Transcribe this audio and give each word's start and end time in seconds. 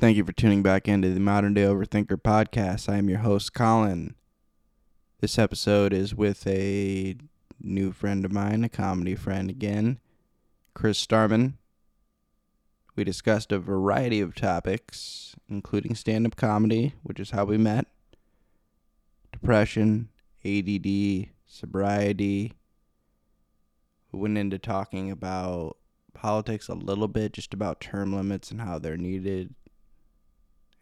Thank 0.00 0.16
you 0.16 0.24
for 0.24 0.32
tuning 0.32 0.62
back 0.62 0.88
into 0.88 1.10
the 1.10 1.20
Modern 1.20 1.52
Day 1.52 1.64
Overthinker 1.64 2.22
podcast. 2.22 2.88
I 2.88 2.96
am 2.96 3.10
your 3.10 3.18
host, 3.18 3.52
Colin. 3.52 4.14
This 5.20 5.38
episode 5.38 5.92
is 5.92 6.14
with 6.14 6.46
a 6.46 7.16
new 7.60 7.92
friend 7.92 8.24
of 8.24 8.32
mine, 8.32 8.64
a 8.64 8.70
comedy 8.70 9.14
friend 9.14 9.50
again, 9.50 10.00
Chris 10.72 10.98
Starman. 10.98 11.58
We 12.96 13.04
discussed 13.04 13.52
a 13.52 13.58
variety 13.58 14.22
of 14.22 14.34
topics, 14.34 15.36
including 15.50 15.94
stand 15.94 16.24
up 16.24 16.34
comedy, 16.34 16.94
which 17.02 17.20
is 17.20 17.32
how 17.32 17.44
we 17.44 17.58
met, 17.58 17.84
depression, 19.32 20.08
ADD, 20.46 21.28
sobriety. 21.44 22.54
We 24.12 24.18
went 24.18 24.38
into 24.38 24.58
talking 24.58 25.10
about 25.10 25.76
politics 26.14 26.68
a 26.68 26.74
little 26.74 27.06
bit, 27.06 27.34
just 27.34 27.52
about 27.52 27.82
term 27.82 28.14
limits 28.14 28.50
and 28.50 28.62
how 28.62 28.78
they're 28.78 28.96
needed, 28.96 29.54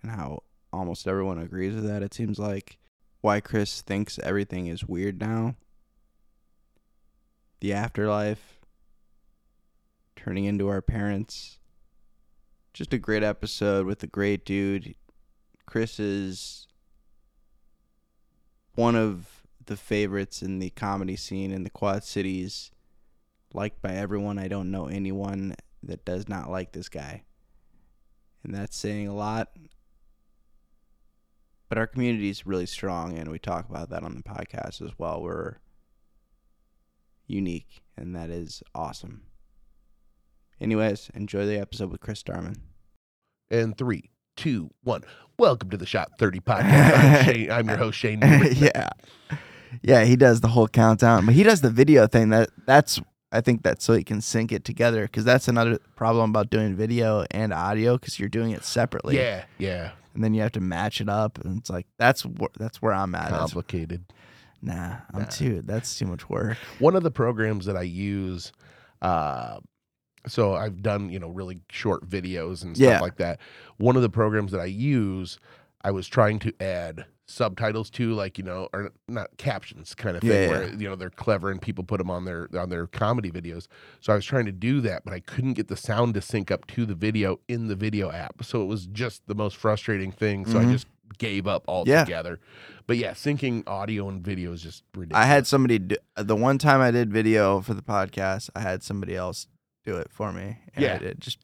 and 0.02 0.11
how 0.11 0.43
almost 0.72 1.07
everyone 1.07 1.38
agrees 1.38 1.75
with 1.75 1.86
that, 1.86 2.02
it 2.02 2.14
seems 2.14 2.39
like. 2.39 2.79
Why 3.20 3.40
Chris 3.40 3.82
thinks 3.82 4.18
everything 4.20 4.66
is 4.66 4.84
weird 4.84 5.20
now. 5.20 5.56
The 7.61 7.72
afterlife. 7.72 8.61
Turning 10.14 10.44
into 10.44 10.68
our 10.68 10.82
parents. 10.82 11.58
Just 12.72 12.92
a 12.92 12.98
great 12.98 13.22
episode 13.22 13.86
with 13.86 14.03
a 14.03 14.06
great 14.06 14.44
dude. 14.44 14.94
Chris 15.66 15.98
is 15.98 16.68
one 18.75 18.94
of 18.94 19.42
the 19.67 19.76
favorites 19.76 20.42
in 20.42 20.61
the 20.61 20.70
comedy 20.70 21.17
scene 21.17 21.50
in 21.50 21.64
the 21.64 21.70
Quad 21.70 22.04
Cities. 22.04 22.70
Liked 23.53 23.82
by 23.82 23.94
everyone. 23.94 24.39
I 24.39 24.46
don't 24.46 24.70
know 24.70 24.86
anyone 24.86 25.54
that 25.82 26.04
does 26.04 26.28
not 26.28 26.50
like 26.50 26.72
this 26.72 26.89
guy. 26.89 27.25
And 28.44 28.54
that's 28.54 28.76
saying 28.76 29.08
a 29.08 29.14
lot. 29.14 29.48
But 31.68 31.77
our 31.77 31.86
community 31.86 32.31
is 32.31 32.47
really 32.47 32.67
strong, 32.67 33.19
and 33.19 33.31
we 33.31 33.39
talk 33.39 33.69
about 33.69 33.91
that 33.91 34.03
on 34.03 34.15
the 34.15 34.23
podcast 34.23 34.81
as 34.81 34.92
well. 34.98 35.20
We're 35.20 35.56
unique, 37.27 37.83
and 37.97 38.17
that 38.17 38.31
is 38.31 38.62
awesome. 38.75 39.23
Anyways, 40.61 41.11
enjoy 41.15 41.45
the 41.45 41.61
episode 41.61 41.91
with 41.91 42.01
Chris 42.01 42.20
Starman. 42.20 42.57
And 43.51 43.77
three, 43.77 44.11
two, 44.37 44.70
one. 44.83 45.03
Welcome 45.39 45.69
to 45.70 45.77
the 45.77 45.87
Shot 45.87 46.12
30 46.19 46.41
podcast. 46.41 46.97
I'm, 46.97 47.25
Shane, 47.34 47.51
I'm 47.51 47.69
your 47.69 47.77
host, 47.77 47.98
Shane. 47.98 48.20
Yeah, 48.55 48.89
yeah, 49.83 50.05
he 50.05 50.17
does 50.17 50.41
the 50.41 50.48
whole 50.48 50.69
countdown, 50.69 51.27
but 51.27 51.35
he 51.35 51.42
does 51.42 51.61
the 51.61 51.70
video 51.70 52.07
thing. 52.07 52.31
That 52.31 52.48
that's 52.64 52.98
I 53.31 53.42
think 53.42 53.62
that's 53.62 53.85
so 53.85 53.92
he 53.92 54.05
can 54.05 54.23
sync 54.23 54.53
it 54.53 54.64
together 54.64 55.03
because 55.03 55.25
that's 55.25 55.48
another 55.48 55.79
problem 55.97 56.31
about 56.31 56.48
doing 56.48 56.75
video 56.75 57.27
and 57.31 57.53
audio 57.53 57.98
because 57.98 58.19
you're 58.19 58.31
doing 58.31 58.53
it 58.53 58.64
separately. 58.64 59.17
Yeah, 59.17 59.45
yeah. 59.59 59.91
And 60.19 60.24
then 60.24 60.34
you 60.34 60.41
have 60.42 60.50
to 60.52 60.61
match 60.61 61.00
it 61.00 61.08
up, 61.08 61.38
and 61.44 61.61
it's 61.61 61.70
like 61.70 61.86
that's 61.97 62.22
wh- 62.22 62.52
that's 62.58 62.83
where 62.83 62.92
I'm 62.92 63.14
at. 63.14 63.30
That's, 63.30 63.38
Complicated. 63.52 64.05
nah, 64.61 64.97
I'm 65.14 65.20
Nah. 65.20 65.27
too. 65.27 65.62
That's 65.64 65.97
too 65.97 66.06
much 66.06 66.28
work. 66.28 66.56
One 66.80 66.97
of 66.97 67.05
the 67.05 67.11
programs 67.12 67.66
that 67.66 67.77
I 67.77 67.83
use, 67.83 68.50
uh, 69.00 69.61
so 70.27 70.55
I've 70.55 70.83
done, 70.83 71.11
you 71.11 71.20
know, 71.20 71.28
really 71.28 71.61
short 71.70 72.08
videos 72.08 72.64
and 72.64 72.77
stuff 72.77 72.84
Yeah. 72.89 72.98
like 73.00 73.16
that. 73.19 73.39
One 73.77 73.94
of 73.94 74.02
the 74.02 74.11
programs 74.11 74.50
that 74.50 74.61
I 74.61 74.64
use, 74.64 75.39
I 75.84 75.92
was 75.92 76.08
trying 76.08 76.41
to 76.41 76.52
add 76.61 77.06
subtitles 77.31 77.91
too, 77.91 78.15
like 78.15 78.39
you 78.39 78.45
know 78.45 78.69
or 78.73 78.91
not 79.07 79.29
captions 79.37 79.95
kind 79.95 80.17
of 80.17 80.23
thing 80.23 80.31
Yeah, 80.31 80.41
yeah. 80.41 80.48
where 80.48 80.69
you 80.75 80.89
know 80.89 80.97
they're 80.97 81.11
clever 81.11 81.51
and 81.51 81.61
people 81.61 81.85
put 81.85 81.98
them 81.98 82.11
on 82.11 82.25
their 82.25 82.48
on 82.59 82.70
their 82.70 82.87
comedy 82.87 83.31
videos 83.31 83.67
so 84.01 84.15
i 84.15 84.17
was 84.17 84.25
trying 84.25 84.47
to 84.47 84.53
do 84.53 84.81
that 84.81 85.05
but 85.05 85.12
i 85.12 85.20
couldn't 85.20 85.53
get 85.53 85.69
the 85.69 85.77
sound 85.77 86.15
to 86.15 86.23
sync 86.23 86.51
up 86.51 86.67
to 86.69 86.87
the 86.87 86.95
video 86.95 87.39
in 87.47 87.69
the 87.69 87.75
video 87.77 88.11
app 88.11 88.43
so 88.43 88.62
it 88.62 88.65
was 88.65 88.87
just 88.87 89.20
the 89.27 89.35
most 89.35 89.59
frustrating 89.59 90.11
thing 90.11 90.47
so 90.47 90.55
Mhm. 90.55 90.69
i 90.69 90.73
just 90.73 90.87
gave 91.19 91.47
up 91.47 91.65
altogether. 91.69 92.39
Yeah. 92.41 92.81
but 92.87 92.97
yeah 92.97 93.11
syncing 93.12 93.63
audio 93.67 94.09
and 94.09 94.25
video 94.25 94.53
is 94.53 94.63
just 94.63 94.83
ridiculous 94.95 95.23
I 95.23 95.27
had 95.27 95.47
somebody 95.47 95.79
do, 95.81 95.97
the 96.17 96.36
one 96.36 96.57
time 96.58 96.81
I 96.81 96.91
did 96.91 97.11
video 97.13 97.61
for 97.61 97.75
the 97.75 97.83
podcast. 97.83 98.51
I 98.55 98.61
had 98.61 98.83
somebody 98.83 99.17
else 99.17 99.47
do 99.85 99.97
it 99.97 100.08
for 100.11 100.33
me. 100.33 100.58
And 100.75 100.85
Yeah. 100.85 100.95
I 100.97 100.98
did 100.98 101.20
just 101.20 101.39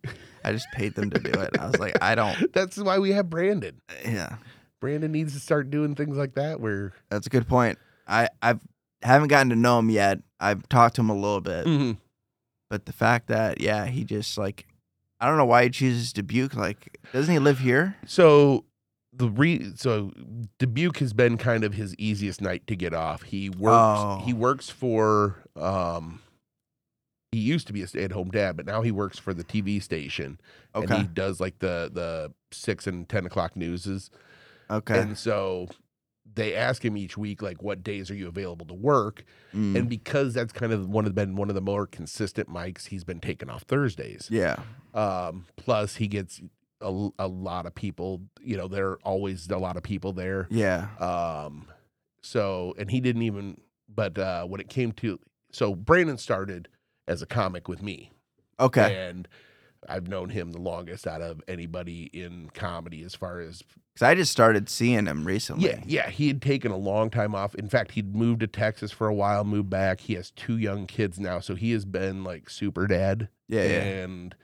I 0.45 0.53
just 0.53 0.67
paid 0.75 0.95
them 0.95 1.09
to 1.11 1.19
do 1.19 1.31
it. 1.41 1.51
I 1.59 1.65
was 1.67 1.79
like, 1.79 1.97
I 2.03 2.15
don't. 2.15 2.53
that's 2.53 2.77
why 2.77 2.99
we 2.99 3.13
have 3.13 3.31
brandon 3.31 3.81
Yeah, 4.05 4.37
brandon 4.81 5.13
needs 5.13 5.33
to 5.35 5.41
start 5.41 5.71
doing 5.71 5.95
things 5.95 6.17
like 6.17 6.35
that 6.35 6.61
where 6.61 6.93
that's 7.11 7.27
a 7.27 7.31
good 7.31 7.49
point. 7.49 7.79
I 8.07 8.29
I've 8.43 8.61
haven't 9.03 9.29
gotten 9.29 9.51
to 9.51 9.57
know 9.57 9.79
him 9.79 9.91
yet. 9.91 10.19
I've 10.41 10.69
talked 10.69 10.97
to 10.97 11.01
him 11.03 11.11
a 11.11 11.15
little 11.15 11.41
bit, 11.41 11.67
Mhm. 11.67 11.99
but 12.71 12.87
the 12.87 12.93
fact 12.93 13.29
that 13.29 13.61
yeah, 13.61 13.87
he 13.87 14.05
just 14.05 14.37
like 14.39 14.67
I 15.21 15.27
don't 15.29 15.39
know 15.39 15.45
why 15.47 15.65
he 15.65 15.71
chooses 15.71 16.13
Dubuque. 16.13 16.55
Like, 16.55 16.99
doesn't 17.13 17.33
he 17.33 17.39
live 17.39 17.61
here? 17.61 17.97
So 18.07 18.65
the 19.13 19.31
re 19.31 19.73
so 19.77 20.13
Dubuque 20.59 20.99
has 20.99 21.13
been 21.13 21.39
kind 21.39 21.65
of 21.65 21.75
his 21.75 21.95
easiest 21.97 22.41
night 22.43 22.67
to 22.67 22.77
get 22.77 22.93
off. 22.93 23.23
He 23.23 23.49
works 23.49 24.01
Oh. 24.01 24.23
he 24.25 24.33
works 24.35 24.69
for 24.69 25.37
um 25.57 26.21
he 27.33 27.41
used 27.41 27.67
to 27.67 27.73
be 27.73 27.83
a 27.83 27.87
stay-at-home 27.89 28.31
dad, 28.31 28.57
but 28.57 28.65
now 28.65 28.83
he 28.83 28.93
works 28.93 29.19
for 29.19 29.35
the 29.35 29.43
TV 29.43 29.81
station. 29.83 30.39
And 30.73 30.85
Okay, 30.85 30.99
he 31.01 31.05
does 31.09 31.41
like 31.41 31.59
the 31.61 31.91
the 31.93 32.33
six 32.53 32.87
and 32.87 33.09
ten 33.09 33.25
o'clock 33.27 33.57
newses. 33.57 34.11
Okay. 34.71 34.99
And 35.01 35.17
so 35.19 35.69
they 36.35 36.55
ask 36.55 36.85
him 36.85 36.97
each 36.97 37.17
week, 37.17 37.43
like, 37.43 37.63
what 37.63 37.83
days 37.85 38.11
are 38.11 38.15
you 38.15 38.27
available 38.29 38.67
to 38.67 38.75
work? 38.75 39.25
Mm, 39.55 39.77
And 39.77 39.89
because 39.89 40.35
that's 40.35 40.53
kind 40.53 40.73
of 40.73 40.89
one 40.89 41.07
of 41.07 41.15
been 41.15 41.37
one 41.37 41.49
of 41.49 41.55
the 41.55 41.61
more 41.61 41.87
consistent 41.87 42.49
mics, 42.49 42.87
he's 42.89 43.05
been 43.05 43.21
taking 43.21 43.49
off 43.51 43.63
Thursdays. 43.63 44.29
yeah, 44.31 44.57
Um, 44.95 45.47
plus, 45.57 45.97
he 45.97 46.09
gets 46.09 46.41
a, 46.81 47.09
a 47.19 47.29
lot 47.29 47.67
of 47.67 47.75
people. 47.75 48.23
You 48.41 48.57
know, 48.57 48.69
there 48.69 48.89
are 48.91 48.99
always 49.05 49.49
a 49.49 49.59
lot 49.59 49.77
of 49.77 49.83
people 49.83 50.13
there. 50.13 50.49
yeah, 50.51 50.89
Um, 50.99 51.69
so, 52.23 52.75
and 52.79 52.91
he 52.91 53.01
didn't 53.01 53.23
even. 53.23 53.61
But 53.89 54.19
uh, 54.19 54.45
when 54.47 54.61
it 54.61 54.69
came 54.69 54.91
to, 54.93 55.21
so 55.53 55.75
Brandon 55.75 56.19
started 56.19 56.69
as 57.07 57.23
a 57.23 57.27
comic 57.27 57.69
with 57.69 57.81
me, 57.81 58.11
okay. 58.59 59.09
and 59.09 59.29
I've 59.89 60.09
known 60.09 60.31
him 60.31 60.51
the 60.51 60.59
longest 60.59 61.07
out 61.07 61.21
of 61.23 61.43
anybody 61.47 62.05
in 62.13 62.51
comedy, 62.55 63.05
as 63.05 63.15
far 63.15 63.39
as 63.41 63.63
Because 63.95 64.07
I 64.09 64.15
just 64.17 64.33
started 64.33 64.69
seeing 64.69 65.07
him 65.07 65.25
recently. 65.25 65.69
yeah, 65.69 65.81
yeah. 65.87 66.11
He 66.11 66.27
had 66.27 66.43
taken 66.43 66.73
a 66.73 66.77
long 66.77 67.11
time 67.11 67.33
off. 67.35 67.55
In 67.55 67.69
fact, 67.69 67.93
he'd 67.93 68.17
moved 68.17 68.41
to 68.41 68.49
Texas 68.49 68.91
for 68.91 69.07
a 69.07 69.15
while, 69.15 69.45
moved 69.45 69.71
back. 69.71 70.01
He 70.01 70.15
has 70.15 70.33
two 70.33 70.59
young 70.59 70.87
kids 70.87 71.21
now, 71.21 71.39
so 71.39 71.55
he 71.55 71.71
has 71.73 71.85
been 71.85 72.25
like 72.25 72.51
super 72.51 72.89
dad. 72.89 73.29
yeah, 73.49 73.63
yeah. 73.63 73.83
and 73.83 74.35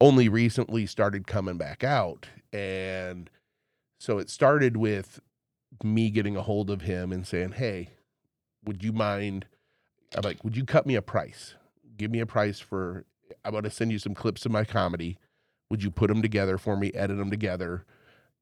only 0.00 0.28
recently 0.28 0.86
started 0.86 1.26
coming 1.26 1.56
back 1.56 1.84
out. 1.84 2.26
And 2.52 3.30
so 4.00 4.18
it 4.18 4.28
started 4.28 4.76
with 4.76 5.20
me 5.84 6.10
getting 6.10 6.36
a 6.36 6.42
hold 6.42 6.68
of 6.68 6.82
him 6.82 7.12
and 7.12 7.26
saying, 7.26 7.52
Hey, 7.52 7.90
would 8.64 8.82
you 8.82 8.92
mind? 8.92 9.46
I'm 10.16 10.22
like, 10.22 10.42
Would 10.42 10.56
you 10.56 10.64
cut 10.64 10.84
me 10.84 10.96
a 10.96 11.02
price? 11.02 11.54
Give 11.96 12.10
me 12.10 12.18
a 12.20 12.26
price 12.26 12.58
for, 12.58 13.04
I'm 13.44 13.52
going 13.52 13.62
to 13.64 13.70
send 13.70 13.92
you 13.92 13.98
some 13.98 14.14
clips 14.14 14.44
of 14.44 14.52
my 14.52 14.64
comedy. 14.64 15.16
Would 15.70 15.82
you 15.82 15.90
put 15.90 16.08
them 16.08 16.22
together 16.22 16.58
for 16.58 16.76
me, 16.76 16.92
edit 16.92 17.16
them 17.16 17.30
together, 17.30 17.84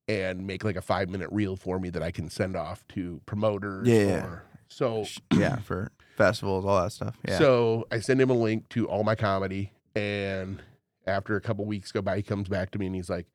and 0.09 0.47
make 0.47 0.65
like 0.65 0.77
a 0.77 0.83
five 0.83 1.09
minute 1.09 1.29
reel 1.33 1.57
for 1.57 1.79
me 1.79 1.91
that 1.91 2.03
I 2.03 2.11
can 2.11 2.29
send 2.29 2.57
off 2.57 2.87
to 2.89 3.21
promoters? 3.27 3.89
Yeah. 3.89 4.25
Or, 4.27 4.43
so 4.69 5.05
yeah, 5.33 5.57
for 5.57 5.93
festivals, 6.17 6.65
all 6.65 6.83
that 6.83 6.91
stuff. 6.93 7.17
Yeah. 7.29 7.39
so 7.39 7.87
I 7.91 8.01
send 8.01 8.21
him 8.21 8.31
a 8.31 8.35
link 8.35 8.69
to 8.71 8.87
all 8.89 9.05
my 9.05 9.15
comedy, 9.15 9.73
and 9.95 10.61
after 11.07 11.37
a 11.37 11.41
couple 11.41 11.65
weeks 11.65 11.93
go 11.93 12.03
by, 12.03 12.17
he 12.17 12.23
comes 12.23 12.49
back 12.49 12.71
to 12.73 12.79
me 12.79 12.87
and 12.87 12.95
he's 12.95 13.11
like, 13.11 13.27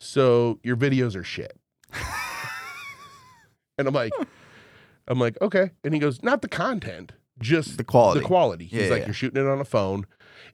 "So 0.00 0.60
your 0.62 0.76
videos 0.76 1.16
are 1.16 1.24
shit," 1.24 1.58
and 3.78 3.88
I'm 3.88 3.94
like, 3.94 4.12
"I'm 5.08 5.18
like, 5.18 5.36
okay," 5.42 5.70
and 5.84 5.94
he 5.94 6.00
goes, 6.00 6.22
"Not 6.22 6.42
the 6.42 6.48
content, 6.48 7.12
just 7.40 7.76
the 7.78 7.84
quality. 7.84 8.20
the 8.20 8.26
quality." 8.26 8.66
He's 8.66 8.82
Yeah, 8.84 8.90
like, 8.90 9.00
yeah. 9.00 9.06
"You're 9.06 9.14
shooting 9.14 9.42
it 9.42 9.48
on 9.48 9.60
a 9.60 9.64
phone." 9.64 10.06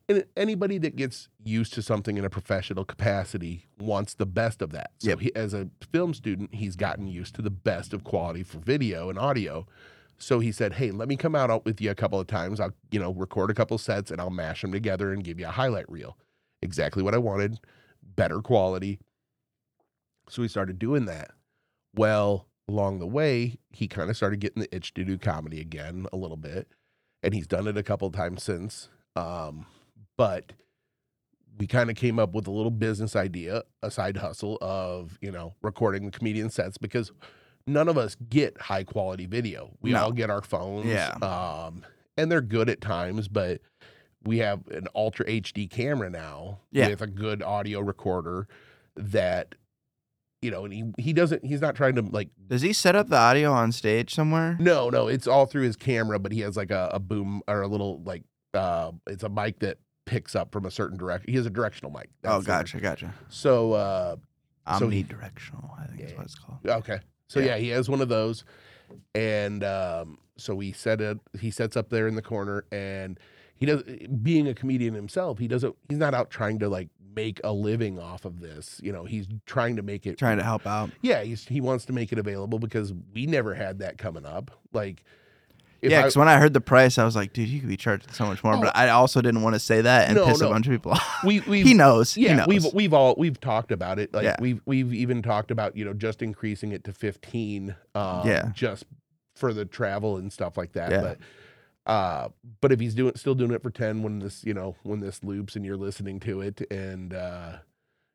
And 0.08 0.24
anybody 0.36 0.78
that 0.78 0.96
gets 0.96 1.28
used 1.44 1.72
to 1.74 1.82
something 1.82 2.16
in 2.16 2.24
a 2.24 2.30
professional 2.30 2.84
capacity 2.84 3.66
wants 3.78 4.14
the 4.14 4.26
best 4.26 4.62
of 4.62 4.72
that. 4.72 4.92
So 4.98 5.10
Yep. 5.10 5.20
he, 5.20 5.34
as 5.34 5.54
a 5.54 5.68
film 5.92 6.14
student, 6.14 6.54
he's 6.54 6.76
gotten 6.76 7.06
used 7.06 7.34
to 7.36 7.42
the 7.42 7.50
best 7.50 7.92
of 7.92 8.04
quality 8.04 8.42
for 8.42 8.58
video 8.58 9.10
and 9.10 9.18
audio. 9.18 9.66
So 10.18 10.38
he 10.38 10.50
said, 10.52 10.74
"Hey, 10.74 10.90
let 10.90 11.08
me 11.08 11.16
come 11.16 11.34
out 11.34 11.64
with 11.64 11.80
you 11.80 11.90
a 11.90 11.94
couple 11.94 12.18
of 12.18 12.26
times. 12.26 12.58
I'll, 12.58 12.72
you 12.90 12.98
know, 12.98 13.12
record 13.12 13.50
a 13.50 13.54
couple 13.54 13.76
sets 13.78 14.10
and 14.10 14.20
I'll 14.20 14.30
mash 14.30 14.62
them 14.62 14.72
together 14.72 15.12
and 15.12 15.22
give 15.22 15.38
you 15.38 15.46
a 15.46 15.50
highlight 15.50 15.90
reel." 15.90 16.16
Exactly 16.62 17.02
what 17.02 17.14
I 17.14 17.18
wanted, 17.18 17.60
better 18.02 18.40
quality. 18.40 18.98
So 20.28 20.42
we 20.42 20.48
started 20.48 20.78
doing 20.78 21.04
that. 21.04 21.32
Well, 21.94 22.48
along 22.68 22.98
the 22.98 23.06
way, 23.06 23.58
he 23.70 23.86
kind 23.88 24.10
of 24.10 24.16
started 24.16 24.40
getting 24.40 24.62
the 24.62 24.74
itch 24.74 24.94
to 24.94 25.04
do 25.04 25.18
comedy 25.18 25.60
again 25.60 26.06
a 26.12 26.16
little 26.16 26.36
bit, 26.36 26.66
and 27.22 27.32
he's 27.34 27.46
done 27.46 27.66
it 27.66 27.76
a 27.76 27.82
couple 27.82 28.08
of 28.08 28.14
times 28.14 28.42
since. 28.42 28.88
Um, 29.14 29.66
but 30.16 30.52
we 31.58 31.66
kind 31.66 31.88
of 31.90 31.96
came 31.96 32.18
up 32.18 32.34
with 32.34 32.46
a 32.46 32.50
little 32.50 32.70
business 32.70 33.16
idea, 33.16 33.62
a 33.82 33.90
side 33.90 34.18
hustle 34.18 34.58
of, 34.60 35.18
you 35.22 35.30
know, 35.30 35.54
recording 35.62 36.04
the 36.04 36.10
comedian 36.10 36.50
sets 36.50 36.76
because 36.76 37.10
none 37.66 37.88
of 37.88 37.96
us 37.96 38.16
get 38.28 38.60
high 38.60 38.84
quality 38.84 39.26
video. 39.26 39.76
We 39.80 39.92
No. 39.92 40.04
all 40.04 40.12
get 40.12 40.28
our 40.30 40.42
phones. 40.42 40.86
Yeah. 40.86 41.12
Um, 41.22 41.84
and 42.16 42.30
they're 42.30 42.42
good 42.42 42.68
at 42.68 42.80
times, 42.80 43.28
but 43.28 43.60
we 44.22 44.38
have 44.38 44.66
an 44.68 44.86
ultra 44.94 45.24
HD 45.26 45.66
camera 45.70 46.10
now 46.10 46.60
Yeah. 46.72 46.88
with 46.88 47.00
a 47.00 47.06
good 47.06 47.42
audio 47.42 47.80
recorder 47.80 48.48
that 48.96 49.54
you 50.42 50.50
know, 50.50 50.64
and 50.66 50.72
he 50.74 50.84
he 50.98 51.12
doesn't 51.14 51.44
he's 51.44 51.62
not 51.62 51.74
trying 51.74 51.94
to 51.94 52.02
like 52.02 52.28
Does 52.46 52.60
he 52.62 52.72
set 52.74 52.94
up 52.94 53.08
the 53.08 53.16
audio 53.16 53.50
on 53.52 53.72
stage 53.72 54.14
somewhere? 54.14 54.56
no, 54.60 54.90
no, 54.90 55.08
it's 55.08 55.26
all 55.26 55.46
through 55.46 55.62
his 55.62 55.76
camera, 55.76 56.18
but 56.18 56.30
he 56.30 56.40
has 56.40 56.56
like 56.56 56.70
a, 56.70 56.90
a 56.92 57.00
boom 57.00 57.40
or 57.48 57.62
a 57.62 57.66
little 57.66 58.02
like 58.04 58.22
uh 58.52 58.92
it's 59.06 59.22
a 59.24 59.28
mic 59.30 59.58
that 59.60 59.78
picks 60.06 60.34
up 60.34 60.50
from 60.52 60.64
a 60.64 60.70
certain 60.70 60.96
direction. 60.96 61.30
He 61.30 61.36
has 61.36 61.44
a 61.46 61.50
directional 61.50 61.92
mic. 61.92 62.08
Oh, 62.24 62.40
gotcha, 62.40 62.80
gotcha. 62.80 63.12
So 63.28 63.72
uh 63.74 64.16
So 64.78 64.88
he- 64.88 65.04
Omnidirectional, 65.04 65.78
I 65.78 65.86
think 65.86 66.00
is 66.00 66.16
what 66.16 66.24
it's 66.24 66.34
called. 66.36 66.58
Okay. 66.66 67.00
So 67.28 67.40
Yeah. 67.40 67.46
yeah. 67.46 67.56
he 67.58 67.68
has 67.68 67.88
one 67.90 68.00
of 68.00 68.08
those, 68.08 68.44
and 69.14 69.62
um, 69.64 70.18
so 70.36 70.54
we 70.54 70.72
set 70.72 71.00
it. 71.00 71.18
He 71.40 71.50
sets 71.50 71.76
up 71.76 71.90
there 71.90 72.06
in 72.08 72.14
the 72.14 72.22
corner, 72.22 72.64
and 72.70 73.18
he 73.56 73.66
does. 73.66 73.82
Being 74.22 74.46
a 74.48 74.54
comedian 74.54 74.94
himself, 74.94 75.38
he 75.38 75.48
doesn't. 75.48 75.74
He's 75.88 75.98
not 75.98 76.14
out 76.14 76.30
trying 76.30 76.58
to 76.60 76.68
like 76.68 76.88
make 77.16 77.40
a 77.42 77.52
living 77.52 77.98
off 77.98 78.24
of 78.24 78.40
this. 78.40 78.80
You 78.82 78.92
know, 78.92 79.04
he's 79.04 79.26
trying 79.46 79.74
to 79.76 79.82
make 79.82 80.06
it. 80.06 80.18
Trying 80.18 80.38
to 80.38 80.44
help 80.44 80.66
out. 80.68 80.90
Yeah, 81.02 81.24
he's, 81.24 81.46
he 81.48 81.60
wants 81.60 81.84
to 81.86 81.92
make 81.92 82.12
it 82.12 82.18
available 82.18 82.58
because 82.60 82.92
we 83.12 83.26
never 83.26 83.54
had 83.54 83.80
that 83.80 83.98
coming 83.98 84.24
up. 84.26 84.50
Like, 84.72 85.02
yeah, 85.82 86.00
because 86.02 86.16
when 86.16 86.28
I 86.28 86.38
heard 86.38 86.52
the 86.54 86.60
price, 86.60 86.98
I 86.98 87.04
was 87.04 87.14
like, 87.16 87.32
dude, 87.32 87.48
you 87.48 87.60
could 87.60 87.68
be 87.68 87.76
charging 87.76 88.10
so 88.12 88.26
much 88.26 88.42
more. 88.42 88.54
Oh. 88.54 88.60
But 88.60 88.76
I 88.76 88.88
also 88.90 89.20
didn't 89.20 89.42
want 89.42 89.54
to 89.54 89.60
say 89.60 89.80
that 89.82 90.08
and 90.08 90.16
No, 90.16 90.26
piss 90.26 90.40
no. 90.40 90.48
a 90.48 90.50
bunch 90.50 90.66
of 90.66 90.72
people 90.72 90.92
off. 90.92 91.24
we 91.24 91.40
we 91.46 91.62
he 91.62 91.74
knows. 91.74 92.14
he 92.14 92.24
yeah, 92.26 92.36
knows. 92.36 92.46
we've 92.46 92.66
we've 92.74 92.92
all 92.94 93.14
we've 93.18 93.40
talked 93.40 93.72
about 93.72 93.98
it. 93.98 94.12
Like 94.14 94.24
Yeah. 94.24 94.36
we've 94.40 94.60
we've 94.66 94.92
even 94.94 95.22
talked 95.22 95.50
about 95.50 95.76
you 95.76 95.84
know 95.84 95.92
just 95.92 96.22
increasing 96.22 96.72
it 96.72 96.84
to 96.84 96.92
fifteen. 96.92 97.74
Um, 97.94 98.26
Yeah. 98.26 98.50
just 98.54 98.84
for 99.34 99.52
the 99.52 99.64
travel 99.64 100.16
and 100.16 100.32
stuff 100.32 100.56
like 100.56 100.72
that. 100.72 100.90
Yeah. 100.90 101.00
But 101.02 101.18
uh, 101.90 102.28
but 102.60 102.72
if 102.72 102.80
he's 102.80 102.94
doing 102.94 103.14
still 103.16 103.34
doing 103.34 103.52
it 103.52 103.62
for 103.62 103.70
ten 103.70 104.02
when 104.02 104.18
this 104.18 104.44
you 104.44 104.54
know 104.54 104.74
when 104.82 105.00
this 105.00 105.22
loops 105.22 105.54
and 105.56 105.64
you're 105.64 105.76
listening 105.76 106.18
to 106.20 106.40
it 106.40 106.60
and 106.70 107.14
uh, 107.14 107.58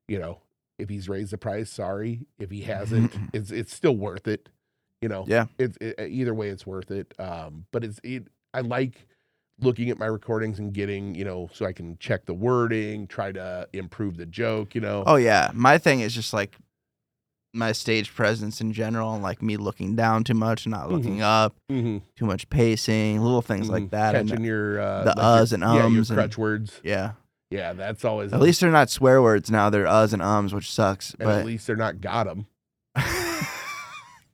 you 0.07 0.19
know 0.19 0.39
if 0.79 0.89
he's 0.89 1.07
raised 1.07 1.31
the 1.31 1.37
price, 1.37 1.69
sorry. 1.69 2.25
If 2.39 2.49
he 2.49 2.61
hasn't, 2.61 3.13
it's 3.33 3.51
it's 3.51 3.73
still 3.73 3.95
worth 3.95 4.27
it. 4.27 4.49
You 5.01 5.09
know. 5.09 5.25
Yeah. 5.27 5.45
It's 5.57 5.77
it, 5.81 5.99
either 5.99 6.33
way, 6.33 6.49
it's 6.49 6.65
worth 6.65 6.91
it. 6.91 7.13
Um, 7.19 7.65
but 7.71 7.83
it's 7.83 7.99
it. 8.03 8.27
I 8.53 8.61
like 8.61 9.07
looking 9.59 9.89
at 9.89 9.97
my 9.99 10.05
recordings 10.07 10.57
and 10.59 10.73
getting 10.73 11.13
you 11.15 11.23
know 11.25 11.49
so 11.53 11.65
I 11.65 11.73
can 11.73 11.97
check 11.99 12.25
the 12.25 12.33
wording, 12.33 13.07
try 13.07 13.31
to 13.31 13.67
improve 13.73 14.17
the 14.17 14.25
joke. 14.25 14.75
You 14.75 14.81
know. 14.81 15.03
Oh 15.05 15.15
yeah, 15.15 15.51
my 15.53 15.77
thing 15.77 16.01
is 16.01 16.13
just 16.13 16.33
like 16.33 16.55
my 17.53 17.71
stage 17.73 18.13
presence 18.13 18.61
in 18.61 18.71
general, 18.71 19.13
and 19.13 19.21
like 19.23 19.41
me 19.41 19.57
looking 19.57 19.95
down 19.95 20.23
too 20.23 20.33
much, 20.35 20.65
not 20.67 20.89
looking 20.91 21.21
up, 21.21 21.53
Mm-hmm. 21.69 21.97
too 22.15 22.25
much 22.25 22.49
pacing, 22.49 23.19
little 23.21 23.41
things 23.41 23.69
like 23.69 23.89
that. 23.89 24.15
And 24.15 24.29
Catching 24.29 24.45
your 24.45 24.79
uh, 24.79 25.03
the 25.03 25.09
like 25.09 25.17
your- 25.17 25.25
uhs 25.25 25.53
and 25.53 25.63
yeah, 25.63 25.73
your 25.73 25.83
ums 25.83 26.09
and- 26.11 26.17
crutch 26.17 26.37
words. 26.37 26.79
yeah, 26.83 27.11
Yeah, 27.49 27.73
that's 27.73 28.05
always 28.05 28.31
at 28.31 28.39
least 28.39 28.61
they're 28.61 28.71
not 28.71 28.89
swear 28.89 29.21
words 29.21 29.51
now. 29.51 29.69
They're 29.69 29.83
uhs 29.85 30.13
and 30.13 30.21
ums, 30.21 30.53
which 30.53 30.71
sucks. 30.71 31.13
and 31.19 31.29
at 31.29 31.45
least 31.45 31.67
they're 31.67 31.75
not 31.75 31.99
got 31.99 32.25
them. 32.25 32.45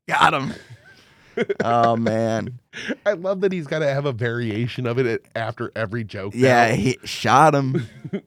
Got 0.08 0.34
him. 0.34 0.54
oh 1.64 1.96
man, 1.96 2.60
I 3.06 3.14
love 3.14 3.42
that 3.42 3.52
he's 3.52 3.68
got 3.68 3.80
to 3.80 3.88
have 3.94 4.06
a 4.06 4.12
variation 4.12 4.88
of 4.88 4.98
it 4.98 5.26
after 5.36 5.72
every 5.76 6.04
joke. 6.04 6.34
yeah, 6.36 6.70
now. 6.70 6.76
he 6.76 6.98
shot 7.04 7.54
him. 7.54 7.88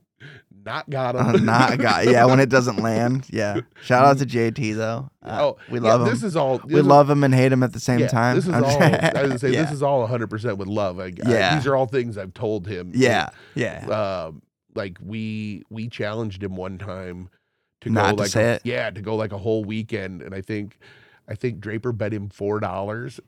not 0.65 0.89
got 0.89 1.15
Uh, 1.15 1.33
him. 1.33 1.45
not 1.45 1.77
got. 1.79 2.05
Yeah, 2.05 2.25
when 2.25 2.39
it 2.39 2.49
doesn't 2.49 2.77
land. 2.77 3.25
Yeah. 3.29 3.61
Shout 3.83 4.05
out 4.05 4.17
to 4.19 4.25
JT 4.25 4.75
though. 4.75 5.09
Uh, 5.23 5.37
oh, 5.41 5.57
we 5.69 5.79
yeah, 5.79 5.89
love 5.93 6.01
him. 6.03 6.07
This 6.07 6.23
is 6.23 6.35
all. 6.37 6.59
This 6.59 6.67
we 6.73 6.79
is, 6.79 6.85
love 6.85 7.09
him 7.09 7.23
and 7.25 7.33
hate 7.35 7.51
him 7.51 7.63
at 7.63 7.73
the 7.73 7.79
same 7.81 7.99
yeah, 7.99 8.07
time. 8.07 8.35
This 8.37 8.47
is 8.47 8.53
I'm 8.53 8.63
all. 8.63 8.79
just- 8.79 8.81
I 9.15 9.21
was 9.23 9.29
gonna 9.29 9.39
say 9.39 9.49
yeah. 9.51 9.63
this 9.63 9.71
is 9.73 9.83
all 9.83 9.99
100 10.01 10.29
percent 10.29 10.57
with 10.57 10.67
love. 10.69 10.99
I, 10.99 11.05
I- 11.05 11.11
Yeah. 11.25 11.55
these 11.55 11.67
are 11.67 11.75
all 11.75 11.87
things 11.87 12.17
I've 12.17 12.33
told 12.33 12.65
him. 12.67 12.91
yeah, 12.95 13.29
yeah. 13.55 13.85
um, 13.87 14.41
like 14.73 14.97
we 15.03 15.63
we 15.69 15.89
challenged 15.89 16.41
him 16.41 16.55
one 16.55 16.77
time 16.77 17.29
to 17.81 17.89
Not 17.89 18.11
go 18.11 18.15
to 18.17 18.21
like 18.21 18.31
say 18.31 18.43
a, 18.45 18.53
it? 18.53 18.61
yeah 18.63 18.89
to 18.89 19.01
go 19.01 19.15
like 19.17 19.33
a 19.33 19.37
whole 19.37 19.65
weekend, 19.65 20.21
and 20.21 20.33
I 20.33 20.39
think 20.41 20.77
I 21.27 21.35
think 21.35 21.59
Draper 21.59 21.91
bet 21.91 22.13
him 22.13 22.29
four 22.29 22.59
dollars, 22.59 23.19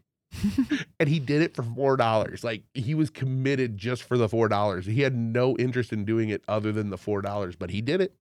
and 0.99 1.09
he 1.09 1.19
did 1.19 1.41
it 1.41 1.55
for 1.55 1.63
four 1.63 1.97
dollars. 1.97 2.43
Like 2.43 2.63
he 2.73 2.95
was 2.95 3.09
committed 3.09 3.77
just 3.77 4.03
for 4.03 4.17
the 4.17 4.29
four 4.29 4.47
dollars. 4.47 4.85
He 4.85 5.01
had 5.01 5.15
no 5.15 5.55
interest 5.57 5.93
in 5.93 6.05
doing 6.05 6.29
it 6.29 6.43
other 6.47 6.71
than 6.71 6.89
the 6.89 6.97
four 6.97 7.21
dollars, 7.21 7.55
but 7.55 7.69
he 7.69 7.81
did 7.81 8.01
it. 8.01 8.13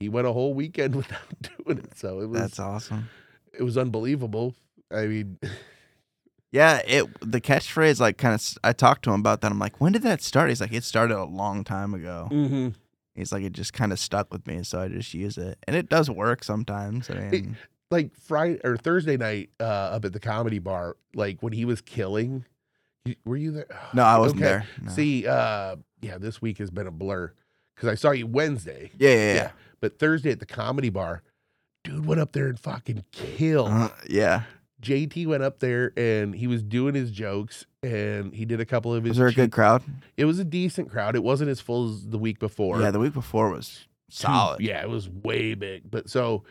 He 0.00 0.08
went 0.08 0.26
a 0.26 0.32
whole 0.32 0.54
weekend 0.54 0.94
without 0.96 1.20
doing 1.42 1.78
it, 1.78 1.96
so 1.96 2.20
it 2.20 2.26
was 2.28 2.40
That's 2.40 2.58
awesome. 2.58 3.08
it 3.52 3.62
was 3.62 3.76
unbelievable. 3.78 4.54
I 4.90 5.06
mean, 5.06 5.38
Yeah, 6.52 6.80
it 6.86 7.06
the 7.20 7.40
catchphrase 7.40 8.00
like 8.00 8.16
kind 8.18 8.34
of. 8.34 8.58
I 8.64 8.72
talked 8.72 9.02
to 9.04 9.12
him 9.12 9.20
about 9.20 9.40
that. 9.42 9.50
I'm 9.50 9.58
like, 9.58 9.80
when 9.80 9.92
did 9.92 10.02
that 10.02 10.22
start? 10.22 10.48
He's 10.48 10.60
like, 10.60 10.72
it 10.72 10.84
started 10.84 11.18
a 11.18 11.24
long 11.24 11.64
time 11.64 11.92
ago. 11.92 12.28
Mm-hmm. 12.30 12.68
He's 13.14 13.32
like, 13.32 13.42
it 13.42 13.52
just 13.52 13.72
kind 13.72 13.92
of 13.92 13.98
stuck 13.98 14.32
with 14.32 14.46
me, 14.46 14.62
so 14.62 14.80
I 14.80 14.88
just 14.88 15.12
use 15.12 15.38
it, 15.38 15.58
and 15.66 15.74
it 15.74 15.88
does 15.88 16.08
work 16.10 16.44
sometimes. 16.44 17.10
I 17.10 17.14
mean, 17.14 17.56
like 17.90 18.14
Friday 18.16 18.60
or 18.64 18.76
Thursday 18.76 19.16
night 19.16 19.50
uh, 19.60 19.64
up 19.64 20.04
at 20.04 20.12
the 20.12 20.20
comedy 20.20 20.58
bar, 20.58 20.96
like 21.14 21.42
when 21.42 21.52
he 21.52 21.64
was 21.64 21.80
killing. 21.80 22.44
Were 23.24 23.36
you 23.36 23.52
there? 23.52 23.66
no, 23.94 24.02
I 24.02 24.18
wasn't 24.18 24.42
Okay. 24.42 24.50
there. 24.50 24.66
No. 24.82 24.90
See, 24.90 25.26
uh, 25.26 25.76
yeah, 26.00 26.18
this 26.18 26.42
week 26.42 26.58
has 26.58 26.70
been 26.70 26.88
a 26.88 26.90
blur 26.90 27.32
because 27.74 27.88
I 27.88 27.94
saw 27.94 28.10
you 28.10 28.26
Wednesday, 28.26 28.90
yeah, 28.98 29.10
yeah, 29.10 29.14
yeah, 29.16 29.34
yeah. 29.34 29.50
but 29.80 29.98
Thursday 29.98 30.30
at 30.32 30.40
the 30.40 30.46
comedy 30.46 30.90
bar, 30.90 31.22
dude 31.84 32.04
went 32.06 32.20
up 32.20 32.32
there 32.32 32.48
and 32.48 32.58
fucking 32.58 33.04
killed. 33.12 33.70
Uh, 33.70 33.90
yeah. 34.08 34.42
JT 34.82 35.26
went 35.26 35.42
up 35.42 35.60
there 35.60 35.92
and 35.96 36.34
he 36.34 36.46
was 36.46 36.62
doing 36.62 36.94
his 36.94 37.10
jokes 37.10 37.64
and 37.82 38.34
he 38.34 38.44
did 38.44 38.60
a 38.60 38.66
couple 38.66 38.92
of 38.92 39.04
his. 39.04 39.10
Was 39.10 39.18
there 39.18 39.26
a 39.28 39.32
good 39.32 39.50
crowd? 39.52 39.82
It 40.16 40.24
was 40.26 40.38
a 40.38 40.44
decent 40.44 40.90
crowd. 40.90 41.14
It 41.16 41.22
wasn't 41.22 41.48
as 41.50 41.60
full 41.60 41.88
as 41.88 42.08
the 42.08 42.18
week 42.18 42.38
before. 42.40 42.80
Yeah, 42.80 42.90
the 42.90 42.98
week 42.98 43.14
before 43.14 43.50
was 43.50 43.86
solid. 44.10 44.60
Yeah, 44.60 44.82
it 44.82 44.90
was 44.90 45.08
way 45.08 45.54
big. 45.54 45.90
But 45.90 46.10
so 46.10 46.42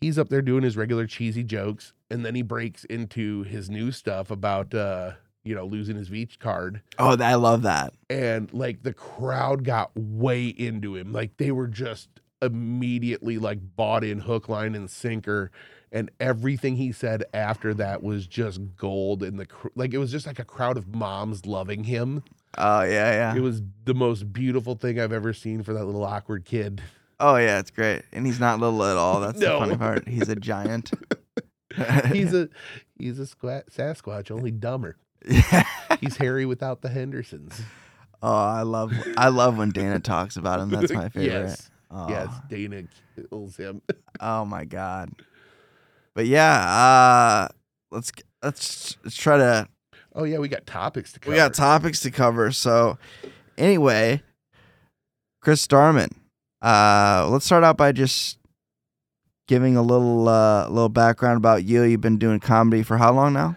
he's 0.00 0.18
up 0.18 0.28
there 0.28 0.42
doing 0.42 0.62
his 0.62 0.76
regular 0.76 1.06
cheesy 1.06 1.44
jokes, 1.44 1.92
and 2.10 2.24
then 2.24 2.34
he 2.34 2.42
breaks 2.42 2.84
into 2.84 3.42
his 3.42 3.70
new 3.70 3.92
stuff 3.92 4.30
about 4.30 4.74
uh, 4.74 5.12
you 5.44 5.54
know, 5.54 5.66
losing 5.66 5.96
his 5.96 6.08
Veach 6.08 6.38
card. 6.38 6.80
Oh, 6.98 7.16
I 7.20 7.34
love 7.34 7.62
that. 7.62 7.94
And 8.08 8.52
like 8.52 8.82
the 8.82 8.94
crowd 8.94 9.64
got 9.64 9.90
way 9.94 10.46
into 10.46 10.96
him. 10.96 11.12
Like 11.12 11.36
they 11.36 11.52
were 11.52 11.68
just 11.68 12.08
immediately 12.42 13.38
like 13.38 13.58
bought 13.76 14.02
in 14.02 14.20
hook, 14.20 14.48
line, 14.48 14.74
and 14.74 14.90
sinker. 14.90 15.50
And 15.92 16.10
everything 16.18 16.76
he 16.76 16.90
said 16.90 17.24
after 17.32 17.72
that 17.74 18.02
was 18.02 18.26
just 18.26 18.60
gold. 18.76 19.22
And 19.22 19.38
the 19.38 19.46
cr- 19.46 19.68
like, 19.76 19.94
it 19.94 19.98
was 19.98 20.10
just 20.10 20.26
like 20.26 20.40
a 20.40 20.44
crowd 20.44 20.76
of 20.76 20.92
moms 20.94 21.46
loving 21.46 21.84
him. 21.84 22.24
Oh 22.56 22.82
yeah, 22.82 23.12
yeah. 23.12 23.36
It 23.36 23.40
was 23.40 23.62
the 23.84 23.94
most 23.94 24.32
beautiful 24.32 24.74
thing 24.74 24.98
I've 24.98 25.12
ever 25.12 25.32
seen 25.32 25.62
for 25.62 25.72
that 25.74 25.84
little 25.84 26.04
awkward 26.04 26.44
kid. 26.44 26.82
Oh 27.20 27.36
yeah, 27.36 27.58
it's 27.60 27.70
great, 27.70 28.02
and 28.12 28.26
he's 28.26 28.40
not 28.40 28.58
little 28.60 28.82
at 28.84 28.96
all. 28.96 29.20
That's 29.20 29.38
the 29.38 29.46
funny 29.46 29.76
part. 29.76 30.08
He's 30.08 30.28
a 30.28 30.36
giant. 30.36 30.90
he's 32.12 32.34
a 32.34 32.48
he's 32.98 33.18
a 33.18 33.26
squat 33.26 33.64
Sasquatch, 33.70 34.30
only 34.30 34.50
dumber. 34.50 34.96
yeah. 35.26 35.64
He's 36.00 36.16
Harry 36.18 36.44
without 36.46 36.82
the 36.82 36.88
Hendersons. 36.88 37.60
Oh, 38.22 38.32
I 38.32 38.62
love 38.62 38.92
I 39.16 39.28
love 39.28 39.56
when 39.58 39.70
Dana 39.70 40.00
talks 40.00 40.36
about 40.36 40.60
him. 40.60 40.70
That's 40.70 40.92
my 40.92 41.08
favorite. 41.08 41.46
Yes, 41.48 41.70
Oh, 41.90 42.08
yes, 42.08 42.28
Dana 42.48 42.84
kills 43.30 43.56
him. 43.56 43.80
Oh 44.20 44.44
my 44.44 44.64
god. 44.64 45.10
But 46.14 46.26
yeah, 46.26 46.60
uh 46.60 47.48
let's 47.90 48.12
let's 48.42 48.96
let's 49.04 49.16
try 49.16 49.36
to 49.38 49.68
Oh 50.14 50.24
yeah, 50.24 50.38
we 50.38 50.48
got 50.48 50.66
topics 50.66 51.12
to 51.12 51.20
cover. 51.20 51.32
we 51.32 51.36
got 51.36 51.54
topics 51.54 52.00
to 52.00 52.10
cover. 52.10 52.52
So 52.52 52.98
anyway, 53.58 54.22
Chris 55.40 55.60
Starman. 55.60 56.10
Uh 56.64 57.28
let's 57.30 57.44
start 57.44 57.62
out 57.62 57.76
by 57.76 57.92
just 57.92 58.38
giving 59.46 59.76
a 59.76 59.82
little 59.82 60.28
uh 60.28 60.66
little 60.68 60.88
background 60.88 61.36
about 61.36 61.64
you. 61.64 61.82
You've 61.82 62.00
been 62.00 62.16
doing 62.16 62.40
comedy 62.40 62.82
for 62.82 62.96
how 62.96 63.12
long 63.12 63.34
now? 63.34 63.56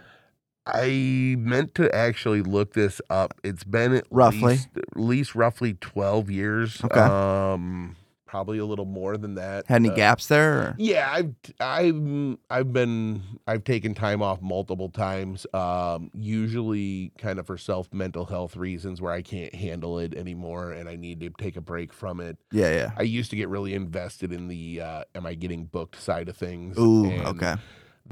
I 0.65 1.35
meant 1.39 1.73
to 1.75 1.89
actually 1.95 2.41
look 2.41 2.73
this 2.73 2.99
up. 3.09 3.33
It's 3.41 3.63
been 3.63 3.93
at 3.93 4.05
Roughly. 4.11 4.41
least, 4.55 4.67
at 4.75 4.97
least 4.99 5.35
roughly 5.35 5.75
twelve 5.75 6.29
years. 6.29 6.83
Okay. 6.83 6.99
Um, 6.99 7.95
probably 8.37 8.59
a 8.59 8.65
little 8.65 8.85
more 8.85 9.17
than 9.17 9.33
that. 9.33 9.65
Had 9.65 9.77
any 9.77 9.89
Uh, 9.89 9.95
gaps 9.95 10.27
there? 10.27 10.53
Or? 10.59 10.75
Yeah, 10.77 11.09
I've 11.11 11.33
I've 11.59 12.37
I've 12.51 12.71
been 12.71 13.23
I've 13.47 13.63
taken 13.63 13.95
time 13.95 14.21
off 14.21 14.43
multiple 14.43 14.89
times. 14.89 15.47
Um, 15.55 16.11
usually 16.13 17.13
kind 17.17 17.39
of 17.39 17.47
for 17.47 17.57
self 17.57 17.91
mental 17.91 18.25
health 18.25 18.55
reasons 18.55 19.01
where 19.01 19.11
I 19.11 19.23
can't 19.23 19.55
handle 19.55 19.97
it 19.97 20.13
anymore 20.13 20.71
and 20.71 20.87
I 20.87 20.97
need 20.97 21.19
to 21.21 21.31
take 21.31 21.57
a 21.57 21.61
break 21.61 21.91
from 21.91 22.19
it. 22.19 22.37
Yeah, 22.51 22.69
yeah. 22.69 22.91
I 22.95 23.01
used 23.01 23.31
to 23.31 23.35
get 23.35 23.49
really 23.49 23.73
invested 23.73 24.31
in 24.31 24.49
the 24.49 24.81
uh, 24.81 25.03
am 25.15 25.25
I 25.25 25.33
getting 25.33 25.65
booked 25.65 25.99
side 25.99 26.29
of 26.29 26.37
things. 26.37 26.77
Ooh, 26.77 27.11
okay. 27.11 27.55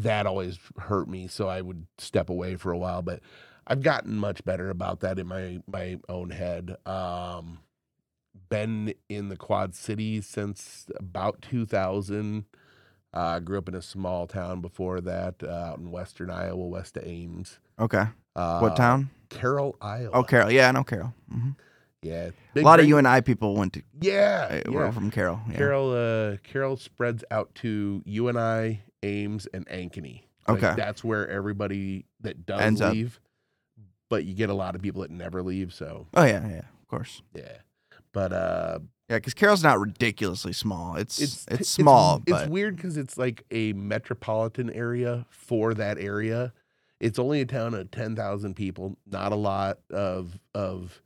That 0.02 0.26
always 0.26 0.58
hurt 0.80 1.08
me, 1.08 1.28
so 1.28 1.48
I 1.48 1.62
would 1.62 1.86
step 2.00 2.30
away 2.32 2.56
for 2.56 2.72
a 2.72 2.78
while. 2.80 3.04
But 3.04 3.20
I've 3.68 3.84
gotten 3.84 4.18
much 4.18 4.44
better 4.44 4.72
about 4.72 5.02
that 5.02 5.20
in 5.20 5.28
my 5.28 5.60
my 5.68 6.00
own 6.10 6.32
head. 6.32 6.78
Um, 6.88 7.60
been 8.50 8.94
in 9.10 9.30
the 9.30 9.38
Quad 9.38 9.76
Cities 9.76 10.26
since 10.28 10.88
about 10.98 11.42
2000. 11.42 12.46
Uh, 13.14 13.40
grew 13.40 13.58
up 13.58 13.70
in 13.70 13.76
a 13.76 13.82
small 13.82 14.28
town 14.28 14.60
before 14.60 15.00
that, 15.00 15.36
uh, 15.42 15.48
out 15.48 15.78
in 15.80 15.90
western 15.90 16.30
Iowa, 16.30 16.68
west 16.68 16.98
of 16.98 17.04
Ames. 17.08 17.60
Okay. 17.80 18.06
Uh, 18.36 18.60
What 18.60 18.76
town? 18.76 19.10
Carroll, 19.30 19.78
Iowa. 19.80 20.10
Oh, 20.14 20.24
Carroll. 20.24 20.52
Yeah, 20.52 20.68
I 20.68 20.72
know 20.74 20.84
Carroll. 20.84 21.14
hmm 21.32 21.52
Yeah, 22.02 22.32
A 22.58 22.62
lot 22.62 22.80
of 22.80 22.84
Ring- 22.86 23.06
UNI 23.06 23.22
people 23.22 23.56
went 23.56 23.72
to 23.74 23.84
Yeah, 24.02 24.62
uh, 24.68 24.72
were 24.72 24.86
yeah. 24.86 24.92
from 24.92 25.12
Carroll. 25.12 25.40
Yeah. 25.50 25.56
Carroll, 25.58 25.92
uh, 25.94 26.38
Carroll 26.44 26.76
spreads 26.76 27.24
out 27.32 27.56
to 27.56 28.04
UNI, 28.06 28.82
Ames, 29.02 29.48
and 29.54 29.66
Ankeny. 29.68 30.24
Like, 30.48 30.62
Okay. 30.62 30.74
that's 30.76 31.02
where 31.04 31.28
everybody 31.30 32.06
that 32.20 32.46
does 32.46 32.60
Ends 32.62 32.82
up. 32.82 32.94
leave, 32.94 33.20
but 34.10 34.26
you 34.26 34.34
get 34.36 34.50
a 34.50 34.54
lot 34.54 34.76
of 34.76 34.82
people 34.82 35.02
that 35.04 35.10
never 35.12 35.42
leave. 35.42 35.74
So 35.74 36.06
Oh 36.14 36.24
yeah, 36.26 36.46
yeah, 36.48 36.60
of 36.82 36.88
course. 36.90 37.22
yeah, 37.34 37.60
but 38.16 38.32
uh, 38.32 38.80
Yeah, 39.10 39.18
because 39.18 39.34
Carroll's 39.34 39.62
not 39.62 39.78
ridiculously 39.78 40.54
small. 40.54 40.96
It's 40.96 41.22
it's, 41.22 41.46
it's 41.52 41.70
small, 41.70 42.24
It's, 42.26 42.32
but 42.32 42.50
weird 42.50 42.78
because 42.78 42.96
it's 42.96 43.18
like 43.18 43.44
a 43.52 43.74
metropolitan 43.74 44.72
area 44.72 45.28
for 45.30 45.74
that 45.74 46.00
area. 46.00 46.54
It's 47.02 47.20
only 47.20 47.42
a 47.42 47.46
town 47.46 47.74
of 47.74 47.92
ten 47.92 48.16
thousand 48.16 48.56
people. 48.56 48.98
Not 49.06 49.34
a 49.34 49.36
lot 49.36 49.80
of 49.92 50.40
of 50.56 51.02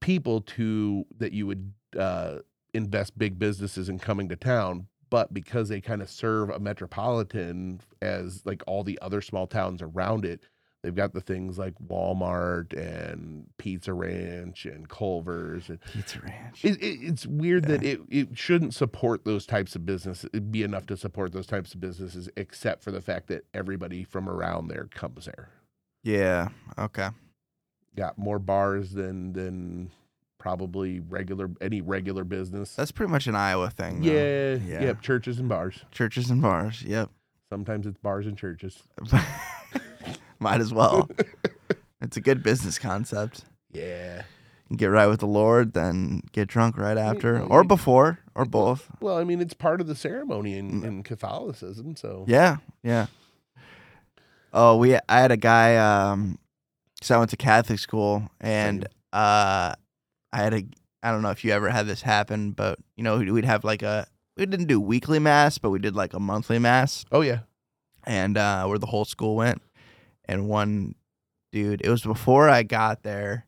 people 0.00 0.42
to 0.42 1.04
that 1.18 1.32
you 1.32 1.48
would 1.48 1.72
uh, 1.98 2.36
invest 2.72 3.18
big 3.18 3.36
businesses 3.36 3.88
in 3.88 3.98
coming 3.98 4.28
to 4.28 4.36
town. 4.36 4.86
But 5.10 5.34
because 5.34 5.68
they 5.68 5.80
kind 5.80 6.02
of 6.02 6.08
serve 6.08 6.50
a 6.50 6.60
metropolitan 6.60 7.80
as 8.00 8.46
like 8.46 8.62
all 8.68 8.84
the 8.84 8.96
other 9.02 9.20
small 9.20 9.48
towns 9.48 9.82
around 9.82 10.24
it, 10.24 10.40
they've 10.82 10.94
got 10.94 11.12
the 11.12 11.20
things 11.20 11.58
like 11.58 11.74
Walmart 11.86 12.72
and 12.72 13.46
Pizza 13.58 13.92
Ranch 13.92 14.64
and 14.64 14.88
Culver's 14.88 15.68
and 15.68 15.78
Pizza 15.92 16.20
Ranch. 16.20 16.64
it, 16.64 16.76
it, 16.82 16.98
it's 17.02 17.26
weird 17.26 17.64
that 17.66 17.82
it, 17.82 18.00
it 18.08 18.38
shouldn't 18.38 18.74
support 18.74 19.24
those 19.24 19.44
types 19.46 19.74
of 19.76 19.84
businesses 19.84 20.28
it'd 20.32 20.50
be 20.52 20.62
enough 20.62 20.86
to 20.86 20.96
support 20.96 21.32
those 21.32 21.46
types 21.46 21.74
of 21.74 21.80
businesses 21.80 22.28
except 22.36 22.82
for 22.82 22.90
the 22.90 23.00
fact 23.02 23.26
that 23.28 23.44
everybody 23.52 24.04
from 24.04 24.28
around 24.28 24.68
there 24.68 24.88
comes 24.94 25.26
there 25.26 25.50
yeah. 26.02 26.48
Okay. 26.78 27.08
got 27.94 28.16
more 28.16 28.38
bars 28.38 28.92
than 28.92 29.32
than 29.34 29.90
probably 30.38 31.00
regular 31.00 31.50
any 31.60 31.82
regular 31.82 32.24
business 32.24 32.74
That's 32.74 32.90
pretty 32.92 33.12
much 33.12 33.26
an 33.26 33.34
Iowa 33.34 33.68
thing. 33.68 34.00
though. 34.00 34.10
yeah, 34.10 34.54
Yeah. 34.54 34.82
yep 34.84 35.02
churches 35.02 35.38
and 35.38 35.50
bars 35.50 35.84
Churches 35.90 36.30
and 36.30 36.40
bars. 36.40 36.82
Yep. 36.82 37.10
sometimes 37.50 37.86
it's 37.86 37.98
bars 37.98 38.26
and 38.26 38.38
churches 38.38 38.82
Might 40.42 40.60
as 40.60 40.72
well. 40.72 41.08
it's 42.00 42.16
a 42.16 42.20
good 42.20 42.42
business 42.42 42.78
concept. 42.78 43.44
yeah 43.72 44.22
get 44.76 44.86
right 44.86 45.08
with 45.08 45.18
the 45.18 45.26
Lord, 45.26 45.72
then 45.72 46.22
get 46.30 46.46
drunk 46.46 46.78
right 46.78 46.96
after, 46.96 47.40
or 47.42 47.64
before, 47.64 48.20
or 48.36 48.44
both. 48.44 48.88
well 49.00 49.18
i 49.18 49.24
mean 49.24 49.40
it's 49.40 49.52
part 49.54 49.80
of 49.80 49.88
the 49.88 49.96
ceremony 49.96 50.56
in, 50.56 50.84
in 50.84 51.02
catholicism 51.02 51.96
so 51.96 52.24
Yeah, 52.28 52.58
yeah. 52.82 53.06
Oh, 54.52 54.76
we 54.76 54.94
I 54.96 55.20
had 55.20 55.30
a 55.32 55.36
guy 55.36 55.76
um 55.76 56.38
cuz 57.00 57.10
I 57.10 57.18
went 57.18 57.30
to 57.30 57.36
Catholic 57.36 57.78
school 57.78 58.30
and 58.40 58.84
uh 59.12 59.74
I 60.32 60.36
had 60.36 60.54
a 60.54 60.62
I 61.02 61.10
don't 61.12 61.22
know 61.22 61.30
if 61.30 61.44
you 61.44 61.50
ever 61.52 61.68
had 61.70 61.86
this 61.86 62.02
happen, 62.02 62.52
but 62.52 62.78
you 62.96 63.02
know, 63.04 63.18
we'd 63.18 63.44
have 63.44 63.64
like 63.64 63.82
a 63.82 64.06
we 64.36 64.46
didn't 64.46 64.66
do 64.66 64.80
weekly 64.80 65.18
mass, 65.18 65.58
but 65.58 65.70
we 65.70 65.78
did 65.78 65.94
like 65.96 66.14
a 66.14 66.20
monthly 66.20 66.58
mass 66.58 67.04
oh 67.12 67.20
yeah 67.22 67.40
and 68.04 68.36
uh 68.38 68.64
where 68.66 68.78
the 68.78 68.86
whole 68.86 69.04
school 69.04 69.36
went 69.36 69.60
and 70.30 70.48
one 70.48 70.94
dude, 71.52 71.82
it 71.84 71.90
was 71.90 72.02
before 72.02 72.48
I 72.48 72.62
got 72.62 73.02
there. 73.02 73.44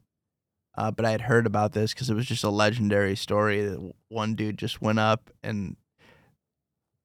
Uh, 0.77 0.91
but 0.91 1.05
I 1.05 1.11
had 1.13 1.21
heard 1.23 1.47
about 1.47 1.73
this 1.73 1.93
because 1.95 2.11
it 2.11 2.15
was 2.15 2.27
just 2.27 2.45
a 2.45 2.51
legendary 2.51 3.15
story 3.15 3.63
that 3.65 3.93
one 4.09 4.35
dude 4.35 4.59
just 4.59 4.81
went 4.83 4.99
up 4.99 5.31
and 5.43 5.77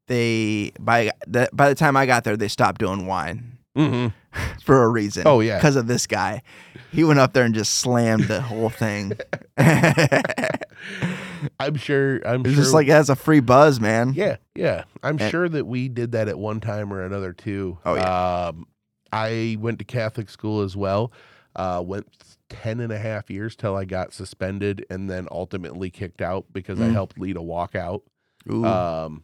they 0.07 0.72
by 0.79 1.12
the 1.27 1.50
by 1.53 1.67
the 1.69 1.75
time 1.75 1.98
I 1.98 2.05
got 2.05 2.24
there 2.24 2.38
they 2.38 2.48
stopped 2.48 2.79
doing 2.79 3.05
wine 3.07 3.57
hmm 3.75 4.07
for 4.63 4.84
a 4.84 4.88
reason. 4.88 5.24
Oh, 5.27 5.41
yeah. 5.41 5.57
because 5.57 5.75
of 5.75 5.86
this 5.88 6.07
guy. 6.07 6.41
He 6.93 7.03
went 7.03 7.19
up 7.19 7.34
there 7.34 7.43
and 7.43 7.53
just 7.53 7.75
slammed 7.75 8.24
the 8.24 8.41
whole 8.41 8.69
thing. 8.69 9.12
i'm 11.60 11.75
sure 11.75 12.25
i'm 12.25 12.43
sure 12.43 12.53
just 12.53 12.74
like 12.74 12.88
it 12.88 12.91
has 12.91 13.10
a 13.10 13.15
free 13.15 13.39
buzz, 13.41 13.79
man. 13.79 14.13
Yeah, 14.13 14.38
yeah. 14.55 14.86
I'm 15.03 15.19
And- 15.19 15.29
sure 15.31 15.48
that 15.50 15.65
we 15.67 15.89
did 15.89 16.13
that 16.13 16.27
at 16.27 16.39
one 16.39 16.60
time 16.62 16.91
or 16.93 17.03
another 17.03 17.34
too. 17.34 17.77
Oh, 17.86 17.96
yeah. 17.96 18.48
Um, 18.48 18.65
I 19.13 19.57
went 19.59 19.79
to 19.79 19.85
Catholic 19.85 20.29
school 20.29 20.61
as 20.61 20.75
well. 20.75 21.11
Uh, 21.55 21.81
went 21.85 22.07
10 22.49 22.79
and 22.79 22.91
a 22.93 22.99
half 22.99 23.29
years 23.31 23.55
till 23.55 23.75
I 23.75 23.85
got 23.85 24.13
suspended 24.13 24.85
and 24.89 25.09
then 25.09 25.27
ultimately 25.31 25.89
kicked 25.89 26.21
out 26.21 26.45
because 26.53 26.79
I 26.79 26.89
Mm. 26.89 26.93
helped 26.93 27.19
lead 27.19 27.35
a 27.35 27.39
walkout. 27.41 28.01
Ooh. 28.51 28.63
Um, 28.63 29.23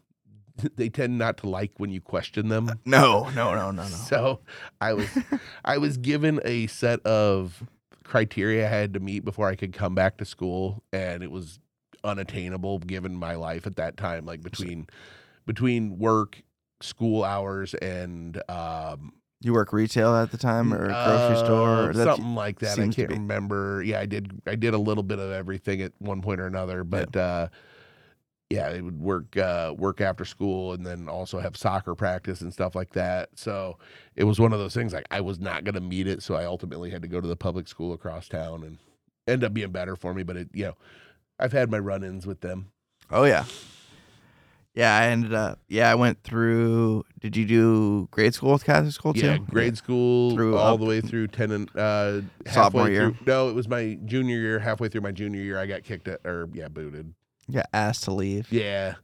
they 0.75 0.89
tend 0.89 1.17
not 1.17 1.37
to 1.37 1.49
like 1.49 1.71
when 1.77 1.91
you 1.91 2.01
question 2.01 2.49
them. 2.49 2.71
no, 2.85 3.29
no, 3.35 3.53
no, 3.55 3.71
no, 3.71 3.71
no. 3.71 3.83
So 3.83 4.39
I 4.81 4.93
was 4.93 5.09
I 5.65 5.77
was 5.77 5.97
given 5.97 6.39
a 6.43 6.67
set 6.67 6.99
of 7.05 7.63
criteria 8.03 8.65
I 8.65 8.69
had 8.69 8.93
to 8.95 8.99
meet 8.99 9.23
before 9.23 9.47
I 9.47 9.55
could 9.55 9.73
come 9.73 9.95
back 9.95 10.17
to 10.17 10.25
school 10.25 10.83
and 10.91 11.23
it 11.23 11.31
was 11.31 11.59
unattainable 12.03 12.79
given 12.79 13.15
my 13.15 13.35
life 13.35 13.65
at 13.65 13.77
that 13.77 13.95
time 13.95 14.25
like 14.25 14.41
between 14.41 14.87
between 15.45 15.97
work 15.97 16.41
school 16.81 17.23
hours 17.23 17.73
and 17.75 18.41
um 18.49 19.13
You 19.43 19.53
work 19.53 19.73
retail 19.73 20.15
at 20.15 20.31
the 20.31 20.37
time 20.37 20.73
or 20.73 20.87
grocery 20.87 21.35
uh, 21.35 21.43
store? 21.43 21.89
Or 21.89 21.93
something 21.93 22.35
like 22.35 22.59
that 22.59 22.79
I 22.79 22.87
can't 22.87 23.09
remember 23.09 23.83
yeah 23.83 23.99
I 23.99 24.05
did 24.05 24.41
I 24.47 24.55
did 24.55 24.73
a 24.73 24.77
little 24.77 25.03
bit 25.03 25.19
of 25.19 25.31
everything 25.31 25.81
at 25.81 25.91
one 25.99 26.21
point 26.21 26.39
or 26.39 26.47
another 26.47 26.83
but 26.83 27.15
uh 27.15 27.47
yeah, 28.53 28.69
it 28.69 28.83
would 28.83 28.99
work 28.99 29.35
uh, 29.35 29.73
work 29.75 29.99
after 29.99 30.25
school 30.25 30.73
and 30.73 30.85
then 30.85 31.09
also 31.09 31.39
have 31.39 31.57
soccer 31.57 31.95
practice 31.95 32.41
and 32.41 32.53
stuff 32.53 32.75
like 32.75 32.93
that. 32.93 33.29
So 33.33 33.79
it 34.15 34.25
was 34.25 34.39
one 34.39 34.53
of 34.53 34.59
those 34.59 34.75
things 34.75 34.93
like 34.93 35.07
I 35.09 35.21
was 35.21 35.39
not 35.39 35.63
going 35.63 35.73
to 35.73 35.81
meet 35.81 36.05
it, 36.05 36.21
so 36.21 36.35
I 36.35 36.45
ultimately 36.45 36.91
had 36.91 37.01
to 37.01 37.07
go 37.07 37.19
to 37.19 37.27
the 37.27 37.35
public 37.35 37.67
school 37.67 37.93
across 37.93 38.29
town 38.29 38.63
and 38.63 38.77
end 39.27 39.43
up 39.43 39.55
being 39.55 39.71
better 39.71 39.95
for 39.95 40.13
me. 40.13 40.21
But 40.21 40.37
it, 40.37 40.49
you 40.53 40.65
know, 40.65 40.75
I've 41.39 41.51
had 41.51 41.71
my 41.71 41.79
run-ins 41.79 42.27
with 42.27 42.41
them. 42.41 42.71
Oh 43.09 43.23
yeah. 43.23 43.45
Yeah, 44.75 44.97
I 44.97 45.05
ended 45.07 45.33
up. 45.35 45.59
Yeah, 45.67 45.91
I 45.91 45.95
went 45.95 46.23
through. 46.23 47.03
Did 47.19 47.37
you 47.37 47.45
do 47.45 48.07
grade 48.11 48.33
school 48.33 48.53
with 48.53 48.63
Catholic 48.65 48.93
school 48.93 49.13
too? 49.13 49.25
Yeah, 49.25 49.37
grade 49.37 49.77
school 49.77 50.33
Through 50.33 50.57
all 50.57 50.73
up- 50.73 50.79
the 50.79 50.85
way 50.87 50.99
through 50.99 51.27
ten 51.27 51.51
and 51.51 51.69
uh, 51.77 52.21
Sophomore 52.51 52.89
year? 52.89 53.11
through- 53.11 53.17
No, 53.27 53.49
it 53.49 53.53
was 53.53 53.67
my 53.67 53.99
junior 54.05 54.37
year. 54.37 54.57
Halfway 54.59 54.89
through 54.89 55.01
my 55.01 55.11
junior 55.11 55.41
year, 55.41 55.59
I 55.59 55.67
got 55.67 55.83
kicked 55.83 56.07
at 56.07 56.21
or 56.25 56.49
yeah, 56.53 56.69
booted. 56.69 57.13
Yeah, 57.47 57.63
asked 57.73 58.05
to 58.05 58.11
leave. 58.13 58.51
Yeah. 58.51 58.95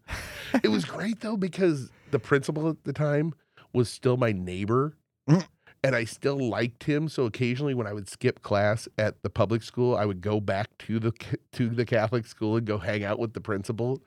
it 0.64 0.70
was 0.70 0.86
great 0.86 1.20
though 1.20 1.38
because 1.38 1.92
the 2.12 2.20
principal 2.20 2.68
at 2.70 2.84
the 2.84 2.94
time 2.94 3.34
was 3.74 3.90
still 3.90 4.18
my 4.18 4.32
neighbor 4.32 4.96
Mm. 5.30 5.46
And 5.84 5.96
I 5.96 6.04
still 6.04 6.38
liked 6.38 6.84
him. 6.84 7.08
So 7.10 7.26
occasionally 7.26 7.74
when 7.74 7.88
I 7.88 7.94
would 7.94 8.10
skip 8.10 8.42
class 8.42 8.88
at 8.98 9.22
the 9.24 9.30
public 9.30 9.64
school, 9.64 9.96
I 9.96 10.06
would 10.06 10.22
go 10.22 10.40
back 10.40 10.78
to 10.80 11.00
the 11.00 11.12
to 11.54 11.70
the 11.70 11.86
Catholic 11.86 12.26
school 12.26 12.58
and 12.58 12.66
go 12.66 12.78
hang 12.78 13.04
out 13.04 13.20
with 13.20 13.34
the 13.34 13.42
principal 13.42 14.02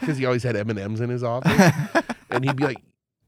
because 0.00 0.18
he 0.18 0.26
always 0.26 0.42
had 0.42 0.56
M&Ms 0.56 1.00
in 1.00 1.10
his 1.10 1.22
office 1.22 1.72
and 2.30 2.44
he'd 2.44 2.56
be 2.56 2.64
like 2.64 2.82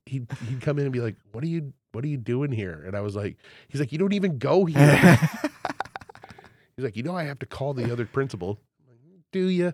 he'd, 0.07 0.26
he'd 0.49 0.61
come 0.61 0.78
in 0.78 0.85
and 0.85 0.92
be 0.92 1.00
like, 1.00 1.16
"What 1.33 1.45
are 1.45 1.49
you 1.49 1.73
what 1.92 2.04
are 2.04 2.09
you 2.09 2.16
doing 2.16 2.52
here?" 2.52 2.83
And 2.87 2.97
I 2.97 3.00
was 3.00 3.16
like, 3.16 3.37
he's 3.69 3.80
like, 3.80 3.92
"You 3.92 3.99
don't 3.99 4.12
even 4.12 4.38
go 4.38 4.64
here." 4.64 4.97
he's 6.76 6.85
like, 6.85 6.97
"You 6.97 7.02
know 7.02 7.16
I 7.16 7.25
have 7.25 7.38
to 7.40 7.47
call 7.47 7.75
the 7.75 7.92
other 7.92 8.07
principal." 8.07 8.61
Like, 8.88 8.99
Do 9.33 9.47
you? 9.47 9.73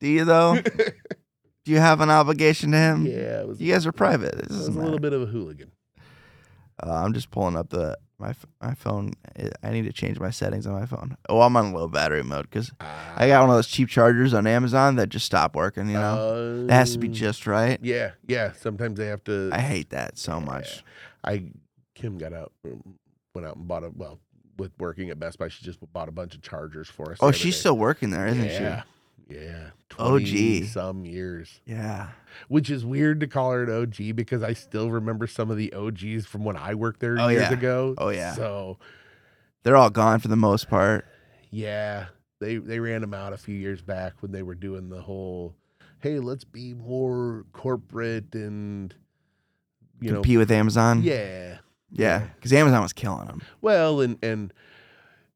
do 0.00 0.08
you 0.08 0.24
though? 0.24 0.60
do 1.64 1.72
you 1.72 1.78
have 1.78 2.00
an 2.00 2.10
obligation 2.10 2.72
to 2.72 2.78
him? 2.78 3.06
Yeah, 3.06 3.40
it 3.40 3.48
was 3.48 3.60
You 3.60 3.72
guys 3.72 3.86
are 3.86 3.92
private. 3.92 4.34
It 4.34 4.50
I 4.50 4.54
was 4.54 4.68
a 4.68 4.72
little 4.72 4.98
bit 4.98 5.12
of 5.12 5.22
a 5.22 5.26
hooligan. 5.26 5.72
Uh, 6.82 6.92
I'm 7.04 7.12
just 7.12 7.30
pulling 7.30 7.56
up 7.56 7.70
the 7.70 7.96
my 8.18 8.34
my 8.60 8.74
phone. 8.74 9.12
I- 9.62 9.70
need 9.70 9.82
to 9.86 9.92
change 9.92 10.18
my 10.20 10.30
settings 10.30 10.66
on 10.66 10.78
my 10.78 10.86
phone. 10.86 11.16
Oh, 11.28 11.40
I'm 11.40 11.56
on 11.56 11.72
low 11.72 11.88
battery 11.88 12.22
mode 12.22 12.48
because 12.50 12.70
I 12.80 13.28
got 13.28 13.40
one 13.42 13.50
of 13.50 13.56
those 13.56 13.66
cheap 13.66 13.88
chargers 13.88 14.34
on 14.34 14.46
Amazon 14.46 14.96
that 14.96 15.08
just 15.08 15.26
stop 15.26 15.54
working. 15.54 15.86
You 15.88 15.94
know, 15.94 16.64
it 16.68 16.72
has 16.72 16.92
to 16.92 16.98
be 16.98 17.08
Um, 17.08 17.14
just 17.14 17.46
right. 17.46 17.78
Yeah, 17.82 18.12
yeah. 18.26 18.52
Sometimes 18.52 18.98
they 18.98 19.06
have 19.06 19.24
to. 19.24 19.50
I 19.52 19.60
hate 19.60 19.90
that 19.90 20.18
so 20.18 20.40
much. 20.40 20.84
I 21.24 21.50
Kim 21.94 22.18
got 22.18 22.32
out, 22.32 22.52
um, 22.64 22.94
went 23.34 23.46
out 23.46 23.56
and 23.56 23.68
bought 23.68 23.84
a 23.84 23.90
well 23.94 24.20
with 24.58 24.72
working 24.78 25.10
at 25.10 25.18
Best 25.18 25.38
Buy. 25.38 25.48
She 25.48 25.64
just 25.64 25.78
bought 25.92 26.08
a 26.08 26.12
bunch 26.12 26.34
of 26.34 26.42
chargers 26.42 26.88
for 26.88 27.12
us. 27.12 27.18
Oh, 27.20 27.30
she's 27.30 27.54
day. 27.54 27.60
still 27.60 27.76
working 27.78 28.10
there, 28.10 28.26
isn't 28.26 28.48
she? 28.48 28.54
yeah, 28.54 28.82
yeah. 29.30 29.70
OG. 29.98 30.20
20 30.22 30.64
some 30.66 31.04
years. 31.04 31.60
Yeah. 31.66 32.08
which 32.48 32.70
is 32.70 32.84
weird 32.84 33.20
to 33.20 33.26
call 33.26 33.52
her 33.52 33.64
an 33.64 33.82
OG 33.82 34.14
because 34.16 34.42
I 34.42 34.52
still 34.54 34.90
remember 34.90 35.26
some 35.26 35.50
of 35.50 35.56
the 35.56 35.72
OGs 35.72 36.26
from 36.26 36.44
when 36.44 36.56
I 36.56 36.74
worked 36.74 37.00
there 37.00 37.18
Oh, 37.18 37.28
years 37.28 37.42
yeah. 37.42 37.52
ago. 37.52 37.94
Oh, 37.98 38.08
yeah. 38.10 38.32
So 38.34 38.78
They're 39.62 39.76
all 39.76 39.90
gone 39.90 40.20
for 40.20 40.28
the 40.28 40.36
most 40.36 40.68
part. 40.70 41.06
Yeah, 41.50 42.06
they 42.38 42.56
they 42.56 42.78
ran 42.78 43.00
them 43.00 43.12
out 43.12 43.32
a 43.32 43.36
few 43.36 43.54
years 43.56 43.82
back 43.82 44.14
when 44.20 44.30
they 44.32 44.42
were 44.42 44.54
doing 44.54 44.88
the 44.88 45.02
whole, 45.02 45.54
hey, 45.98 46.18
let's 46.20 46.44
be 46.44 46.72
more 46.74 47.44
corporate 47.52 48.34
and 48.34 48.94
you 50.00 50.12
Compete 50.12 50.38
with 50.38 50.50
Amazon. 50.52 51.02
yeah, 51.02 51.58
Yeah. 51.90 52.20
Because 52.36 52.52
Amazon 52.52 52.80
was 52.82 52.92
killing 52.92 53.26
them. 53.26 53.42
well, 53.60 54.00
and 54.00 54.16
and 54.22 54.52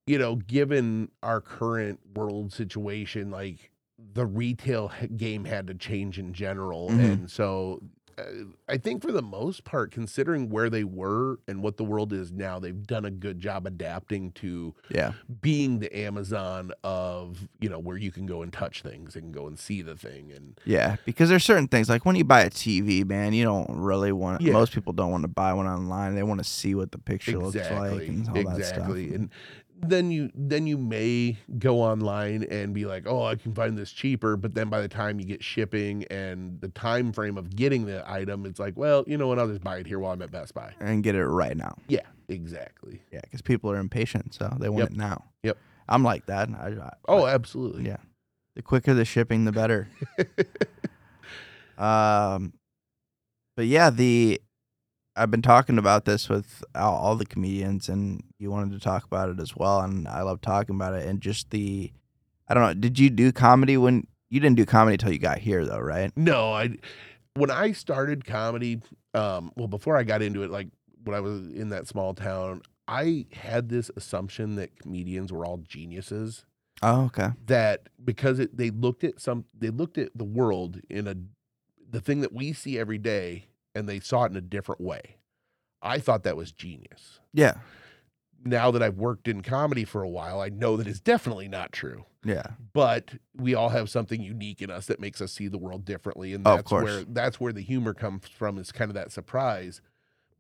you 0.07 0.17
know, 0.19 0.37
given 0.37 1.11
our 1.23 1.41
current 1.41 1.99
world 2.15 2.53
situation, 2.53 3.31
like 3.31 3.71
the 4.13 4.27
retail 4.27 4.93
game 5.17 5.45
had 5.45 5.67
to 5.69 5.75
change 5.75 6.19
in 6.19 6.33
general, 6.33 6.91
Mhm. 6.91 7.13
and 7.13 7.31
so 7.31 7.83
uh, 8.17 8.23
I 8.69 8.77
think 8.77 9.03
for 9.03 9.11
the 9.11 9.23
most 9.23 9.65
part, 9.65 9.91
considering 9.91 10.49
where 10.49 10.71
they 10.71 10.85
were 10.85 11.41
and 11.49 11.65
what 11.65 11.79
the 11.79 11.83
world 11.83 12.13
is 12.13 12.31
now, 12.31 12.61
they've 12.61 12.87
done 12.87 13.05
a 13.05 13.11
good 13.11 13.41
job 13.41 13.67
adapting 13.67 14.31
to 14.37 14.73
Yeah. 14.89 15.15
being 15.43 15.81
the 15.81 15.93
Amazon 15.99 16.71
of 16.85 17.49
you 17.59 17.69
know 17.69 17.81
where 17.81 17.97
you 17.97 18.13
can 18.13 18.25
go 18.25 18.43
and 18.43 18.53
touch 18.53 18.83
things 18.83 19.17
and 19.17 19.35
go 19.35 19.49
and 19.49 19.59
see 19.59 19.83
the 19.83 19.97
thing 19.97 20.31
and 20.31 20.61
Yeah, 20.65 20.95
because 21.05 21.29
there's 21.29 21.43
certain 21.43 21.67
things 21.67 21.89
like 21.89 22.07
when 22.07 22.15
you 22.15 22.23
buy 22.23 22.43
a 22.43 22.51
TV, 22.51 23.03
man, 23.05 23.33
you 23.33 23.43
don't 23.43 23.69
really 23.71 24.13
want. 24.13 24.43
Yeah. 24.43 24.53
Most 24.53 24.73
people 24.73 24.93
don't 24.93 25.11
want 25.11 25.23
to 25.25 25.29
buy 25.29 25.53
one 25.53 25.67
online. 25.67 26.15
They 26.15 26.23
want 26.23 26.39
to 26.39 26.45
see 26.49 26.77
what 26.77 26.93
the 26.93 26.99
picture 26.99 27.37
looks 27.37 27.57
like 27.57 27.65
exactly 28.03 28.07
and 28.07 28.29
all 28.29 28.35
that 28.35 28.65
stuff. 28.65 28.79
exactly 28.79 29.13
and 29.13 29.31
then 29.89 30.11
you 30.11 30.31
then 30.35 30.67
you 30.67 30.77
may 30.79 31.37
go 31.59 31.81
online 31.81 32.45
and 32.51 32.75
be 32.75 32.85
like 32.87 33.05
oh 33.07 33.25
i 33.25 33.35
can 33.35 33.55
find 33.55 33.77
this 33.79 33.91
cheaper 33.93 34.37
but 34.37 34.55
then 34.55 34.69
by 34.69 34.81
the 34.81 34.89
time 34.89 35.19
you 35.19 35.27
get 35.27 35.43
shipping 35.43 36.05
and 36.11 36.61
the 36.61 36.69
time 36.69 37.13
frame 37.13 37.37
of 37.39 37.55
getting 37.55 37.87
the 37.87 38.03
item 38.11 38.45
it's 38.47 38.59
like 38.61 38.77
well 38.77 39.05
you 39.07 39.17
know 39.17 39.27
what 39.29 39.39
i'll 39.39 39.49
just 39.49 39.63
buy 39.65 39.79
it 39.79 39.87
here 39.87 39.99
while 39.99 40.13
i'm 40.13 40.23
at 40.23 40.31
best 40.31 40.55
buy 40.55 40.73
and 40.81 41.03
get 41.03 41.15
it 41.15 41.25
right 41.27 41.57
now. 41.57 41.77
yeah 41.89 42.01
exactly 42.29 43.03
Yeah, 43.13 43.21
because 43.23 43.43
people 43.43 43.71
are 43.71 43.77
impatient, 43.79 44.35
so 44.35 44.55
they 44.59 44.69
want 44.69 44.83
Yep. 44.85 44.91
it 44.93 44.97
now. 44.97 45.25
Yep. 45.43 45.59
I'm 45.89 46.03
like 46.03 46.25
that. 46.27 46.49
I, 46.49 46.69
I, 46.69 46.93
oh 47.09 47.27
absolutely 47.27 47.87
yeah. 47.87 47.99
The 48.57 48.63
quicker 48.63 48.95
the 48.95 49.05
shipping, 49.05 49.45
the 49.45 49.53
better. 49.53 49.89
um, 51.79 52.53
but 53.57 53.67
yeah, 53.67 53.91
the 53.91 54.41
I've 55.17 55.31
been 55.31 55.43
talking 55.43 55.79
about 55.79 56.05
this 56.05 56.29
with 56.29 56.65
all, 56.75 56.95
all 56.95 57.17
the 57.17 57.27
comedians, 57.27 57.89
and 57.89 58.23
you 58.39 58.51
wanted 58.51 58.73
to 58.73 58.81
talk 58.81 59.05
about 59.05 59.29
it 59.29 59.41
as 59.41 59.57
well, 59.57 59.81
and 59.81 60.09
I 60.09 60.23
love 60.23 60.41
talking 60.41 60.75
about 60.75 60.95
it. 60.95 61.07
And 61.07 61.21
just 61.21 61.51
the, 61.51 61.93
I 62.49 62.55
don't 62.55 62.63
know, 62.65 62.75
did 62.75 62.99
you 62.99 63.11
do 63.11 63.31
comedy 63.33 63.77
when 63.77 64.07
you 64.29 64.41
didn't 64.41 64.57
do 64.57 64.67
comedy 64.67 64.95
until 64.95 65.13
you 65.13 65.19
got 65.19 65.39
here, 65.39 65.65
though, 65.65 65.79
right? 65.79 66.11
No, 66.17 66.53
I 66.53 66.77
when 67.35 67.51
I 67.51 67.73
started 67.73 68.25
comedy, 68.25 68.81
um, 69.13 69.53
well, 69.57 69.69
before 69.69 69.97
I 69.97 70.03
got 70.03 70.23
into 70.23 70.43
it, 70.43 70.51
like 70.51 70.69
when 71.05 71.17
I 71.17 71.21
was 71.21 71.49
in 71.49 71.69
that 71.71 71.87
small 71.87 72.15
town, 72.15 72.63
I 72.89 73.27
had 73.33 73.69
this 73.69 73.91
assumption 73.97 74.57
that 74.57 74.79
comedians 74.79 75.33
were 75.33 75.45
all 75.45 75.59
geniuses. 75.59 76.45
Oh, 76.83 77.05
okay. 77.05 77.29
That 77.47 77.89
because 78.05 78.39
it, 78.39 78.57
they 78.57 78.71
looked 78.71 79.05
at 79.05 79.21
some, 79.21 79.45
they 79.57 79.71
looked 79.71 79.99
at 79.99 80.11
the 80.17 80.25
world 80.25 80.81
in 80.91 81.07
a 81.07 81.15
the 81.89 82.01
thing 82.01 82.21
that 82.23 82.33
we 82.33 82.53
see 82.53 82.79
every 82.79 82.99
day, 82.99 83.45
and 83.75 83.89
they 83.89 84.01
saw 84.01 84.25
it 84.25 84.31
in 84.31 84.37
a 84.37 84.41
different 84.41 84.81
way. 84.81 85.17
I 85.83 85.99
thought 85.99 86.23
that 86.25 86.37
was 86.37 86.53
genius. 86.53 87.21
Yeah, 87.33 87.55
Now 88.45 88.71
that 88.71 88.83
I've 88.83 88.97
worked 88.99 89.29
in 89.29 89.43
comedy 89.43 89.85
for 89.85 90.03
a 90.03 90.09
while, 90.09 90.41
I 90.41 90.49
know 90.49 90.77
that 90.77 90.87
it's 90.87 91.01
definitely 91.01 91.49
not 91.49 91.73
true. 91.73 92.05
yeah, 92.25 92.53
but 92.73 93.13
we 93.37 93.55
all 93.55 93.69
have 93.71 93.91
something 93.91 94.21
unique 94.23 94.63
in 94.63 94.71
us 94.71 94.87
that 94.87 95.01
makes 95.01 95.21
us 95.21 95.33
see 95.33 95.49
the 95.49 95.59
world 95.59 95.85
differently 95.85 96.33
and 96.33 96.47
Oh, 96.47 96.57
that's 96.57 96.69
course. 96.69 96.85
where 96.85 97.05
that's 97.05 97.39
where 97.41 97.53
the 97.53 97.61
humor 97.63 97.93
comes 97.95 98.27
from 98.29 98.57
is 98.59 98.73
kind 98.73 98.91
of 98.91 98.95
that 98.95 99.13
surprise 99.13 99.81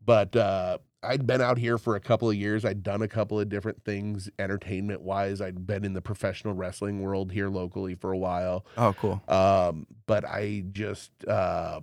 but 0.04 0.34
uh 0.36 0.78
I'd 1.02 1.26
been 1.26 1.42
out 1.42 1.58
here 1.58 1.76
for 1.76 1.96
a 1.96 2.00
couple 2.00 2.30
of 2.30 2.34
years. 2.36 2.64
I'd 2.64 2.82
done 2.82 3.02
a 3.02 3.08
couple 3.08 3.38
of 3.38 3.50
different 3.50 3.84
things 3.84 4.30
entertainment 4.38 5.02
wise. 5.02 5.42
I'd 5.42 5.66
been 5.66 5.84
in 5.84 5.92
the 5.92 6.00
professional 6.00 6.54
wrestling 6.54 7.02
world 7.02 7.30
here 7.32 7.50
locally 7.50 7.94
for 7.94 8.10
a 8.12 8.16
while. 8.16 8.64
Oh, 8.78 8.94
cool. 8.94 9.22
Um, 9.28 9.86
but 10.06 10.24
I 10.24 10.64
just 10.72 11.10
uh 11.28 11.80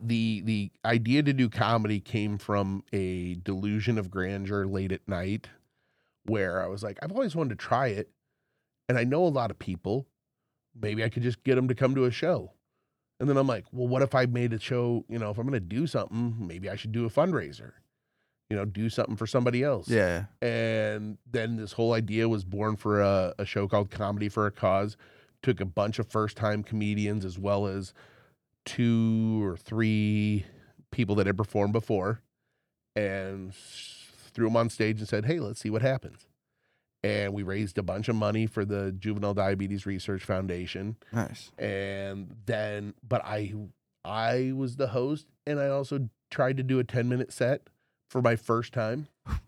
the 0.00 0.42
the 0.42 0.70
idea 0.84 1.22
to 1.22 1.32
do 1.32 1.48
comedy 1.48 2.00
came 2.00 2.38
from 2.38 2.84
a 2.92 3.34
delusion 3.34 3.98
of 3.98 4.10
grandeur 4.10 4.66
late 4.66 4.92
at 4.92 5.06
night 5.08 5.48
where 6.24 6.62
I 6.62 6.66
was 6.68 6.82
like, 6.82 6.98
I've 7.02 7.12
always 7.12 7.34
wanted 7.34 7.50
to 7.50 7.56
try 7.56 7.88
it, 7.88 8.10
and 8.88 8.98
I 8.98 9.04
know 9.04 9.24
a 9.24 9.28
lot 9.28 9.50
of 9.50 9.58
people. 9.58 10.06
Maybe 10.80 11.02
I 11.02 11.08
could 11.08 11.24
just 11.24 11.42
get 11.42 11.56
them 11.56 11.66
to 11.68 11.74
come 11.74 11.94
to 11.96 12.04
a 12.04 12.10
show. 12.12 12.52
And 13.18 13.28
then 13.28 13.36
I'm 13.36 13.46
like, 13.46 13.66
well, 13.72 13.88
what 13.88 14.02
if 14.02 14.14
I 14.14 14.26
made 14.26 14.52
a 14.52 14.60
show? 14.60 15.04
You 15.08 15.18
know, 15.18 15.30
if 15.30 15.36
I'm 15.36 15.46
going 15.46 15.52
to 15.52 15.60
do 15.60 15.86
something, 15.86 16.36
maybe 16.38 16.70
I 16.70 16.76
should 16.76 16.92
do 16.92 17.04
a 17.04 17.10
fundraiser. 17.10 17.72
You 18.48 18.56
know, 18.56 18.64
do 18.64 18.88
something 18.88 19.16
for 19.16 19.26
somebody 19.26 19.62
else. 19.62 19.88
Yeah, 19.88 20.24
And 20.40 21.18
then 21.30 21.56
this 21.56 21.72
whole 21.72 21.92
idea 21.92 22.28
was 22.28 22.44
born 22.44 22.76
for 22.76 23.00
a, 23.00 23.34
a 23.38 23.44
show 23.44 23.68
called 23.68 23.90
Comedy 23.90 24.28
for 24.28 24.46
a 24.46 24.50
Cause. 24.50 24.96
Took 25.42 25.60
a 25.60 25.64
bunch 25.64 25.98
of 25.98 26.08
first 26.08 26.36
time 26.36 26.62
comedians 26.62 27.24
as 27.24 27.38
well 27.38 27.66
as 27.66 27.92
two 28.64 29.40
or 29.44 29.56
three 29.56 30.46
people 30.92 31.14
that 31.16 31.26
had 31.26 31.36
performed 31.36 31.72
before 31.72 32.20
and 32.96 33.54
threw 33.54 34.46
them 34.46 34.56
on 34.56 34.68
stage 34.68 34.98
and 34.98 35.08
said, 35.08 35.24
hey, 35.26 35.40
let's 35.40 35.60
see 35.60 35.70
what 35.70 35.82
happens. 35.82 36.26
And 37.02 37.32
we 37.32 37.42
raised 37.42 37.78
a 37.78 37.82
bunch 37.82 38.08
of 38.08 38.16
money 38.16 38.46
for 38.46 38.64
the 38.64 38.92
Juvenile 38.92 39.34
Diabetes 39.34 39.86
Research 39.86 40.22
Foundation. 40.24 40.96
nice. 41.12 41.50
And 41.58 42.36
then, 42.46 42.94
but 43.06 43.24
I, 43.24 43.54
I 44.04 44.52
was 44.54 44.76
the 44.76 44.88
host 44.88 45.26
and 45.46 45.58
I 45.58 45.68
also 45.68 46.10
tried 46.30 46.56
to 46.58 46.62
do 46.62 46.78
a 46.78 46.84
10 46.84 47.08
minute 47.08 47.32
set 47.32 47.62
for 48.10 48.20
my 48.20 48.36
first 48.36 48.72
time. 48.72 49.08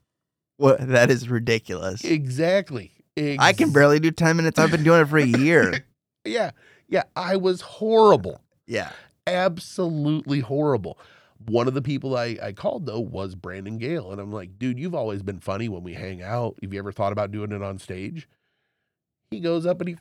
What? 0.59 0.87
That 0.87 1.11
is 1.11 1.29
ridiculous. 1.29 2.05
Exactly. 2.05 2.93
I 3.19 3.53
can 3.53 3.73
barely 3.73 3.99
do 3.99 4.13
ten 4.13 4.37
minutes. 4.37 4.61
I've 4.61 4.71
been 4.71 4.85
doing 4.85 5.01
it 5.01 5.07
for 5.09 5.19
a 5.19 5.25
year. 5.27 5.85
Yeah. 6.25 6.53
Yeah. 6.89 7.03
I 7.17 7.35
was 7.37 7.63
horrible. 7.63 8.41
Yeah. 8.73 8.91
Absolutely 9.27 10.41
horrible. 10.41 10.99
One 11.47 11.69
of 11.69 11.75
the 11.75 11.83
people 11.83 12.17
I, 12.17 12.39
I 12.43 12.53
called 12.53 12.87
though 12.87 13.01
was 13.01 13.35
Brandon 13.35 13.79
Gale. 13.79 14.11
And 14.11 14.21
I'm 14.21 14.33
like, 14.33 14.59
dude, 14.59 14.79
you've 14.79 14.95
always 14.95 15.23
been 15.23 15.41
funny 15.41 15.69
when 15.69 15.83
we 15.83 15.95
hang 15.95 16.23
out. 16.23 16.57
Have 16.63 16.73
you 16.73 16.79
ever 16.79 16.93
thought 16.93 17.13
about 17.13 17.31
doing 17.31 17.53
it 17.53 17.63
on 17.63 17.79
stage? 17.79 18.29
He 19.31 19.41
goes 19.41 19.67
up 19.67 19.81
and 19.81 19.91
he 19.91 19.97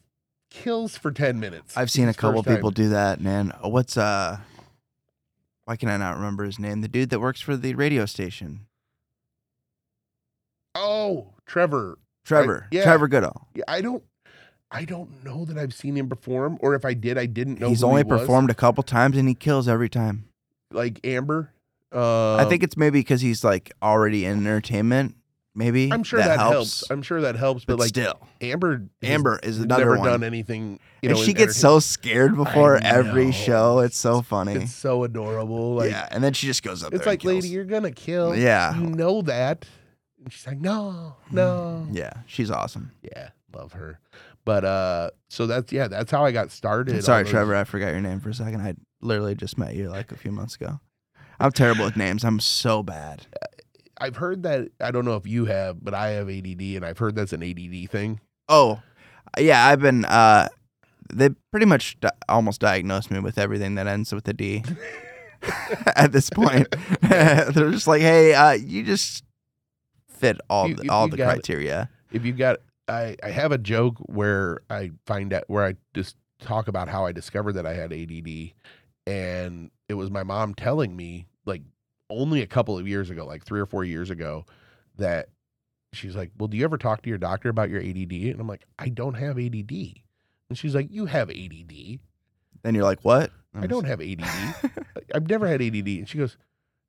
kills 0.49 0.97
for 0.97 1.11
10 1.11 1.39
minutes. 1.39 1.75
I've 1.77 1.91
seen 1.91 2.09
a 2.09 2.13
couple 2.13 2.41
first 2.41 2.47
time. 2.47 2.57
people 2.57 2.71
do 2.71 2.89
that, 2.89 3.19
man. 3.21 3.53
What's 3.61 3.97
uh 3.97 4.37
why 5.65 5.75
can 5.75 5.89
I 5.89 5.97
not 5.97 6.15
remember 6.15 6.43
his 6.43 6.59
name? 6.59 6.81
The 6.81 6.87
dude 6.87 7.09
that 7.11 7.19
works 7.19 7.41
for 7.41 7.55
the 7.55 7.75
radio 7.75 8.05
station. 8.05 8.67
Oh, 10.73 11.33
Trevor. 11.45 11.99
Trevor. 12.23 12.67
yeah. 12.71 12.83
Trevor 12.83 13.07
Goodall. 13.07 13.47
Yeah, 13.53 13.63
I 13.67 13.81
don't 13.81 14.03
I 14.71 14.85
don't 14.85 15.23
know 15.23 15.43
that 15.45 15.57
I've 15.57 15.73
seen 15.73 15.97
him 15.97 16.07
perform, 16.07 16.57
or 16.61 16.75
if 16.75 16.85
I 16.85 16.93
did, 16.93 17.17
I 17.17 17.25
didn't 17.25 17.59
know. 17.59 17.67
He's 17.67 17.81
who 17.81 17.87
only 17.87 18.03
he 18.03 18.09
was. 18.09 18.21
performed 18.21 18.49
a 18.49 18.53
couple 18.53 18.83
times 18.83 19.17
and 19.17 19.27
he 19.27 19.35
kills 19.35 19.67
every 19.67 19.89
time. 19.89 20.25
like 20.71 20.99
Amber. 21.05 21.51
Uh, 21.93 22.37
I 22.37 22.45
think 22.45 22.63
it's 22.63 22.77
maybe 22.77 22.99
because 22.99 23.19
he's 23.19 23.43
like 23.43 23.73
already 23.83 24.23
in 24.25 24.39
entertainment. 24.47 25.15
Maybe 25.53 25.91
I'm 25.91 26.03
sure 26.03 26.19
that, 26.19 26.39
helps. 26.39 26.89
I'm 26.89 27.01
sure 27.01 27.19
that 27.21 27.35
helps, 27.35 27.65
but, 27.65 27.73
But, 27.73 27.79
like 27.81 27.89
still, 27.89 28.17
Amber, 28.39 28.87
has 29.01 29.11
Amber 29.11 29.39
is 29.43 29.59
another 29.59 29.83
never 29.83 29.97
one. 29.97 30.07
done 30.07 30.23
anything. 30.23 30.79
You 31.01 31.09
and 31.09 31.19
she 31.19 31.33
gets 31.33 31.57
so 31.57 31.79
scared 31.79 32.37
before 32.37 32.77
every 32.81 33.33
show. 33.33 33.79
It's 33.79 33.97
so 33.97 34.21
funny. 34.21 34.53
It's 34.53 34.73
so 34.73 35.03
adorable. 35.03 35.75
Like 35.75 35.91
yeah, 35.91 36.07
and 36.09 36.23
then 36.23 36.31
she 36.31 36.47
just 36.47 36.63
goes 36.63 36.81
up 36.83 36.93
it's 36.93 37.03
there. 37.03 37.11
like, 37.11 37.23
and 37.25 37.33
lady, 37.33 37.49
you're 37.49 37.65
gonna 37.65 37.91
kill. 37.91 38.33
Yeah. 38.33 38.73
you 38.79 38.87
know 38.87 39.21
that. 39.23 39.65
And 40.23 40.31
she's 40.31 40.47
like, 40.47 40.61
no, 40.61 41.17
no. 41.31 41.85
Yeah, 41.91 42.13
she's 42.27 42.49
awesome. 42.49 42.91
Yeah, 43.01 43.31
love 43.53 43.73
her. 43.73 43.99
But 44.45 44.65
uh, 44.65 45.09
so 45.29 45.45
that's 45.47 45.71
yeah, 45.71 45.87
that's 45.87 46.11
how 46.11 46.25
I 46.25 46.31
got 46.31 46.51
started. 46.51 47.03
Sorry, 47.03 47.23
those- 47.23 47.31
Trevor, 47.31 47.55
I 47.55 47.63
forgot 47.63 47.89
your 47.89 48.01
name 48.01 48.19
for 48.19 48.29
a 48.29 48.33
second. 48.33 48.61
I 48.61 48.73
literally 49.01 49.35
just 49.35 49.57
met 49.57 49.75
you 49.75 49.89
like 49.89 50.11
a 50.11 50.17
few 50.17 50.31
months 50.31 50.55
ago. 50.55 50.79
I'm 51.39 51.51
terrible 51.51 51.85
with 51.85 51.97
names. 51.97 52.23
I'm 52.23 52.39
so 52.39 52.83
bad. 52.83 53.25
I've 53.99 54.15
heard 54.15 54.43
that. 54.43 54.69
I 54.79 54.89
don't 54.91 55.05
know 55.05 55.15
if 55.15 55.27
you 55.27 55.45
have, 55.45 55.83
but 55.83 55.93
I 55.93 56.09
have 56.11 56.27
ADD, 56.29 56.61
and 56.75 56.83
I've 56.85 56.97
heard 56.97 57.15
that's 57.15 57.33
an 57.33 57.43
ADD 57.43 57.89
thing. 57.91 58.19
Oh, 58.49 58.81
yeah, 59.39 59.65
I've 59.67 59.79
been. 59.79 60.05
uh 60.05 60.49
They 61.13 61.29
pretty 61.51 61.65
much 61.67 61.99
di- 61.99 62.09
almost 62.27 62.61
diagnosed 62.61 63.11
me 63.11 63.19
with 63.19 63.37
everything 63.37 63.75
that 63.75 63.85
ends 63.87 64.11
with 64.13 64.27
a 64.27 64.33
D. 64.33 64.63
At 65.95 66.11
this 66.11 66.29
point, 66.29 66.67
they're 67.01 67.71
just 67.71 67.87
like, 67.87 68.01
"Hey, 68.01 68.33
uh, 68.35 68.51
you 68.51 68.83
just 68.83 69.23
fit 70.09 70.37
all 70.49 70.67
You- 70.69 70.75
the, 70.75 70.89
all 70.89 71.07
the 71.07 71.17
got 71.17 71.23
it. 71.23 71.33
criteria." 71.33 71.89
if 72.11 72.25
you 72.25 72.33
got 72.33 72.57
I, 72.87 73.15
I 73.23 73.29
have 73.29 73.51
a 73.51 73.57
joke 73.57 73.97
where 73.99 74.61
I 74.69 74.91
find 75.05 75.33
out 75.33 75.43
where 75.47 75.65
I 75.65 75.75
just 75.93 76.15
talk 76.39 76.67
about 76.67 76.87
how 76.87 77.05
I 77.05 77.11
discovered 77.11 77.53
that 77.53 77.65
I 77.65 77.73
had 77.73 77.93
ADD 77.93 78.51
and 79.07 79.71
it 79.87 79.93
was 79.93 80.11
my 80.11 80.23
mom 80.23 80.53
telling 80.53 80.95
me 80.95 81.27
like 81.45 81.61
only 82.09 82.41
a 82.41 82.47
couple 82.47 82.77
of 82.77 82.87
years 82.87 83.09
ago 83.09 83.25
like 83.25 83.43
3 83.45 83.59
or 83.59 83.65
4 83.65 83.83
years 83.83 84.09
ago 84.09 84.45
that 84.97 85.29
she's 85.93 86.15
like 86.15 86.31
well 86.37 86.47
do 86.47 86.57
you 86.57 86.63
ever 86.63 86.77
talk 86.77 87.01
to 87.03 87.09
your 87.09 87.17
doctor 87.17 87.49
about 87.49 87.69
your 87.69 87.81
ADD 87.81 88.11
and 88.11 88.39
I'm 88.39 88.47
like 88.47 88.65
I 88.79 88.89
don't 88.89 89.13
have 89.15 89.37
ADD 89.37 89.71
and 90.49 90.57
she's 90.57 90.75
like 90.75 90.87
you 90.89 91.05
have 91.05 91.29
ADD 91.29 91.99
Then 92.63 92.75
you're 92.75 92.83
like, 92.83 92.99
"What?" 93.03 93.31
I 93.53 93.67
don't 93.67 93.85
have 93.85 94.01
ADD 94.01 94.23
I've 95.15 95.29
never 95.29 95.47
had 95.47 95.61
ADD 95.61 95.87
and 95.87 96.09
she 96.09 96.17
goes 96.17 96.37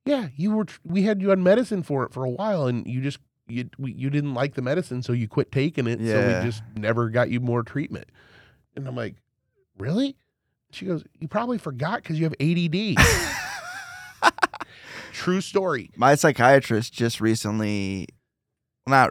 yeah 0.05 0.29
you 0.37 0.53
were 0.53 0.65
tr- 0.65 0.81
we 0.85 1.03
had 1.03 1.21
you 1.21 1.31
on 1.33 1.43
medicine 1.43 1.83
for 1.83 2.05
it 2.05 2.13
for 2.13 2.25
a 2.25 2.31
while 2.31 2.67
and 2.67 2.87
you 2.87 3.01
just 3.01 3.19
you 3.49 3.69
we, 3.79 3.93
you 3.93 4.09
didn't 4.11 4.35
like 4.35 4.55
the 4.55 4.63
medicine 4.63 5.03
so 5.03 5.13
you 5.13 5.27
quit 5.29 5.51
taking 5.53 5.87
it 5.87 6.01
Yeah. 6.01 6.13
so 6.13 6.27
we 6.41 6.47
just 6.51 6.63
never 6.77 7.09
got 7.11 7.31
you 7.31 7.41
more 7.41 7.63
treatment 7.63 8.07
and 8.77 8.87
i'm 8.87 8.95
like 8.97 9.17
really 9.79 10.17
she 10.71 10.87
goes 10.87 11.05
you 11.21 11.29
probably 11.29 11.59
forgot 11.59 12.03
because 12.03 12.19
you 12.19 12.25
have 12.25 12.35
add 12.41 12.97
true 15.13 15.41
story 15.41 15.91
My 15.97 16.15
psychiatrist 16.15 16.93
just 16.93 17.21
recently, 17.21 18.07
not 18.87 19.11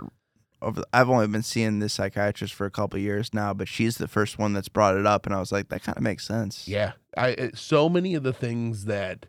over. 0.61 0.83
I've 0.93 1.09
only 1.09 1.27
been 1.27 1.43
seeing 1.43 1.79
this 1.79 1.93
psychiatrist 1.93 2.53
for 2.53 2.65
a 2.65 2.71
couple 2.71 2.99
years 2.99 3.33
now, 3.33 3.53
but 3.53 3.67
she's 3.67 3.97
the 3.97 4.07
first 4.07 4.37
one 4.37 4.53
that's 4.53 4.69
brought 4.69 4.97
it 4.97 5.05
up, 5.05 5.25
and 5.25 5.33
I 5.35 5.39
was 5.39 5.51
like, 5.51 5.69
that 5.69 5.83
kind 5.83 5.97
of 5.97 6.03
makes 6.03 6.25
sense. 6.25 6.67
Yeah, 6.67 6.93
I 7.17 7.31
eh, 7.33 7.49
so 7.53 7.87
many 7.89 8.13
of 8.15 8.23
the 8.23 8.33
things 8.33 8.85
that 8.85 9.27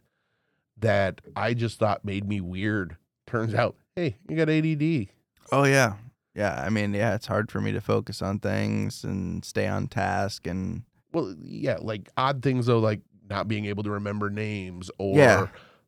that 0.79 1.21
I 1.37 1.55
just 1.55 1.79
thought 1.79 2.05
made 2.05 2.27
me 2.27 2.41
weird. 2.41 2.97
Turns 3.27 3.55
out, 3.55 3.77
hey, 3.97 4.17
you 4.29 4.37
got 4.37 4.49
ADD. 4.49 5.09
Oh 5.51 5.65
yeah, 5.65 5.95
yeah. 6.35 6.63
I 6.65 6.71
mean, 6.71 6.95
yeah, 6.95 7.15
it's 7.15 7.27
hard 7.27 7.51
for 7.51 7.61
me 7.61 7.73
to 7.73 7.81
focus 7.81 8.23
on 8.23 8.39
things 8.39 9.05
and 9.05 9.45
stay 9.45 9.67
on 9.67 9.87
task, 9.89 10.47
and 10.47 10.83
Well, 11.13 11.35
yeah, 11.43 11.77
like 11.81 12.09
odd 12.17 12.43
things 12.43 12.67
though, 12.67 12.79
like 12.79 13.01
not 13.29 13.49
being 13.49 13.67
able 13.67 13.83
to 13.85 13.91
remember 13.91 14.31
names 14.31 14.91
or 14.99 15.17
Yeah. 15.19 15.47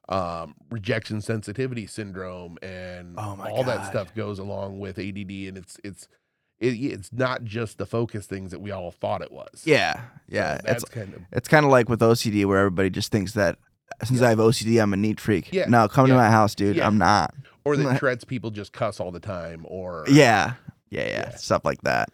um, 0.09 0.55
rejection 0.71 1.21
sensitivity 1.21 1.87
syndrome, 1.87 2.59
and 2.63 3.15
Oh 3.19 3.39
all 3.51 3.65
that 3.65 3.87
stuff 3.87 4.15
goes 4.15 4.39
along 4.39 4.79
with 4.81 4.99
ADD, 4.99 5.31
and 5.49 5.57
it's 5.59 5.79
it's 5.85 6.09
it, 6.61 6.69
it's 6.81 7.13
not 7.13 7.45
just 7.45 7.79
the 7.79 7.87
focus 7.87 8.27
things 8.27 8.51
that 8.53 8.61
we 8.61 8.71
all 8.71 8.91
thought 8.93 9.23
it 9.23 9.33
was. 9.33 9.63
yeah, 9.65 9.95
So 9.95 10.01
yeah. 10.29 10.59
that's 10.63 10.83
it's 10.85 10.93
kind 10.93 11.15
of 11.15 11.23
it's 11.33 11.49
kind 11.49 11.65
of 11.65 11.73
like 11.73 11.89
with 11.89 12.01
OCD, 12.01 12.45
where 12.45 12.59
everybody 12.59 12.91
just 12.91 13.11
thinks 13.11 13.33
that 13.33 13.59
since 14.05 14.21
I 14.23 14.31
have 14.31 14.39
OCD, 14.39 14.81
I'm 14.83 14.93
a 14.93 14.97
neat 14.97 15.21
freak. 15.21 15.53
Yeah, 15.53 15.67
No, 15.69 15.89
come 15.89 16.07
to 16.09 16.15
my 16.15 16.31
house, 16.31 16.55
dude. 16.55 16.77
yeah. 16.77 16.87
I'm 16.87 16.99
not. 16.99 17.35
Or 17.65 17.77
that 17.77 17.99
Tourette's 18.01 18.25
people 18.25 18.51
just 18.51 18.73
cuss 18.73 19.01
all 19.01 19.11
the 19.11 19.21
time, 19.21 19.65
or 19.69 20.05
Yeah, 20.09 20.55
yeah, 20.91 21.03
yeah. 21.03 21.09
Yeah. 21.09 21.37
Stuff 21.37 21.65
like 21.65 21.83
that. 21.83 22.11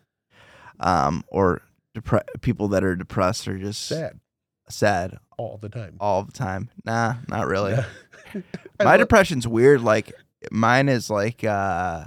Um, 0.78 1.24
or 1.28 1.62
depre- 1.96 2.24
people 2.40 2.68
that 2.68 2.84
are 2.84 2.96
depressed 2.96 3.46
are 3.48 3.58
just 3.58 3.86
sad 3.86 4.20
sad 4.68 5.18
all 5.36 5.58
the 5.60 5.68
time. 5.68 5.96
all 6.00 6.22
the 6.22 6.32
time. 6.32 6.70
Nah, 6.84 7.14
not 7.28 7.46
really. 7.48 7.72
Yeah. 7.72 7.84
My 8.78 8.92
lo- 8.92 8.98
depression's 8.98 9.46
weird. 9.48 9.80
Like 9.82 10.12
mine 10.52 10.88
is 10.88 11.10
like 11.10 11.42
uh 11.44 12.06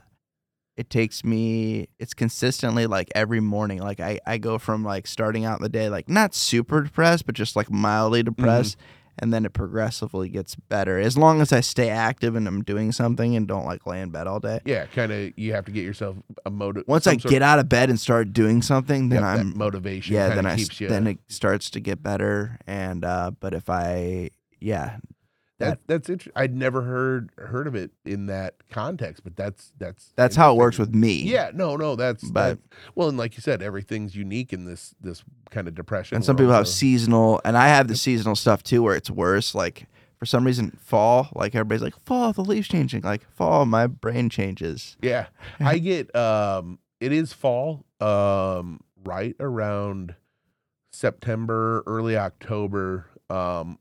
it 0.76 0.90
takes 0.90 1.24
me 1.24 1.88
it's 2.00 2.14
consistently 2.14 2.88
like 2.88 3.12
every 3.14 3.42
morning. 3.42 3.80
Like 3.80 4.00
I, 4.00 4.20
I 4.26 4.38
go 4.38 4.58
from 4.58 4.84
like 4.84 5.06
starting 5.06 5.46
out 5.46 5.60
the 5.60 5.70
day 5.70 5.90
like 5.90 6.10
not 6.10 6.34
super 6.34 6.82
depressed, 6.84 7.26
but 7.26 7.36
just 7.36 7.56
like 7.56 7.70
mildly 7.70 8.24
depressed. 8.24 8.78
And 9.20 9.34
then 9.34 9.46
it 9.46 9.54
progressively 9.54 10.28
gets 10.30 10.56
better 10.56 11.00
as 11.00 11.18
long 11.18 11.40
as 11.42 11.54
I 11.54 11.62
stay 11.62 11.90
active 11.90 12.36
and 12.36 12.48
I'm 12.48 12.64
doing 12.64 12.92
something 12.92 13.36
and 13.36 13.48
don't 13.48 13.66
like 13.66 13.86
lay 13.86 14.02
in 14.02 14.10
bed 14.10 14.28
all 14.28 14.40
day. 14.40 14.60
yeah, 14.66 14.86
kind 14.88 15.12
of. 15.12 15.38
You 15.38 15.54
have 15.54 15.66
to 15.66 15.72
get 15.72 15.84
yourself 15.84 16.18
a 16.46 16.50
motive. 16.50 16.84
Once 16.88 17.06
I 17.08 17.16
get 17.16 17.42
out 17.42 17.60
of 17.60 17.70
bed 17.70 17.90
and 17.90 18.00
start 18.00 18.34
doing 18.34 18.62
something, 18.62 19.10
then 19.10 19.24
I'm 19.24 19.58
motivation. 19.58 20.16
yeah. 20.16 20.34
Then 20.34 20.46
I 20.46 20.56
you. 20.56 20.88
then 20.88 21.08
it 21.08 21.20
starts 21.28 21.70
to 21.72 21.80
get 21.80 22.02
better. 22.02 22.60
And 22.66 23.06
uh, 23.06 23.32
but 23.40 23.54
if 23.54 23.70
I 23.70 24.32
yeah 24.60 24.98
that, 25.60 25.80
that's 25.88 26.10
interesting. 26.10 26.34
I'd 26.36 26.56
never 26.56 26.82
heard 26.82 27.30
heard 27.38 27.68
of 27.68 27.76
it 27.76 27.92
in 28.06 28.26
that 28.26 28.56
context, 28.70 29.24
but 29.24 29.36
that's 29.36 29.72
that's 29.78 30.12
that's 30.16 30.36
how 30.36 30.54
it 30.54 30.58
works 30.58 30.78
with 30.80 30.94
me. 30.94 31.22
Yeah, 31.24 31.52
no, 31.54 31.76
no, 31.76 31.96
that's 31.96 32.24
But- 32.30 32.60
well, 32.96 33.10
and 33.10 33.18
like 33.18 33.36
you 33.38 33.42
said, 33.42 33.62
everything's 33.62 34.16
unique 34.16 34.52
in 34.52 34.66
this 34.66 34.94
this 35.00 35.24
kind 35.52 35.68
of 35.68 35.76
depression. 35.76 36.16
And 36.16 36.26
some 36.26 36.36
people 36.36 36.52
have 36.54 36.68
so- 36.68 36.74
seasonal, 36.74 37.40
and 37.46 37.58
I 37.58 37.68
have 37.68 37.88
the 37.88 37.96
seasonal 37.96 38.36
stuff 38.36 38.64
too, 38.64 38.82
where 38.84 38.96
it's 38.96 39.10
worse. 39.10 39.54
Like 39.56 39.88
for 40.18 40.26
some 40.26 40.44
reason, 40.46 40.78
fall. 40.82 41.30
Like 41.34 41.54
everybody's 41.56 41.82
like, 41.84 42.00
fall, 42.06 42.34
the 42.34 42.44
leaves 42.44 42.68
changing. 42.68 43.02
Like 43.04 43.22
fall, 43.32 43.66
my 43.66 43.88
brain 43.88 44.30
changes. 44.30 44.98
Yeah, 45.02 45.28
I 45.60 45.78
get 45.78 46.14
um, 46.16 46.80
it 47.00 47.12
is 47.12 47.32
fall 47.32 47.86
um, 48.02 48.82
right 49.06 49.36
around 49.40 50.16
September, 50.92 51.84
early 51.86 52.18
October. 52.18 53.06
Um, 53.30 53.80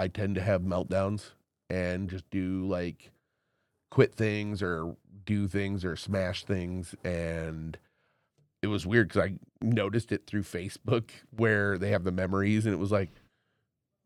I 0.00 0.08
tend 0.08 0.34
to 0.36 0.40
have 0.42 0.62
meltdowns 0.62 1.30
and 1.68 2.08
just 2.08 2.28
do 2.30 2.66
like 2.66 3.10
quit 3.90 4.14
things 4.14 4.62
or 4.62 4.96
do 5.26 5.46
things 5.46 5.84
or 5.84 5.96
smash 5.96 6.44
things 6.44 6.94
and 7.04 7.76
it 8.62 8.66
was 8.68 8.86
weird 8.86 9.08
because 9.08 9.22
I 9.30 9.34
noticed 9.62 10.12
it 10.12 10.26
through 10.26 10.42
Facebook 10.42 11.10
where 11.36 11.78
they 11.78 11.90
have 11.90 12.04
the 12.04 12.12
memories 12.12 12.66
and 12.66 12.74
it 12.74 12.78
was 12.78 12.92
like, 12.92 13.10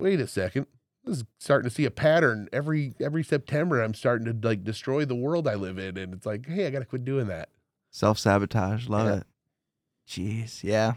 wait 0.01 0.21
a 0.21 0.27
second. 0.27 0.67
This 1.05 1.19
is 1.19 1.25
starting 1.39 1.69
to 1.69 1.75
see 1.75 1.85
a 1.85 1.91
pattern 1.91 2.49
every 2.53 2.95
every 3.01 3.23
September. 3.25 3.81
I'm 3.83 3.95
starting 3.95 4.25
to 4.41 4.49
like 4.49 4.65
destroy 4.65 5.05
the 5.05 5.15
world 5.15 5.47
I 5.47 5.55
live 5.55 5.77
in, 5.77 5.99
and 5.99 6.15
it's 6.15 6.25
like, 6.25 6.47
hey, 6.47 6.67
I 6.67 6.71
gotta 6.71 6.87
quit 6.87 7.05
doing 7.05 7.27
that. 7.27 7.51
Self 7.91 8.19
sabotage, 8.19 8.89
love 8.89 9.07
Yeah. 9.07 9.17
it. 9.17 9.27
Jeez, 10.09 10.63
yeah, 10.65 10.95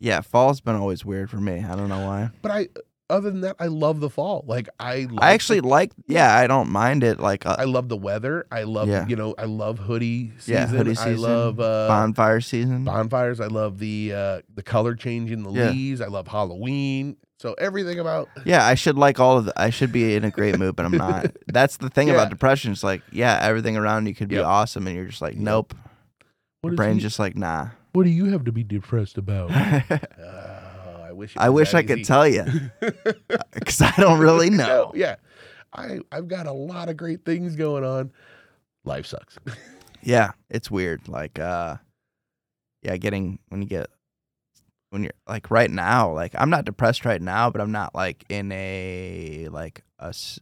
yeah. 0.00 0.20
Fall's 0.20 0.60
been 0.60 0.76
always 0.76 1.04
weird 1.04 1.30
for 1.30 1.38
me. 1.40 1.64
I 1.64 1.76
don't 1.76 1.88
know 1.88 2.04
why. 2.06 2.30
But 2.42 2.50
I, 2.50 2.68
other 3.12 3.30
than 3.30 3.42
that, 3.42 3.56
I 3.60 3.66
love 3.66 4.00
the 4.00 4.10
fall. 4.10 4.44
Like 4.46 4.68
I, 4.80 5.06
like 5.10 5.22
I 5.22 5.32
actually 5.34 5.60
the, 5.60 5.68
like. 5.68 5.92
Yeah, 6.08 6.34
I 6.34 6.46
don't 6.46 6.70
mind 6.70 7.04
it. 7.04 7.20
Like 7.20 7.46
uh, 7.46 7.54
I 7.58 7.64
love 7.64 7.88
the 7.88 7.96
weather. 7.96 8.46
I 8.50 8.62
love, 8.64 8.88
Yeah. 8.88 9.06
you 9.06 9.14
know, 9.14 9.34
I 9.38 9.44
love 9.44 9.78
hoodie 9.78 10.32
season. 10.38 10.54
Yeah, 10.54 10.66
hoodie 10.66 10.90
I 10.92 10.94
season, 10.94 11.18
love 11.20 11.60
uh, 11.60 11.86
bonfire 11.88 12.40
season. 12.40 12.84
bonfires. 12.84 13.38
I 13.40 13.46
love 13.46 13.78
the 13.78 14.12
uh 14.14 14.40
the 14.54 14.62
color 14.64 14.94
change 14.94 15.30
in 15.30 15.42
the 15.44 15.52
Yeah. 15.52 15.70
leaves. 15.70 16.00
I 16.00 16.06
love 16.08 16.26
Halloween. 16.26 17.16
So 17.38 17.54
everything 17.58 17.98
about 17.98 18.28
Yeah, 18.44 18.64
I 18.66 18.74
should 18.74 18.96
like 18.96 19.20
all 19.20 19.38
of 19.38 19.44
the. 19.46 19.52
I 19.60 19.70
should 19.70 19.92
be 19.92 20.14
in 20.16 20.24
a 20.24 20.30
great 20.30 20.58
mood, 20.58 20.74
but 20.76 20.86
I'm 20.86 20.96
not. 20.96 21.26
That's 21.46 21.76
the 21.76 21.90
thing 21.90 22.08
Yeah. 22.08 22.14
about 22.14 22.30
depression. 22.30 22.72
It's 22.72 22.82
like, 22.84 23.02
yeah, 23.12 23.38
everything 23.42 23.76
around 23.76 24.06
you 24.06 24.14
could 24.14 24.28
be 24.28 24.36
Yep. 24.36 24.44
awesome, 24.46 24.86
and 24.86 24.96
you're 24.96 25.06
just 25.06 25.20
like, 25.20 25.36
nope. 25.36 25.74
what 26.62 26.70
Your 26.70 26.76
brain's 26.76 27.02
just 27.02 27.18
like, 27.18 27.36
nah. 27.36 27.68
what 27.92 28.04
do 28.04 28.10
you 28.10 28.26
have 28.26 28.44
to 28.44 28.52
be 28.52 28.62
depressed 28.64 29.18
about? 29.18 29.50
I 31.22 31.24
wish. 31.24 31.36
I 31.36 31.48
wish 31.50 31.74
I 31.74 31.82
could 31.82 31.98
easy. 32.00 32.04
tell 32.06 32.26
you 32.28 32.44
because 33.52 33.80
I 33.80 33.92
don't 33.96 34.18
really 34.20 34.50
know. 34.60 34.66
No, 34.66 34.92
yeah, 34.94 35.16
I 35.72 36.00
I've 36.10 36.28
got 36.28 36.46
a 36.46 36.52
lot 36.52 36.88
of 36.88 36.96
great 36.96 37.24
things 37.24 37.56
going 37.56 37.84
on. 37.84 38.12
Life 38.84 39.06
sucks. 39.06 39.38
Yeah, 40.04 40.32
it's 40.50 40.68
weird. 40.68 41.06
Like, 41.06 41.38
uh, 41.38 41.76
yeah, 42.82 42.96
getting 42.96 43.38
when 43.50 43.62
you 43.62 43.68
get 43.68 43.86
when 44.90 45.04
you're 45.04 45.12
like 45.28 45.48
right 45.48 45.70
now, 45.70 46.12
like 46.12 46.34
I'm 46.36 46.50
not 46.50 46.64
depressed 46.64 47.04
right 47.04 47.22
now, 47.22 47.50
but 47.50 47.60
I'm 47.60 47.70
not 47.70 47.94
like 47.94 48.24
in 48.28 48.50
a 48.50 49.46
like 49.52 49.84
a 50.00 50.06
s- 50.08 50.40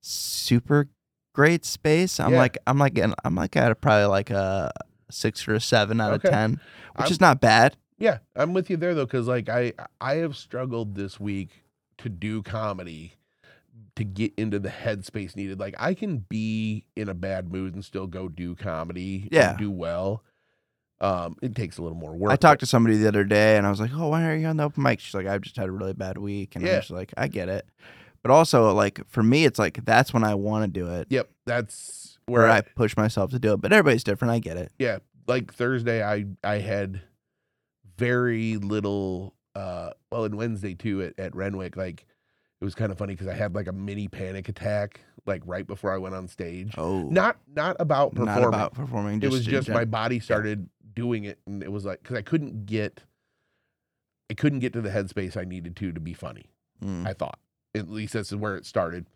super 0.00 0.88
great 1.34 1.64
space. 1.64 2.18
I'm 2.20 2.32
Yeah. 2.32 2.38
like 2.38 2.58
I'm 2.66 2.78
like 2.78 2.98
in, 2.98 3.14
I'm 3.24 3.34
like 3.36 3.56
at 3.56 3.70
a, 3.70 3.74
probably 3.74 4.06
like 4.06 4.30
a 4.30 4.72
six 5.10 5.46
or 5.46 5.54
a 5.54 5.60
seven 5.60 6.00
out 6.00 6.12
Okay. 6.14 6.28
of 6.28 6.34
ten, 6.34 6.50
which 6.96 7.04
I'm- 7.04 7.12
is 7.12 7.20
not 7.20 7.40
bad. 7.40 7.76
Yeah, 8.02 8.18
I'm 8.34 8.52
with 8.52 8.68
you 8.68 8.76
there 8.76 8.94
though, 8.94 9.04
because 9.06 9.28
like 9.28 9.48
I 9.48 9.72
I 10.00 10.14
have 10.16 10.36
struggled 10.36 10.96
this 10.96 11.20
week 11.20 11.62
to 11.98 12.08
do 12.08 12.42
comedy 12.42 13.14
to 13.94 14.02
get 14.04 14.32
into 14.36 14.58
the 14.58 14.70
headspace 14.70 15.36
needed. 15.36 15.60
Like 15.60 15.76
I 15.78 15.94
can 15.94 16.18
be 16.28 16.84
in 16.96 17.08
a 17.08 17.14
bad 17.14 17.52
mood 17.52 17.74
and 17.74 17.84
still 17.84 18.08
go 18.08 18.28
do 18.28 18.54
comedy. 18.56 19.22
and 19.22 19.32
Yeah. 19.32 19.56
do 19.56 19.70
well. 19.70 20.24
Um, 21.00 21.36
it 21.42 21.54
takes 21.54 21.78
a 21.78 21.82
little 21.82 21.96
more 21.96 22.14
work. 22.16 22.32
I 22.32 22.36
talked 22.36 22.60
to 22.60 22.66
somebody 22.66 22.96
the 22.96 23.06
other 23.08 23.24
day 23.24 23.56
and 23.56 23.66
I 23.66 23.70
was 23.70 23.80
like, 23.80 23.90
"Oh, 23.94 24.08
why 24.08 24.28
are 24.28 24.34
you 24.36 24.46
on 24.48 24.56
the 24.56 24.64
open 24.64 24.82
mic?" 24.82 24.98
She's 25.00 25.14
like, 25.14 25.26
"I've 25.26 25.40
just 25.42 25.56
had 25.56 25.68
a 25.68 25.72
really 25.72 25.92
bad 25.94 26.18
week," 26.18 26.56
and 26.56 26.64
Yeah. 26.64 26.74
I'm 26.74 26.80
just 26.80 26.90
like, 26.90 27.12
"I 27.16 27.28
get 27.28 27.48
it," 27.48 27.66
but 28.22 28.30
also 28.32 28.72
like 28.72 29.00
for 29.08 29.22
me, 29.22 29.44
it's 29.44 29.58
like 29.60 29.84
that's 29.84 30.12
when 30.12 30.24
I 30.24 30.34
want 30.34 30.64
to 30.64 30.80
do 30.80 30.88
it. 30.92 31.06
Yep, 31.10 31.30
that's 31.46 32.18
where 32.26 32.42
where 32.42 32.50
I 32.50 32.58
I 32.58 32.60
push 32.62 32.96
myself 32.96 33.30
to 33.30 33.38
do 33.38 33.52
it. 33.52 33.60
But 33.60 33.72
everybody's 33.72 34.04
different. 34.04 34.32
I 34.32 34.38
get 34.40 34.56
it. 34.56 34.72
yeah. 34.78 34.98
Like 35.28 35.52
Thursday, 35.54 36.02
I 36.04 36.26
I 36.42 36.58
had 36.58 37.00
very 37.98 38.56
little. 38.56 39.34
uh 39.54 39.90
Well, 40.10 40.24
and 40.24 40.36
Wednesday 40.36 40.74
too 40.74 41.02
at 41.02 41.18
at 41.18 41.34
Renwick, 41.34 41.76
like 41.76 42.06
it 42.60 42.64
was 42.64 42.74
kind 42.74 42.92
of 42.92 42.98
funny 42.98 43.14
because 43.14 43.26
I 43.28 43.34
had 43.34 43.54
like 43.54 43.66
a 43.66 43.72
mini 43.72 44.08
panic 44.08 44.48
attack 44.48 45.00
like 45.26 45.42
right 45.44 45.66
before 45.66 45.92
I 45.92 45.98
went 45.98 46.14
on 46.14 46.28
stage. 46.28 46.74
Oh, 46.78 47.02
Not 47.08 47.36
not 47.54 47.76
about 47.80 48.10
performing. 48.14 48.34
not 48.42 48.48
about 48.48 48.74
performing. 48.74 49.22
it 49.22 49.30
was 49.30 49.44
just 49.46 49.68
my 49.68 49.84
body 49.84 50.20
started 50.20 50.68
doing 50.94 51.24
it 51.24 51.38
and 51.46 51.62
it 51.62 51.72
was 51.72 51.86
like 51.86 52.02
because 52.02 52.18
i 52.18 52.20
couldn't 52.20 52.66
get 52.66 53.00
i 54.30 54.34
couldn't 54.34 54.58
get 54.58 54.74
to 54.74 54.82
the 54.82 54.90
headspace 54.90 55.38
i 55.38 55.44
needed 55.44 55.74
to 55.74 55.90
to 55.90 56.00
be 56.00 56.12
funny 56.12 56.44
Mm. 56.84 57.06
i 57.06 57.14
thought 57.14 57.38
at 57.74 57.88
least 57.88 58.12
this 58.12 58.30
is 58.30 58.36
where 58.36 58.56
it 58.56 58.66
started 58.66 59.06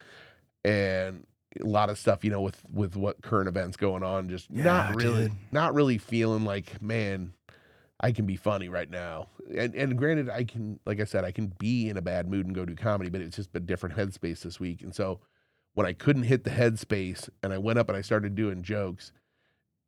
and 0.65 1.27
a 1.61 1.67
lot 1.67 1.91
of 1.91 1.99
stuff 1.99 2.25
you 2.25 2.31
know 2.31 2.41
with 2.41 2.62
with 2.73 2.97
what 2.97 3.21
current 3.21 3.47
events 3.47 3.77
going 3.77 4.03
on 4.03 4.31
just 4.31 4.47
Yeah, 4.51 4.62
not 4.65 4.95
really 4.95 5.25
dude. 5.25 5.33
not 5.53 5.75
really 5.75 5.99
feeling 5.99 6.45
like 6.47 6.81
man 6.81 7.33
i 8.00 8.12
can 8.12 8.26
be 8.26 8.37
funny 8.37 8.68
right 8.68 8.90
now. 8.90 9.28
And 9.56 9.74
and 9.74 9.96
granted 9.96 10.28
i 10.28 10.44
can 10.44 10.78
like 10.87 11.00
i 11.00 11.04
said 11.04 11.24
i 11.24 11.30
can 11.30 11.52
be 11.59 11.88
in 11.88 11.96
a 11.96 12.02
bad 12.02 12.28
mood 12.28 12.46
and 12.46 12.54
go 12.54 12.64
do 12.64 12.74
comedy 12.74 13.11
but 13.11 13.20
it's 13.20 13.37
just 13.37 13.54
a 13.54 13.61
different 13.61 13.96
headspace 13.96 14.40
this 14.42 14.61
week. 14.61 14.82
And 14.82 14.94
so 14.94 15.20
when 15.74 15.87
i 15.87 15.92
couldn't 15.92 16.24
hit 16.24 16.44
the 16.44 16.50
headspace 16.50 17.28
and 17.42 17.52
i 17.52 17.59
went 17.59 17.78
up 17.78 17.88
and 17.88 17.96
i 17.96 18.02
started 18.02 18.35
doing 18.35 18.62
jokes 18.62 19.12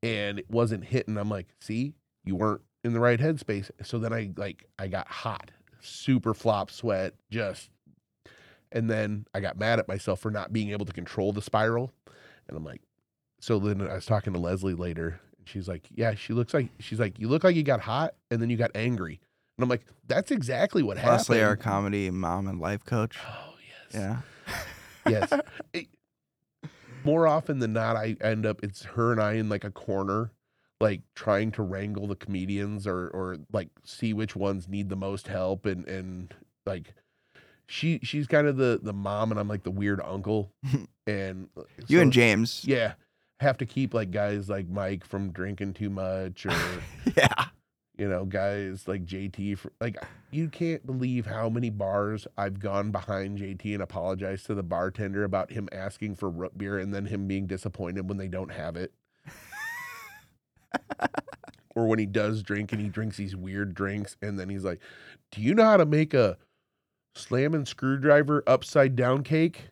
and 0.03 0.39
it 0.39 0.51
wasn't 0.51 0.85
hitting 0.85 1.17
i'm 1.19 1.29
like 1.29 1.49
see 1.61 1.95
you 2.25 2.37
weren't 2.37 2.63
in 2.85 2.93
the 2.93 3.01
right 3.01 3.19
headspace. 3.19 3.71
So 3.83 3.99
then 3.99 4.13
i 4.13 4.31
like 4.37 4.65
i 4.79 4.87
got 4.87 5.09
hot 5.09 5.51
super 5.81 6.35
flop 6.35 6.71
sweat 6.71 7.15
just 7.31 7.71
and 8.73 8.91
then 8.91 9.27
i 9.35 9.41
got 9.41 9.59
mad 9.59 9.79
at 9.79 9.89
myself 9.89 10.21
for 10.21 10.31
not 10.31 10.53
being 10.53 10.71
able 10.71 10.87
to 10.87 10.93
control 10.93 11.33
the 11.33 11.43
spiral. 11.43 11.93
And 12.49 12.57
i'm 12.57 12.65
like 12.65 12.83
so 13.41 13.59
then 13.59 13.87
i 13.87 13.95
was 13.95 14.07
talking 14.07 14.33
to 14.33 14.39
leslie 14.39 14.75
later 14.75 15.21
she's 15.49 15.67
like 15.69 15.89
yeah 15.95 16.15
she 16.15 16.33
looks 16.33 16.53
like 16.55 16.69
she's 16.79 17.01
like 17.01 17.19
you 17.19 17.29
look 17.29 17.43
like 17.45 17.57
you 17.57 17.63
got 17.63 17.81
hot 17.81 18.15
and 18.31 18.41
then 18.41 18.51
you 18.51 18.57
got 18.57 18.71
angry 18.75 19.19
and 19.57 19.63
i'm 19.65 19.69
like 19.69 19.85
that's 20.07 20.31
exactly 20.31 20.83
what 20.83 20.97
Leslie, 20.99 21.43
our 21.43 21.57
comedy 21.57 22.11
mom 22.11 22.47
and 22.47 22.61
life 22.61 22.85
coach. 22.85 23.19
oh 23.29 23.55
yes 23.93 24.23
Yeah. 25.07 25.11
yes 25.11 25.33
It- 25.73 25.89
more 27.05 27.27
often 27.29 27.61
than 27.61 27.73
not, 27.73 27.97
I 27.97 28.17
end 28.21 28.45
up 28.45 28.63
it's 28.63 28.83
her 28.85 29.13
and 29.13 29.23
I 29.23 29.35
in 29.35 29.49
like 29.49 29.63
a 29.65 29.71
corner, 29.71 30.33
like 30.81 31.01
trying 31.15 31.53
to 31.53 31.63
wrangle 31.63 32.07
the 32.09 32.17
comedians 32.17 32.87
or 32.89 33.09
or 33.09 33.39
like 33.53 33.69
see 33.85 34.13
which 34.13 34.35
ones 34.35 34.69
need 34.69 34.89
the 34.89 34.97
most 34.97 35.29
help 35.29 35.65
and 35.65 35.87
and 35.89 36.35
like 36.67 36.93
she 37.69 38.01
she's 38.03 38.27
kind 38.27 38.47
of 38.49 38.57
the 38.57 38.81
the 38.83 38.93
mom 38.93 39.31
and 39.31 39.39
I'm 39.39 39.49
like 39.49 39.63
the 39.63 39.71
weird 39.71 40.01
uncle 40.05 40.51
and 41.07 41.49
uh, 41.57 41.63
You 41.87 41.99
so- 41.99 42.03
and 42.03 42.13
James. 42.13 42.63
yeah 42.67 42.95
have 43.41 43.59
to 43.59 43.67
keep 43.67 43.95
like 43.95 44.11
guys 44.11 44.49
like 44.49 44.69
Mike 44.69 45.05
from 45.05 45.31
drinking 45.33 45.75
too 45.75 45.91
much 45.91 46.45
or 46.47 46.53
Yeah. 47.17 47.47
you 47.97 48.09
know 48.09 48.25
guys 48.25 48.89
like 48.89 49.05
JT 49.05 49.59
for, 49.59 49.73
like 49.81 49.97
you 50.31 50.49
can't 50.49 50.85
believe 50.85 51.27
how 51.27 51.49
many 51.49 51.71
bars 51.71 52.27
I've 52.37 52.59
gone 52.59 52.91
behind 52.91 53.39
JT 53.39 53.75
and 53.75 53.83
apologized 53.83 54.47
to 54.47 54.55
the 54.55 54.63
bartender 54.63 55.25
about 55.25 55.53
him 55.53 55.69
asking 55.73 56.17
for 56.17 56.29
root 56.31 56.57
beer 56.59 56.79
and 56.79 56.93
then 56.93 57.07
him 57.07 57.27
being 57.29 57.47
disappointed 57.47 58.09
when 58.09 58.19
they 58.19 58.29
don't 58.29 58.53
have 58.53 58.77
it 58.77 58.93
or 61.77 61.87
when 61.87 61.99
he 61.99 62.07
does 62.07 62.43
drink 62.43 62.73
and 62.73 62.81
he 62.81 62.89
drinks 62.89 63.17
these 63.17 63.37
weird 63.37 63.75
drinks 63.75 64.17
and 64.21 64.39
then 64.39 64.49
he's 64.49 64.65
like 64.65 64.81
do 65.31 65.41
you 65.41 65.55
know 65.55 65.65
how 65.65 65.77
to 65.77 65.87
make 65.87 66.13
a 66.15 66.37
slamming 67.15 67.65
screwdriver 67.67 68.43
upside 68.47 68.97
down 68.97 69.23
cake 69.23 69.69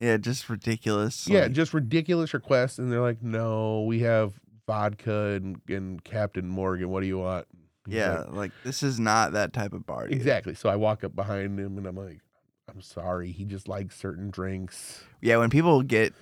Yeah, 0.00 0.16
just 0.16 0.48
ridiculous. 0.48 1.26
yeah, 1.28 1.42
like- 1.42 1.52
just 1.52 1.72
ridiculous 1.74 2.34
requests, 2.34 2.78
and 2.78 2.90
they're 2.90 3.00
like, 3.00 3.22
"No, 3.22 3.82
we 3.82 4.00
have 4.00 4.34
vodka 4.66 5.34
and, 5.36 5.60
and 5.68 6.02
Captain 6.02 6.48
Morgan. 6.48 6.90
What 6.90 7.00
do 7.00 7.06
you 7.06 7.18
want?" 7.18 7.46
He's 7.86 7.96
yeah, 7.96 8.20
like, 8.20 8.32
like 8.32 8.52
this 8.64 8.82
is 8.82 8.98
not 8.98 9.32
that 9.32 9.52
type 9.52 9.72
of 9.72 9.86
bar. 9.86 10.08
dude. 10.08 10.16
exactly. 10.16 10.54
So 10.54 10.68
I 10.68 10.76
walk 10.76 11.04
up 11.04 11.14
behind 11.14 11.58
him, 11.58 11.78
and 11.78 11.86
I'm 11.86 11.96
like, 11.96 12.20
"I'm 12.68 12.80
sorry. 12.80 13.30
He 13.30 13.44
just 13.44 13.68
likes 13.68 13.96
certain 13.96 14.30
drinks." 14.30 15.04
Yeah, 15.20 15.36
when 15.36 15.50
people 15.50 15.82
get 15.82 16.12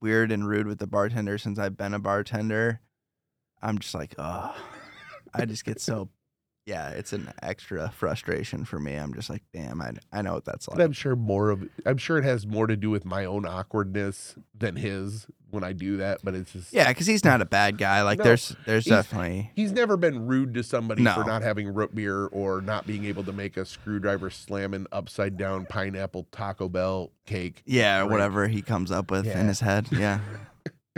weird 0.00 0.32
and 0.32 0.48
rude 0.48 0.66
with 0.66 0.78
the 0.78 0.86
bartender 0.86 1.38
since 1.38 1.58
I've 1.58 1.76
been 1.76 1.94
a 1.94 1.98
bartender, 1.98 2.80
I'm 3.62 3.78
just 3.78 3.94
like, 3.94 4.14
oh, 4.18 4.54
I 5.34 5.44
just 5.44 5.64
get 5.64 5.80
so, 5.80 6.08
yeah, 6.66 6.90
it's 6.90 7.12
an 7.12 7.32
extra 7.42 7.90
frustration 7.90 8.64
for 8.64 8.78
me. 8.78 8.94
I'm 8.94 9.12
just 9.14 9.28
like, 9.30 9.42
damn, 9.52 9.80
I, 9.80 9.92
I 10.12 10.22
know 10.22 10.34
what 10.34 10.44
that's 10.44 10.66
But 10.66 10.78
like. 10.78 10.84
I'm 10.84 10.92
sure 10.92 11.16
more 11.16 11.50
of 11.50 11.68
I'm 11.86 11.96
sure 11.98 12.18
it 12.18 12.24
has 12.24 12.46
more 12.46 12.66
to 12.66 12.76
do 12.76 12.90
with 12.90 13.04
my 13.04 13.24
own 13.24 13.44
awkwardness 13.46 14.36
than 14.56 14.76
his 14.76 15.26
when 15.50 15.64
I 15.64 15.72
do 15.72 15.96
that. 15.96 16.20
But 16.22 16.34
it's 16.34 16.52
just 16.52 16.72
Yeah, 16.72 16.88
because 16.88 17.06
he's 17.08 17.24
not 17.24 17.40
a 17.42 17.44
bad 17.44 17.76
guy. 17.78 18.02
Like, 18.02 18.18
No, 18.18 18.24
there's, 18.24 18.54
there's 18.66 18.84
he's- 18.84 18.96
definitely, 19.04 19.50
He's 19.56 19.72
never 19.72 19.96
been 19.96 20.26
rude 20.26 20.54
to 20.54 20.62
somebody 20.62 21.02
for 21.04 21.24
not 21.24 21.42
having 21.42 21.72
root 21.74 21.92
beer 21.94 22.26
or 22.26 22.60
not 22.60 22.86
being 22.86 23.04
able 23.04 23.24
to 23.24 23.32
make 23.32 23.56
a 23.56 23.64
screwdriver 23.64 24.30
slamming 24.30 24.86
upside 24.92 25.36
down 25.36 25.66
pineapple 25.66 26.28
Taco 26.30 26.68
Bell 26.68 27.10
cake. 27.26 27.62
yeah, 27.64 28.02
or 28.02 28.06
whatever 28.06 28.46
he 28.48 28.62
comes 28.62 28.90
up 28.92 29.10
with 29.10 29.26
Yeah. 29.26 29.40
in 29.40 29.48
his 29.48 29.60
head. 29.60 29.88
Yeah. 29.90 30.20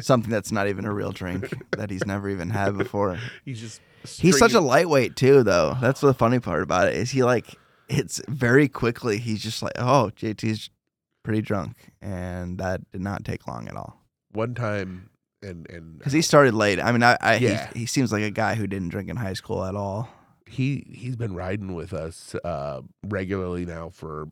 Something 0.01 0.31
that's 0.31 0.51
not 0.53 0.69
even 0.69 0.85
a 0.85 0.93
real 0.93 1.13
drink 1.13 1.53
that 1.77 1.91
he's 1.91 2.07
never 2.07 2.29
even 2.31 2.51
had 2.51 2.77
before. 2.79 3.19
He's 3.45 3.61
just 3.61 3.81
He's 4.05 4.39
such 4.39 4.55
a 4.55 4.61
lightweight 4.61 5.15
too, 5.17 5.43
though. 5.43 5.77
That's 5.81 6.01
the 6.01 6.15
funny 6.15 6.41
part 6.41 6.63
about 6.63 6.89
it. 6.89 6.95
Is 6.97 7.11
he 7.11 7.23
like 7.23 7.55
it's 7.89 8.21
very 8.29 8.69
quickly. 8.69 9.19
He's 9.19 9.43
just 9.43 9.63
like, 9.63 9.75
oh, 9.77 10.11
JT's 10.17 10.71
pretty 11.23 11.43
drunk, 11.43 11.77
and 12.01 12.59
that 12.59 12.81
did 12.91 13.01
not 13.03 13.25
take 13.25 13.47
long 13.47 13.69
at 13.69 13.77
all. 13.77 14.01
one 14.33 14.55
time 14.55 15.11
and 15.43 15.69
and 15.71 15.99
Because 15.99 16.13
he 16.15 16.23
started 16.23 16.55
late. 16.55 16.81
I 16.81 16.91
mean, 16.91 17.03
I, 17.03 17.17
I 17.21 17.37
Yeah. 17.37 17.69
he, 17.75 17.81
he 17.81 17.87
seems 17.87 18.11
like 18.13 18.23
a 18.23 18.31
guy 18.31 18.55
who 18.55 18.67
didn't 18.67 18.89
drink 18.89 19.09
in 19.11 19.17
high 19.17 19.35
school 19.35 19.63
at 19.65 19.75
all. 19.77 20.09
he 20.47 20.85
he's 20.93 21.17
been 21.17 21.35
riding 21.35 21.75
with 21.75 21.93
us 21.93 22.35
uh 22.45 22.81
regularly 23.05 23.65
now 23.67 23.89
for 23.91 24.29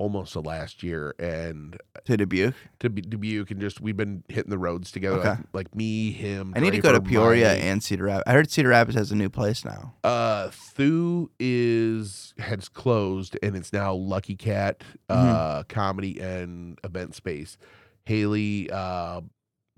almost 0.00 0.32
the 0.32 0.40
last 0.40 0.82
year 0.82 1.14
and 1.18 1.76
To 2.06 2.16
Dubuque, 2.16 2.54
to 2.78 2.88
be 2.88 3.02
Dubuque 3.02 3.50
and 3.50 3.60
just 3.60 3.80
we've 3.82 3.96
been 3.96 4.24
hitting 4.28 4.48
the 4.50 4.56
roads 4.58 4.90
together 4.90 5.18
Okay. 5.18 5.28
like, 5.28 5.38
like 5.52 5.74
me 5.74 6.10
him 6.10 6.54
I 6.56 6.60
need 6.60 6.72
to 6.72 6.80
go 6.80 6.90
to 6.92 7.02
Peoria 7.02 7.50
Mike. 7.52 7.62
and 7.64 7.82
Cedar 7.82 8.04
Rapids. 8.04 8.24
I 8.26 8.32
heard 8.32 8.50
Cedar 8.50 8.70
Rapids 8.70 8.96
has 8.96 9.12
a 9.12 9.14
new 9.14 9.28
place 9.28 9.62
now. 9.64 9.92
uh 10.02 10.48
Thew 10.50 11.30
is 11.38 12.32
has 12.38 12.68
closed 12.70 13.38
and 13.42 13.54
it's 13.54 13.72
now 13.72 13.92
Lucky 13.94 14.36
Cat 14.36 14.82
Mm-hmm. 15.10 15.28
uh 15.34 15.62
comedy 15.64 16.18
and 16.20 16.78
event 16.82 17.14
space 17.14 17.58
Haley 18.06 18.70
uh 18.72 19.20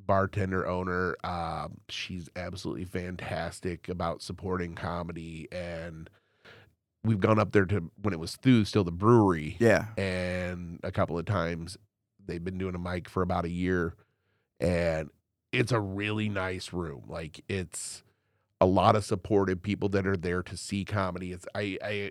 bartender 0.05 0.67
owner 0.67 1.17
um 1.25 1.79
she's 1.89 2.29
absolutely 2.37 2.85
fantastic 2.85 3.89
about 3.89 4.21
supporting 4.23 4.75
comedy 4.75 5.49
and 5.53 6.09
we've 7.05 7.21
gone 7.21 7.39
up 7.39 7.53
there 7.53 7.65
to 7.67 7.91
when 8.01 8.13
it 8.15 8.21
was 8.21 8.37
Thew 8.37 8.65
still 8.65 8.85
the 8.85 8.93
brewery. 8.93 9.57
Yeah, 9.59 9.87
and 9.97 10.81
a 10.83 10.93
couple 10.93 11.19
of 11.19 11.25
times 11.27 11.77
they've 12.25 12.43
been 12.43 12.59
doing 12.59 12.75
a 12.75 12.79
mic 12.79 13.09
for 13.09 13.23
about 13.23 13.45
a 13.45 13.51
year. 13.51 13.95
And 14.61 15.11
it's 15.53 15.73
a 15.73 15.81
really 15.81 16.29
nice 16.29 16.73
room. 16.73 17.05
Like 17.09 17.45
it's 17.49 18.03
a 18.61 18.67
lot 18.67 18.95
of 18.95 19.05
supportive 19.05 19.63
people 19.63 19.89
that 19.91 20.07
are 20.07 20.17
there 20.17 20.43
to 20.45 20.57
see 20.57 20.85
comedy. 20.85 21.33
It's 21.33 21.47
i 21.55 21.77
i 21.83 22.11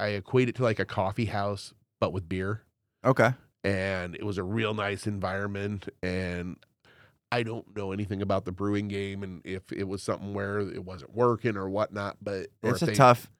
i 0.00 0.06
equate 0.08 0.48
it 0.48 0.56
to 0.56 0.62
like 0.64 0.78
a 0.80 0.84
coffee 0.84 1.26
house 1.26 1.72
but 2.00 2.12
with 2.12 2.28
beer. 2.28 2.62
Okay. 3.04 3.30
and 3.64 4.14
it 4.16 4.24
was 4.24 4.38
a 4.38 4.42
real 4.44 4.74
nice 4.74 5.06
environment. 5.06 5.88
And 6.02 6.56
i 7.30 7.42
don't 7.42 7.74
know 7.76 7.92
anything 7.92 8.20
about 8.20 8.44
the 8.44 8.52
brewing 8.52 8.88
game 8.88 9.22
and 9.22 9.40
if 9.44 9.72
it 9.72 9.84
was 9.88 10.02
something 10.02 10.34
where 10.34 10.58
it 10.60 10.84
wasn't 10.84 11.14
working 11.14 11.56
or 11.56 11.66
whatnot 11.70 12.16
but 12.20 12.48
or 12.62 12.72
It's 12.72 12.82
a 12.82 12.86
they- 12.86 12.94
tough, 12.94 13.30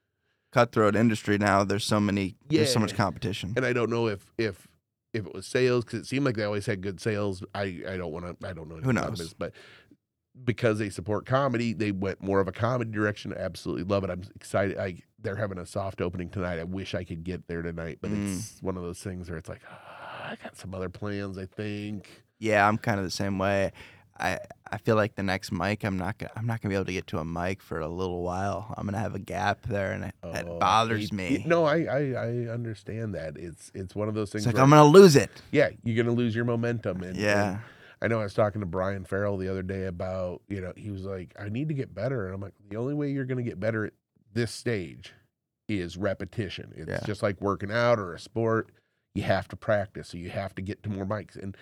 cutthroat 0.53 0.95
industry 0.95 1.39
now. 1.39 1.65
There's 1.65 1.85
so 1.85 1.99
many. 2.01 2.37
There's 2.49 2.73
so 2.73 2.81
much 2.81 2.95
competition. 2.95 3.55
and 3.57 3.65
I 3.67 3.73
don't 3.73 3.91
know 3.91 4.07
if 4.07 4.33
if 4.39 4.69
if 5.13 5.27
it 5.27 5.35
was 5.35 5.47
sales 5.47 5.85
because 5.85 6.01
it 6.01 6.07
seemed 6.07 6.25
like 6.25 6.37
they 6.37 6.45
always 6.45 6.67
had 6.67 6.81
good 6.81 7.01
sales. 7.01 7.43
I 7.55 7.83
I 7.89 7.97
don't 7.97 8.13
want 8.13 8.41
to. 8.41 8.47
I 8.49 8.53
don't 8.53 8.69
know. 8.69 8.77
who 8.77 8.93
knows? 8.93 9.19
this, 9.19 9.35
but 9.35 9.53
because 10.45 10.79
they 10.79 10.89
support 10.89 11.27
comedy, 11.27 11.75
they 11.75 11.93
went 11.93 12.23
more 12.23 12.41
of 12.41 12.49
a 12.49 12.53
comedy 12.53 12.91
direction. 12.91 13.35
I 13.35 13.41
absolutely 13.41 13.85
love 13.85 14.05
it. 14.05 14.11
I'm 14.11 14.23
excited. 14.35 14.79
I 14.79 15.03
they're 15.21 15.37
having 15.37 15.59
a 15.59 15.67
soft 15.67 16.01
opening 16.01 16.31
tonight. 16.31 16.59
I 16.59 16.65
wish 16.65 16.95
I 16.95 17.05
could 17.05 17.23
get 17.25 17.47
there 17.49 17.63
tonight, 17.63 17.99
but 18.01 18.11
Mm. 18.11 18.35
it's 18.39 18.61
one 18.63 18.77
of 18.77 18.83
those 18.83 18.99
things 19.01 19.29
where 19.29 19.39
it's 19.39 19.49
like 19.49 19.61
"Ah, 19.71 20.31
I 20.31 20.37
got 20.43 20.57
some 20.57 20.75
other 20.75 20.89
plans. 20.89 21.37
I 21.39 21.47
think. 21.47 22.09
Yeah, 22.39 22.67
I'm 22.67 22.77
kind 22.79 22.99
of 22.99 23.05
the 23.05 23.11
same 23.11 23.39
way. 23.39 23.73
I 24.19 24.39
I 24.71 24.79
feel 24.79 24.97
like 24.97 25.15
the 25.17 25.23
next 25.23 25.53
mic, 25.53 25.85
I'm 25.85 25.97
not 25.97 26.19
gonna 26.19 26.33
I'm 26.37 26.47
not 26.47 26.61
gonna 26.61 26.71
be 26.71 26.77
able 26.77 26.87
to 26.87 26.93
get 26.93 27.07
to 27.09 27.19
a 27.19 27.25
mic 27.25 27.63
for 27.63 27.81
a 27.81 27.89
little 27.89 28.23
while. 28.23 28.73
I'm 28.77 28.87
gonna 28.87 28.99
have 28.99 29.15
a 29.15 29.19
gap 29.19 29.63
there, 29.67 29.93
and 29.93 30.05
it, 30.05 30.15
Oh, 30.23 30.33
that 30.33 30.47
bothers 30.61 31.05
it- 31.07 31.13
me. 31.13 31.27
it- 31.37 31.47
no, 31.47 31.65
I, 31.65 31.79
I 31.85 31.99
I 32.13 32.29
understand 32.53 33.15
that. 33.15 33.37
It's 33.37 33.71
it's 33.75 33.95
one 33.95 34.09
of 34.09 34.15
those 34.15 34.31
things. 34.31 34.47
it's 34.47 34.55
like 34.55 34.63
I'm 34.63 34.71
gonna 34.71 34.85
lose 34.85 35.17
it. 35.17 35.31
yeah, 35.51 35.71
you're 35.83 36.03
gonna 36.03 36.17
lose 36.17 36.35
your 36.35 36.45
momentum. 36.45 37.03
And, 37.03 37.17
Yeah, 37.17 37.51
and 37.51 37.59
I 38.03 38.09
know 38.09 38.21
I 38.21 38.25
was 38.25 38.35
talking 38.35 38.61
to 38.61 38.67
Brian 38.67 39.05
Farrell 39.05 39.37
the 39.37 39.49
other 39.49 39.63
day 39.63 39.87
about, 39.87 40.43
you 40.49 40.61
know, 40.61 40.73
he 40.77 40.91
was 40.91 41.03
like, 41.05 41.35
I 41.39 41.49
need 41.49 41.69
to 41.69 41.75
get 41.75 41.95
better. 41.95 42.27
And 42.27 42.35
I'm 42.35 42.41
like, 42.41 42.55
the 42.69 42.77
only 42.77 42.95
way 42.95 43.11
you're 43.11 43.25
going 43.25 43.39
to 43.43 43.49
get 43.49 43.61
better 43.61 43.85
at 43.87 43.93
this 44.35 44.51
stage 44.51 45.13
is 45.69 45.97
repetition. 45.97 46.73
It's 46.77 46.89
Yeah. 46.89 47.01
just 47.07 47.23
like 47.23 47.41
working 47.41 47.71
out 47.71 48.01
or 48.01 48.13
a 48.13 48.19
sport. 48.19 48.71
You 49.15 49.23
have 49.23 49.47
to 49.49 49.57
practice. 49.57 50.09
So 50.09 50.17
you 50.19 50.31
have 50.31 50.53
to 50.57 50.63
get 50.63 50.83
to 50.83 50.91
more 50.91 51.07
mics. 51.07 51.41
And 51.41 51.57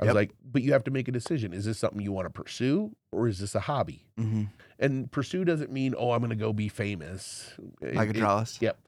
I 0.00 0.04
was 0.06 0.14
like, 0.14 0.30
but 0.50 0.62
you 0.62 0.72
have 0.72 0.84
to 0.84 0.90
make 0.90 1.08
a 1.08 1.12
decision. 1.12 1.52
Is 1.52 1.64
this 1.64 1.78
something 1.78 2.00
you 2.00 2.12
want 2.12 2.26
to 2.26 2.30
pursue 2.30 2.94
or 3.12 3.28
is 3.28 3.38
this 3.38 3.54
a 3.54 3.60
hobby? 3.60 4.06
hmm 4.16 4.44
And 4.78 5.10
pursue 5.12 5.44
doesn't 5.44 5.70
mean, 5.70 5.94
oh, 5.96 6.12
I'm 6.12 6.20
going 6.20 6.30
to 6.30 6.36
go 6.36 6.52
be 6.52 6.68
famous. 6.68 7.52
It- 7.82 7.94
like 7.94 8.08
a 8.16 8.18
it- 8.18 8.58
Yep. 8.62 8.78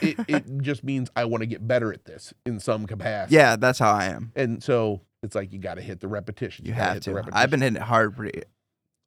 it, 0.00 0.16
it 0.28 0.58
just 0.62 0.82
means 0.84 1.10
I 1.14 1.24
want 1.24 1.42
to 1.42 1.46
get 1.46 1.66
better 1.66 1.92
at 1.92 2.04
this 2.04 2.32
in 2.46 2.58
some 2.60 2.86
capacity. 2.86 3.36
Yeah, 3.36 3.56
that's 3.56 3.78
how 3.78 3.92
I 3.92 4.06
am. 4.06 4.32
And 4.34 4.62
so 4.62 5.02
it's 5.22 5.34
like 5.34 5.52
you 5.52 5.58
got 5.58 5.74
to 5.74 5.82
hit 5.82 6.00
the 6.00 6.08
repetition. 6.08 6.64
You 6.66 6.72
gotta 6.72 6.82
have 6.84 6.94
hit 6.94 7.04
the 7.04 7.10
to. 7.10 7.14
repetition. 7.16 7.38
I've 7.38 7.50
been 7.50 7.60
hitting 7.60 7.76
it 7.76 7.82
hard 7.82 8.16
pretty 8.16 8.42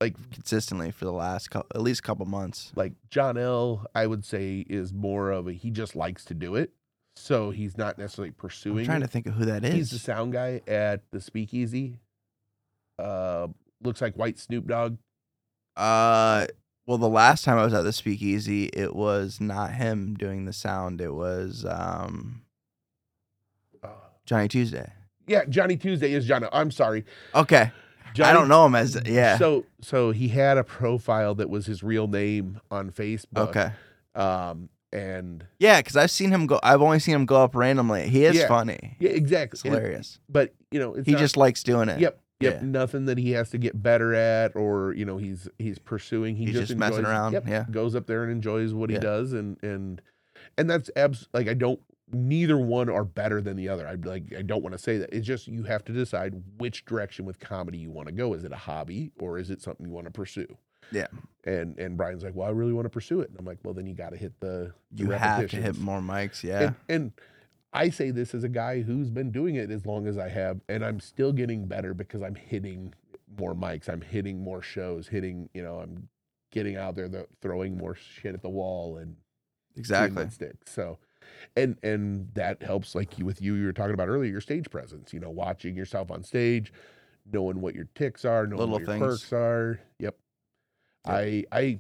like 0.01 0.15
consistently 0.32 0.91
for 0.91 1.06
the 1.06 1.12
last 1.13 1.49
couple, 1.49 1.67
at 1.75 1.82
least 1.82 2.03
couple 2.03 2.25
months. 2.25 2.71
like 2.75 2.93
John 3.10 3.38
L. 3.38 3.86
I 3.95 4.06
would 4.06 4.25
say 4.25 4.65
is 4.69 4.91
more 4.93 5.32
of 5.32 5.47
a 5.47 5.53
he 5.53 5.71
just 5.71 5.95
likes 5.95 6.25
to 6.25 6.34
do 6.34 6.56
it, 6.56 6.71
so 7.15 7.52
he's 7.52 7.78
not 7.78 7.97
necessarily 7.97 8.32
pursuing. 8.32 8.80
I'm 8.80 8.86
trying 8.86 9.02
to 9.02 9.08
think 9.08 9.28
of 9.28 9.34
who 9.36 9.45
that 9.45 9.63
is. 9.63 9.73
He's 9.73 9.89
the 9.91 9.99
sound 9.99 10.34
guy 10.34 10.62
at 10.67 11.02
the 11.12 11.21
Speakeasy. 11.21 11.99
Uh, 12.99 13.47
looks 13.82 14.02
like 14.02 14.15
White 14.15 14.39
Snoop 14.39 14.67
Dogg. 14.67 14.97
Uh, 15.76 16.45
well, 16.86 16.97
the 16.97 17.10
last 17.10 17.43
time 17.45 17.58
I 17.58 17.63
was 17.65 17.73
at 17.73 17.84
the 17.84 17.93
Speakeasy, 17.93 18.65
it 18.73 18.95
was 18.95 19.39
not 19.41 19.73
him 19.73 20.15
doing 20.15 20.45
the 20.45 20.54
sound. 20.54 21.02
It 21.02 21.13
was 21.13 21.65
um 21.67 22.43
Uh, 23.84 23.88
Johnny 24.26 24.47
Tuesday. 24.47 24.91
yeah, 25.28 25.45
Johnny 25.45 25.78
Tuesday 25.78 26.13
is 26.13 26.26
John. 26.26 26.47
I'm 26.52 26.71
sorry, 26.71 27.06
Okay, 27.34 27.71
Johnny, 28.13 28.30
I 28.30 28.34
don't 28.34 28.47
know 28.47 28.65
him 28.65 28.76
as 28.76 29.02
yeah. 29.06 29.38
So 29.38 29.65
so 29.82 30.12
he 30.12 30.28
had 30.30 30.58
a 30.58 30.63
profile 30.63 31.36
that 31.36 31.49
was 31.49 31.65
his 31.65 31.84
real 31.84 32.08
name 32.08 32.60
on 32.69 32.91
Facebook. 32.91 33.49
okay. 33.49 33.71
Um, 34.15 34.69
and 34.93 35.45
Yeah, 35.60 35.79
because 35.82 35.97
I've 35.97 36.12
seen 36.12 36.32
him 36.32 36.45
go. 36.47 36.60
I've 36.63 36.82
only 36.82 36.99
seen 36.99 37.15
him 37.15 37.25
go 37.25 37.43
up 37.43 37.56
randomly. 37.56 38.08
He 38.10 38.23
is 38.25 38.36
Yeah. 38.38 38.47
funny. 38.47 38.95
yeah, 38.99 39.10
exactly. 39.12 39.58
It's 39.58 39.65
And- 39.65 39.73
hilarious. 39.75 40.19
but 40.29 40.53
you 40.71 40.79
know, 40.79 40.93
it's 40.95 41.06
he 41.06 41.13
not- 41.13 41.19
just 41.19 41.36
likes 41.38 41.63
doing 41.63 41.89
it. 41.89 41.99
Yep. 41.99 42.19
Yep. 42.39 42.53
Yeah. 42.62 42.67
Nothing 42.67 43.06
that 43.06 43.17
he 43.17 43.32
has 43.32 43.49
to 43.51 43.58
get 43.58 43.82
better 43.82 44.13
at 44.13 44.56
or, 44.56 44.93
you 44.93 45.06
know, 45.06 45.17
he's 45.17 45.47
he's 45.60 45.79
pursuing. 45.79 46.36
He 46.36 46.45
He's 46.45 46.53
just, 46.56 46.67
just 46.69 46.79
messing 46.79 46.99
enjoys- 46.99 47.10
around, 47.12 47.34
Yep, 47.34 47.47
yeah. 47.47 47.65
Goes 47.71 47.95
up 47.95 48.06
there 48.08 48.23
and 48.23 48.32
enjoys 48.32 48.73
what 48.73 48.89
he 48.89 48.95
Yeah. 48.95 49.01
does 49.01 49.34
and 49.34 49.58
and 49.63 50.01
and 50.58 50.69
that's 50.69 50.89
abs 50.95 51.27
like 51.34 51.47
I 51.47 51.53
don't 51.53 51.79
neither 52.12 52.58
one 52.60 52.89
are 52.89 53.06
better 53.06 53.41
than 53.41 53.56
the 53.56 53.69
other. 53.69 53.88
I 53.88 53.95
like 53.95 54.34
I 54.38 54.41
don't 54.41 54.62
want 54.62 54.73
to 54.73 54.79
say 54.79 54.97
that. 54.97 55.10
It's 55.13 55.25
just 55.25 55.47
you 55.47 55.63
have 55.63 55.84
to 55.86 55.93
decide 55.93 56.36
which 56.58 56.86
direction 56.86 57.25
with 57.25 57.39
comedy 57.39 57.77
you 57.77 57.91
want 57.91 58.08
to 58.10 58.13
go. 58.13 58.34
Is 58.34 58.43
it 58.43 58.51
a 58.51 58.56
hobby 58.58 59.12
or 59.19 59.38
is 59.39 59.49
it 59.49 59.62
something 59.62 59.86
you 59.86 59.91
want 59.93 60.06
to 60.06 60.12
pursue? 60.12 60.58
Yeah. 60.91 61.08
And 61.46 61.78
and 61.78 61.98
Brian's 61.98 62.24
like, 62.24 62.36
well, 62.36 62.48
I 62.48 62.52
really 62.52 62.74
want 62.74 62.86
to 62.86 62.89
pursue 62.89 63.22
it. 63.22 63.30
And 63.30 63.38
I'm 63.39 63.46
like, 63.46 63.60
well, 63.63 63.74
then 63.74 63.86
you 63.86 63.93
got 63.93 64.12
to 64.12 64.17
hit 64.17 64.39
the, 64.39 64.74
the 64.91 65.04
You 65.04 65.10
have 65.12 65.50
to 65.50 65.58
hit 65.58 65.78
more 65.78 66.00
mics. 66.00 66.43
Yeah. 66.43 66.62
And, 66.62 66.76
and 66.89 67.12
I 67.74 67.89
say 67.89 68.12
this 68.12 68.34
as 68.36 68.43
a 68.43 68.50
guy 68.50 68.82
who's 68.82 69.10
been 69.10 69.32
doing 69.32 69.56
it 69.56 69.72
as 69.72 69.86
long 69.86 70.08
as 70.08 70.17
I 70.17 70.30
have, 70.30 70.62
and 70.69 70.86
I'm 70.86 71.00
still 71.00 71.34
getting 71.34 71.65
better 71.65 71.93
because 71.93 72.22
I'm 72.22 72.36
hitting 72.36 72.93
more 73.39 73.56
mics. 73.56 73.89
I'm 73.89 74.02
hitting 74.02 74.39
more 74.43 74.62
shows. 74.62 75.08
Hitting, 75.08 75.50
you 75.54 75.63
know, 75.63 75.80
I'm 75.80 76.08
getting 76.52 76.78
out 76.78 76.96
there, 76.96 77.10
th- 77.10 77.26
throwing 77.41 77.78
more 77.78 77.96
shit 77.96 78.36
at 78.36 78.41
the 78.43 78.50
wall, 78.50 78.98
and 78.98 79.15
exactly. 79.76 80.30
sticks. 80.30 80.72
So, 80.72 81.00
and 81.58 81.78
and 81.82 82.30
that 82.36 82.62
helps. 82.62 82.93
Like 82.93 83.17
you 83.17 83.26
with 83.26 83.41
you, 83.41 83.56
you 83.56 83.65
were 83.65 83.74
talking 83.74 83.96
about 83.96 84.08
earlier, 84.08 84.32
your 84.32 84.41
stage 84.41 84.69
presence. 84.69 85.12
You 85.12 85.19
know, 85.19 85.32
watching 85.32 85.76
yourself 85.76 86.12
on 86.12 86.24
stage, 86.24 86.72
knowing 87.32 87.60
what 87.60 87.74
your 87.74 87.88
ticks 87.96 88.24
are, 88.24 88.46
knowing 88.46 88.60
Little 88.60 88.74
what 88.74 88.82
your 88.82 88.88
things. 88.88 89.02
quirks 89.02 89.34
are. 89.34 89.80
Yep. 90.00 90.15
I 91.06 91.44
I 91.52 91.80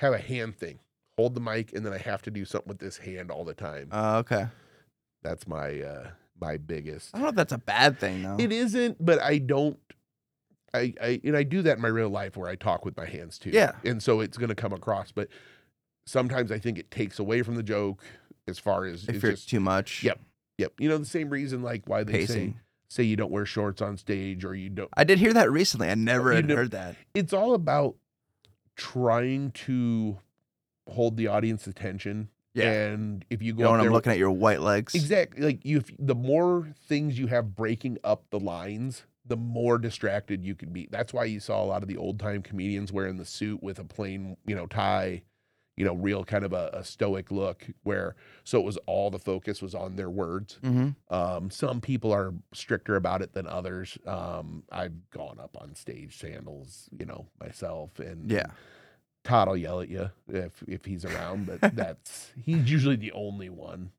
have 0.00 0.12
a 0.12 0.18
hand 0.18 0.56
thing. 0.56 0.78
Hold 1.16 1.34
the 1.34 1.40
mic, 1.40 1.72
and 1.72 1.84
then 1.84 1.92
I 1.92 1.98
have 1.98 2.22
to 2.22 2.30
do 2.30 2.44
something 2.44 2.68
with 2.68 2.78
this 2.78 2.96
hand 2.98 3.30
all 3.30 3.44
the 3.44 3.54
time. 3.54 3.88
Uh, 3.90 4.18
okay. 4.18 4.46
That's 5.22 5.48
my 5.48 5.80
uh 5.80 6.10
my 6.40 6.56
biggest. 6.56 7.14
I 7.14 7.18
don't 7.18 7.24
know 7.24 7.28
if 7.30 7.34
that's 7.34 7.52
a 7.52 7.58
bad 7.58 7.98
thing 7.98 8.22
though. 8.22 8.36
It 8.38 8.52
isn't, 8.52 9.04
but 9.04 9.20
I 9.20 9.38
don't. 9.38 9.78
I, 10.74 10.92
I 11.02 11.20
and 11.24 11.36
I 11.36 11.42
do 11.44 11.62
that 11.62 11.76
in 11.76 11.82
my 11.82 11.88
real 11.88 12.10
life 12.10 12.36
where 12.36 12.48
I 12.48 12.54
talk 12.54 12.84
with 12.84 12.96
my 12.96 13.06
hands 13.06 13.38
too. 13.38 13.50
Yeah. 13.50 13.72
and 13.84 14.02
so 14.02 14.20
it's 14.20 14.36
going 14.36 14.50
to 14.50 14.54
come 14.54 14.72
across. 14.72 15.10
But 15.12 15.28
sometimes 16.06 16.52
I 16.52 16.58
think 16.58 16.78
it 16.78 16.90
takes 16.90 17.18
away 17.18 17.42
from 17.42 17.54
the 17.56 17.62
joke 17.62 18.04
as 18.46 18.58
far 18.58 18.84
as 18.84 19.04
if 19.04 19.16
it's 19.16 19.22
you're 19.22 19.32
just 19.32 19.48
too 19.48 19.60
much. 19.60 20.04
Yep. 20.04 20.20
yep. 20.58 20.72
You 20.78 20.88
know 20.88 20.98
the 20.98 21.04
same 21.06 21.30
reason 21.30 21.62
like 21.62 21.82
why 21.86 22.04
they 22.04 22.12
say 22.12 22.34
Pacing. 22.34 22.60
say 22.90 23.02
you 23.02 23.16
don't 23.16 23.30
wear 23.32 23.46
shorts 23.46 23.80
on 23.82 23.96
stage 23.96 24.44
or 24.44 24.54
you 24.54 24.68
don't. 24.68 24.90
I 24.94 25.04
did 25.04 25.18
hear 25.18 25.32
that 25.32 25.50
recently. 25.50 25.88
I 25.88 25.94
never 25.94 26.32
had 26.32 26.46
never- 26.46 26.60
heard 26.60 26.70
that. 26.72 26.96
It's 27.14 27.32
all 27.32 27.54
about 27.54 27.96
trying 28.78 29.50
to 29.50 30.18
hold 30.88 31.18
the 31.18 31.26
audience 31.26 31.66
attention. 31.66 32.30
Yeah. 32.54 32.72
and 32.72 33.24
if 33.30 33.42
you 33.42 33.48
You 33.48 33.54
go 33.54 33.62
know 33.64 33.68
up 33.70 33.78
when 33.78 33.86
I'm 33.86 33.92
looking 33.92 34.10
at 34.10 34.18
your 34.18 34.32
white 34.32 34.60
legs. 34.60 34.94
Exactly. 34.94 35.42
Like 35.42 35.64
you, 35.64 35.78
if, 35.78 35.90
the 35.98 36.14
more 36.14 36.72
things 36.88 37.18
you 37.18 37.26
have 37.26 37.54
breaking 37.54 37.98
up 38.02 38.24
the 38.30 38.40
lines, 38.40 39.04
the 39.24 39.36
more 39.36 39.78
distracted 39.78 40.44
you 40.44 40.54
can 40.54 40.72
be. 40.72 40.88
That's 40.90 41.12
why 41.12 41.24
you 41.24 41.38
saw 41.38 41.62
a 41.62 41.66
lot 41.66 41.82
of 41.82 41.88
the 41.88 41.98
old 41.98 42.18
time 42.18 42.42
comedians 42.42 42.90
wearing 42.90 43.18
the 43.18 43.26
suit 43.26 43.62
with 43.62 43.78
a 43.78 43.84
plain, 43.84 44.38
you 44.46 44.56
know, 44.56 44.66
tie, 44.66 45.22
you 45.78 45.84
know, 45.84 45.94
real 45.94 46.24
kind 46.24 46.44
of 46.44 46.52
a, 46.52 46.70
a 46.72 46.84
stoic 46.84 47.30
look. 47.30 47.64
Where 47.84 48.16
so 48.44 48.58
it 48.58 48.64
was 48.64 48.76
all 48.86 49.10
the 49.10 49.18
focus 49.18 49.62
was 49.62 49.74
on 49.74 49.96
their 49.96 50.10
words. 50.10 50.58
Mm-hmm. 50.62 51.14
Um, 51.14 51.50
some 51.50 51.80
people 51.80 52.12
are 52.12 52.34
stricter 52.52 52.96
about 52.96 53.22
it 53.22 53.32
than 53.32 53.46
others. 53.46 53.96
Um, 54.06 54.64
I've 54.72 55.08
gone 55.10 55.38
up 55.40 55.56
on 55.60 55.74
stage 55.74 56.18
sandals, 56.18 56.88
you 56.98 57.06
know, 57.06 57.26
myself, 57.40 57.98
and 57.98 58.30
Yeah. 58.30 58.46
Todd 59.24 59.48
will 59.48 59.56
yell 59.56 59.80
at 59.80 59.88
you 59.88 60.10
if 60.28 60.62
if 60.66 60.84
he's 60.84 61.04
around, 61.04 61.46
but 61.46 61.60
that's 61.76 62.32
he's 62.44 62.70
usually 62.70 62.96
the 62.96 63.12
only 63.12 63.48
one. 63.50 63.92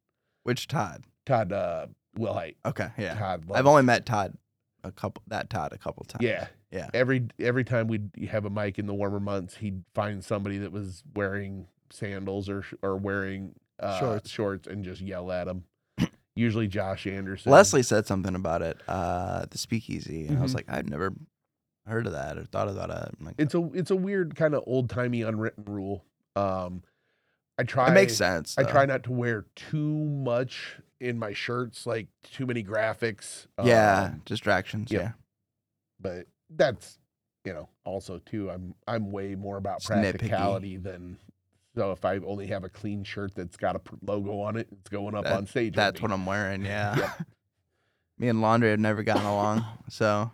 Which 0.43 0.67
Todd? 0.67 1.05
Todd 1.25 1.51
uh 1.53 1.87
Will 2.17 2.33
Height. 2.33 2.57
Okay. 2.65 2.89
Yeah. 2.97 3.13
Todd 3.15 3.45
I've 3.53 3.67
only 3.67 3.83
met 3.83 4.05
Todd 4.05 4.35
a 4.83 4.91
couple. 4.91 5.21
That 5.27 5.49
Todd 5.49 5.71
a 5.73 5.77
couple 5.77 6.03
times. 6.05 6.23
Yeah. 6.23 6.47
Yeah. 6.71 6.89
Every 6.93 7.27
every 7.39 7.63
time 7.63 7.87
we'd 7.87 8.11
have 8.29 8.45
a 8.45 8.49
mic 8.49 8.77
in 8.79 8.85
the 8.85 8.93
warmer 8.93 9.19
months, 9.19 9.55
he'd 9.57 9.83
find 9.95 10.23
somebody 10.23 10.59
that 10.59 10.71
was 10.71 11.03
wearing 11.15 11.67
sandals 11.89 12.47
or 12.49 12.63
or 12.83 12.95
wearing 12.97 13.55
uh, 13.79 13.99
Shorts. 13.99 14.29
shorts 14.29 14.67
and 14.67 14.83
just 14.83 15.01
yell 15.01 15.31
at 15.31 15.45
them. 15.45 15.63
Usually 16.35 16.67
Josh 16.67 17.07
Anderson. 17.07 17.51
Leslie 17.51 17.83
said 17.83 18.05
something 18.07 18.35
about 18.35 18.61
it. 18.61 18.77
Uh, 18.87 19.45
the 19.49 19.57
Speakeasy, 19.57 20.27
and 20.27 20.37
I 20.37 20.41
was 20.41 20.51
Mhm. 20.51 20.55
like, 20.55 20.65
I've 20.69 20.87
never 20.89 21.13
heard 21.87 22.05
of 22.05 22.13
that 22.13 22.37
or 22.37 22.43
thought 22.45 22.69
about 22.69 22.89
it. 22.91 23.15
Like, 23.21 23.35
It's 23.39 23.55
a 23.55 23.69
it's 23.73 23.89
a 23.91 23.95
weird 23.95 24.35
kind 24.35 24.53
of 24.53 24.63
old 24.67 24.89
timey 24.89 25.21
unwritten 25.23 25.65
rule. 25.65 26.05
Um, 26.35 26.83
I 27.57 27.63
try. 27.63 27.89
it 27.89 27.93
makes 27.93 28.15
sense. 28.15 28.57
I 28.57 28.63
try 28.63 28.85
not 28.85 29.03
to 29.03 29.11
wear 29.11 29.47
too 29.55 30.05
much 30.05 30.77
in 31.01 31.17
my 31.19 31.33
shirts, 31.33 31.85
like 31.85 32.07
too 32.23 32.45
many 32.45 32.63
graphics. 32.63 33.47
Yeah. 33.63 34.11
um, 34.13 34.21
distractions. 34.23 34.91
yep. 34.91 35.01
Yeah. 35.01 35.11
but 35.99 36.27
that's 36.51 36.97
you 37.45 37.53
know 37.53 37.69
also 37.85 38.19
too 38.25 38.49
i'm 38.49 38.73
i'm 38.87 39.11
way 39.11 39.35
more 39.35 39.57
about 39.57 39.83
practicality 39.83 40.77
than 40.77 41.17
so 41.75 41.91
if 41.91 42.03
i 42.05 42.17
only 42.17 42.47
have 42.47 42.63
a 42.63 42.69
clean 42.69 43.03
shirt 43.03 43.33
that's 43.35 43.55
got 43.57 43.75
a 43.75 43.81
logo 44.01 44.41
on 44.41 44.57
it 44.57 44.67
it's 44.71 44.89
going 44.89 45.15
up 45.15 45.23
That- 45.23 45.33
on 45.37 45.47
stage 45.47 45.75
That's 45.75 46.01
what 46.01 46.11
I'm 46.11 46.25
wearing. 46.25 46.65
Yeah. 46.65 47.13
Me 48.17 48.27
and 48.27 48.41
laundry 48.41 48.71
have 48.71 48.79
never 48.81 49.01
gotten 49.01 49.25
along. 49.25 49.63
So, 49.87 50.29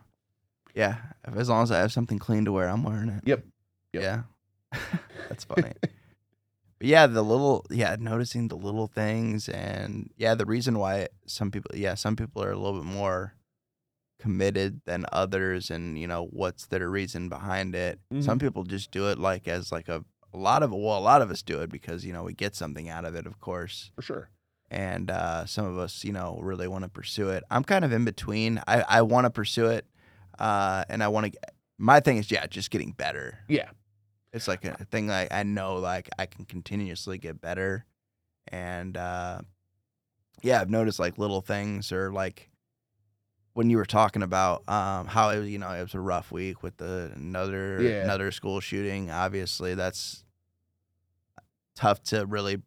yeah, 0.74 0.98
as 1.36 1.50
long 1.50 1.62
as 1.62 1.72
I 1.72 1.80
have 1.80 1.92
something 1.92 2.18
clean 2.18 2.46
to 2.46 2.52
wear, 2.52 2.68
I'm 2.68 2.84
wearing 2.84 3.10
it. 3.10 3.22
Yep. 3.26 3.46
Yep. 3.94 4.02
Yeah. 4.04 4.22
That's 5.30 5.44
funny. 5.44 5.72
but 5.82 5.92
yeah, 6.88 7.06
the 7.06 7.22
little, 7.22 7.64
yeah, 7.70 7.96
noticing 8.00 8.48
the 8.48 8.58
little 8.58 8.88
things. 8.88 9.48
And 9.48 10.10
yeah, 10.18 10.34
the 10.34 10.46
reason 10.48 10.80
why 10.80 11.10
some 11.28 11.52
people, 11.52 11.72
yeah, 11.76 11.94
some 11.94 12.16
people 12.16 12.42
are 12.44 12.50
a 12.52 12.58
little 12.58 12.80
bit 12.82 12.92
more 12.92 13.36
committed 14.26 14.82
than 14.86 15.06
others. 15.12 15.70
And, 15.70 16.00
you 16.00 16.08
know, 16.08 16.28
what's 16.32 16.66
their 16.66 16.90
reason 16.90 17.30
behind 17.30 17.76
it? 17.76 18.00
Some 18.22 18.40
people 18.40 18.64
just 18.64 18.90
do 18.92 19.10
it 19.10 19.20
like 19.20 19.48
as 19.48 19.72
like 19.72 19.88
a, 19.88 20.04
a 20.34 20.38
lot 20.38 20.64
of, 20.64 20.72
well, 20.72 20.98
a 20.98 21.00
lot 21.00 21.22
of 21.22 21.30
us 21.30 21.44
do 21.44 21.62
it 21.62 21.70
because, 21.70 22.04
you 22.04 22.14
know, 22.14 22.24
we 22.24 22.34
get 22.34 22.56
something 22.56 22.90
out 22.90 23.06
of 23.06 23.16
it, 23.16 23.28
of 23.28 23.40
course 23.40 23.92
for 23.96 24.02
sure 24.02 24.30
and 24.72 25.12
uh, 25.12 25.46
some 25.46 25.66
of 25.66 25.78
us, 25.78 26.04
you 26.04 26.12
know, 26.12 26.40
really 26.42 26.68
want 26.68 26.84
to 26.84 26.90
pursue 26.90 27.30
it. 27.30 27.44
I'm 27.52 27.64
kind 27.64 27.86
of 27.86 27.92
in 27.94 28.04
between. 28.04 28.62
I, 28.68 28.84
I 28.88 29.02
want 29.04 29.26
to 29.26 29.30
pursue 29.30 29.68
it, 29.68 29.86
uh, 30.40 30.84
and 30.90 31.04
I 31.04 31.08
want 31.08 31.32
to. 31.32 31.40
My 31.78 32.00
thing 32.00 32.18
is, 32.18 32.32
yeah, 32.32 32.48
just 32.48 32.72
getting 32.72 32.92
better. 32.92 33.40
yeah 33.48 33.70
It's 34.34 34.48
like 34.48 34.66
a 34.66 34.86
thing 34.86 35.08
like 35.08 35.32
I 35.32 35.44
know, 35.44 35.76
like 35.76 36.10
I 36.18 36.26
can 36.26 36.46
continuously 36.46 37.18
get 37.18 37.40
better, 37.40 37.86
and 38.48 38.98
uh, 38.98 39.42
yeah, 40.42 40.62
I've 40.62 40.70
noticed 40.70 41.00
like 41.00 41.18
little 41.18 41.42
things 41.42 41.92
or 41.92 42.12
like 42.12 42.50
when 43.56 43.70
you 43.70 43.78
were 43.78 43.86
talking 43.86 44.22
about 44.22 44.68
um, 44.70 45.08
how 45.08 45.30
it, 45.30 45.40
was, 45.40 45.50
you 45.50 45.58
know 45.58 45.70
it 45.72 45.82
was 45.82 45.94
a 45.96 46.00
rough 46.00 46.32
week 46.32 46.62
with 46.62 46.78
the 46.78 47.12
another 47.16 47.82
Yeah. 47.82 48.04
another 48.04 48.32
school 48.32 48.60
shooting. 48.60 49.10
Obviously, 49.10 49.74
that's 49.76 50.24
tough 51.76 52.02
to 52.04 52.26
really. 52.26 52.62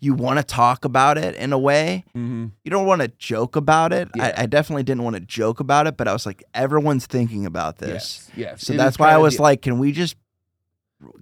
You 0.00 0.12
want 0.12 0.38
to 0.38 0.42
talk 0.44 0.84
about 0.84 1.16
it 1.16 1.34
in 1.36 1.52
a 1.54 1.58
way. 1.58 2.04
mm-hmm. 2.10 2.46
You 2.62 2.70
don't 2.70 2.84
want 2.84 3.00
to 3.00 3.08
joke 3.08 3.56
about 3.56 3.90
it. 3.92 4.08
Yeah. 4.14 4.34
I, 4.36 4.42
I 4.42 4.46
definitely 4.46 4.82
didn't 4.82 5.02
want 5.02 5.16
to 5.16 5.20
joke 5.20 5.60
about 5.60 5.86
it, 5.86 5.96
but 5.96 6.08
I 6.08 6.12
was 6.12 6.26
like, 6.26 6.42
everyone's 6.52 7.06
thinking 7.06 7.46
about 7.46 7.78
this. 7.78 8.28
yes 8.28 8.30
yes 8.36 8.66
So 8.66 8.74
It 8.74 8.76
that's 8.76 8.98
why 8.98 9.12
I 9.12 9.16
was 9.18 9.36
the- 9.36 9.42
like, 9.42 9.62
can 9.62 9.78
we 9.78 9.92
just 9.92 10.16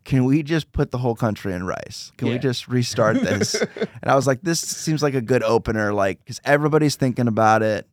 can 0.04 0.24
we 0.24 0.42
just 0.42 0.70
put 0.72 0.90
the 0.90 0.98
whole 0.98 1.14
country 1.14 1.52
in 1.52 1.64
rice? 1.64 2.12
Can 2.16 2.28
we 2.28 2.38
just 2.38 2.66
restart 2.68 3.20
this? 3.20 3.54
and 3.76 3.88
I 4.04 4.14
was 4.16 4.26
like, 4.26 4.40
this 4.42 4.60
seems 4.60 5.02
like 5.02 5.14
a 5.14 5.20
good 5.20 5.42
opener, 5.44 5.92
like 5.92 6.18
because 6.20 6.40
everybody's 6.44 6.96
thinking 6.96 7.28
about 7.28 7.62
it 7.62 7.86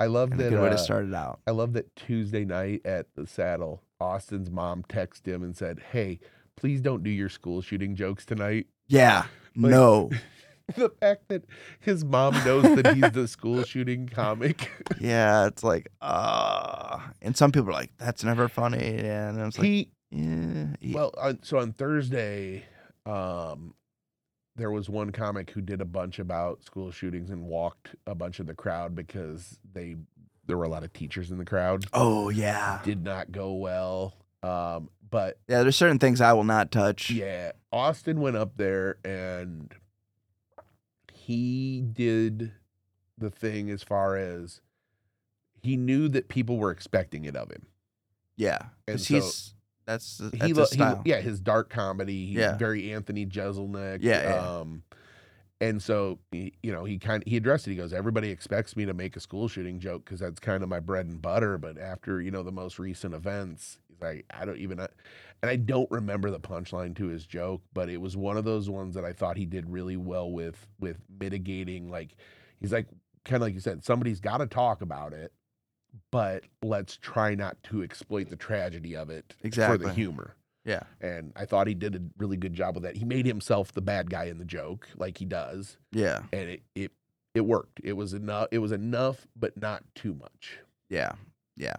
i 0.00 0.06
love 0.06 0.32
and 0.32 0.40
a 0.40 0.44
that 0.44 0.50
good 0.50 0.60
way 0.62 0.68
to 0.68 0.74
uh, 0.74 0.78
start 0.78 1.06
it 1.06 1.14
out. 1.14 1.40
i 1.46 1.50
love 1.50 1.72
that 1.72 1.94
tuesday 1.96 2.44
night 2.44 2.80
at 2.84 3.06
the 3.14 3.26
saddle 3.26 3.82
austin's 4.00 4.50
mom 4.50 4.82
texted 4.88 5.26
him 5.26 5.42
and 5.42 5.56
said 5.56 5.80
hey 5.92 6.18
please 6.56 6.80
don't 6.80 7.02
do 7.02 7.10
your 7.10 7.28
school 7.28 7.60
shooting 7.62 7.94
jokes 7.94 8.24
tonight 8.24 8.66
Yeah, 8.88 9.24
like- 9.56 9.70
no, 9.70 10.10
the 10.76 10.88
fact 11.00 11.28
that 11.28 11.44
his 11.80 12.04
mom 12.04 12.34
knows 12.44 12.64
that 12.64 12.94
he's 12.94 13.10
the 13.12 13.28
school 13.28 13.62
shooting 13.72 14.08
comic 14.08 14.70
yeah, 15.00 15.46
it's 15.46 15.62
like, 15.64 15.88
uh 16.00 16.98
and 17.22 17.36
some 17.36 17.52
people 17.52 17.68
are 17.70 17.72
like, 17.72 17.90
that's 17.98 18.24
never 18.24 18.48
funny, 18.48 18.98
and 18.98 19.40
I 19.40 19.44
was 19.46 19.58
like, 19.58 19.64
he 19.66 19.90
yeah, 20.10 20.66
yeah. 20.80 20.94
Well, 20.94 21.14
on, 21.20 21.42
so 21.42 21.58
on 21.58 21.72
Thursday, 21.72 22.64
um, 23.04 23.74
there 24.56 24.70
was 24.70 24.88
one 24.88 25.12
comic 25.12 25.50
who 25.50 25.60
did 25.60 25.80
a 25.80 25.84
bunch 25.84 26.18
about 26.18 26.64
school 26.64 26.90
shootings 26.90 27.30
and 27.30 27.44
walked 27.46 27.94
a 28.06 28.14
bunch 28.14 28.40
of 28.40 28.46
the 28.46 28.54
crowd 28.54 28.94
because 28.94 29.58
they 29.72 29.96
there 30.46 30.56
were 30.56 30.64
a 30.64 30.68
lot 30.68 30.84
of 30.84 30.92
teachers 30.92 31.30
in 31.30 31.38
the 31.38 31.44
crowd. 31.44 31.84
oh 31.92 32.28
yeah, 32.30 32.80
Did 32.84 33.04
not 33.04 33.32
go 33.32 33.52
well. 33.54 34.14
Um, 34.42 34.90
but 35.10 35.38
yeah. 35.48 35.62
There's 35.62 35.76
certain 35.76 35.98
things 35.98 36.20
I 36.20 36.32
will 36.32 36.44
not 36.44 36.70
touch. 36.70 37.10
yeah, 37.10 37.52
Austin 37.72 38.20
went 38.20 38.36
up 38.36 38.56
there 38.56 38.98
and 39.04 39.74
he 41.12 41.80
did 41.80 42.52
the 43.18 43.30
thing 43.30 43.70
as 43.70 43.82
far 43.82 44.16
as 44.16 44.60
he 45.62 45.76
knew 45.76 46.08
that 46.08 46.28
people 46.28 46.58
were 46.58 46.70
expecting 46.70 47.24
it 47.24 47.34
of 47.36 47.50
him. 47.50 47.66
Yeah, 48.36 48.58
And 48.86 48.98
because 48.98 49.06
so- 49.06 49.14
he's 49.14 49.54
that's 49.86 50.18
that's 50.18 50.34
he, 50.42 50.48
his 50.48 50.56
lo- 50.58 50.64
he 50.70 50.74
style. 50.74 51.02
yeah 51.04 51.20
his 51.20 51.40
dark 51.40 51.70
comedy 51.70 52.26
he's 52.26 52.36
Yeah. 52.36 52.56
very 52.56 52.92
anthony 52.92 53.24
jeselnik 53.26 53.98
Yeah, 54.02 54.22
yeah. 54.22 54.58
um 54.60 54.82
and 55.60 55.82
so 55.82 56.18
you 56.32 56.50
know 56.64 56.84
he 56.84 56.98
kind 56.98 57.22
of 57.22 57.28
he 57.28 57.36
addressed 57.36 57.66
it 57.66 57.70
he 57.70 57.76
goes 57.76 57.92
everybody 57.92 58.30
expects 58.30 58.76
me 58.76 58.84
to 58.84 58.92
make 58.94 59.16
a 59.16 59.20
school 59.20 59.48
shooting 59.48 59.80
joke 59.80 60.04
because 60.04 60.20
that's 60.20 60.38
kind 60.40 60.62
of 60.62 60.68
my 60.68 60.80
bread 60.80 61.06
and 61.06 61.22
butter 61.22 61.56
but 61.56 61.78
after 61.78 62.20
you 62.20 62.30
know 62.30 62.42
the 62.42 62.52
most 62.52 62.78
recent 62.78 63.14
events 63.14 63.78
He's 63.88 64.02
like, 64.02 64.26
I 64.28 64.44
don't 64.44 64.58
even, 64.58 64.78
uh," 64.78 64.88
and 65.40 65.48
I 65.50 65.56
don't 65.56 65.90
remember 65.90 66.30
the 66.30 66.38
punchline 66.38 66.94
to 66.96 67.06
his 67.06 67.24
joke, 67.24 67.62
but 67.72 67.88
it 67.88 67.98
was 67.98 68.14
one 68.14 68.36
of 68.36 68.44
those 68.44 68.68
ones 68.68 68.94
that 68.94 69.06
I 69.06 69.14
thought 69.14 69.38
he 69.38 69.46
did 69.46 69.70
really 69.70 69.96
well 69.96 70.30
with 70.30 70.66
with 70.80 70.98
mitigating. 71.18 71.88
Like, 71.90 72.14
he's 72.60 72.74
like, 72.74 72.88
kind 73.24 73.36
of 73.36 73.46
like 73.46 73.54
you 73.54 73.60
said, 73.60 73.84
somebody's 73.86 74.20
got 74.20 74.38
to 74.38 74.46
talk 74.46 74.82
about 74.82 75.14
it, 75.14 75.32
but 76.10 76.44
let's 76.62 76.96
try 76.96 77.34
not 77.34 77.62
to 77.64 77.82
exploit 77.82 78.30
the 78.30 78.36
tragedy 78.36 78.96
of 78.96 79.10
it 79.10 79.34
for 79.52 79.78
the 79.78 79.92
humor. 79.92 80.34
Yeah. 80.64 80.82
And 81.00 81.32
I 81.36 81.44
thought 81.44 81.68
he 81.68 81.74
did 81.74 81.94
a 81.94 82.00
really 82.18 82.36
good 82.36 82.52
job 82.54 82.74
with 82.74 82.82
that. 82.82 82.96
He 82.96 83.04
made 83.04 83.24
himself 83.26 83.72
the 83.72 83.80
bad 83.80 84.10
guy 84.10 84.24
in 84.24 84.38
the 84.38 84.44
joke, 84.44 84.88
like 84.96 85.18
he 85.18 85.24
does, 85.24 85.76
Yeah. 85.92 86.22
and 86.32 86.50
it 86.50 86.62
it 86.74 86.92
it 87.34 87.42
worked. 87.42 87.80
It 87.84 87.92
was 87.92 88.12
enough. 88.14 88.48
It 88.50 88.58
was 88.58 88.72
enough, 88.72 89.26
but 89.36 89.56
not 89.60 89.84
too 89.94 90.14
much. 90.14 90.58
Yeah. 90.88 91.12
Yeah. 91.56 91.76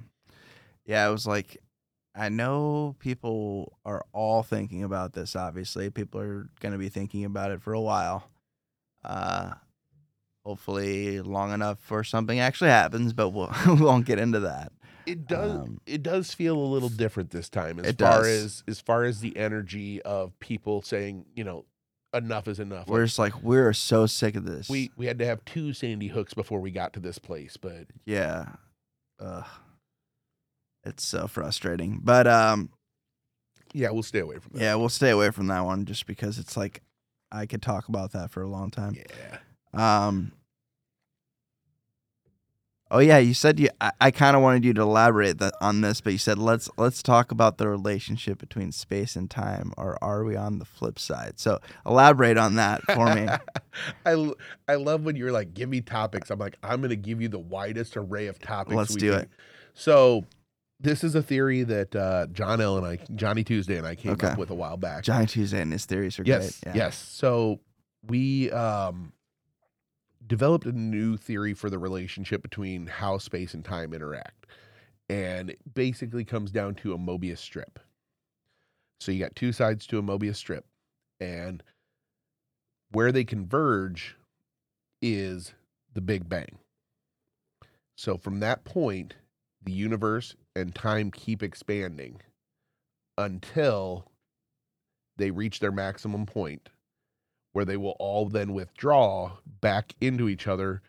Yeah. 0.85 1.07
It 1.07 1.11
was 1.11 1.25
like, 1.27 1.57
I 2.15 2.29
know 2.29 2.95
people 2.99 3.77
are 3.83 4.05
all 4.13 4.43
thinking 4.43 4.83
about 4.83 5.13
this, 5.13 5.35
obviously. 5.35 5.89
People 5.89 6.21
are 6.21 6.47
going 6.59 6.71
to 6.73 6.77
be 6.77 6.89
thinking 6.89 7.25
about 7.25 7.51
it 7.51 7.61
for 7.61 7.73
a 7.73 7.81
while. 7.81 8.29
Uh, 9.03 9.53
hopefully, 10.47 11.19
long 11.21 11.51
enough 11.53 11.77
for 11.79 12.03
something 12.05 12.39
actually 12.39 12.69
happens, 12.69 13.11
but 13.11 13.29
we'll, 13.29 13.53
we 13.67 13.73
won't 13.81 14.05
get 14.05 14.17
into 14.17 14.39
that. 14.39 14.71
It 15.05 15.27
does. 15.27 15.51
Um, 15.51 15.81
it 15.85 16.03
does 16.03 16.33
feel 16.33 16.57
a 16.57 16.67
little 16.67 16.89
different 16.89 17.31
this 17.31 17.49
time, 17.49 17.79
as 17.79 17.93
far 17.95 18.23
does. 18.23 18.27
as 18.27 18.63
as 18.67 18.79
far 18.81 19.03
as 19.03 19.19
the 19.21 19.35
energy 19.37 20.01
of 20.01 20.37
people 20.39 20.81
saying, 20.81 21.25
you 21.35 21.43
know, 21.43 21.65
enough 22.13 22.47
is 22.47 22.59
enough. 22.59 22.87
We're 22.87 22.99
Like, 22.99 23.07
just 23.07 23.19
like, 23.19 23.43
we're 23.43 23.73
so 23.73 24.05
sick 24.05 24.35
of 24.35 24.45
this. 24.45 24.69
we 24.69 24.91
we 24.97 25.05
had 25.05 25.19
to 25.19 25.25
have 25.25 25.43
two 25.45 25.71
Sandy 25.73 26.07
Hooks 26.07 26.33
before 26.33 26.59
we 26.61 26.71
got 26.71 26.93
to 26.93 26.99
this 26.99 27.19
place, 27.19 27.55
but 27.57 27.87
Yeah. 28.05 28.47
Ugh. 29.19 29.45
It's 30.83 31.05
so 31.05 31.27
frustrating. 31.27 31.99
But 32.03 32.27
um 32.27 32.69
yeah, 33.73 33.89
we'll 33.91 34.03
stay 34.03 34.19
away 34.19 34.39
from 34.39 34.53
that. 34.53 34.61
yeah, 34.61 34.75
we'll 34.75 34.89
stay 34.89 35.09
away 35.11 35.29
from 35.31 35.47
that 35.47 35.61
one 35.61 35.85
just 35.85 36.05
because 36.05 36.37
it's 36.37 36.55
like 36.57 36.81
I 37.31 37.45
could 37.45 37.61
talk 37.61 37.87
about 37.89 38.11
that 38.13 38.31
for 38.31 38.41
a 38.41 38.47
long 38.47 38.71
time. 38.71 38.95
yeah. 38.95 39.37
Um 40.07 40.31
Oh 42.89 42.99
yeah, 42.99 43.17
you 43.17 43.33
said 43.33 43.59
you 43.59 43.69
I, 43.81 43.91
I 43.99 44.11
kind 44.11 44.35
of 44.35 44.41
wanted 44.41 44.63
you 44.63 44.73
to 44.75 44.81
elaborate 44.81 45.39
that, 45.39 45.53
on 45.61 45.81
this, 45.81 45.99
but 46.01 46.13
you 46.13 46.19
said 46.19 46.37
let's 46.37 46.69
let's 46.77 47.03
talk 47.03 47.31
about 47.31 47.57
the 47.57 47.67
relationship 47.67 48.39
between 48.39 48.71
space 48.71 49.15
and 49.15 49.29
time 49.29 49.73
or 49.77 49.97
are 50.01 50.23
we 50.23 50.35
on 50.35 50.59
the 50.59 50.65
flip 50.65 50.97
side? 50.99 51.33
So 51.39 51.59
elaborate 51.85 52.37
on 52.37 52.55
that 52.55 52.81
for 52.83 53.13
me. 53.13 53.27
I 54.05 54.31
I 54.67 54.75
love 54.75 55.03
when 55.03 55.15
you're 55.15 55.31
like, 55.31 55.53
give 55.53 55.67
me 55.69 55.81
topics. 55.81 56.29
I'm 56.29 56.39
like, 56.39 56.55
I'm 56.63 56.81
gonna 56.81 56.95
give 56.95 57.21
you 57.21 57.27
the 57.27 57.39
widest 57.39 57.97
array 57.97 58.27
of 58.27 58.39
topics. 58.39 58.75
Let's 58.75 58.93
we 58.93 58.99
do 59.01 59.11
can- 59.11 59.21
it. 59.21 59.29
So, 59.73 60.25
this 60.79 61.03
is 61.03 61.13
a 61.13 61.21
theory 61.21 61.61
that 61.63 61.95
uh, 61.95 62.25
John 62.31 62.61
L 62.61 62.77
and 62.77 62.85
I, 62.87 62.97
Johnny 63.15 63.43
Tuesday 63.43 63.77
and 63.77 63.85
I 63.85 63.93
came 63.95 64.13
Okay. 64.13 64.27
up 64.29 64.37
with 64.39 64.49
a 64.49 64.55
while 64.55 64.77
back. 64.77 65.03
Johnny 65.03 65.27
Tuesday 65.27 65.61
and 65.61 65.71
his 65.71 65.85
theories 65.85 66.17
are 66.19 66.23
yes, 66.23 66.59
great. 66.61 66.75
Yeah. 66.75 66.83
yes. 66.85 66.97
So 66.97 67.59
we 68.07 68.49
um, 68.51 69.13
developed 70.27 70.65
a 70.65 70.71
new 70.71 71.17
theory 71.17 71.53
for 71.53 71.69
the 71.69 71.79
relationship 71.79 72.41
between 72.41 72.87
how 72.87 73.17
space 73.17 73.53
and 73.53 73.63
time 73.63 73.93
interact, 73.93 74.45
and 75.09 75.49
it 75.51 75.59
basically 75.73 76.25
comes 76.25 76.51
down 76.51 76.75
to 76.75 76.93
a 76.93 76.97
Mobius 76.97 77.39
strip. 77.39 77.79
So 78.99 79.11
you 79.11 79.19
got 79.19 79.35
two 79.35 79.51
sides 79.51 79.87
to 79.87 79.99
a 79.99 80.03
Mobius 80.03 80.35
strip, 80.35 80.65
and 81.19 81.63
where 82.91 83.11
they 83.11 83.23
converge 83.23 84.15
is 85.01 85.53
the 85.93 86.01
Big 86.01 86.27
Bang. 86.27 86.57
So 87.97 88.17
from 88.17 88.39
that 88.39 88.63
point, 88.63 89.15
the 89.63 89.71
universe 89.71 90.35
and 90.55 90.73
time 90.73 91.11
keep 91.11 91.41
expanding 91.43 92.21
until 93.17 94.05
they 95.17 95.31
reach 95.31 95.59
their 95.59 95.71
maximum 95.71 96.25
point 96.25 96.69
where 97.57 97.65
they 97.65 97.75
will 97.75 97.95
all 97.97 98.29
then 98.29 98.53
withdraw 98.53 99.31
back 99.61 99.95
into 99.99 100.29
each 100.29 100.45
other 100.45 100.79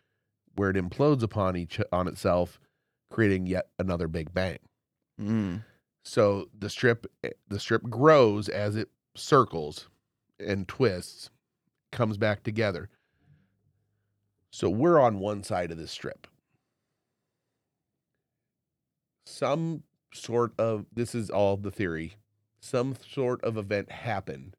where 0.54 0.68
it 0.68 0.76
implodes 0.76 1.22
upon 1.22 1.56
each 1.56 1.80
on 1.90 2.06
itself 2.06 2.60
creating 3.10 3.46
yet 3.46 3.70
another 3.78 4.06
big 4.06 4.34
bang. 4.34 4.58
Mm. 5.18 5.64
so 6.04 6.50
the 6.56 6.68
strip 6.68 7.06
the 7.48 7.58
strip 7.58 7.84
grows 7.84 8.50
as 8.50 8.76
it 8.76 8.90
circles 9.16 9.88
and 10.38 10.68
twists 10.68 11.30
comes 11.90 12.18
back 12.18 12.42
together. 12.42 12.90
So 14.52 14.68
we're 14.68 15.00
on 15.00 15.20
one 15.20 15.42
side 15.44 15.72
of 15.72 15.78
this 15.78 15.90
strip. 15.90 16.26
Some 19.24 19.84
sort 20.12 20.52
of 20.58 20.84
this 20.92 21.14
is 21.14 21.30
all 21.30 21.56
the 21.56 21.70
theory. 21.70 22.16
Some 22.60 22.94
sort 23.10 23.42
of 23.42 23.56
event 23.56 23.90
happened 23.90 24.57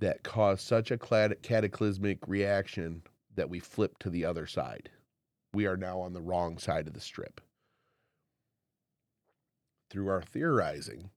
that 0.00 0.22
caused 0.22 0.66
such 0.66 0.90
a 0.90 0.98
cataclysmic 0.98 2.18
reaction 2.26 3.02
that 3.36 3.48
we 3.48 3.60
flipped 3.60 4.02
to 4.02 4.10
the 4.10 4.24
other 4.24 4.46
side. 4.46 4.90
We 5.52 5.66
are 5.66 5.76
now 5.76 6.00
on 6.00 6.12
the 6.12 6.20
wrong 6.20 6.58
side 6.58 6.86
of 6.86 6.94
the 6.94 7.00
strip. 7.00 7.40
Through 9.90 10.08
our 10.08 10.22
theorizing 10.22 11.10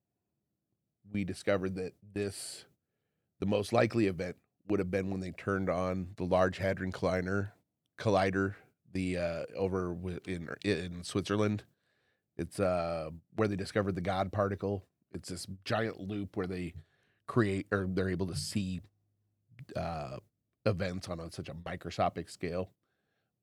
we 1.11 1.23
discovered 1.23 1.75
that 1.75 1.93
this 2.13 2.65
the 3.39 3.45
most 3.45 3.73
likely 3.73 4.07
event 4.07 4.35
would 4.67 4.79
have 4.79 4.91
been 4.91 5.09
when 5.09 5.19
they 5.19 5.31
turned 5.31 5.69
on 5.69 6.09
the 6.15 6.23
large 6.23 6.57
hadron 6.57 6.91
collider 6.91 7.51
collider 7.99 8.55
the 8.93 9.17
uh 9.17 9.43
over 9.55 9.95
in 10.25 10.49
in 10.63 11.03
Switzerland. 11.03 11.63
It's 12.37 12.59
uh 12.59 13.09
where 13.35 13.47
they 13.47 13.55
discovered 13.55 13.95
the 13.95 14.01
god 14.01 14.31
particle. 14.31 14.85
It's 15.13 15.29
this 15.29 15.47
giant 15.65 15.99
loop 15.99 16.35
where 16.35 16.47
they 16.47 16.73
create 17.27 17.65
or 17.71 17.87
they're 17.89 18.09
able 18.09 18.27
to 18.27 18.35
see 18.35 18.81
uh 19.75 20.17
events 20.65 21.07
on 21.09 21.19
a, 21.19 21.31
such 21.31 21.49
a 21.49 21.55
microscopic 21.65 22.29
scale 22.29 22.69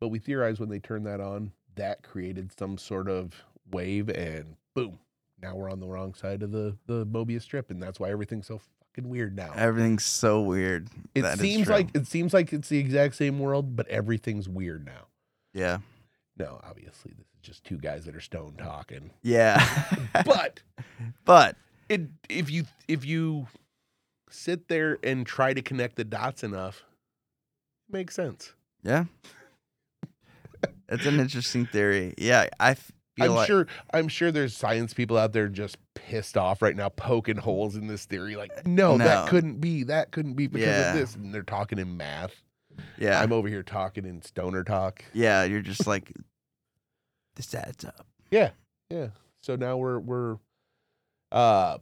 but 0.01 0.09
we 0.09 0.18
theorize 0.18 0.59
when 0.61 0.68
they 0.68 0.78
turned 0.78 1.07
that 1.07 1.20
on 1.20 1.53
that 1.76 2.03
created 2.03 2.51
some 2.59 2.76
sort 2.78 3.09
of 3.09 3.33
wave 3.70 4.09
and 4.09 4.57
boom 4.74 4.99
now 5.43 5.55
we're 5.55 5.70
on 5.70 5.81
the 5.81 5.87
wrong 5.87 6.12
side 6.14 6.43
of 6.43 6.51
the 6.53 6.76
the 6.87 7.07
Mobius 7.07 7.43
strip 7.43 7.70
and 7.70 7.83
that's 7.83 7.99
why 8.01 8.11
everything's 8.11 8.47
so 8.47 8.61
fucking 8.95 9.09
weird 9.09 9.37
now 9.37 9.53
Everything's 9.55 10.05
so 10.05 10.41
weird. 10.43 10.89
it 11.14 11.22
That 11.22 11.39
seems 11.39 11.68
like 11.68 11.89
it 11.95 12.07
seems 12.07 12.35
like 12.35 12.53
it's 12.53 12.68
the 12.68 12.78
exact 12.78 13.14
same 13.14 13.39
world 13.39 13.76
but 13.76 13.87
everything's 13.89 14.49
weird 14.49 14.85
now 14.85 15.07
Yeah. 15.55 15.78
no 16.39 16.61
obviously 16.64 17.12
this 17.16 17.26
is 17.35 17.41
just 17.43 17.64
two 17.64 17.78
guys 17.78 18.05
that 18.07 18.16
are 18.16 18.20
stone 18.20 18.55
talking 18.59 19.11
Yeah. 19.22 19.64
but 20.24 20.61
but 21.24 21.57
it 21.89 22.03
if 22.28 22.51
you 22.51 22.64
if 22.89 23.05
you 23.07 23.47
sit 24.31 24.68
there 24.68 24.99
and 25.03 25.26
try 25.26 25.53
to 25.53 25.62
connect 25.62 25.97
the 25.97 26.05
dots 26.05 26.43
enough 26.45 26.85
makes 27.91 28.14
sense 28.14 28.55
yeah. 28.83 29.05
It's 30.89 31.07
an 31.07 31.20
interesting 31.20 31.66
theory. 31.66 32.14
Yeah, 32.18 32.49
I 32.59 32.72
f- 32.72 32.91
feel 33.16 33.31
i'm 33.33 33.37
like 33.37 33.47
sure 33.47 33.66
i'm 33.93 34.09
sure 34.09 34.31
there's 34.33 34.57
science 34.57 34.95
people 34.95 35.18
out 35.18 35.33
there 35.33 35.49
just 35.49 35.76
pissed 35.95 36.37
off 36.37 36.62
right 36.62 36.74
now 36.76 36.89
poking 36.89 37.37
holes 37.37 37.76
in 37.76 37.87
this 37.89 38.05
theory 38.07 38.37
like 38.37 38.66
no, 38.66 38.97
that 38.97 39.28
couldn't 39.28 39.61
be 39.61 39.83
that 39.85 40.11
couldn't 40.12 40.35
be 40.35 40.47
because 40.47 40.66
Yeah. 40.66 40.93
of 40.93 40.97
this 40.97 41.16
and 41.16 41.35
they're 41.35 41.43
talking 41.43 41.78
in 41.78 41.97
math 41.97 42.33
yeah. 42.99 43.20
i'm 43.20 43.33
over 43.33 43.49
here 43.49 43.62
talking 43.64 44.05
in 44.07 44.22
stoner 44.22 44.62
talk 44.64 45.05
yeah, 45.12 45.45
you're 45.45 45.61
just 45.61 45.87
like 45.87 46.12
this 47.37 47.55
adds 47.55 47.85
up. 47.85 48.07
Yeah. 48.31 48.51
Yeah. 48.91 49.09
So 49.43 49.57
now 49.57 49.76
we're 49.76 49.99
we're 49.99 50.37
uh 51.33 51.78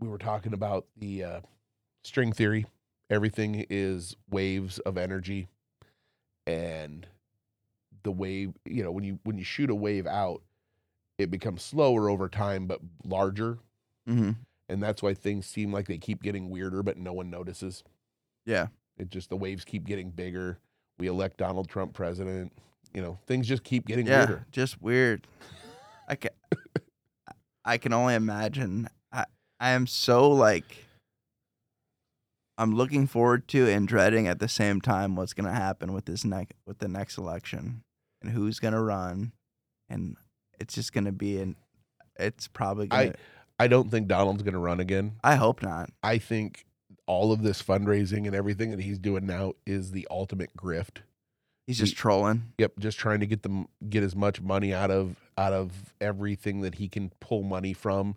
we 0.00 0.08
were 0.08 0.18
talking 0.18 0.52
about 0.52 0.86
the 0.96 1.24
uh 1.24 1.40
string 2.04 2.32
theory. 2.32 2.66
Everything 3.10 3.64
is 3.70 4.16
waves 4.30 4.78
of 4.80 4.98
energy 4.98 5.48
and 6.46 7.06
the 8.02 8.12
wave, 8.12 8.52
you 8.64 8.82
know, 8.82 8.90
when 8.90 9.04
you 9.04 9.18
when 9.24 9.38
you 9.38 9.44
shoot 9.44 9.70
a 9.70 9.74
wave 9.74 10.06
out, 10.06 10.42
it 11.18 11.30
becomes 11.30 11.62
slower 11.62 12.08
over 12.08 12.28
time 12.28 12.66
but 12.66 12.80
larger 13.04 13.58
hmm 14.06 14.30
and 14.70 14.82
that's 14.82 15.02
why 15.02 15.14
things 15.14 15.46
seem 15.46 15.72
like 15.72 15.86
they 15.88 15.96
keep 15.96 16.22
getting 16.22 16.50
weirder 16.50 16.82
but 16.82 16.98
no 16.98 17.12
one 17.12 17.30
notices. 17.30 17.82
Yeah. 18.44 18.66
It 18.98 19.10
just 19.10 19.30
the 19.30 19.36
waves 19.36 19.64
keep 19.64 19.84
getting 19.86 20.10
bigger. 20.10 20.58
We 20.98 21.06
elect 21.06 21.38
Donald 21.38 21.68
Trump 21.68 21.94
president. 21.94 22.52
You 22.92 23.00
know, 23.02 23.18
things 23.26 23.46
just 23.46 23.62
keep 23.64 23.86
getting 23.86 24.06
Yeah, 24.06 24.18
weirder. 24.26 24.46
just 24.50 24.80
weird. 24.82 25.26
I 26.08 26.16
can, 26.16 26.30
I 27.64 27.78
can 27.78 27.92
only 27.92 28.14
imagine. 28.14 28.88
I, 29.60 29.68
I 29.68 29.70
am 29.72 29.86
so 29.86 30.30
like, 30.30 30.86
I'm 32.56 32.74
looking 32.74 33.06
forward 33.06 33.46
to 33.48 33.68
and 33.68 33.86
dreading 33.86 34.26
at 34.26 34.40
the 34.40 34.48
same 34.48 34.80
time 34.80 35.14
what's 35.14 35.32
gonna 35.32 35.52
happen 35.54 35.92
with 35.92 36.06
this 36.06 36.24
next 36.24 36.54
with 36.66 36.78
the 36.78 36.88
next 36.88 37.16
election 37.18 37.82
and 38.22 38.32
who's 38.32 38.58
gonna 38.58 38.82
run, 38.82 39.32
and 39.88 40.16
it's 40.58 40.74
just 40.74 40.92
gonna 40.92 41.12
be 41.12 41.38
an. 41.40 41.56
It's 42.18 42.48
probably 42.48 42.88
I- 42.90 43.04
gonna. 43.06 43.16
I 43.60 43.66
don't 43.66 43.90
think 43.90 44.06
Donald's 44.06 44.44
going 44.44 44.52
to 44.54 44.60
run 44.60 44.78
again. 44.78 45.16
I, 45.24 45.34
hope 45.34 45.62
not. 45.62 45.90
I 46.00 46.18
think 46.18 46.64
all 47.08 47.32
of 47.32 47.42
this 47.42 47.60
fundraising 47.60 48.24
and 48.26 48.32
everything 48.32 48.70
that 48.70 48.78
he's 48.78 49.00
doing 49.00 49.26
now 49.26 49.54
is 49.66 49.90
the 49.90 50.06
ultimate 50.12 50.56
grift. 50.56 50.98
He's 51.66 51.76
just 51.76 51.94
He- 51.94 51.96
trolling. 51.96 52.52
Yep, 52.58 52.74
just 52.78 52.98
trying 52.98 53.18
to 53.18 53.26
get 53.26 53.42
them 53.42 53.66
get 53.90 54.04
as 54.04 54.14
much 54.14 54.40
money 54.40 54.72
out 54.72 54.92
of 54.92 55.16
out 55.36 55.52
of 55.52 55.92
everything 56.00 56.60
that 56.60 56.76
he 56.76 56.88
can 56.88 57.10
pull 57.18 57.42
money 57.42 57.72
from. 57.72 58.16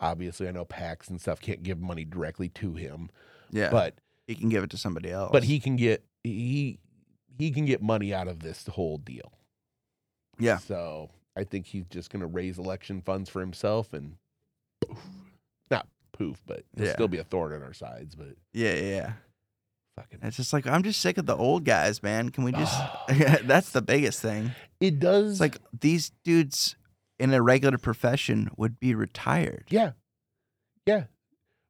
Obviously, 0.00 0.46
I 0.48 0.50
know 0.52 0.64
PACs 0.64 1.08
and 1.08 1.20
stuff 1.20 1.40
can't 1.40 1.62
give 1.62 1.80
money 1.80 2.04
directly 2.04 2.48
to 2.50 2.74
him, 2.74 3.08
Yeah. 3.50 3.70
but 3.70 3.94
he 4.26 4.34
can 4.34 4.48
give 4.48 4.62
it 4.64 4.70
to 4.70 4.76
somebody 4.76 5.10
else. 5.10 5.30
but 5.32 5.44
he 5.44 5.58
can 5.60 5.76
get 5.76 6.04
he 6.24 6.78
he 7.38 7.50
can 7.50 7.64
get 7.66 7.82
money 7.82 8.12
out 8.14 8.28
of 8.28 8.40
this 8.40 8.66
whole 8.66 8.98
deal. 8.98 9.32
Yeah. 10.38 10.58
So 10.58 11.10
I 11.36 11.44
think 11.44 11.66
he's 11.66 11.84
just 11.90 12.10
going 12.10 12.20
to 12.20 12.26
raise 12.26 12.58
election 12.58 13.00
funds 13.02 13.28
for 13.30 13.40
himself 13.40 13.92
and 13.92 14.16
poof. 14.80 14.98
not 15.70 15.86
poof, 16.12 16.42
but 16.46 16.64
he'll 16.76 16.86
Yeah. 16.86 16.92
still 16.94 17.08
be 17.08 17.18
a 17.18 17.24
thorn 17.24 17.52
in 17.52 17.62
our 17.62 17.74
sides. 17.74 18.14
But 18.14 18.36
Yeah, 18.52 18.72
yeah, 18.74 18.82
yeah. 18.82 19.12
fucking, 19.96 20.18
It's 20.22 20.36
just 20.36 20.52
like 20.52 20.66
I'm 20.66 20.82
just 20.82 21.00
sick 21.00 21.18
of 21.18 21.26
the 21.26 21.36
old 21.36 21.64
guys, 21.64 22.02
man. 22.02 22.30
Can 22.30 22.44
we 22.44 22.52
just? 22.52 22.74
Oh, 22.78 23.04
That's 23.44 23.70
the 23.70 23.82
biggest 23.82 24.20
thing. 24.20 24.52
it 24.80 24.98
does 24.98 25.32
It's 25.32 25.40
like 25.40 25.58
these 25.78 26.10
dudes 26.24 26.76
in 27.18 27.32
a 27.32 27.42
regular 27.42 27.78
profession 27.78 28.50
would 28.56 28.78
be 28.78 28.94
retired. 28.94 29.64
yeah, 29.68 29.92
yeah. 30.86 31.04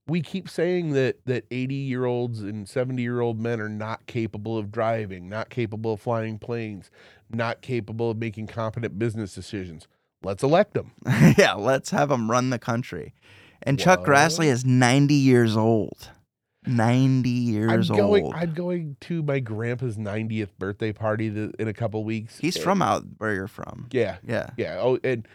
We 0.09 0.23
keep 0.23 0.49
saying 0.49 0.93
that 0.93 1.25
that 1.27 1.47
eighty 1.51 1.75
year 1.75 2.05
olds 2.05 2.41
and 2.41 2.69
seventy 2.69 3.03
year 3.03 3.21
old 3.21 3.41
men 3.41 3.61
are 3.61 3.69
not 3.69 4.07
capable 4.07 4.57
of 4.57 4.71
driving, 4.71 5.29
not 5.29 5.51
capable 5.51 5.95
of 5.95 6.01
flying 6.01 6.39
planes, 6.39 6.93
not 7.29 7.61
capable 7.61 8.13
of 8.13 8.17
making 8.17 8.47
competent 8.47 8.99
business 9.01 9.35
decisions. 9.35 9.89
Let's 10.23 10.45
elect 10.45 10.75
them. 10.75 10.93
yeah, 11.37 11.55
let's 11.55 11.91
have 11.91 12.09
them 12.09 12.31
run 12.31 12.51
the 12.51 12.59
country. 12.59 13.15
And 13.63 13.79
Chuck? 13.79 14.05
Grassley 14.05 14.47
is 14.47 14.65
90 14.65 15.15
years 15.15 15.57
old. 15.57 16.11
90 16.67 17.29
years 17.29 17.91
I'm 17.91 17.97
going. 17.97 18.25
old. 18.25 18.35
I'm 18.35 18.53
going 18.55 18.97
to 19.03 19.23
my 19.23 19.39
grandpa's 19.41 19.97
90th 19.97 20.51
birthday 20.59 20.93
party 20.93 21.31
th- 21.31 21.53
in 21.59 21.69
a 21.69 21.73
couple 21.73 22.03
weeks. 22.05 22.39
He's 22.39 22.57
and- 22.57 22.65
from 22.65 22.83
out 22.83 23.05
where 23.19 23.35
you're 23.35 23.49
from. 23.49 23.89
Yeah, 23.93 24.17
Yeah. 24.27 24.51
yeah. 24.57 24.79
Oh, 24.81 24.99
and 25.05 25.27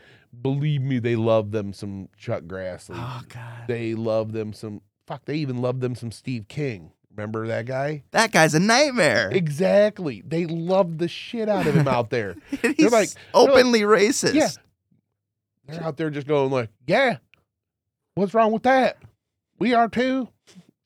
believe 0.42 0.82
me, 0.82 1.00
they 1.00 1.16
love 1.16 1.52
them 1.52 1.74
some 1.74 2.10
Chuck 2.18 2.44
Grassley. 2.44 2.96
Oh 2.98 3.22
God. 3.30 3.68
They 3.68 3.94
love 3.96 4.32
them 4.34 4.54
some. 4.54 4.82
Fuck, 5.08 5.26
they 5.26 5.36
even 5.36 5.62
love 5.62 5.80
them 5.80 5.96
some 5.96 6.12
Steve 6.12 6.48
King. 6.48 6.92
Remember 7.16 7.46
that 7.48 7.66
guy? 7.66 8.04
That 8.12 8.32
guy's 8.32 8.54
a 8.54 8.60
nightmare. 8.60 9.30
Exactly. 9.34 10.24
They 10.26 10.46
love 10.46 10.98
the 10.98 11.10
shit 11.10 11.50
out 11.50 11.68
of 11.68 11.76
him 11.76 11.88
out 11.88 12.10
there. 12.10 12.36
He's 12.78 12.92
like- 12.92 13.10
openly 13.34 13.82
racist. 13.82 14.34
Yeah. 14.34 14.48
They're 15.68 15.84
out 15.84 15.98
there 15.98 16.10
just 16.10 16.28
going 16.28 16.52
like, 16.52 16.70
"Yeah, 16.88 17.18
what's 18.16 18.34
wrong 18.34 18.52
with 18.52 18.64
that? 18.64 18.98
We 19.60 19.74
are 19.74 19.88
too." 19.88 20.28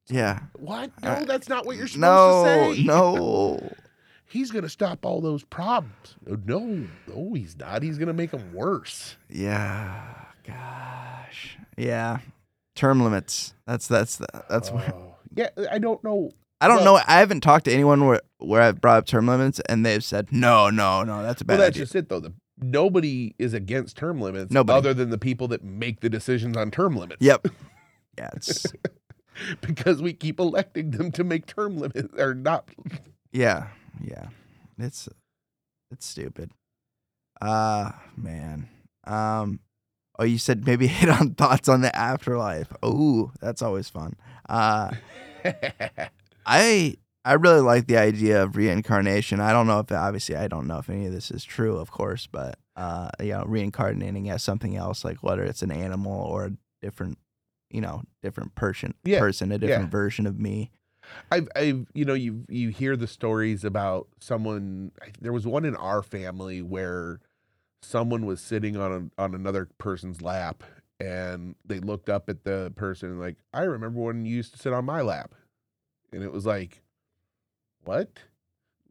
Yeah. 0.08 0.39
What? 0.53 0.91
No, 1.01 1.26
that's 1.26 1.49
not 1.49 1.66
what 1.66 1.78
you're 1.78 1.88
supposed 1.88 2.01
No, 2.01 2.70
to 2.72 2.76
say. 2.76 2.84
no. 2.84 3.74
he's 4.30 4.51
going 4.51 4.64
to 4.64 4.70
stop 4.70 5.06
all 5.06 5.22
those 5.22 5.43
problems. 5.43 6.16
No, 6.26 6.60
no, 7.08 7.34
he's 7.34 7.58
not. 7.58 7.82
He's 7.84 7.97
going 7.97 8.08
to 8.08 8.14
make 8.14 8.32
them 8.32 8.53
worse. 8.53 9.16
Yeah. 9.30 10.14
Gosh. 10.45 11.58
Yeah. 11.78 12.20
Term 12.76 13.01
limits. 13.01 13.53
That's 13.66 13.88
that's 13.88 14.22
that's 14.49 14.70
where 14.72 14.93
Oh. 14.93 15.16
yeah, 15.36 15.49
I 15.72 15.80
don't 15.80 16.03
know. 16.03 16.32
I 16.62 16.68
don't 16.68 16.78
well- 16.84 16.95
know. 16.97 17.01
I 17.08 17.20
haven't 17.20 17.41
talked 17.41 17.66
to 17.66 17.72
anyone 17.74 18.06
where 18.06 18.22
where 18.38 18.62
I've 18.62 18.82
brought 18.82 18.97
up 18.97 19.06
term 19.06 19.28
limits 19.28 19.60
and 19.70 19.86
they've 19.86 20.03
said 20.03 20.32
no, 20.32 20.70
no, 20.70 21.03
no. 21.03 21.24
That's 21.24 21.41
a 21.41 21.45
bad 21.45 21.53
Well, 21.56 21.62
that's 21.68 21.76
idea. 21.76 21.84
just 21.84 21.95
it, 21.95 22.10
though. 22.10 22.20
The, 22.20 22.34
nobody 22.62 23.34
is 23.39 23.53
against 23.53 23.97
term 23.97 24.20
limits, 24.22 24.51
Nobody. 24.51 24.78
other 24.78 24.93
than 24.93 25.10
the 25.10 25.18
people 25.18 25.47
that 25.49 25.64
make 25.64 26.01
the 26.01 26.10
decisions 26.10 26.58
on 26.58 26.70
term 26.70 26.95
limits. 26.95 27.22
Yep. 27.22 27.47
Yeah. 28.18 28.30
It's 28.38 28.66
because 29.62 30.02
we 30.02 30.14
keep 30.14 30.40
electing 30.40 30.92
them 30.92 31.12
to 31.14 31.24
make 31.24 31.46
term 31.46 31.78
limits 31.78 32.14
or 32.18 32.34
not. 32.34 32.70
yeah. 33.32 33.68
Yeah. 34.02 34.28
It's 34.78 35.08
it's 35.92 36.06
stupid. 36.06 36.52
Uh 37.42 37.92
man. 38.16 38.70
Um. 39.06 39.60
Oh, 40.18 40.24
you 40.24 40.38
said 40.38 40.66
maybe 40.66 40.88
hit 40.88 41.10
on 41.10 41.36
thoughts 41.36 41.68
on 41.70 41.82
the 41.82 41.96
afterlife. 41.96 42.72
Oh, 42.82 43.32
that's 43.42 43.62
always 43.62 43.90
fun. 43.90 44.16
Uh. 44.48 44.92
I 46.46 46.96
I 47.26 47.34
really 47.34 47.62
like 47.62 47.88
the 47.88 47.98
idea 47.98 48.44
of 48.44 48.56
reincarnation. 48.56 49.40
I 49.40 49.52
don't 49.52 49.66
know 49.68 49.80
if 49.80 49.92
obviously 49.92 50.36
I 50.36 50.48
don't 50.48 50.68
know 50.68 50.78
if 50.78 50.90
any 50.90 51.08
of 51.08 51.12
this 51.12 51.32
is 51.32 51.44
true, 51.44 51.78
of 51.78 51.90
course, 51.90 52.28
but 52.28 52.60
uh, 52.76 53.10
you 53.20 53.32
know, 53.32 53.44
reincarnating 53.46 54.30
as 54.30 54.44
something 54.44 54.76
else, 54.76 55.04
like 55.04 55.24
whether 55.24 55.44
it's 55.44 55.64
an 55.64 55.72
animal 55.72 56.14
or 56.14 56.46
a 56.46 56.52
different, 56.82 57.18
you 57.76 57.82
know, 57.82 58.01
different 58.23 58.55
person, 58.55 58.93
Yeah, 59.03 59.19
person, 59.19 59.51
a 59.51 59.57
different 59.57 59.86
yeah. 59.88 59.89
version 59.91 60.26
of 60.26 60.39
me. 60.39 60.71
I've, 61.30 61.47
I've, 61.55 61.86
you 61.93 62.05
know, 62.05 62.13
you 62.15 62.45
you 62.49 62.69
hear 62.69 62.95
the 62.95 63.05
stories 63.05 63.63
about 63.63 64.07
someone. 64.19 64.91
There 65.21 65.34
was 65.34 65.45
one 65.45 65.65
in 65.65 65.76
our 65.76 66.01
family 66.01 66.61
where 66.61 67.19
someone 67.82 68.26
was 68.26 68.39
sitting 68.41 68.76
on 68.78 69.11
a, 69.17 69.21
on 69.21 69.36
another 69.36 69.67
person's 69.78 70.21
lap, 70.21 70.63
and 70.99 71.55
they 71.65 71.80
looked 71.80 72.09
up 72.09 72.30
at 72.30 72.43
the 72.45 72.71
person 72.76 73.11
and 73.11 73.19
like, 73.19 73.36
I 73.53 73.63
remember 73.63 73.99
when 74.01 74.26
you 74.26 74.36
used 74.38 74.53
to 74.53 74.57
sit 74.59 74.73
on 74.73 74.86
my 74.86 75.01
lap, 75.01 75.36
and 76.11 76.23
it 76.23 76.32
was 76.32 76.45
like, 76.45 76.82
what, 77.84 78.09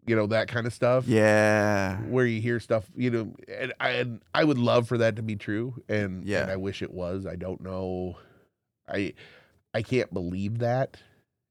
you 0.06 0.14
know, 0.14 0.26
that 0.28 0.46
kind 0.48 0.66
of 0.66 0.72
stuff. 0.72 1.06
Yeah, 1.08 1.96
Where 2.02 2.26
you 2.26 2.40
hear 2.40 2.60
stuff, 2.60 2.84
you 2.94 3.10
know, 3.10 3.34
and 3.48 3.72
I 3.80 3.90
and 3.90 4.20
I 4.34 4.44
would 4.44 4.58
love 4.58 4.86
for 4.86 4.98
that 4.98 5.16
to 5.16 5.22
be 5.22 5.34
true, 5.36 5.82
and 5.88 6.24
Yeah. 6.24 6.42
and 6.42 6.50
I 6.52 6.56
wish 6.56 6.80
it 6.82 6.92
was. 6.92 7.26
I 7.26 7.34
don't 7.34 7.60
know, 7.60 8.18
I 8.88 9.14
I 9.72 9.82
can't 9.82 10.12
believe 10.12 10.58
that 10.58 10.96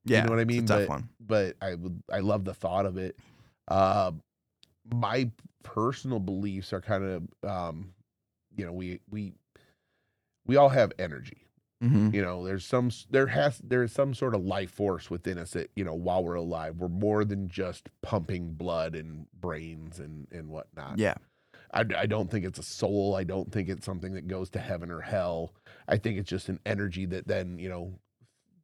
yeah. 0.05 0.17
You 0.19 0.23
know 0.25 0.29
what 0.31 0.39
I 0.39 0.41
it's 0.43 0.51
a 0.51 0.55
mean? 0.55 0.65
tough 0.65 0.79
But- 0.81 0.89
one. 0.89 1.09
but 1.19 1.55
I 1.61 1.75
would 1.75 2.03
I 2.11 2.19
love 2.19 2.43
the 2.45 2.53
thought 2.53 2.85
of 2.85 2.97
it. 2.97 3.17
Uh, 3.67 4.11
my 4.93 5.29
personal 5.63 6.19
beliefs 6.19 6.73
are 6.73 6.81
kind 6.81 7.03
of 7.05 7.49
um, 7.49 7.93
you 8.57 8.65
know 8.65 8.73
we 8.73 8.99
we 9.09 9.33
we 10.45 10.57
all 10.57 10.69
have 10.69 10.91
energy. 10.99 11.47
hmm 11.81 12.09
You 12.13 12.21
know, 12.21 12.45
there's 12.45 12.65
some 12.65 12.91
there 13.09 13.27
has 13.27 13.59
there 13.63 13.81
is 13.83 13.93
some 13.93 14.13
sort 14.13 14.35
of 14.35 14.43
life 14.43 14.71
force 14.71 15.09
within 15.09 15.37
us 15.37 15.51
that 15.51 15.71
you 15.75 15.85
know 15.85 15.93
while 15.95 16.21
we're 16.23 16.35
alive 16.35 16.75
we're 16.77 16.89
more 16.89 17.23
than 17.23 17.47
just 17.47 17.87
pumping 18.01 18.53
blood 18.55 18.95
and 18.95 19.27
brains 19.39 19.99
and 19.99 20.27
and 20.31 20.49
whatnot. 20.49 20.99
Yeah, 20.99 21.15
I, 21.73 21.83
I 21.97 22.05
don't 22.05 22.29
think 22.29 22.45
it's 22.45 22.59
a 22.59 22.63
soul. 22.63 23.15
I 23.15 23.23
don't 23.23 23.51
think 23.51 23.69
it's 23.69 23.85
something 23.85 24.13
that 24.13 24.27
goes 24.27 24.49
to 24.51 24.59
heaven 24.59 24.91
or 24.91 25.01
hell. 25.01 25.53
I 25.87 25.97
think 25.97 26.17
it's 26.17 26.29
just 26.29 26.49
an 26.49 26.59
energy 26.65 27.05
that 27.07 27.27
then, 27.27 27.57
you 27.59 27.69
know, 27.69 27.99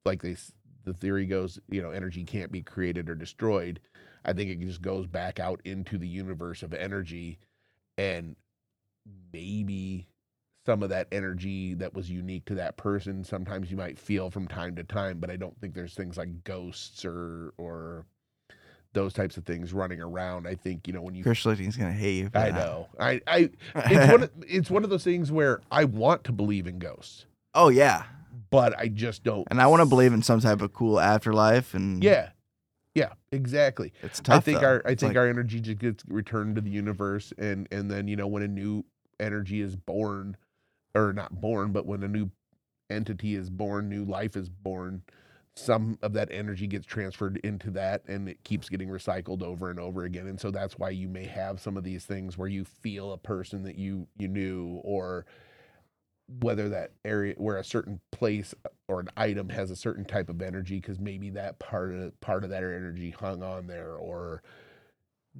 like 0.05 0.22
they, 0.22 0.38
the 0.86 0.93
theory 0.93 1.26
goes, 1.26 1.60
you 1.70 1.82
know, 1.82 1.91
energy 1.91 2.24
can't 2.24 2.51
be 2.51 2.62
created 2.62 3.10
or 3.10 3.16
destroyed. 3.16 3.80
I 4.26 4.34
think 4.34 4.51
it 4.51 4.60
just 4.60 4.82
goes 4.82 5.07
back 5.07 5.39
out 5.39 5.62
into 5.66 5.97
the 5.97 6.07
universe 6.07 6.62
of 6.64 6.74
energy 6.74 7.39
and 7.97 8.36
maybe 9.34 10.07
some 10.66 10.84
of 10.84 10.89
that 10.89 11.07
energy 11.12 11.74
that 11.74 11.93
was 11.93 12.12
unique 12.12 12.45
to 12.45 12.55
that 12.55 12.78
person 12.78 13.24
sometimes 13.24 13.72
you 13.72 13.78
might 13.78 13.97
feel 13.97 14.30
from 14.30 14.47
time 14.47 14.76
to 14.76 14.84
time 14.84 15.20
but 15.20 15.32
i 15.32 15.36
don't 15.36 15.60
think 15.60 15.74
there's 15.74 15.95
things 15.95 16.18
like 16.18 16.43
ghosts 16.43 17.03
or 17.05 17.53
or 17.57 18.05
those 18.94 19.14
types 19.14 19.38
of 19.38 19.46
things 19.46 19.72
running 19.72 20.02
around 20.02 20.48
i 20.48 20.56
think 20.56 20.88
you 20.88 20.94
know 20.94 21.02
when 21.02 21.14
you 21.14 21.24
Chris 21.24 21.40
Schlichting's 21.44 21.78
gonna 21.78 21.92
hate 21.92 22.18
you. 22.18 22.26
I 22.34 22.52
that. 22.52 22.54
know. 22.56 22.88
I, 23.00 23.22
I 23.28 23.50
it's 23.76 24.12
one 24.12 24.24
of, 24.24 24.32
it's 24.48 24.70
one 24.72 24.84
of 24.84 24.90
those 24.90 25.04
things 25.04 25.32
where 25.32 25.62
I 25.72 25.84
want 25.86 26.24
to 26.26 26.32
believe 26.32 26.66
in 26.68 26.80
ghosts, 26.80 27.26
oh 27.54 27.70
yeah, 27.70 28.04
but 28.50 28.78
I 28.78 28.88
just 28.88 29.24
don't. 29.24 29.48
and 29.52 29.62
I 29.62 29.68
want 29.68 29.82
to 29.82 29.86
believe 29.86 30.12
in 30.14 30.22
some 30.24 30.40
type 30.40 30.62
of 30.62 30.74
cool 30.74 31.00
afterlife. 31.00 31.74
And 31.76 32.04
Yeah, 32.04 32.30
yeah, 32.96 33.14
exactly. 33.32 33.94
it's 34.02 34.20
tough. 34.20 34.38
I 34.38 34.40
think 34.40 34.62
though. 34.62 34.68
our 34.68 34.82
I 34.86 34.92
It's 34.92 35.02
think 35.02 35.12
like- 35.12 35.18
our 35.18 35.28
energy 35.30 35.60
just 35.60 35.78
gets 35.80 36.04
returned 36.08 36.56
to 36.56 36.62
the 36.62 36.72
universe, 36.72 37.32
and 37.38 37.68
and 37.72 37.92
then 37.92 38.08
you 38.08 38.16
know 38.16 38.28
when 38.28 38.42
a 38.44 38.48
new 38.48 38.84
energy 39.20 39.62
is 39.62 39.76
born, 39.76 40.36
or 40.96 41.14
not 41.14 41.40
born, 41.40 41.72
but 41.72 41.86
when 41.86 42.02
a 42.04 42.08
new 42.08 42.32
entity 42.90 43.36
is 43.36 43.50
born, 43.52 43.88
new 43.88 44.04
life 44.04 44.36
is 44.36 44.50
born. 44.50 45.04
Some 45.60 45.97
of 46.01 46.14
that 46.14 46.30
energy 46.32 46.68
gets 46.68 46.86
transferred 46.86 47.38
into 47.43 47.72
that, 47.72 48.03
and 48.07 48.30
it 48.30 48.43
keeps 48.43 48.70
getting 48.70 48.89
recycled 48.89 49.43
over 49.43 49.70
and 49.70 49.80
over 49.80 50.03
again. 50.03 50.28
And 50.28 50.39
so 50.39 50.51
that's 50.51 50.78
why 50.78 50.89
you 50.89 51.07
may 51.07 51.26
have 51.26 51.60
some 51.60 51.78
of 51.78 51.84
these 51.84 52.05
things 52.05 52.38
where 52.38 52.47
you 52.47 52.66
feel 52.66 53.12
a 53.12 53.18
person 53.18 53.64
that 53.64 53.78
you 53.78 54.07
you 54.18 54.28
knew, 54.28 54.80
or 54.84 55.26
whether 56.41 56.70
that 56.70 56.91
area 57.03 57.34
where 57.38 57.57
a 57.57 57.64
certain 57.64 57.99
place 58.12 58.53
or 58.88 58.99
an 58.99 59.10
item 59.18 59.49
has 59.49 59.72
a 59.72 59.76
certain 59.76 60.05
type 60.05 60.30
of 60.30 60.41
energy 60.41 60.76
because 60.76 60.99
maybe 60.99 61.32
that 61.32 61.57
part 61.57 61.91
of 61.93 62.20
part 62.22 62.43
of 62.43 62.51
that 62.51 62.64
energy 62.64 63.10
hung 63.10 63.41
on 63.41 63.66
there 63.66 63.95
or 63.95 64.43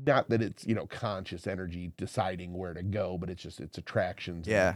not 0.06 0.30
that 0.30 0.42
it's 0.42 0.66
you 0.66 0.74
know 0.74 0.88
conscious 0.88 1.46
energy 1.46 1.92
deciding 1.96 2.54
where 2.54 2.74
to 2.74 2.82
go 2.82 3.20
but 3.20 3.30
it's 3.30 3.44
just 3.44 3.60
it's 3.60 3.78
attractions 3.78 4.48
Yeah, 4.48 4.76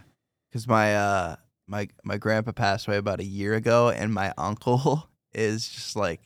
because 0.49 0.67
my 0.67 0.95
uh 0.95 1.35
my 1.67 1.87
my 2.03 2.17
grandpa 2.17 2.51
passed 2.51 2.87
away 2.87 2.97
about 2.97 3.19
a 3.19 3.25
year 3.25 3.53
ago, 3.53 3.89
and 3.89 4.13
my 4.13 4.33
uncle 4.37 5.09
is 5.34 5.67
just 5.67 5.95
like, 5.95 6.21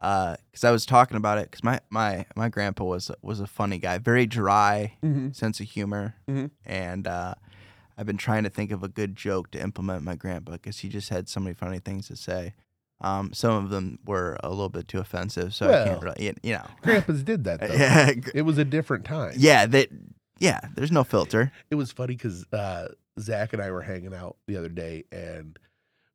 uh, 0.00 0.36
because 0.50 0.64
I 0.64 0.70
was 0.70 0.84
talking 0.84 1.16
about 1.16 1.38
it, 1.38 1.50
because 1.50 1.62
my 1.62 1.80
my 1.90 2.26
my 2.34 2.48
grandpa 2.48 2.84
was 2.84 3.10
was 3.22 3.40
a 3.40 3.46
funny 3.46 3.78
guy, 3.78 3.98
very 3.98 4.26
dry 4.26 4.96
Mhm. 5.02 5.34
sense 5.34 5.60
of 5.60 5.66
humor, 5.68 6.14
Mhm. 6.28 6.50
and 6.64 7.06
uh, 7.06 7.34
I've 7.96 8.06
been 8.06 8.16
trying 8.16 8.42
to 8.44 8.50
think 8.50 8.72
of 8.72 8.82
a 8.82 8.88
good 8.88 9.14
joke 9.14 9.50
to 9.52 9.60
implement 9.62 10.02
my 10.02 10.16
grandpa 10.16 10.52
because 10.52 10.78
he 10.78 10.88
just 10.88 11.10
had 11.10 11.28
so 11.28 11.40
many 11.40 11.54
funny 11.54 11.78
things 11.78 12.08
to 12.08 12.16
say. 12.16 12.54
Um, 13.00 13.32
some 13.32 13.52
of 13.64 13.70
them 13.70 13.98
were 14.06 14.38
a 14.44 14.48
little 14.50 14.68
bit 14.68 14.86
too 14.86 14.98
offensive, 15.00 15.54
so 15.54 15.68
I 15.68 15.84
can't 15.84 16.02
really, 16.02 16.24
you, 16.26 16.34
you 16.42 16.52
know. 16.54 16.66
grandpas 16.82 17.22
did 17.24 17.42
that 17.44 17.60
though 17.66 17.74
yeah, 17.74 18.12
it 18.34 18.42
was 18.42 18.58
a 18.58 18.64
different 18.64 19.04
time 19.04 19.34
yeah, 19.36 19.66
that 19.66 19.88
Yeah, 20.38 20.60
there's 20.74 20.92
no 20.92 21.02
filter. 21.04 21.52
it 21.70 21.74
was 21.76 21.90
funny 21.92 22.14
because 22.14 22.44
uh, 22.52 22.88
Zach 23.20 23.52
and 23.52 23.60
I 23.62 23.70
were 23.72 23.82
hanging 23.82 24.14
out 24.14 24.36
the 24.46 24.56
other 24.56 24.68
day 24.68 25.04
and 25.12 25.58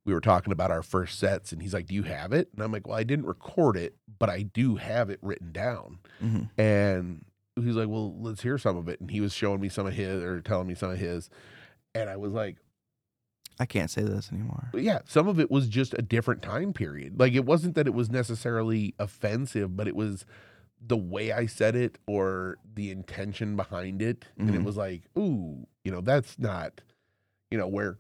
we 0.08 0.14
were 0.14 0.22
talking 0.22 0.54
about 0.54 0.72
our 0.72 0.82
first 0.82 1.20
sets 1.20 1.52
and 1.52 1.62
he's 1.62 1.74
like, 1.74 1.86
Do 1.86 1.94
you 1.94 2.04
have 2.04 2.32
it? 2.34 2.50
And 2.56 2.64
I'm 2.64 2.72
like, 2.72 2.88
Well, 2.88 2.98
I 2.98 3.04
didn't 3.04 3.26
record 3.28 3.78
it, 3.78 3.96
but 4.18 4.30
I 4.30 4.42
do 4.44 4.78
have 4.78 5.10
it 5.12 5.20
written 5.22 5.52
down. 5.52 6.00
hmm 6.20 6.44
And 6.58 7.26
he's 7.56 7.76
like, 7.76 7.90
Well, 7.90 8.18
let's 8.20 8.42
hear 8.42 8.58
some 8.58 8.78
of 8.78 8.88
it. 8.88 9.00
And 9.02 9.12
he 9.12 9.22
was 9.22 9.34
showing 9.34 9.60
me 9.62 9.70
some 9.70 9.86
of 9.86 9.94
his 9.94 10.24
or 10.24 10.42
telling 10.42 10.68
me 10.68 10.74
some 10.76 10.90
of 10.90 10.98
his. 10.98 11.30
And 11.94 12.10
I 12.10 12.16
was 12.16 12.32
like, 12.32 12.58
I 13.60 13.66
can't 13.66 13.90
say 13.92 14.04
this 14.04 14.32
anymore. 14.32 14.70
but 14.72 14.84
yeah, 14.84 15.00
some 15.06 15.28
of 15.28 15.40
it 15.40 15.50
was 15.52 15.68
just 15.68 15.94
a 15.98 16.02
different 16.02 16.42
time 16.42 16.74
period. 16.74 17.20
Like 17.20 17.34
it 17.34 17.44
wasn't 17.46 17.76
that 17.76 17.88
it 17.88 17.94
was 17.94 18.10
necessarily 18.10 18.94
offensive, 19.00 19.76
but 19.76 19.88
it 19.88 19.96
was 19.96 20.26
the 20.80 20.96
way 20.98 21.32
I 21.32 21.48
said 21.48 21.76
it 21.76 21.98
or 22.08 22.58
the 22.76 22.92
intention 22.92 23.56
behind 23.56 24.02
it. 24.02 24.26
And 24.38 24.52
it 24.56 24.62
Mhm. 24.62 24.64
was 24.64 24.78
like, 24.78 25.04
ooh, 25.18 25.66
you 25.84 25.92
know, 25.92 26.02
that's 26.02 26.38
not, 26.38 26.82
you 27.50 27.58
know, 27.58 27.68
where 27.68 27.98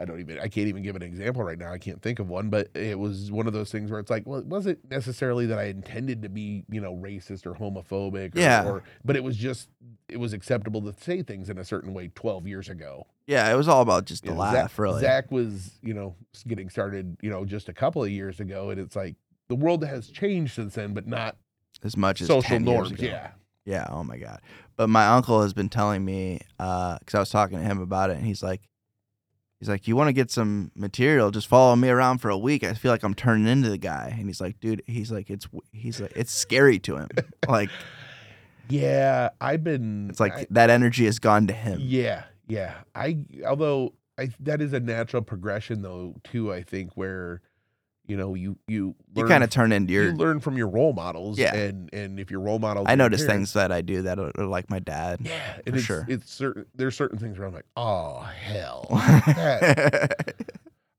I 0.00 0.04
don't 0.04 0.20
even 0.20 0.38
I 0.38 0.46
can't 0.48 0.68
even 0.68 0.82
give 0.82 0.94
an 0.96 1.02
example 1.02 1.42
right 1.42 1.58
now. 1.58 1.72
I 1.72 1.78
can't 1.78 2.00
think 2.00 2.18
of 2.20 2.28
one, 2.28 2.50
but 2.50 2.68
it 2.76 2.98
was 2.98 3.32
one 3.32 3.46
of 3.48 3.52
those 3.52 3.72
things 3.72 3.90
where 3.90 3.98
it's 3.98 4.10
like, 4.10 4.26
well, 4.26 4.38
it 4.38 4.46
wasn't 4.46 4.78
necessarily 4.90 5.46
that 5.46 5.58
I 5.58 5.64
intended 5.64 6.22
to 6.22 6.28
be, 6.28 6.64
you 6.70 6.80
know, 6.80 6.94
racist 6.94 7.46
or 7.46 7.54
homophobic 7.54 8.36
or, 8.36 8.38
Yeah. 8.40 8.64
or 8.68 8.82
but 9.04 9.16
it 9.16 9.24
was 9.24 9.36
just 9.36 9.68
it 10.08 10.18
was 10.18 10.32
acceptable 10.32 10.80
to 10.82 10.94
say 11.02 11.22
things 11.22 11.50
in 11.50 11.58
a 11.58 11.64
certain 11.64 11.94
way 11.94 12.10
12 12.14 12.46
years 12.46 12.68
ago. 12.68 13.06
Yeah, 13.26 13.52
it 13.52 13.56
was 13.56 13.66
all 13.68 13.82
about 13.82 14.04
just 14.06 14.24
You 14.24 14.30
the 14.30 14.34
know, 14.36 14.40
laugh, 14.42 14.54
Zach, 14.54 14.78
really. 14.78 15.00
Zach 15.00 15.30
was, 15.32 15.72
you 15.82 15.92
know, 15.94 16.14
getting 16.46 16.70
started, 16.70 17.16
you 17.20 17.28
know, 17.30 17.44
just 17.44 17.68
a 17.68 17.72
couple 17.74 18.02
of 18.02 18.10
years 18.10 18.38
ago, 18.40 18.70
and 18.70 18.80
it's 18.80 18.94
like 18.96 19.16
the 19.48 19.56
world 19.56 19.84
has 19.84 20.08
changed 20.08 20.54
since 20.54 20.74
then, 20.76 20.94
but 20.94 21.06
not 21.06 21.36
as 21.82 21.96
much 21.96 22.20
as 22.20 22.28
social 22.28 22.42
10 22.42 22.64
years 22.66 22.74
norms. 22.90 23.02
Yeah, 23.02 23.30
Yeah. 23.64 23.86
Oh 23.90 24.04
my 24.04 24.16
god. 24.16 24.40
But 24.76 24.88
my 24.88 25.06
uncle 25.08 25.42
has 25.42 25.52
been 25.52 25.68
telling 25.68 26.04
me 26.04 26.40
uh 26.60 26.98
because 27.00 27.14
I 27.16 27.18
was 27.18 27.30
talking 27.30 27.58
to 27.58 27.64
him 27.64 27.80
about 27.80 28.10
it, 28.10 28.16
and 28.16 28.24
he's 28.26 28.42
like, 28.44 28.62
he's 29.58 29.68
like, 29.68 29.88
you 29.88 29.96
want 29.96 30.08
to 30.08 30.12
get 30.12 30.30
some 30.30 30.70
material? 30.74 31.30
Just 31.30 31.46
follow 31.46 31.74
me 31.76 31.88
around 31.88 32.18
for 32.18 32.30
a 32.30 32.38
week. 32.38 32.64
I 32.64 32.74
feel 32.74 32.92
like 32.92 33.02
I'm 33.02 33.14
turning 33.14 33.46
into 33.46 33.68
the 33.70 33.78
guy. 33.78 34.14
And 34.16 34.28
he's 34.28 34.40
like, 34.40 34.60
dude, 34.60 34.82
he's 34.86 35.10
like, 35.10 35.30
it's 35.30 35.46
he's 35.72 36.00
like, 36.00 36.12
it's 36.16 36.32
scary 36.32 36.78
to 36.80 36.96
him. 36.96 37.08
like 37.48 37.70
yeah. 38.68 39.30
I've 39.40 39.64
been. 39.64 40.08
it's 40.10 40.20
like 40.20 40.32
I- 40.34 40.46
that 40.50 40.70
energy 40.70 41.04
has 41.06 41.18
gone 41.18 41.46
to 41.46 41.52
him. 41.54 41.78
yeah, 41.82 42.24
yeah. 42.46 42.74
I 42.94 43.18
although 43.46 43.94
I 44.18 44.30
that 44.40 44.60
is 44.60 44.72
a 44.72 44.80
natural 44.80 45.22
progression 45.22 45.82
though 45.82 46.14
too. 46.24 46.52
I 46.52 46.62
think 46.62 46.92
where, 46.94 47.40
you 48.08 48.16
know, 48.16 48.34
you 48.34 48.58
you 48.66 48.94
You 49.14 49.26
kind 49.26 49.44
of 49.44 49.50
turn 49.50 49.70
into 49.70 49.92
you 49.92 50.02
your. 50.02 50.12
learn 50.14 50.40
from 50.40 50.56
your 50.56 50.68
role 50.68 50.92
models. 50.92 51.38
Yeah. 51.38 51.54
and 51.54 51.88
and 51.92 52.18
if 52.18 52.30
your 52.30 52.40
role 52.40 52.58
models, 52.58 52.86
I 52.88 52.94
notice 52.96 53.20
parents- 53.24 53.52
things 53.52 53.52
that 53.52 53.70
I 53.70 53.82
do 53.82 54.02
that 54.02 54.18
are, 54.18 54.32
are 54.38 54.46
like 54.46 54.68
my 54.70 54.78
dad. 54.80 55.20
Yeah, 55.22 55.54
for 55.56 55.62
and 55.66 55.76
it's, 55.76 55.84
sure. 55.84 56.06
it's 56.08 56.32
certain. 56.32 56.66
There's 56.74 56.96
certain 56.96 57.18
things 57.18 57.38
where 57.38 57.46
I'm 57.46 57.54
like, 57.54 57.66
oh 57.76 58.20
hell. 58.22 58.86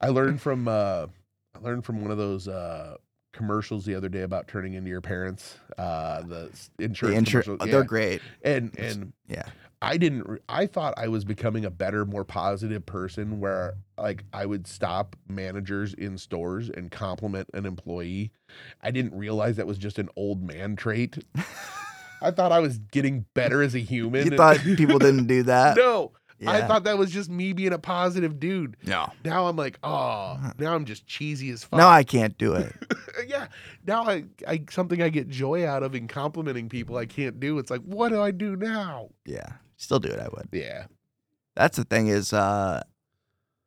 I 0.01 0.07
learned 0.09 0.41
from 0.41 0.67
uh 0.67 1.07
I 1.55 1.59
learned 1.61 1.85
from 1.85 2.01
one 2.01 2.11
of 2.11 2.17
those 2.17 2.47
uh 2.47 2.95
commercials 3.33 3.85
the 3.85 3.95
other 3.95 4.09
day 4.09 4.21
about 4.21 4.47
turning 4.47 4.73
into 4.73 4.89
your 4.89 5.01
parents. 5.01 5.57
Uh 5.77 6.21
the 6.21 6.49
s- 6.51 6.69
the 6.77 6.85
insurance 6.85 7.17
intro, 7.17 7.41
commercial. 7.43 7.67
they're 7.67 7.83
great. 7.83 8.21
And 8.43 8.77
and 8.77 9.13
Yeah. 9.27 9.43
I 9.81 9.97
didn't 9.97 10.27
re- 10.27 10.39
I 10.49 10.65
thought 10.65 10.93
I 10.97 11.07
was 11.07 11.23
becoming 11.23 11.63
a 11.63 11.69
better, 11.69 12.05
more 12.05 12.25
positive 12.25 12.85
person 12.85 13.39
where 13.39 13.75
like 13.97 14.23
I 14.33 14.45
would 14.45 14.67
stop 14.67 15.15
managers 15.27 15.93
in 15.93 16.17
stores 16.17 16.69
and 16.69 16.91
compliment 16.91 17.49
an 17.53 17.65
employee. 17.65 18.31
I 18.81 18.91
didn't 18.91 19.17
realize 19.17 19.55
that 19.55 19.67
was 19.67 19.77
just 19.77 19.97
an 19.97 20.09
old 20.15 20.43
man 20.43 20.75
trait. 20.75 21.23
I 22.21 22.31
thought 22.31 22.51
I 22.51 22.59
was 22.59 22.79
getting 22.91 23.25
better 23.33 23.61
as 23.61 23.75
a 23.75 23.79
human. 23.79 24.25
You 24.25 24.31
and- 24.31 24.37
thought 24.37 24.57
people 24.57 24.99
didn't 24.99 25.27
do 25.27 25.43
that? 25.43 25.77
no, 25.77 26.11
I 26.47 26.61
thought 26.61 26.85
that 26.85 26.97
was 26.97 27.11
just 27.11 27.29
me 27.29 27.53
being 27.53 27.73
a 27.73 27.79
positive 27.79 28.39
dude. 28.39 28.77
no. 28.85 29.11
Now 29.25 29.47
I'm 29.47 29.55
like, 29.55 29.77
oh, 29.83 30.39
now 30.57 30.73
I'm 30.73 30.85
just 30.85 31.05
cheesy 31.05 31.49
as 31.49 31.63
fuck. 31.63 31.77
No, 31.77 31.87
I 31.87 32.03
can't 32.03 32.37
do 32.37 32.53
it. 32.53 32.73
yeah. 33.27 33.47
Now 33.85 34.03
I, 34.03 34.25
I 34.47 34.63
something 34.69 35.01
I 35.01 35.09
get 35.09 35.27
joy 35.27 35.67
out 35.67 35.83
of 35.83 35.95
in 35.95 36.07
complimenting 36.07 36.69
people 36.69 36.97
I 36.97 37.05
can't 37.05 37.39
do. 37.39 37.59
It's 37.59 37.71
like, 37.71 37.81
what 37.81 38.09
do 38.09 38.21
I 38.21 38.31
do 38.31 38.55
now? 38.55 39.09
Yeah. 39.25 39.53
Still 39.79 39.99
do 39.99 40.09
it, 40.09 40.19
I 40.19 40.27
would. 40.27 40.49
Yeah. 40.51 40.85
That's 41.55 41.77
the 41.77 41.83
thing 41.85 42.07
is 42.07 42.31
uh 42.33 42.83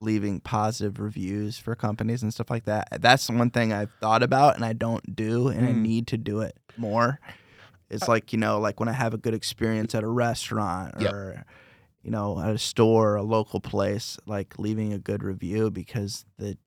leaving 0.00 0.40
positive 0.40 0.98
reviews 1.00 1.58
for 1.58 1.74
companies 1.74 2.22
and 2.22 2.32
stuff 2.34 2.50
like 2.50 2.64
that. 2.64 2.88
That's 3.00 3.26
the 3.26 3.32
one 3.34 3.50
thing 3.50 3.72
I've 3.72 3.92
thought 4.00 4.22
about 4.22 4.56
and 4.56 4.64
I 4.64 4.72
don't 4.72 5.14
do 5.16 5.48
and 5.48 5.64
I 5.64 5.70
Mm. 5.72 5.80
need 5.82 6.06
to 6.08 6.16
do 6.16 6.40
it 6.40 6.56
more. 6.76 7.18
It's 7.88 8.08
like, 8.08 8.32
you 8.32 8.38
know, 8.38 8.58
like 8.58 8.80
when 8.80 8.88
I 8.88 8.92
have 8.92 9.14
a 9.14 9.18
good 9.18 9.34
experience 9.34 9.94
at 9.94 10.02
a 10.02 10.08
restaurant 10.08 10.94
Yep. 11.00 11.12
or 11.12 11.44
you 12.02 12.10
know, 12.10 12.40
at 12.40 12.50
a 12.52 12.58
store, 12.58 13.14
a 13.14 13.22
local 13.22 13.60
place, 13.60 14.18
like 14.26 14.58
leaving 14.58 14.92
a 14.92 14.98
good 14.98 15.22
review 15.22 15.70
because 15.70 16.24
the 16.36 16.58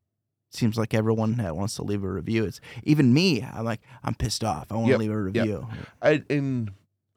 seems 0.52 0.78
like 0.78 0.94
everyone 0.94 1.36
that 1.36 1.58
wants 1.58 1.76
to 1.76 1.84
leave 1.84 2.06
a 2.06 2.10
review. 2.10 2.46
It's 2.46 2.62
even 2.84 3.14
me. 3.14 3.42
I'm 3.44 3.66
like, 3.66 3.82
I'm 4.02 4.16
pissed 4.16 4.46
off. 4.46 4.72
I 4.72 4.76
want 4.76 4.86
to 4.86 4.92
Yep, 4.92 5.00
leave 5.02 5.12
a 5.12 5.22
review. 5.22 5.68
I 6.02 6.24
and 6.30 6.72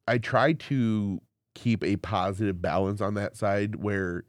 I 0.09 0.19
try 0.19 0.55
to 0.55 1.21
keep 1.59 1.83
a 1.83 1.97
positive 1.97 2.63
balance 2.63 3.01
on 3.01 3.15
that 3.15 3.37
side 3.37 3.77
where 3.77 4.25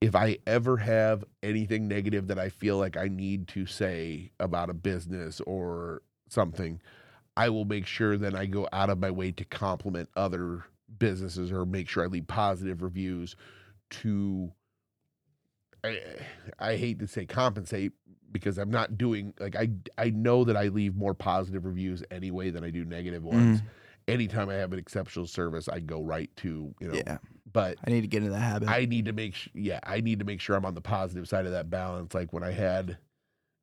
if 0.00 0.14
I 0.14 0.38
ever 0.46 0.76
have 0.78 1.24
anything 1.42 1.88
negative 1.88 2.26
that 2.28 2.38
I 2.38 2.48
feel 2.48 2.78
like 2.78 2.96
I 2.96 3.08
need 3.08 3.48
to 3.48 3.64
say 3.64 4.32
about 4.40 4.70
a 4.70 4.74
business 4.74 5.40
or 5.42 6.02
something, 6.28 6.80
I 7.36 7.48
will 7.48 7.64
make 7.64 7.86
sure 7.86 8.16
that 8.18 8.34
I 8.34 8.46
go 8.46 8.68
out 8.72 8.90
of 8.90 8.98
my 8.98 9.10
way 9.10 9.30
to 9.32 9.44
compliment 9.44 10.08
other 10.16 10.64
businesses 10.98 11.52
or 11.52 11.64
make 11.64 11.88
sure 11.88 12.04
I 12.04 12.06
leave 12.06 12.26
positive 12.26 12.82
reviews 12.82 13.36
to 13.90 14.52
I, 15.84 16.00
I 16.58 16.76
hate 16.76 16.98
to 17.00 17.06
say 17.06 17.24
compensate 17.26 17.92
because 18.32 18.58
I'm 18.58 18.70
not 18.70 18.98
doing 18.98 19.32
like 19.38 19.54
I 19.54 19.70
I 19.96 20.10
know 20.10 20.44
that 20.44 20.56
I 20.56 20.68
leave 20.68 20.96
more 20.96 21.14
positive 21.14 21.64
reviews 21.64 22.02
anyway 22.10 22.50
than 22.50 22.64
I 22.64 22.70
do 22.70 22.84
negative 22.84 23.22
ones. 23.22 23.60
Mm, 23.60 23.64
Anytime 24.06 24.48
I 24.50 24.54
have 24.54 24.72
an 24.72 24.78
exceptional 24.78 25.26
service, 25.26 25.68
I 25.68 25.80
go 25.80 26.02
right 26.02 26.30
to 26.38 26.74
you 26.80 26.88
know. 26.88 26.94
yeah. 26.94 27.18
But 27.52 27.78
I 27.86 27.90
need 27.90 28.00
to 28.02 28.06
get 28.08 28.18
into 28.18 28.32
that 28.32 28.40
habit. 28.40 28.68
I 28.68 28.84
need 28.84 29.04
to 29.06 29.12
make 29.12 29.34
sh- 29.34 29.48
yeah 29.54 29.80
I 29.84 30.00
need 30.00 30.18
to 30.18 30.24
make 30.24 30.40
sure 30.40 30.56
I'm 30.56 30.64
on 30.66 30.74
the 30.74 30.80
positive 30.80 31.28
side 31.28 31.46
of 31.46 31.52
that 31.52 31.70
balance. 31.70 32.12
Like 32.14 32.32
when 32.32 32.42
I 32.42 32.50
had 32.52 32.98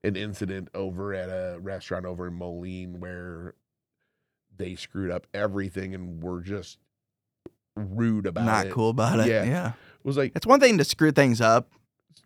an 0.03 0.15
incident 0.15 0.69
over 0.73 1.13
at 1.13 1.29
a 1.29 1.59
restaurant 1.59 2.05
over 2.05 2.25
in 2.27 2.33
Moline 2.33 2.99
where 2.99 3.53
they 4.57 4.75
screwed 4.75 5.11
up 5.11 5.27
everything 5.33 5.93
and 5.93 6.23
were 6.23 6.41
just 6.41 6.79
rude 7.75 8.25
about 8.25 8.45
Not 8.45 8.65
it. 8.65 8.69
Not 8.69 8.75
cool 8.75 8.89
about 8.89 9.19
it. 9.19 9.27
Yeah. 9.27 9.43
yeah. 9.43 9.67
It 9.69 10.05
was 10.05 10.17
like 10.17 10.31
It's 10.35 10.47
one 10.47 10.59
thing 10.59 10.77
to 10.79 10.83
screw 10.83 11.11
things 11.11 11.39
up. 11.41 11.67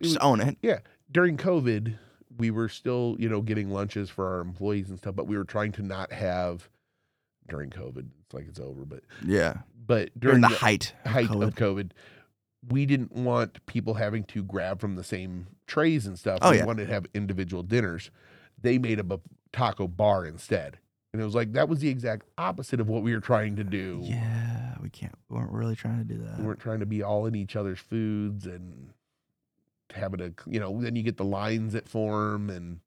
was- 0.00 0.12
Just 0.12 0.24
own 0.24 0.40
it. 0.40 0.56
Yeah. 0.62 0.78
During 1.10 1.36
COVID, 1.36 1.96
we 2.38 2.50
were 2.50 2.68
still, 2.68 3.16
you 3.18 3.28
know, 3.28 3.40
getting 3.42 3.70
lunches 3.70 4.10
for 4.10 4.26
our 4.26 4.40
employees 4.40 4.88
and 4.90 4.98
stuff, 4.98 5.14
but 5.14 5.26
we 5.26 5.36
were 5.36 5.44
trying 5.44 5.72
to 5.72 5.82
not 5.82 6.12
have 6.12 6.68
during 7.48 7.70
COVID. 7.70 8.06
It's 8.24 8.34
like 8.34 8.46
it's 8.48 8.60
over, 8.60 8.84
but 8.84 9.02
Yeah. 9.24 9.58
but 9.86 10.10
During 10.18 10.40
during 10.40 10.40
the 10.42 10.48
the 10.48 10.54
height. 10.56 10.94
of 11.04 11.12
height 11.12 11.28
COVID. 11.28 11.46
of 11.48 11.54
COVID, 11.54 11.90
we 12.68 12.86
didn't 12.86 13.12
want 13.12 13.64
people 13.66 13.94
having 13.94 14.24
to 14.24 14.42
grab 14.42 14.80
from 14.80 14.96
the 14.96 15.04
same 15.04 15.46
trays 15.66 16.06
and 16.06 16.18
stuff. 16.18 16.38
Oh, 16.42 16.50
we 16.50 16.58
yeah. 16.58 16.64
wanted 16.64 16.86
to 16.88 16.92
have 16.92 17.06
individual 17.14 17.62
dinners. 17.62 18.10
They 18.60 18.78
made 18.78 18.98
up 18.98 19.10
a 19.12 19.20
taco 19.52 19.86
bar 19.86 20.26
instead. 20.26 20.78
And 21.12 21.22
it 21.22 21.24
was 21.24 21.34
like 21.34 21.52
that 21.52 21.68
was 21.68 21.78
the 21.78 21.88
exact 21.88 22.26
opposite 22.36 22.78
of 22.80 22.88
what 22.88 23.02
we 23.02 23.14
were 23.14 23.20
trying 23.20 23.56
to 23.56 23.64
do. 23.64 24.00
Yeah, 24.02 24.74
we 24.82 24.90
can't. 24.90 25.14
We 25.30 25.36
weren't 25.38 25.52
really 25.52 25.76
trying 25.76 25.98
to 25.98 26.04
do 26.04 26.18
that. 26.24 26.38
We 26.38 26.44
weren't 26.44 26.60
trying 26.60 26.80
to 26.80 26.86
be 26.86 27.02
all 27.02 27.24
in 27.26 27.34
each 27.34 27.56
other's 27.56 27.78
foods 27.78 28.46
and 28.46 28.90
having 29.94 30.20
a 30.20 30.32
you 30.46 30.60
know, 30.60 30.78
then 30.82 30.94
you 30.96 31.02
get 31.02 31.16
the 31.16 31.24
lines 31.24 31.72
that 31.72 31.88
form 31.88 32.50
and 32.50 32.80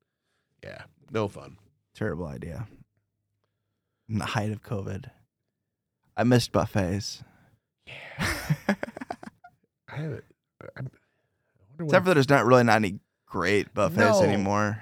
yeah, 0.64 0.84
no 1.12 1.28
fun. 1.28 1.58
Terrible 1.96 2.28
idea. 2.28 2.68
In 4.10 4.18
the 4.18 4.26
height 4.26 4.52
of 4.52 4.64
COVID, 4.64 5.10
I 6.18 6.24
missed 6.24 6.52
buffets. 6.52 7.24
I 9.88 9.96
have 9.96 10.12
it. 10.14 10.26
I, 10.78 10.82
Except 11.82 12.06
for 12.06 12.14
there's 12.14 12.30
not 12.30 12.46
really 12.46 12.64
not 12.64 12.76
any 12.78 13.00
great 13.26 13.74
buffets 13.74 14.20
No. 14.20 14.22
anymore. 14.24 14.82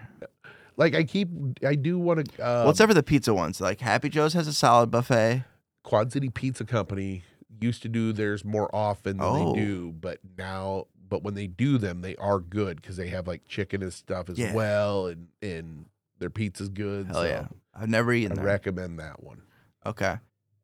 like 0.77 0.95
I 0.95 1.03
keep 1.03 1.29
I 1.65 1.75
do 1.75 1.99
want 1.99 2.25
to 2.35 2.41
uh, 2.43 2.61
well, 2.63 2.69
except 2.71 2.89
for 2.89 2.93
the 2.93 3.03
pizza 3.03 3.33
ones. 3.33 3.61
Like 3.61 3.81
Happy 3.81 4.09
Joe's 4.09 4.33
has 4.33 4.47
a 4.47 4.53
solid 4.53 4.89
buffet. 4.89 5.43
Quad 5.83 6.11
City 6.11 6.29
Pizza 6.29 6.65
Company 6.65 7.23
used 7.61 7.81
to 7.83 7.89
do 7.89 8.13
theirs 8.13 8.43
more 8.43 8.73
often 8.75 9.17
than 9.17 9.25
Oh. 9.27 9.53
they 9.53 9.59
do, 9.61 9.91
but 9.99 10.19
now 10.37 10.87
but 11.09 11.23
when 11.23 11.35
they 11.35 11.47
do 11.47 11.77
them, 11.77 12.01
they 12.01 12.15
are 12.17 12.39
good 12.39 12.81
because 12.81 12.97
they 12.97 13.07
have 13.09 13.27
like 13.27 13.45
chicken 13.45 13.81
and 13.83 13.93
stuff 13.93 14.29
as 14.29 14.37
Yeah. 14.39 14.53
well, 14.53 15.07
and 15.07 15.27
and 15.41 15.85
their 16.19 16.29
pizza's 16.31 16.69
good. 16.69 17.05
Hell 17.07 17.15
so 17.15 17.23
yeah. 17.23 17.47
I've 17.79 17.89
never 17.89 18.11
I 18.11 18.15
eaten 18.15 18.35
there. 18.35 18.45
recommend 18.45 18.99
that 18.99 19.23
one. 19.23 19.41
Okay. 19.85 20.15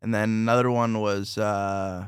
And 0.01 0.13
then 0.13 0.29
another 0.29 0.69
one 0.71 0.99
was 0.99 1.37
uh 1.37 2.07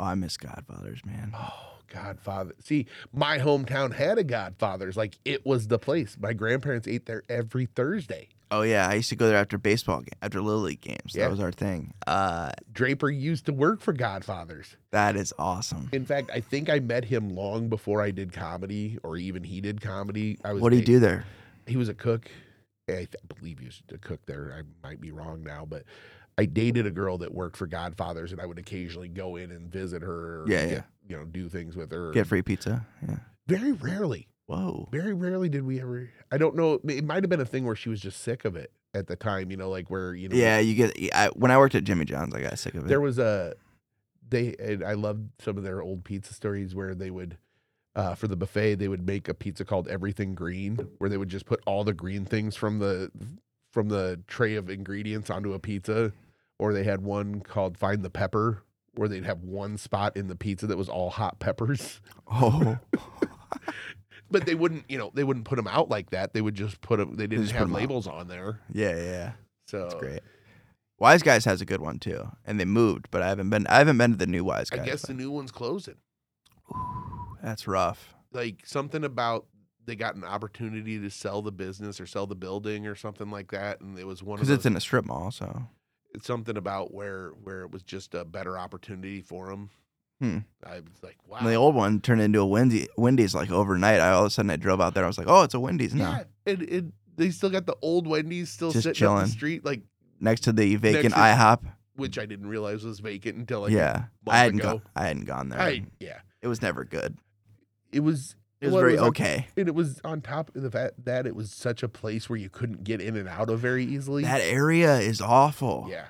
Oh, 0.00 0.04
I 0.04 0.14
miss 0.14 0.36
Godfathers, 0.36 1.04
man. 1.04 1.32
Oh, 1.36 1.78
Godfather. 1.92 2.54
See, 2.60 2.86
my 3.12 3.38
hometown 3.38 3.92
had 3.92 4.16
a 4.18 4.22
Godfather's. 4.24 4.96
Like 4.96 5.18
it 5.24 5.44
was 5.44 5.66
the 5.68 5.78
place. 5.78 6.16
My 6.20 6.32
grandparents 6.34 6.86
ate 6.86 7.06
there 7.06 7.22
every 7.28 7.66
Thursday. 7.66 8.28
Oh 8.50 8.62
yeah, 8.62 8.88
I 8.88 8.94
used 8.94 9.08
to 9.10 9.16
go 9.16 9.26
there 9.28 9.36
after 9.36 9.58
baseball 9.58 9.98
game, 10.00 10.08
after 10.22 10.40
little 10.40 10.60
league 10.62 10.80
games. 10.80 11.12
Yeah. 11.14 11.24
That 11.24 11.30
was 11.32 11.40
our 11.40 11.52
thing. 11.52 11.92
Uh, 12.06 12.50
Draper 12.72 13.10
used 13.10 13.44
to 13.46 13.52
work 13.52 13.80
for 13.82 13.92
Godfathers. 13.92 14.76
that 14.92 15.16
is 15.16 15.34
awesome. 15.38 15.90
In 15.92 16.06
fact, 16.06 16.30
I 16.32 16.40
think 16.40 16.70
I 16.70 16.78
met 16.78 17.04
him 17.04 17.28
long 17.34 17.68
before 17.68 18.00
I 18.00 18.10
did 18.10 18.32
comedy, 18.32 18.98
or 19.02 19.16
even 19.18 19.42
he 19.44 19.60
did 19.60 19.80
comedy. 19.82 20.38
I 20.44 20.52
was 20.54 20.62
What 20.62 20.70
do 20.70 20.76
you 20.76 20.82
da- 20.82 20.92
do 20.94 20.98
there? 21.00 21.24
He 21.66 21.76
was 21.76 21.88
a 21.90 21.94
cook. 21.94 22.30
I 22.88 22.94
th- 22.94 23.14
believe 23.38 23.58
he 23.58 23.66
was 23.66 23.82
a 23.92 23.98
cook 23.98 24.20
there. 24.26 24.54
I 24.58 24.86
might 24.86 25.00
be 25.00 25.10
wrong 25.12 25.42
now, 25.42 25.64
but 25.68 25.84
I 26.36 26.44
dated 26.46 26.86
a 26.86 26.90
girl 26.90 27.18
that 27.18 27.34
worked 27.34 27.56
for 27.56 27.66
Godfathers, 27.66 28.32
and 28.32 28.40
I 28.40 28.46
would 28.46 28.58
occasionally 28.58 29.08
go 29.08 29.36
in 29.36 29.50
and 29.50 29.70
visit 29.70 30.02
her. 30.02 30.44
Yeah, 30.46 30.64
get- 30.66 30.70
yeah. 30.72 30.82
You 31.08 31.16
know, 31.16 31.24
do 31.24 31.48
things 31.48 31.74
with 31.74 31.90
her. 31.90 32.10
Get 32.12 32.26
free 32.26 32.42
pizza. 32.42 32.86
Yeah. 33.06 33.16
Very 33.46 33.72
rarely. 33.72 34.28
Whoa. 34.46 34.88
Very 34.92 35.14
rarely 35.14 35.48
did 35.48 35.64
we 35.64 35.80
ever. 35.80 36.10
I 36.30 36.36
don't 36.38 36.54
know. 36.54 36.80
It 36.86 37.04
might 37.04 37.22
have 37.22 37.30
been 37.30 37.40
a 37.40 37.46
thing 37.46 37.64
where 37.64 37.76
she 37.76 37.88
was 37.88 38.00
just 38.00 38.20
sick 38.20 38.44
of 38.44 38.56
it 38.56 38.70
at 38.94 39.06
the 39.06 39.16
time. 39.16 39.50
You 39.50 39.56
know, 39.56 39.70
like 39.70 39.88
where 39.90 40.14
you 40.14 40.28
know. 40.28 40.36
Yeah, 40.36 40.58
you 40.58 40.74
get. 40.74 40.94
I, 41.14 41.28
when 41.28 41.50
I 41.50 41.56
worked 41.58 41.74
at 41.74 41.84
Jimmy 41.84 42.04
John's, 42.04 42.34
I 42.34 42.42
got 42.42 42.58
sick 42.58 42.74
of 42.74 42.84
it. 42.84 42.88
There 42.88 43.00
was 43.00 43.18
a 43.18 43.54
they 44.28 44.54
I 44.86 44.92
loved 44.94 45.30
some 45.40 45.56
of 45.56 45.64
their 45.64 45.80
old 45.80 46.04
pizza 46.04 46.34
stories 46.34 46.74
where 46.74 46.94
they 46.94 47.10
would 47.10 47.38
uh, 47.98 48.14
for 48.14 48.28
the 48.28 48.36
buffet 48.36 48.76
they 48.76 48.86
would 48.86 49.04
make 49.04 49.28
a 49.28 49.34
pizza 49.34 49.64
called 49.64 49.88
everything 49.88 50.32
green 50.34 50.76
where 50.98 51.10
they 51.10 51.16
would 51.16 51.28
just 51.28 51.44
put 51.46 51.60
all 51.66 51.82
the 51.82 51.92
green 51.92 52.24
things 52.24 52.54
from 52.54 52.78
the 52.78 53.10
from 53.72 53.88
the 53.88 54.20
tray 54.28 54.54
of 54.54 54.70
ingredients 54.70 55.28
onto 55.28 55.52
a 55.52 55.58
pizza 55.58 56.12
or 56.60 56.72
they 56.72 56.84
had 56.84 57.02
one 57.02 57.40
called 57.40 57.76
find 57.76 58.04
the 58.04 58.08
pepper 58.10 58.62
where 58.94 59.08
they'd 59.08 59.26
have 59.26 59.42
one 59.42 59.76
spot 59.76 60.16
in 60.16 60.28
the 60.28 60.36
pizza 60.36 60.66
that 60.66 60.78
was 60.78 60.88
all 60.88 61.10
hot 61.10 61.40
peppers 61.40 62.00
oh, 62.30 62.78
but 64.30 64.46
they 64.46 64.54
wouldn't 64.54 64.84
you 64.88 64.96
know 64.96 65.10
they 65.14 65.24
wouldn't 65.24 65.44
put 65.44 65.56
them 65.56 65.66
out 65.66 65.88
like 65.90 66.10
that 66.10 66.32
they 66.32 66.40
would 66.40 66.54
just 66.54 66.80
put 66.80 66.98
them 66.98 67.16
they 67.16 67.26
didn't 67.26 67.50
have 67.50 67.62
'em 67.62 67.74
out. 67.74 67.80
labels 67.80 68.06
on 68.06 68.28
there 68.28 68.60
yeah, 68.72 68.94
yeah, 68.96 69.02
yeah. 69.02 69.32
so 69.66 69.82
That's 69.82 69.94
great. 69.94 70.20
Wise 71.00 71.22
Guys 71.22 71.44
has 71.44 71.60
a 71.60 71.64
good 71.64 71.80
one 71.80 72.00
too, 72.00 72.28
and 72.44 72.58
they 72.58 72.64
moved, 72.64 73.06
but 73.12 73.22
I 73.22 73.28
haven't 73.28 73.50
been. 73.50 73.68
I 73.68 73.78
haven't 73.78 73.98
been 73.98 74.10
to 74.10 74.16
the 74.16 74.26
new 74.26 74.42
Wise 74.42 74.68
Guys. 74.68 74.80
I 74.80 74.84
guess 74.84 75.02
but- 75.02 75.08
the 75.08 75.14
new 75.14 75.30
one's 75.30 75.52
closing 75.52 75.94
that's 77.42 77.66
rough. 77.68 78.14
like 78.32 78.62
something 78.66 79.04
about 79.04 79.46
they 79.84 79.96
got 79.96 80.14
an 80.16 80.24
opportunity 80.24 80.98
to 80.98 81.08
sell 81.10 81.40
the 81.42 81.52
business 81.52 81.98
or 82.00 82.06
sell 82.06 82.26
the 82.26 82.34
building 82.36 82.86
or 82.86 82.94
something 82.94 83.30
like 83.30 83.50
that 83.52 83.80
and 83.80 83.98
it 83.98 84.06
was 84.06 84.22
one 84.22 84.36
Because 84.36 84.50
it's 84.50 84.66
in 84.66 84.76
a 84.76 84.80
strip 84.80 85.06
mall, 85.06 85.30
so 85.30 85.62
it's 86.14 86.26
something 86.26 86.56
about 86.56 86.92
where 86.92 87.30
where 87.42 87.62
it 87.62 87.70
was 87.70 87.82
just 87.82 88.14
a 88.14 88.24
better 88.24 88.58
opportunity 88.58 89.20
for 89.22 89.48
them 89.48 89.70
Hmm. 90.20 90.38
i 90.66 90.80
was 90.80 91.00
like 91.02 91.16
wow 91.28 91.38
And 91.38 91.46
the 91.48 91.54
old 91.54 91.76
one 91.76 92.00
turned 92.00 92.20
into 92.20 92.40
a 92.40 92.46
Wendy, 92.46 92.88
Wendy's 92.96 93.36
like 93.36 93.52
overnight. 93.52 94.00
I 94.00 94.10
all 94.10 94.22
of 94.22 94.26
a 94.26 94.30
sudden 94.30 94.50
I 94.50 94.56
drove 94.56 94.80
out 94.80 94.94
there. 94.94 95.04
I 95.04 95.06
was 95.06 95.16
like, 95.16 95.28
oh, 95.28 95.42
it's 95.44 95.54
a 95.54 95.60
Wendy's 95.60 95.94
now. 95.94 96.10
yeah 96.10 96.24
and, 96.52 96.62
and 96.62 96.92
they 97.16 97.30
still 97.30 97.50
got 97.50 97.66
the 97.66 97.76
old 97.82 98.06
wendy's 98.08 98.50
still 98.50 98.72
Just 98.72 98.82
sitting 98.82 98.98
chilling. 98.98 99.24
the 99.26 99.30
street 99.30 99.64
like 99.64 99.82
Next 100.20 100.40
to 100.42 100.52
the 100.52 100.74
vacant 100.76 101.14
to- 101.14 101.20
IHOP. 101.20 101.60
which 101.94 102.18
i 102.18 102.26
didn't 102.26 102.48
realize 102.48 102.82
was 102.84 102.98
vacant 103.00 103.38
until 103.38 103.60
like 103.60 103.70
yeah, 103.72 104.06
I 104.26 104.38
hadn't 104.38 104.58
gone. 104.58 104.82
I 104.96 105.04
hadn't 105.06 105.24
gone 105.26 105.48
there. 105.50 105.60
I, 105.60 105.84
yeah 106.00 106.18
it 106.42 106.48
was 106.48 106.62
never 106.62 106.84
good. 106.84 107.16
It 107.92 108.00
was 108.00 108.36
It 108.60 108.66
was 108.66 108.74
well, 108.74 108.82
very 108.82 108.98
on- 108.98 109.08
okay. 109.08 109.46
and 109.56 109.68
it 109.68 109.74
was 109.74 110.00
on 110.04 110.20
top 110.20 110.54
of 110.56 110.62
the 110.62 110.70
fact 110.70 111.04
that 111.04 111.26
it 111.26 111.34
was 111.36 111.50
such 111.52 111.82
a 111.82 111.88
place 111.88 112.28
where 112.28 112.38
you 112.38 112.50
couldn't 112.50 112.84
get 112.84 113.00
in 113.00 113.16
and 113.16 113.28
out 113.28 113.48
of 113.50 113.60
very 113.60 113.84
easily 113.84 114.22
That 114.24 114.40
area 114.40 114.98
is 114.98 115.20
awful. 115.20 115.86
Yeah. 115.88 116.06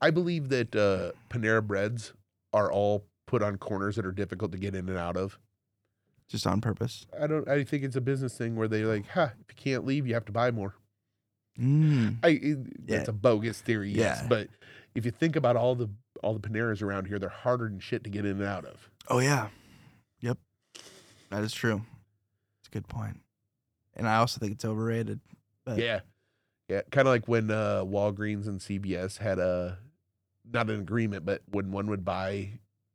I 0.00 0.10
believe 0.10 0.50
that 0.50 0.76
uh, 0.76 1.12
Panera 1.30 1.66
Breads 1.66 2.12
are 2.52 2.70
all 2.70 3.06
put 3.26 3.42
on 3.42 3.56
corners 3.56 3.96
that 3.96 4.04
are 4.04 4.12
difficult 4.12 4.52
to 4.52 4.58
get 4.58 4.74
in 4.74 4.88
and 4.88 4.98
out 4.98 5.16
of. 5.16 5.38
Just 6.28 6.46
on 6.46 6.60
purpose. 6.60 7.06
I 7.20 7.26
don't 7.26 7.48
I 7.48 7.64
think 7.64 7.82
it's 7.82 7.96
a 7.96 8.00
business 8.00 8.36
thing 8.36 8.54
where 8.56 8.68
they're 8.68 8.86
like, 8.86 9.06
huh, 9.08 9.30
if 9.40 9.46
you 9.48 9.72
can't 9.72 9.84
leave, 9.86 10.06
you 10.06 10.14
have 10.14 10.26
to 10.26 10.32
buy 10.32 10.50
more. 10.52 10.74
Mm. 11.58 12.18
I 12.22 12.28
it, 12.28 12.58
Yeah. 12.86 12.96
that's 12.98 13.08
a 13.08 13.12
bogus 13.12 13.60
theory, 13.60 13.90
yes. 13.90 14.18
Yeah. 14.22 14.28
But 14.28 14.48
if 14.94 15.04
you 15.04 15.10
think 15.10 15.34
about 15.36 15.56
all 15.56 15.74
the 15.74 15.88
all 16.22 16.34
the 16.34 16.40
Paneras 16.40 16.82
around 16.82 17.06
here, 17.06 17.18
they're 17.18 17.28
harder 17.28 17.64
than 17.68 17.80
shit 17.80 18.04
to 18.04 18.10
get 18.10 18.24
in 18.24 18.32
and 18.38 18.44
out 18.44 18.64
of. 18.64 18.88
Oh 19.08 19.18
yeah. 19.18 19.48
That 21.30 21.42
is 21.42 21.52
true. 21.52 21.82
It's 22.60 22.68
a 22.68 22.70
good 22.72 22.88
point. 22.88 23.20
And 23.96 24.08
I 24.08 24.16
also 24.16 24.38
think 24.40 24.52
it's 24.52 24.64
overrated. 24.64 25.20
But 25.64 25.78
Yeah. 25.78 26.00
Yeah. 26.68 26.82
Kind 26.90 27.06
of 27.08 27.12
like 27.12 27.26
when 27.28 27.50
uh, 27.50 27.84
Walgreens 27.84 28.46
and 28.46 28.60
CVS 28.60 29.18
had 29.18 29.38
a 29.38 29.78
not 30.50 30.68
an 30.70 30.80
agreement, 30.80 31.24
but 31.24 31.42
when 31.50 31.70
one 31.70 31.86
would 31.88 32.04
buy 32.04 32.50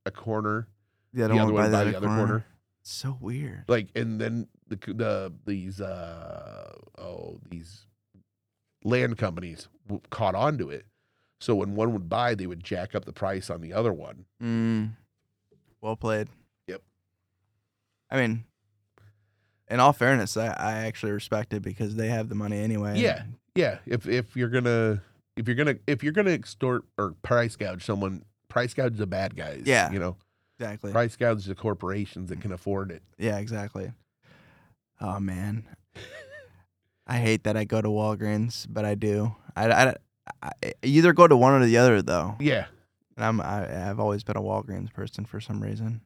a 0.06 0.12
corner, 0.12 0.68
the 1.14 1.24
other 1.24 1.34
the 1.34 1.40
one 1.40 1.44
other 1.46 1.54
would 1.54 1.58
buy 1.58 1.64
one 1.64 1.72
the 1.72 1.78
buy 1.78 1.82
other 1.82 1.92
the 1.92 1.98
other 1.98 2.08
corner. 2.08 2.26
corner. 2.26 2.46
It's 2.82 2.92
so 2.92 3.18
weird. 3.20 3.64
like 3.68 3.88
and 3.96 4.20
then 4.22 4.48
the 4.68 4.76
the 4.94 5.34
these 5.46 5.80
uh 5.82 6.74
oh 6.98 7.40
these 7.50 7.86
land 8.84 9.18
companies 9.18 9.68
w- 9.88 10.02
caught 10.12 10.36
on 10.36 10.58
to 10.60 10.70
it 10.70 10.86
so 11.40 11.56
when 11.56 11.74
one 11.76 11.94
would 11.94 12.08
buy 12.10 12.36
they 12.36 12.46
would 12.46 12.64
jack 12.64 12.94
up 12.94 13.06
the 13.06 13.12
price 13.14 13.50
on 13.50 13.62
the 13.62 13.74
other 13.74 13.92
one 13.94 14.26
Mm. 14.44 14.92
Well 15.82 15.96
played. 15.96 16.28
I 18.12 18.18
mean, 18.18 18.44
in 19.70 19.80
all 19.80 19.94
fairness, 19.94 20.38
I, 20.38 20.48
I 20.48 20.72
actually 20.86 21.12
respect 21.12 21.54
it 21.54 21.62
because 21.62 21.96
they 21.96 22.08
have 22.10 22.30
the 22.30 22.36
money 22.36 22.60
anyway. 22.60 23.00
Yeah. 23.00 23.24
yeah 23.56 23.80
if 23.86 24.08
if 24.08 24.36
you're 24.36 24.50
gonna 24.50 25.02
if 25.38 25.48
you're 25.48 25.56
gonna 25.56 25.76
if 25.88 26.04
you're 26.04 26.14
gonna 26.14 26.32
extort 26.32 26.84
or 26.98 27.14
price 27.24 27.56
gouge 27.56 27.84
someone 27.84 28.24
price 28.48 28.74
gouge 28.74 28.96
the 28.98 29.08
bad 29.08 29.36
guys 29.36 29.64
Yeah. 29.66 29.92
you 29.92 30.00
know 30.00 30.16
Exactly. 30.60 30.92
price 30.92 31.16
gouge 31.16 31.46
the 31.46 31.56
corporations 31.56 32.30
that 32.30 32.40
can 32.42 32.52
afford 32.54 32.92
it 32.92 33.02
Yeah, 33.18 33.38
exactly. 33.40 33.92
Oh 35.02 35.20
man, 35.20 35.66
I 37.08 37.18
hate 37.18 37.44
that 37.44 37.58
I 37.58 37.66
go 37.66 37.82
to 37.82 37.90
Walgreens, 37.90 38.66
but 38.70 38.86
I 38.86 38.96
do. 38.96 39.36
I, 39.56 39.70
I, 39.72 39.96
I 40.42 40.52
either 40.84 41.12
go 41.14 41.28
to 41.28 41.36
one 41.38 41.54
or 41.62 41.66
the 41.66 41.78
other 41.78 42.02
though. 42.02 42.36
yeah 42.40 42.66
And 43.18 43.26
I'm 43.26 43.42
I, 43.42 43.90
I've 43.90 44.00
always 44.00 44.24
been 44.24 44.38
a 44.38 44.42
Walgreens 44.42 44.92
person 44.94 45.26
for 45.26 45.40
some 45.42 45.62
reason. 45.62 46.02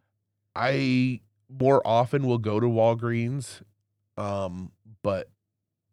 i 0.56 1.20
more 1.50 1.82
often 1.86 2.26
we'll 2.28 2.38
go 2.38 2.60
to 2.60 2.68
walgreens 2.68 3.62
um 4.18 4.72
but 5.02 5.30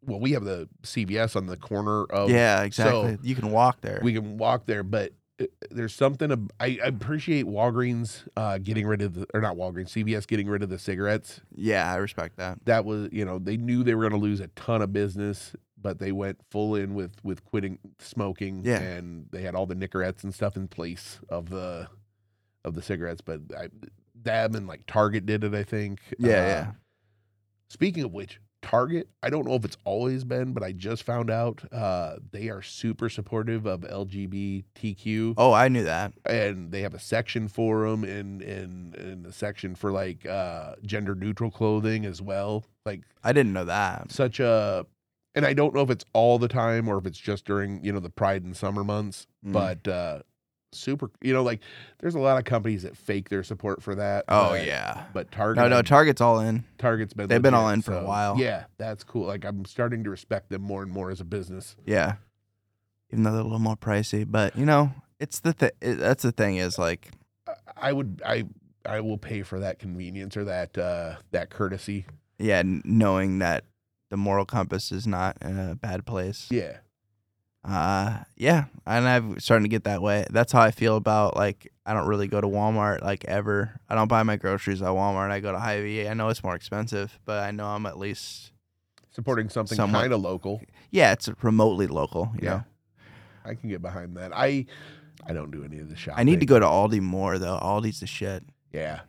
well 0.04 0.20
we 0.20 0.32
have 0.32 0.44
the 0.44 0.68
cvs 0.82 1.34
on 1.36 1.46
the 1.46 1.56
corner 1.56 2.04
of 2.04 2.30
yeah, 2.30 2.62
exactly. 2.62 3.18
you 3.22 3.34
can 3.34 3.50
walk 3.50 3.80
there. 3.80 4.00
we 4.02 4.12
can 4.12 4.36
walk 4.38 4.66
there, 4.66 4.82
but 4.82 5.12
uh, 5.40 5.44
there's 5.70 5.94
something 5.94 6.32
ab- 6.32 6.52
I, 6.58 6.78
I 6.82 6.86
appreciate 6.86 7.44
Walgreens 7.44 8.26
uh, 8.36 8.56
getting 8.58 8.86
rid 8.86 9.02
of 9.02 9.14
the 9.14 9.26
or 9.34 9.40
not 9.40 9.56
Walgreens, 9.56 9.90
CVS 9.90 10.26
getting 10.26 10.48
rid 10.48 10.62
of 10.62 10.70
the 10.70 10.78
cigarettes. 10.78 11.40
yeah, 11.54 11.92
I 11.92 11.96
respect 11.96 12.36
that. 12.38 12.58
That 12.64 12.84
was 12.84 13.08
you 13.12 13.24
know 13.24 13.38
they 13.38 13.56
knew 13.58 13.82
they 13.82 13.94
were 13.94 14.08
going 14.08 14.18
to 14.18 14.24
lose 14.24 14.40
a 14.40 14.46
ton 14.48 14.80
of 14.80 14.92
business, 14.94 15.52
but 15.80 15.98
they 15.98 16.10
went 16.12 16.38
full 16.50 16.74
in 16.74 16.94
with 16.94 17.22
with 17.22 17.44
quitting 17.44 17.78
smoking. 17.98 18.62
Yeah. 18.64 18.80
and 18.80 19.26
they 19.30 19.42
had 19.42 19.54
all 19.54 19.66
the 19.66 19.74
Nicorettes 19.74 20.24
and 20.24 20.34
stuff 20.34 20.56
in 20.56 20.68
place 20.68 21.20
of 21.28 21.50
the 21.50 21.88
of 22.64 22.74
the 22.74 22.82
cigarettes. 22.82 23.20
But 23.20 23.40
I, 23.56 23.68
them 24.26 24.54
and 24.54 24.66
like 24.66 24.84
Target 24.86 25.24
did 25.26 25.42
it, 25.44 25.54
I 25.54 25.62
think. 25.64 26.00
Yeah, 26.18 26.28
Uh, 26.28 26.46
yeah. 26.46 26.72
Speaking 27.70 28.04
of 28.04 28.12
which, 28.12 28.38
Target, 28.62 29.08
I 29.22 29.30
don't 29.30 29.46
know 29.46 29.54
if 29.54 29.64
it's 29.64 29.76
always 29.84 30.24
been, 30.24 30.52
but 30.52 30.62
I 30.62 30.72
just 30.72 31.02
found 31.04 31.30
out 31.30 31.62
uh, 31.72 32.16
they 32.32 32.48
are 32.48 32.62
super 32.62 33.08
supportive 33.08 33.64
of 33.66 33.80
LGBTQ, 33.82 35.34
Oh, 35.36 35.52
I 35.52 35.68
knew 35.68 35.84
that. 35.84 36.12
and 36.24 36.70
they 36.72 36.82
have 36.82 36.94
a 36.94 36.98
section 36.98 37.48
for 37.48 37.88
them, 37.88 38.04
and 38.04 38.42
and 38.42 38.94
and 38.96 39.26
a 39.26 39.32
section 39.32 39.74
for 39.74 39.92
like 39.92 40.26
uh, 40.26 40.74
gender 40.84 41.14
neutral 41.14 41.50
clothing 41.50 42.04
as 42.06 42.20
well. 42.22 42.64
Like 42.84 43.02
I 43.24 43.32
didn't 43.32 43.52
know 43.52 43.64
that. 43.64 44.10
such 44.10 44.40
a, 44.40 44.86
and 45.34 45.44
I 45.46 45.52
don't 45.52 45.74
know 45.74 45.82
if 45.82 45.90
it's 45.90 46.04
all 46.12 46.38
the 46.38 46.48
time 46.48 46.88
or 46.88 46.98
if 46.98 47.06
it's 47.06 47.18
just 47.18 47.44
during 47.44 47.82
you 47.84 47.92
know 47.92 48.00
the 48.00 48.10
Pride 48.10 48.44
and 48.44 48.56
summer 48.56 48.84
months, 48.84 49.26
Mm. 49.46 49.52
but 49.52 49.88
uh, 49.88 50.20
super. 50.72 51.10
You 51.20 51.32
know, 51.32 51.42
like 51.42 51.60
there's 52.00 52.14
a 52.14 52.18
lot 52.18 52.38
of 52.38 52.44
companies 52.44 52.82
that 52.82 52.96
fake 52.96 53.28
their 53.28 53.42
support 53.42 53.82
for 53.82 53.94
that. 53.94 54.24
Oh 54.28 54.50
but- 54.50 54.66
yeah. 54.66 55.04
But 55.12 55.30
Target, 55.30 55.62
No, 55.62 55.68
no. 55.68 55.82
Target's 55.82 56.20
all 56.20 56.40
in. 56.40 56.64
Target's 56.78 57.14
been 57.14 57.28
They've 57.28 57.40
been 57.42 57.54
all 57.54 57.64
legit, 57.66 57.76
in 57.76 57.82
for 57.82 57.94
a 57.98 58.04
while. 58.04 58.38
Yeah, 58.38 58.64
that's 58.78 59.04
cool. 59.04 59.26
Like 59.26 59.44
I'm 59.44 59.64
starting 59.64 60.04
to 60.04 60.10
respect 60.10 60.50
them 60.50 60.62
more 60.62 60.82
and 60.82 60.90
more 60.92 61.10
as 61.10 61.20
a 61.20 61.24
business. 61.24 61.76
Yeah. 61.84 62.14
Even 63.12 63.22
though 63.24 63.30
they're 63.32 63.40
a 63.40 63.44
little 63.44 63.58
more 63.58 63.76
pricey, 63.76 64.24
but 64.28 64.56
you 64.56 64.66
know, 64.66 64.92
it's 65.20 65.40
the 65.40 65.52
thing 65.52 65.70
it, 65.80 65.94
that's 65.96 66.22
the 66.22 66.32
thing 66.32 66.56
is 66.56 66.78
like 66.78 67.10
I- 67.46 67.88
I 67.88 67.92
would 67.92 68.20
I 68.24 68.44
I 68.84 69.00
will 69.00 69.18
pay 69.18 69.42
for 69.42 69.60
that 69.60 69.78
convenience 69.78 70.36
or 70.36 70.44
that 70.44 70.76
uh 70.78 71.16
that 71.30 71.50
courtesy. 71.50 72.06
yeah, 72.38 72.62
knowing 72.64 73.38
that 73.38 73.64
the 74.10 74.16
moral 74.16 74.44
compass 74.44 74.92
is 74.92 75.06
not 75.06 75.36
in 75.42 75.58
a 75.58 75.74
bad 75.74 76.06
place. 76.06 76.46
Yeah. 76.50 76.76
Uh, 77.66 78.18
yeah, 78.36 78.66
and 78.86 79.08
I'm 79.08 79.40
starting 79.40 79.64
to 79.64 79.68
get 79.68 79.84
that 79.84 80.00
way. 80.00 80.24
That's 80.30 80.52
how 80.52 80.60
I 80.62 80.70
feel 80.70 80.96
about 80.96 81.36
like 81.36 81.72
I 81.84 81.94
don't 81.94 82.06
really 82.06 82.28
go 82.28 82.40
to 82.40 82.46
Walmart 82.46 83.02
like 83.02 83.24
ever. 83.24 83.80
I 83.88 83.94
don't 83.96 84.06
buy 84.08 84.22
my 84.22 84.36
groceries 84.36 84.82
at 84.82 84.88
Walmart. 84.88 85.30
I 85.30 85.40
go 85.40 85.50
to 85.50 85.58
Hy-Vee. 85.58 86.08
I 86.08 86.14
know 86.14 86.28
it's 86.28 86.44
more 86.44 86.54
expensive, 86.54 87.18
but 87.24 87.42
I 87.42 87.50
know 87.50 87.66
I'm 87.66 87.84
at 87.86 87.98
least 87.98 88.52
Supporting 89.10 89.48
something 89.48 89.76
kind 89.76 90.12
of 90.12 90.20
local. 90.20 90.60
yeah, 90.90 91.12
it's 91.12 91.28
remotely 91.42 91.86
local. 91.88 92.30
You 92.34 92.40
Yeah. 92.42 92.50
know, 92.50 92.64
I 93.44 93.54
can 93.54 93.68
get 93.68 93.82
behind 93.82 94.16
that. 94.16 94.30
I 94.34 94.66
I 95.26 95.32
don't 95.32 95.50
do 95.50 95.64
any 95.64 95.78
of 95.80 95.88
the 95.88 95.96
shopping. 95.96 96.20
I 96.20 96.22
need 96.22 96.38
to 96.40 96.46
go 96.46 96.60
to 96.60 96.66
Aldi 96.66 97.00
more 97.00 97.36
though. 97.38 97.58
Aldi's 97.60 97.98
the 98.00 98.06
shit, 98.06 98.44
Yeah. 98.72 99.00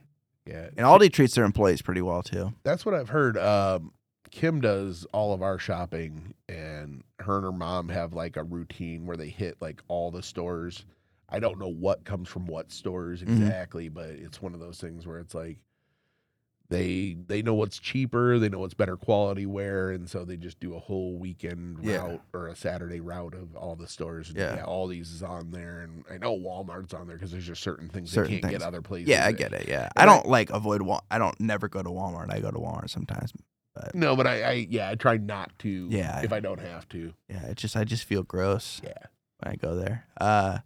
Yeah. 0.48 0.70
and 0.78 0.86
Aldi 0.88 1.12
treats 1.14 1.36
their 1.36 1.46
employees 1.46 1.82
pretty 1.84 2.02
well 2.02 2.24
too. 2.24 2.54
That's 2.64 2.86
what 2.88 2.96
I've 2.96 3.10
heard. 3.10 3.38
Um 3.38 3.92
Kim 4.32 4.62
does 4.62 5.06
all 5.14 5.34
of 5.34 5.42
our 5.44 5.60
shopping 5.60 6.34
and 6.50 7.04
her 7.28 7.36
and 7.38 7.46
her 7.46 7.52
mom 7.52 7.90
have 7.90 8.14
like 8.14 8.36
a 8.38 8.44
routine 8.44 9.06
where 9.06 9.18
they 9.18 9.30
hit 9.30 9.58
like 9.62 9.82
all 9.88 10.10
the 10.12 10.24
stores. 10.24 10.86
I 11.30 11.40
don't 11.40 11.60
know 11.60 11.68
what 11.72 12.04
comes 12.06 12.30
from 12.30 12.48
what 12.48 12.72
stores 12.72 13.22
Mhm. 13.22 13.38
exactly, 13.42 13.90
but 13.90 14.10
it's 14.10 14.42
one 14.42 14.54
of 14.54 14.60
those 14.60 14.80
things 14.80 15.06
where 15.06 15.20
it's 15.20 15.36
like 15.36 15.60
they 16.70 17.16
they 17.28 17.42
know 17.42 17.54
what's 17.54 17.80
cheaper, 17.80 18.38
they 18.40 18.50
know 18.50 18.60
what's 18.60 18.74
better 18.74 18.98
quality 18.98 19.46
wear, 19.46 19.92
and 19.92 20.10
so 20.10 20.26
they 20.26 20.36
just 20.36 20.60
do 20.60 20.76
a 20.76 20.80
whole 20.80 21.18
weekend 21.18 21.82
Yeah. 21.82 21.98
route 22.06 22.22
or 22.34 22.48
a 22.48 22.56
Saturday 22.58 23.00
route 23.00 23.34
of 23.36 23.56
all 23.56 23.78
the 23.78 23.88
stores. 23.88 24.30
And 24.30 24.38
Yeah. 24.38 24.64
all 24.66 24.88
these 24.88 25.12
is 25.14 25.24
on 25.24 25.52
there, 25.52 25.80
and 25.82 26.04
I 26.10 26.18
know 26.18 26.38
Walmart's 26.38 26.94
on 26.94 27.08
there 27.08 27.16
because 27.16 27.32
there's 27.32 27.46
just 27.48 27.62
certain 27.64 27.88
things 27.88 28.12
Certain 28.12 28.32
they 28.34 28.40
can't 28.42 28.52
things. 28.52 28.60
get 28.64 28.68
other 28.68 28.82
places. 28.82 29.08
Yeah, 29.08 29.26
I 29.26 29.32
get 29.32 29.54
it. 29.54 29.70
Yeah, 29.70 29.90
And 29.96 30.10
I 30.10 30.14
I- 30.14 30.16
don't 30.18 30.28
like 30.28 30.50
avoid. 30.50 30.82
Wal- 30.82 31.06
I 31.10 31.18
don't 31.20 31.40
never 31.40 31.70
go 31.70 31.82
to 31.82 31.90
Walmart. 31.90 32.32
I 32.34 32.42
go 32.42 32.52
to 32.52 32.60
Walmart 32.60 32.90
sometimes. 32.90 33.32
No, 33.94 34.16
but 34.16 34.28
I, 34.28 34.42
I 34.44 34.52
yeah, 34.70 34.90
I 34.90 34.96
try 34.96 35.18
not 35.18 35.52
to. 35.60 35.88
Yeah. 35.90 36.22
if 36.22 36.32
I 36.34 36.40
don't 36.40 36.60
have 36.60 36.88
to. 36.90 37.14
Yeah, 37.30 37.46
it 37.48 37.58
just 37.58 37.76
I 37.76 37.84
just 37.84 38.04
feel 38.06 38.24
gross 38.24 38.82
Yeah. 38.84 38.94
when 39.40 39.54
I 39.54 39.56
go 39.56 39.76
there. 39.76 40.06
Uh, 40.20 40.60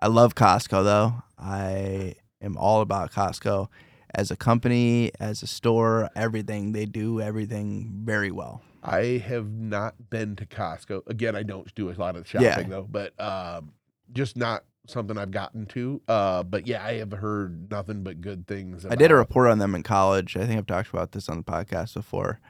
I 0.00 0.08
love 0.08 0.34
Costco 0.34 0.84
though. 0.84 1.22
I 1.38 2.14
am 2.40 2.56
all 2.56 2.80
about 2.80 3.12
Costco 3.12 3.68
as 4.14 4.30
a 4.30 4.36
company, 4.36 5.10
as 5.20 5.42
a 5.42 5.46
store. 5.46 6.10
Everything 6.16 6.72
they 6.72 6.86
do, 6.86 7.20
everything 7.20 7.90
very 8.04 8.30
well. 8.30 8.62
I 8.82 9.22
have 9.26 9.50
not 9.50 10.10
been 10.10 10.36
to 10.36 10.46
Costco. 10.46 11.02
Again, 11.08 11.34
I 11.34 11.42
don't 11.42 11.74
do 11.74 11.90
a 11.90 11.94
lot 11.94 12.14
of 12.16 12.26
shopping 12.28 12.46
Yeah. 12.46 12.62
though, 12.62 12.86
but 12.88 13.18
um, 13.20 13.72
just 14.12 14.36
not 14.36 14.64
something 14.88 15.16
I've 15.18 15.30
gotten 15.30 15.66
to. 15.66 16.00
Uh, 16.08 16.42
but 16.42 16.66
yeah, 16.66 16.84
I 16.84 16.94
have 16.94 17.12
heard 17.12 17.70
nothing 17.70 18.02
but 18.02 18.20
good 18.20 18.46
things. 18.46 18.84
I 18.86 18.94
did 18.94 19.10
a 19.10 19.16
report 19.16 19.48
on 19.50 19.58
them 19.58 19.74
in 19.74 19.82
college. 19.82 20.36
I 20.36 20.46
think 20.46 20.58
I've 20.58 20.66
talked 20.66 20.90
about 20.90 21.12
this 21.12 21.28
on 21.28 21.38
the 21.38 21.44
podcast 21.44 21.94
before. 21.94 22.40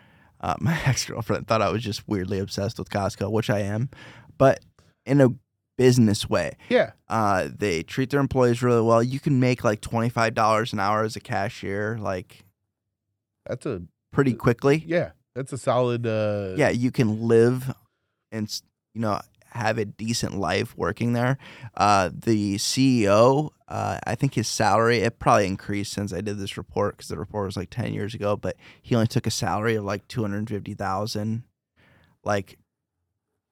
Uh, 0.41 0.55
my 0.61 0.78
ex 0.84 1.05
girlfriend 1.07 1.47
thought 1.47 1.62
I 1.62 1.70
was 1.70 1.82
just 1.82 2.07
weirdly 2.09 2.39
obsessed 2.39 2.78
with 2.78 2.91
Costco, 2.91 3.30
which 3.30 3.51
I 3.51 3.61
am, 3.61 3.89
but 4.39 4.61
in 5.05 5.20
a 5.20 5.28
business 5.78 6.28
way. 6.28 6.57
Yeah, 6.68 6.93
Uh, 7.09 7.49
they 7.55 7.82
treat 7.82 8.11
their 8.11 8.20
employees 8.20 8.62
really 8.62 8.80
well. 8.82 9.03
You 9.03 9.20
can 9.20 9.39
make 9.41 9.62
like 9.64 9.80
twenty 9.80 10.09
five 10.09 10.34
dollars 10.34 10.72
an 10.72 10.80
hour 10.80 11.05
as 11.05 11.16
a 11.16 11.20
cashier, 11.20 11.99
like 11.99 12.45
that's 13.47 13.66
a 13.66 13.82
pretty 14.12 14.34
quickly. 14.34 14.82
yeah, 14.87 15.11
that's 15.34 15.53
a 15.53 15.59
solid. 15.59 16.07
Uh, 16.07 16.55
yeah, 16.57 16.70
you 16.70 16.91
can 16.91 17.28
live 17.28 17.72
and 18.32 18.61
you 18.95 19.01
know 19.01 19.20
have 19.57 19.78
a 19.78 19.84
decent 19.84 20.38
life 20.38 20.76
working 20.76 21.12
there. 21.12 21.38
Uh, 21.76 22.11
the 22.14 22.57
CEO, 22.57 23.50
uh, 23.68 23.98
I 24.07 24.14
think 24.14 24.34
his 24.34 24.46
salary 24.48 24.98
it 24.98 25.18
probably 25.18 25.46
increased 25.46 25.92
since 25.92 26.12
I 26.12 26.20
did 26.20 26.38
this 26.38 26.57
report 26.57 26.96
because 26.96 27.09
the 27.09 27.18
report 27.18 27.46
was 27.46 27.57
like 27.57 27.70
ten 27.70 27.92
years 27.92 28.14
ago, 28.14 28.36
but 28.36 28.57
he 28.82 28.94
only 28.94 29.07
took 29.09 29.26
a 29.26 29.30
salary 29.30 29.74
of 29.74 29.84
like 29.84 30.07
two 30.09 30.22
hundred 30.22 30.48
fifty 30.48 30.74
thousand, 30.74 31.42
like 32.24 32.59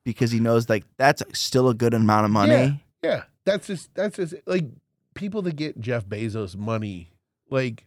because 0.05 0.30
he 0.30 0.40
knows 0.40 0.68
like 0.68 0.84
that's 0.98 1.22
still 1.32 1.68
a 1.68 1.74
good 1.74 1.94
amount 1.94 2.24
of 2.26 2.30
money. 2.30 2.84
yeah, 3.02 3.24
that's 3.44 3.66
just 3.66 3.94
that's 3.94 4.16
just 4.16 4.34
like 4.46 4.66
people 5.14 5.42
that 5.42 5.57
get 5.57 5.80
Jeff 5.80 6.07
Bezos 6.07 6.57
money. 6.57 7.11
Like, 7.50 7.86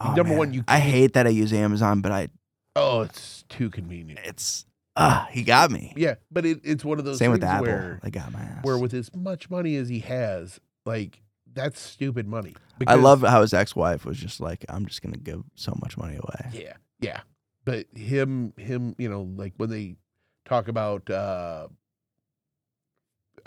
Oh, 0.00 0.12
Number 0.14 0.30
man. 0.30 0.38
one, 0.38 0.54
you 0.54 0.62
I 0.68 0.78
hate 0.78 1.14
that 1.14 1.26
I 1.26 1.30
use 1.30 1.52
Amazon, 1.52 2.00
but 2.02 2.12
I 2.12 2.28
oh, 2.76 3.00
it's 3.02 3.44
too 3.48 3.68
convenient. 3.68 4.20
it's 4.24 4.64
ah 4.98 5.28
he 5.30 5.42
got 5.42 5.70
me. 5.70 5.92
Yeah, 5.96 6.16
but 6.30 6.44
it, 6.44 6.60
it's 6.64 6.84
one 6.84 6.98
of 6.98 7.04
those 7.04 7.18
Same 7.18 7.30
with 7.30 7.40
things 7.40 7.52
Apple, 7.52 7.66
where 7.66 8.00
they 8.02 8.10
got 8.10 8.32
my 8.32 8.40
ass. 8.40 8.64
where 8.64 8.76
with 8.78 8.92
as 8.94 9.10
much 9.14 9.48
money 9.50 9.76
as 9.76 9.88
he 9.88 10.00
has, 10.00 10.60
like 10.84 11.22
that's 11.52 11.80
stupid 11.80 12.26
money. 12.28 12.54
I 12.56 12.62
Because- 12.78 13.00
love 13.00 13.22
how 13.22 13.40
his 13.40 13.52
ex-wife 13.54 14.04
was 14.04 14.16
just 14.18 14.40
like, 14.40 14.64
I'm 14.68 14.86
just 14.86 15.02
gonna 15.02 15.16
give 15.16 15.42
so 15.54 15.76
much 15.80 15.96
money 15.96 16.16
away. 16.16 16.50
Yeah, 16.52 16.74
yeah. 17.00 17.20
But 17.64 17.86
him, 17.94 18.52
him, 18.56 18.94
you 18.98 19.08
know, 19.08 19.22
like 19.22 19.52
when 19.56 19.70
they 19.70 19.96
talk 20.44 20.68
about, 20.68 21.08
uh, 21.10 21.68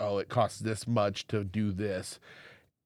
oh, 0.00 0.18
it 0.18 0.28
costs 0.28 0.58
this 0.60 0.86
much 0.86 1.26
to 1.28 1.44
do 1.44 1.72
this, 1.72 2.18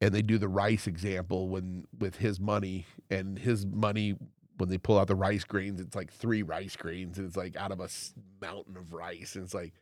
and 0.01 0.15
they 0.15 0.23
do 0.23 0.39
the 0.39 0.49
rice 0.49 0.87
example 0.87 1.49
when 1.49 1.87
with 1.99 2.17
his 2.17 2.39
money 2.41 2.87
and 3.11 3.39
his 3.39 3.65
money 3.67 4.17
when 4.59 4.69
they 4.69 4.79
pull 4.79 4.99
out 4.99 5.07
the 5.09 5.15
rice 5.15 5.45
grains, 5.45 5.81
it's 5.81 5.95
like 5.97 6.13
three 6.13 6.43
rice 6.43 6.77
grains, 6.77 7.19
and 7.19 7.27
it's 7.27 7.37
like 7.37 7.57
out 7.57 7.73
of 7.73 7.81
a 7.81 7.89
mountain 8.41 8.77
of 8.77 8.93
rice, 8.93 9.35
and 9.35 9.45
it's 9.45 9.55
like 9.55 9.75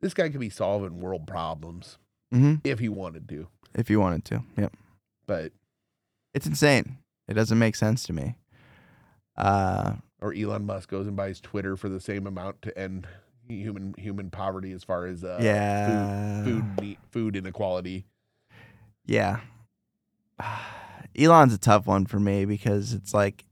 this 0.00 0.14
guy 0.14 0.28
could 0.28 0.40
be 0.40 0.50
solving 0.50 1.00
world 1.00 1.26
problems 1.26 1.98
hmm 2.30 2.54
if 2.64 2.78
he 2.78 2.88
wanted 2.88 3.28
to, 3.28 3.46
If 3.74 3.88
he 3.88 3.96
wanted 3.96 4.24
to, 4.26 4.42
yep. 4.56 4.72
but 5.26 5.52
It's 6.34 6.46
insane. 6.46 6.98
It 7.28 7.34
doesn't 7.34 7.58
make 7.58 7.76
sense 7.76 8.02
to 8.04 8.12
me. 8.12 8.36
Uh, 9.36 9.94
or 10.20 10.32
Elon 10.34 10.66
Musk 10.66 10.88
goes 10.90 11.06
and 11.06 11.16
buys 11.16 11.40
Twitter 11.40 11.76
for 11.76 11.88
the 11.88 12.00
same 12.00 12.26
amount 12.26 12.62
to 12.62 12.76
end 12.78 13.06
human 13.48 13.94
human 13.98 14.30
poverty 14.30 14.72
as 14.72 14.82
far 14.84 15.06
as 15.06 15.22
uh, 15.24 15.38
yeah, 15.42 16.42
food 16.44 16.64
ne- 16.80 16.98
food 17.10 17.36
inequality. 17.36 18.06
yeah. 19.06 19.40
Elon's 21.18 21.52
a 21.52 21.58
tough 21.58 21.86
one 21.86 22.06
for 22.06 22.18
me 22.18 22.44
because 22.46 22.92
it's 22.94 23.12
like 23.12 23.44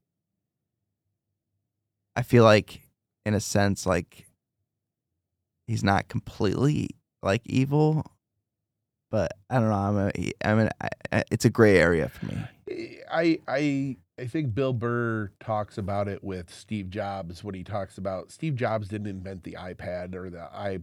I 2.20 2.22
feel 2.22 2.44
like, 2.44 2.82
in 3.24 3.32
a 3.32 3.40
sense, 3.40 3.86
like 3.86 4.26
he's 5.66 5.82
not 5.82 6.08
completely 6.08 6.90
like 7.22 7.40
evil, 7.46 8.04
but 9.10 9.32
I 9.48 9.54
don't 9.54 9.70
know. 9.70 9.74
I'm 9.74 9.96
a, 9.96 10.32
I 10.44 10.54
mean, 10.54 10.68
I, 11.10 11.24
it's 11.30 11.46
a 11.46 11.50
gray 11.50 11.78
area 11.78 12.10
for 12.10 12.26
me. 12.26 12.36
I 13.10 13.38
I 13.48 13.96
I 14.18 14.26
think 14.26 14.54
Bill 14.54 14.74
Burr 14.74 15.30
talks 15.40 15.78
about 15.78 16.08
it 16.08 16.22
with 16.22 16.52
Steve 16.52 16.90
Jobs 16.90 17.42
when 17.42 17.54
he 17.54 17.64
talks 17.64 17.96
about 17.96 18.30
Steve 18.30 18.54
Jobs 18.54 18.88
didn't 18.88 19.06
invent 19.06 19.42
the 19.44 19.52
iPad 19.52 20.14
or 20.14 20.28
the 20.28 20.42
i 20.54 20.78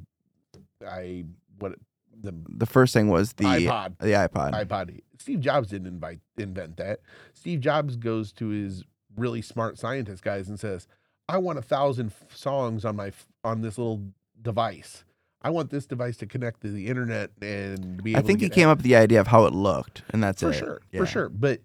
i 0.89 1.23
what 1.59 1.75
the 2.19 2.33
The 2.49 2.65
first 2.65 2.95
thing 2.95 3.09
was 3.09 3.33
the 3.33 3.43
iPod 3.43 3.99
the 3.99 4.07
iPod. 4.07 4.65
iPod. 4.65 5.01
Steve 5.19 5.41
Jobs 5.41 5.67
didn't 5.69 5.87
invite 5.87 6.19
invent 6.35 6.77
that. 6.77 7.01
Steve 7.33 7.59
Jobs 7.59 7.95
goes 7.95 8.31
to 8.33 8.47
his 8.47 8.83
really 9.15 9.41
smart 9.41 9.77
scientist 9.77 10.23
guys 10.23 10.47
and 10.47 10.59
says, 10.59 10.87
"I 11.29 11.37
want 11.37 11.59
a 11.59 11.61
thousand 11.61 12.07
f- 12.07 12.35
songs 12.35 12.85
on 12.85 12.95
my 12.95 13.07
f- 13.07 13.27
on 13.43 13.61
this 13.61 13.77
little 13.77 14.01
device. 14.41 15.03
I 15.41 15.49
want 15.49 15.69
this 15.69 15.85
device 15.85 16.17
to 16.17 16.25
connect 16.25 16.61
to 16.61 16.71
the 16.71 16.87
internet 16.87 17.31
and 17.41 18.01
be." 18.03 18.15
I 18.15 18.21
think 18.21 18.41
he 18.41 18.49
came 18.49 18.67
up 18.69 18.79
with 18.79 18.85
the 18.85 18.95
idea 18.95 19.19
of 19.21 19.27
how 19.27 19.45
it 19.45 19.53
looked, 19.53 20.03
and 20.09 20.21
that's 20.23 20.41
it. 20.41 20.45
for 20.47 20.51
it. 20.51 20.57
sure, 20.57 20.81
Yeah. 20.91 20.99
for 20.99 21.05
sure. 21.05 21.29
But 21.29 21.61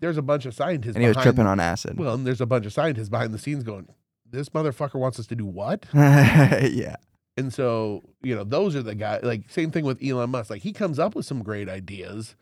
there's 0.00 0.18
a 0.18 0.22
bunch 0.22 0.44
of 0.46 0.54
scientists 0.54 0.94
And 0.96 1.02
he 1.02 1.08
was 1.08 1.16
behind- 1.16 1.34
tripping 1.36 1.46
on 1.48 1.60
acid. 1.60 1.98
Well, 1.98 2.14
and 2.14 2.26
there's 2.26 2.40
a 2.40 2.46
bunch 2.46 2.66
of 2.66 2.72
scientists 2.72 3.08
behind 3.08 3.32
the 3.32 3.38
scenes 3.38 3.62
going, 3.64 3.88
"This 4.28 4.48
motherfucker 4.50 4.96
wants 4.96 5.18
us 5.18 5.26
to 5.28 5.34
do 5.36 5.46
what?" 5.46 5.86
yeah, 5.94 6.96
And 7.36 7.52
so, 7.52 8.02
you 8.22 8.34
know, 8.34 8.44
those 8.44 8.76
are 8.76 8.82
the 8.82 8.94
guys. 8.94 9.22
Like 9.22 9.48
same 9.50 9.70
thing 9.70 9.84
with 9.84 10.02
Elon 10.04 10.30
Musk. 10.30 10.50
Like 10.50 10.62
he 10.62 10.72
comes 10.72 10.98
up 10.98 11.14
with 11.14 11.26
some 11.26 11.42
great 11.42 11.68
ideas, 11.68 12.36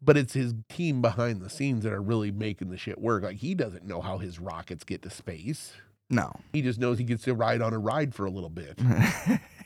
but 0.00 0.16
it's 0.16 0.32
his 0.34 0.54
team 0.68 1.02
behind 1.02 1.40
the 1.40 1.50
scenes 1.50 1.84
that 1.84 1.92
are 1.92 2.02
really 2.02 2.30
making 2.30 2.70
the 2.70 2.76
shit 2.78 3.00
work. 3.00 3.22
Like 3.22 3.36
he 3.38 3.54
doesn't 3.54 3.84
know 3.84 4.00
how 4.00 4.18
his 4.18 4.38
rockets 4.38 4.84
get 4.84 5.02
to 5.02 5.10
space. 5.10 5.72
no. 6.10 6.32
He 6.52 6.62
just 6.62 6.78
knows 6.78 6.98
he 6.98 7.04
gets 7.04 7.24
to 7.24 7.34
ride 7.34 7.60
on 7.62 7.72
a 7.74 7.78
ride 7.78 8.14
for 8.14 8.24
a 8.26 8.30
little 8.30 8.50
bit. 8.50 8.78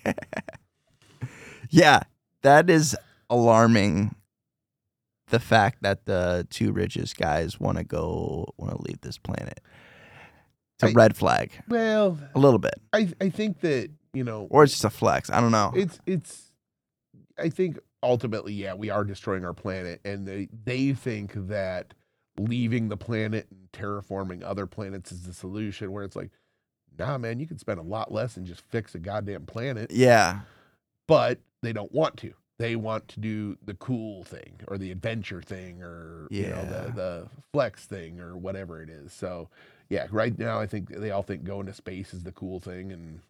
yeah, 1.70 2.00
that 2.42 2.68
is 2.70 2.96
alarming. 3.30 4.14
The 5.28 5.40
fact 5.40 5.78
that 5.82 6.04
the 6.04 6.46
two 6.50 6.72
richest 6.72 7.16
guys 7.16 7.58
want 7.58 7.78
to 7.78 7.84
go 7.84 8.52
want 8.58 8.76
to 8.76 8.82
leave 8.82 9.00
this 9.00 9.16
planet. 9.16 9.60
It's 10.76 10.82
a 10.84 10.88
I- 10.88 10.92
red 10.92 11.16
flag, 11.16 11.52
Well, 11.68 12.18
a 12.34 12.38
little 12.38 12.58
bit, 12.58 12.74
I 12.92 13.08
I 13.20 13.30
think 13.30 13.60
that 13.60 13.90
you 14.12 14.24
know 14.24 14.46
or 14.50 14.64
it's 14.64 14.72
just 14.72 14.84
a 14.84 14.90
flex. 14.90 15.30
I 15.30 15.40
don't 15.40 15.52
know. 15.52 15.72
it's 15.74 15.98
it's 16.06 16.52
i 17.38 17.48
think 17.48 17.78
ultimately 18.02 18.52
yeah 18.52 18.74
we 18.74 18.90
are 18.90 19.04
destroying 19.04 19.44
our 19.44 19.52
planet 19.52 20.00
and 20.04 20.26
they 20.26 20.48
they 20.64 20.92
think 20.92 21.32
that 21.48 21.94
leaving 22.38 22.88
the 22.88 22.96
planet 22.96 23.46
and 23.50 23.70
terraforming 23.72 24.42
other 24.42 24.66
planets 24.66 25.12
is 25.12 25.22
the 25.22 25.34
solution 25.34 25.92
where 25.92 26.04
it's 26.04 26.16
like 26.16 26.30
nah 26.98 27.18
man 27.18 27.38
you 27.38 27.46
can 27.46 27.58
spend 27.58 27.78
a 27.78 27.82
lot 27.82 28.12
less 28.12 28.36
and 28.36 28.46
just 28.46 28.62
fix 28.68 28.94
a 28.94 28.98
goddamn 28.98 29.46
planet. 29.46 29.90
Yeah, 29.90 30.40
but 31.06 31.38
they 31.62 31.72
don't 31.72 31.92
want 31.92 32.16
to. 32.18 32.34
They 32.58 32.76
want 32.76 33.08
to 33.08 33.20
do 33.20 33.56
the 33.64 33.74
cool 33.74 34.24
thing 34.24 34.60
or 34.68 34.78
the 34.78 34.90
adventure 34.90 35.42
thing 35.42 35.82
or 35.82 36.28
you 36.30 36.48
know 36.48 36.64
the 36.64 36.92
the 36.92 37.28
flex 37.52 37.86
thing 37.86 38.20
or 38.20 38.36
whatever 38.36 38.82
it 38.82 38.90
is. 38.90 39.12
So 39.12 39.48
yeah 39.88 40.06
right 40.10 40.38
now 40.38 40.58
i 40.58 40.66
think 40.66 40.88
they 40.88 41.10
all 41.10 41.22
think 41.22 41.44
going 41.44 41.66
to 41.66 41.74
space 41.74 42.14
is 42.14 42.22
the 42.22 42.32
cool 42.32 42.58
thing 42.58 42.92
and 42.92 43.20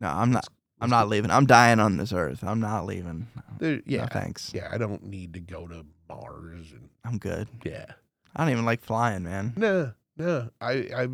no, 0.00 0.08
I'm 0.08 0.30
not. 0.30 0.46
I'm 0.80 0.90
not 0.90 1.08
leaving. 1.08 1.30
I'm 1.30 1.46
dying 1.46 1.80
on 1.80 1.96
this 1.96 2.12
earth. 2.12 2.44
I'm 2.44 2.60
not 2.60 2.84
leaving. 2.86 3.28
there, 3.58 3.80
yeah 3.86 4.02
no, 4.02 4.06
thanks. 4.08 4.52
yeah 4.54 4.68
i 4.70 4.76
don't 4.78 5.02
need 5.04 5.32
to 5.34 5.40
go 5.40 5.66
to 5.66 5.84
mars 6.08 6.72
and 6.72 6.88
I'm 7.04 7.18
good. 7.18 7.48
yeah 7.64 7.86
I 8.34 8.42
don't 8.44 8.52
even 8.52 8.66
like 8.66 8.82
flying, 8.82 9.22
man. 9.22 9.54
No, 9.56 9.92
no. 10.18 10.50
I 10.60 10.72
I 10.94 11.08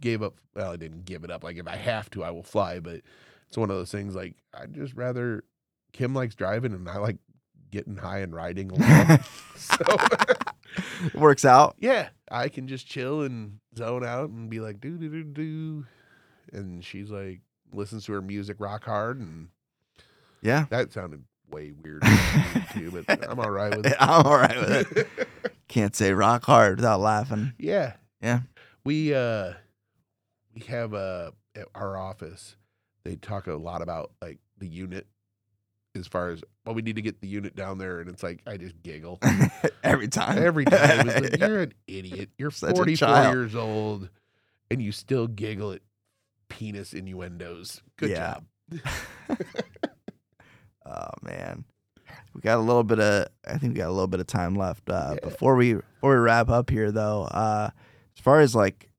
gave 0.00 0.22
up. 0.22 0.34
Well, 0.54 0.70
I 0.70 0.76
didn't 0.76 1.04
give 1.06 1.24
it 1.24 1.30
up. 1.32 1.42
Like 1.42 1.56
if 1.56 1.66
I 1.66 1.74
have 1.74 2.08
to, 2.10 2.22
I 2.22 2.30
will 2.30 2.44
fly. 2.44 2.78
But 2.78 3.00
it's 3.48 3.56
one 3.56 3.68
of 3.68 3.76
those 3.76 3.90
things. 3.90 4.14
Like 4.14 4.36
I'd 4.54 4.72
just 4.72 4.94
rather. 4.94 5.42
Kim 5.92 6.14
likes 6.14 6.36
driving, 6.36 6.72
and 6.72 6.88
I 6.88 6.98
like 6.98 7.16
getting 7.72 7.96
high 7.96 8.20
and 8.20 8.32
riding 8.32 8.70
along. 8.70 9.18
so 9.56 9.76
it 11.06 11.14
Works 11.16 11.44
out. 11.44 11.74
yeah, 11.80 12.10
I 12.30 12.48
can 12.48 12.68
just 12.68 12.86
chill 12.86 13.22
and 13.22 13.58
zone 13.76 14.04
out 14.04 14.30
and 14.30 14.48
be 14.48 14.60
like 14.60 14.80
do 14.80 14.96
do 14.96 15.08
do 15.10 15.24
do, 15.24 15.86
and 16.52 16.84
she's 16.84 17.10
like, 17.10 17.40
listens 17.74 18.04
to 18.06 18.12
her 18.12 18.22
music 18.22 18.56
rock 18.60 18.84
hard, 18.84 19.18
and 19.20 19.48
Yeah. 20.42 20.66
that 20.70 20.92
sounded 20.92 21.24
way 21.50 21.72
weird 21.72 22.02
too. 22.72 22.90
But 23.06 23.28
I'm 23.30 23.38
all 23.38 23.50
right 23.50 23.76
with 23.76 23.86
it. 23.86 23.96
I'm 24.00 24.26
all 24.26 24.36
right 24.38 24.56
with 24.56 24.96
it. 24.96 25.08
Can't 25.68 25.94
say 25.96 26.12
rock 26.12 26.44
hard 26.44 26.76
without 26.78 27.00
laughing. 27.00 27.52
yeah, 27.58 27.94
Yeah. 28.20 28.40
we 28.84 29.14
uh 29.14 29.52
we 30.54 30.62
have 30.62 30.92
uh 30.94 31.30
at 31.54 31.66
our 31.74 31.96
office. 31.96 32.56
They 33.04 33.16
talk 33.16 33.46
a 33.46 33.54
lot 33.54 33.82
about 33.82 34.12
like 34.20 34.38
the 34.58 34.66
unit 34.68 35.06
as 35.94 36.06
far 36.06 36.30
as 36.30 36.42
well, 36.64 36.74
we 36.74 36.80
need 36.80 36.96
to 36.96 37.02
get 37.02 37.20
the 37.20 37.28
unit 37.28 37.54
down 37.54 37.76
there, 37.76 38.00
and 38.00 38.08
it's 38.08 38.22
like 38.22 38.40
I 38.46 38.56
just 38.56 38.80
giggle 38.82 39.18
Every 39.82 40.08
time. 40.08 40.38
every 40.38 40.64
time. 40.64 41.06
Like, 41.08 41.38
You're 41.38 41.62
an 41.62 41.74
idiot. 41.86 42.30
You're 42.38 42.50
Such 42.50 42.74
44 42.76 43.24
years 43.34 43.54
old, 43.54 44.08
and 44.70 44.80
you 44.80 44.90
still 44.92 45.26
giggle 45.26 45.72
at 45.72 45.82
penis 46.52 46.92
innuendos. 46.92 47.80
Good 47.96 48.10
Yeah. 48.10 48.34
job. 48.70 48.78
Oh 50.84 51.10
man, 51.22 51.64
we 52.34 52.40
got 52.40 52.58
a 52.58 52.60
little 52.60 52.82
bit 52.82 52.98
of. 52.98 53.28
I 53.46 53.56
think 53.58 53.72
we 53.74 53.78
got 53.78 53.88
a 53.88 53.92
little 53.92 54.08
bit 54.08 54.18
of 54.20 54.26
time 54.26 54.56
left. 54.56 54.88
Uh, 54.90 55.12
Yeah. 55.14 55.28
Before 55.28 55.54
we 55.54 55.74
before 55.74 56.10
we 56.14 56.16
wrap 56.16 56.48
up 56.48 56.70
here, 56.70 56.90
though, 56.90 57.22
uh, 57.24 57.70
as 58.16 58.22
far 58.22 58.40
as 58.40 58.54
like 58.56 58.90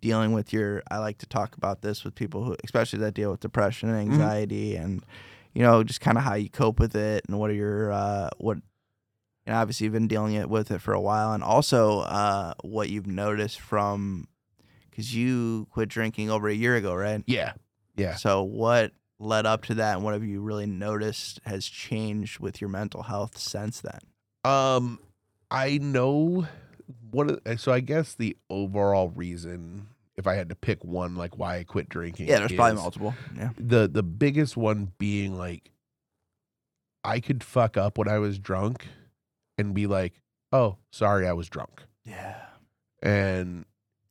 dealing 0.00 0.32
with 0.32 0.52
your, 0.52 0.82
I 0.90 0.98
like 0.98 1.18
to 1.18 1.26
talk 1.26 1.56
about 1.56 1.82
this 1.82 2.02
with 2.04 2.14
people 2.16 2.42
who, 2.44 2.56
especially 2.64 2.98
that 3.00 3.14
deal 3.14 3.30
with 3.30 3.40
depression 3.40 3.88
and 3.90 4.08
Mhm. 4.08 4.12
anxiety, 4.14 4.74
and 4.76 5.04
you 5.52 5.62
know, 5.62 5.84
just 5.84 6.00
kind 6.00 6.18
of 6.18 6.24
how 6.24 6.34
you 6.34 6.50
cope 6.50 6.80
with 6.80 6.96
it, 6.96 7.24
and 7.28 7.38
what 7.38 7.50
are 7.50 7.54
your 7.54 7.92
uh, 7.92 8.30
what. 8.38 8.56
You 9.46 9.52
know, 9.52 9.58
obviously, 9.60 9.84
you've 9.84 9.92
been 9.92 10.08
dealing 10.08 10.34
it 10.34 10.48
with 10.50 10.70
it 10.72 10.80
for 10.80 10.94
a 10.94 11.00
while, 11.00 11.32
and 11.32 11.44
also 11.44 12.00
uh, 12.00 12.54
what 12.62 12.88
you've 12.88 13.06
noticed 13.06 13.60
from, 13.60 14.26
because 14.94 15.14
you 15.14 15.66
quit 15.70 15.88
drinking 15.88 16.30
over 16.30 16.48
a 16.48 16.54
year 16.54 16.76
ago, 16.76 16.94
right? 16.94 17.22
Yeah. 17.26 17.54
Yeah. 17.96 18.14
So 18.14 18.42
what 18.44 18.92
led 19.18 19.44
up 19.46 19.64
to 19.64 19.74
that 19.74 19.96
and 19.96 20.04
what 20.04 20.14
have 20.14 20.22
you 20.24 20.40
really 20.40 20.66
noticed 20.66 21.40
has 21.44 21.66
changed 21.66 22.38
with 22.38 22.60
your 22.60 22.70
mental 22.70 23.02
health 23.02 23.36
since 23.38 23.80
then? 23.80 23.98
Um, 24.44 25.00
I 25.50 25.78
know 25.78 26.46
what 27.10 27.40
so 27.58 27.72
I 27.72 27.80
guess 27.80 28.14
the 28.14 28.36
overall 28.50 29.08
reason, 29.08 29.88
if 30.16 30.26
I 30.26 30.34
had 30.34 30.48
to 30.50 30.54
pick 30.54 30.84
one, 30.84 31.16
like 31.16 31.38
why 31.38 31.58
I 31.58 31.64
quit 31.64 31.88
drinking, 31.88 32.28
Yeah, 32.28 32.38
there's 32.38 32.52
probably 32.52 32.76
multiple. 32.76 33.14
Yeah. 33.36 33.50
The 33.58 33.88
the 33.88 34.02
biggest 34.02 34.56
one 34.56 34.92
being 34.98 35.36
like, 35.36 35.70
I 37.02 37.20
could 37.20 37.42
fuck 37.42 37.76
up 37.76 37.98
when 37.98 38.08
I 38.08 38.18
was 38.18 38.38
drunk, 38.38 38.86
and 39.58 39.74
be 39.74 39.86
like, 39.86 40.14
"Oh, 40.52 40.76
sorry, 40.90 41.26
I 41.28 41.32
was 41.32 41.48
drunk," 41.48 41.82
Yeah. 42.04 42.36
and 43.02 43.64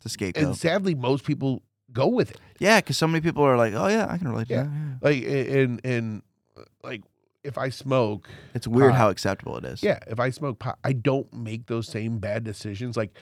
It's 0.03 0.05
a 0.05 0.09
scapegoat. 0.09 0.43
and 0.43 0.57
sadly, 0.57 0.95
most 0.95 1.23
people 1.25 1.63
go 1.91 2.07
with 2.07 2.31
it. 2.31 2.39
yeah, 2.59 2.79
because 2.79 2.97
so 2.97 3.07
many 3.07 3.21
people 3.21 3.43
are 3.43 3.55
like, 3.57 3.73
oh 3.73 3.87
yeah, 3.87 4.07
I 4.09 4.17
can 4.17 4.27
relate 4.29 4.47
to 4.47 4.53
Yeah. 4.53 4.63
that. 4.63 4.69
Yeah. 4.71 4.95
Like 5.01 5.23
and 5.57 5.81
and 5.85 6.21
like 6.83 7.01
if 7.43 7.57
I 7.57 7.69
smoke, 7.69 8.29
It's 8.53 8.67
weird 8.67 8.91
Pot. 8.91 8.97
how 8.97 9.09
acceptable 9.09 9.57
it 9.57 9.65
is. 9.65 9.83
Yeah, 9.83 9.99
if 10.07 10.19
I 10.19 10.29
smoke 10.29 10.59
pot, 10.59 10.79
I 10.83 10.93
don't 10.93 11.31
make 11.33 11.65
those 11.67 11.87
same 11.87 12.19
bad 12.19 12.43
decisions. 12.43 12.95
Like 12.97 13.17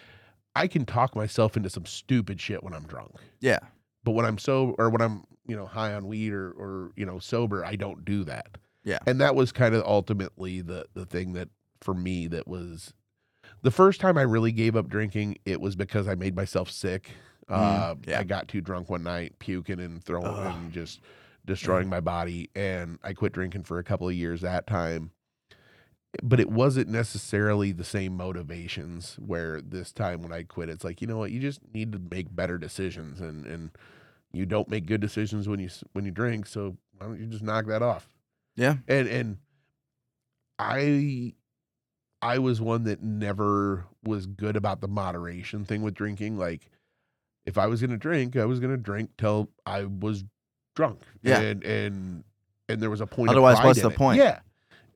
I 0.55 0.67
can 0.67 0.85
talk 0.85 1.15
myself 1.15 1.57
into 1.57 1.69
some 1.69 1.85
stupid 1.85 2.39
shit 2.39 2.63
when 2.63 2.73
I'm 2.73 2.83
drunk. 2.83 3.11
Yeah. 3.39 3.59
But 4.03 4.11
when 4.11 4.25
I'm 4.25 4.37
so 4.37 4.75
or 4.77 4.89
when 4.89 5.01
I'm, 5.01 5.23
you 5.47 5.55
know, 5.55 5.65
high 5.65 5.93
on 5.93 6.07
weed 6.07 6.33
or 6.33 6.51
or, 6.51 6.91
you 6.95 7.05
know, 7.05 7.19
sober, 7.19 7.63
I 7.65 7.75
don't 7.75 8.03
do 8.05 8.23
that. 8.25 8.57
Yeah. 8.83 8.99
And 9.07 9.19
that 9.21 9.35
was 9.35 9.51
kind 9.51 9.75
of 9.75 9.83
ultimately 9.85 10.61
the 10.61 10.85
the 10.93 11.05
thing 11.05 11.33
that 11.33 11.49
for 11.81 11.93
me 11.93 12.27
that 12.27 12.47
was 12.47 12.93
the 13.61 13.71
first 13.71 13.99
time 14.01 14.17
I 14.17 14.23
really 14.23 14.51
gave 14.51 14.75
up 14.75 14.87
drinking, 14.89 15.37
it 15.45 15.59
was 15.61 15.75
because 15.75 16.07
I 16.07 16.15
made 16.15 16.35
myself 16.35 16.69
sick. 16.71 17.11
Uh, 17.49 17.95
Mm, 17.95 18.07
yeah. 18.07 18.19
I 18.19 18.23
got 18.23 18.47
too 18.47 18.61
drunk 18.61 18.89
one 18.89 19.03
night, 19.03 19.37
puking 19.39 19.79
and 19.79 20.03
throwing 20.03 20.25
Ugh. 20.27 20.55
and 20.55 20.71
just 20.71 21.01
destroying 21.45 21.89
my 21.89 21.99
body. 21.99 22.49
And 22.55 22.97
I 23.03 23.13
quit 23.13 23.33
drinking 23.33 23.63
for 23.63 23.77
a 23.79 23.83
couple 23.83 24.07
of 24.07 24.15
years 24.15 24.41
that 24.41 24.67
time. 24.67 25.11
But 26.21 26.39
it 26.39 26.49
wasn't 26.49 26.89
necessarily 26.89 27.71
the 27.71 27.83
same 27.83 28.15
motivations 28.17 29.15
where 29.15 29.61
this 29.61 29.91
time 29.91 30.21
when 30.21 30.33
I 30.33 30.43
quit, 30.43 30.69
it's 30.69 30.83
like, 30.83 31.01
you 31.01 31.07
know 31.07 31.17
what, 31.17 31.31
you 31.31 31.39
just 31.39 31.61
need 31.73 31.91
to 31.93 31.99
make 31.99 32.35
better 32.35 32.57
decisions 32.57 33.21
and, 33.21 33.45
and 33.45 33.71
you 34.33 34.45
don't 34.45 34.69
make 34.69 34.85
good 34.85 34.99
decisions 35.01 35.47
when 35.47 35.59
you, 35.59 35.69
when 35.93 36.03
you 36.05 36.11
drink. 36.11 36.47
So 36.47 36.75
why 36.97 37.07
don't 37.07 37.19
you 37.19 37.27
just 37.27 37.43
knock 37.43 37.65
that 37.67 37.81
off? 37.81 38.07
Yeah. 38.55 38.75
and 38.89 39.07
and 39.07 39.37
I 40.59 41.33
I 42.21 42.39
was 42.39 42.61
one 42.61 42.83
that 42.83 43.01
never 43.01 43.85
was 44.03 44.25
good 44.25 44.55
about 44.55 44.81
the 44.81 44.87
moderation 44.87 45.65
thing 45.65 45.81
with 45.81 45.93
drinking. 45.93 46.37
Like 46.37 46.69
if 47.45 47.57
I 47.57 47.67
was 47.67 47.81
gonna 47.81 47.97
drink, 47.97 48.35
I 48.35 48.45
was 48.45 48.59
gonna 48.59 48.77
drink 48.77 49.11
till 49.17 49.49
I 49.65 49.85
was 49.85 50.23
drunk. 50.75 51.01
Yeah. 51.23 51.39
and 51.39 51.63
and 51.63 52.23
and 52.69 52.81
there 52.81 52.89
was 52.89 53.01
a 53.01 53.07
point. 53.07 53.29
of 53.29 53.33
Otherwise, 53.35 53.63
what's 53.63 53.81
the 53.81 53.89
it. 53.89 53.95
point? 53.95 54.19
Yeah. 54.19 54.39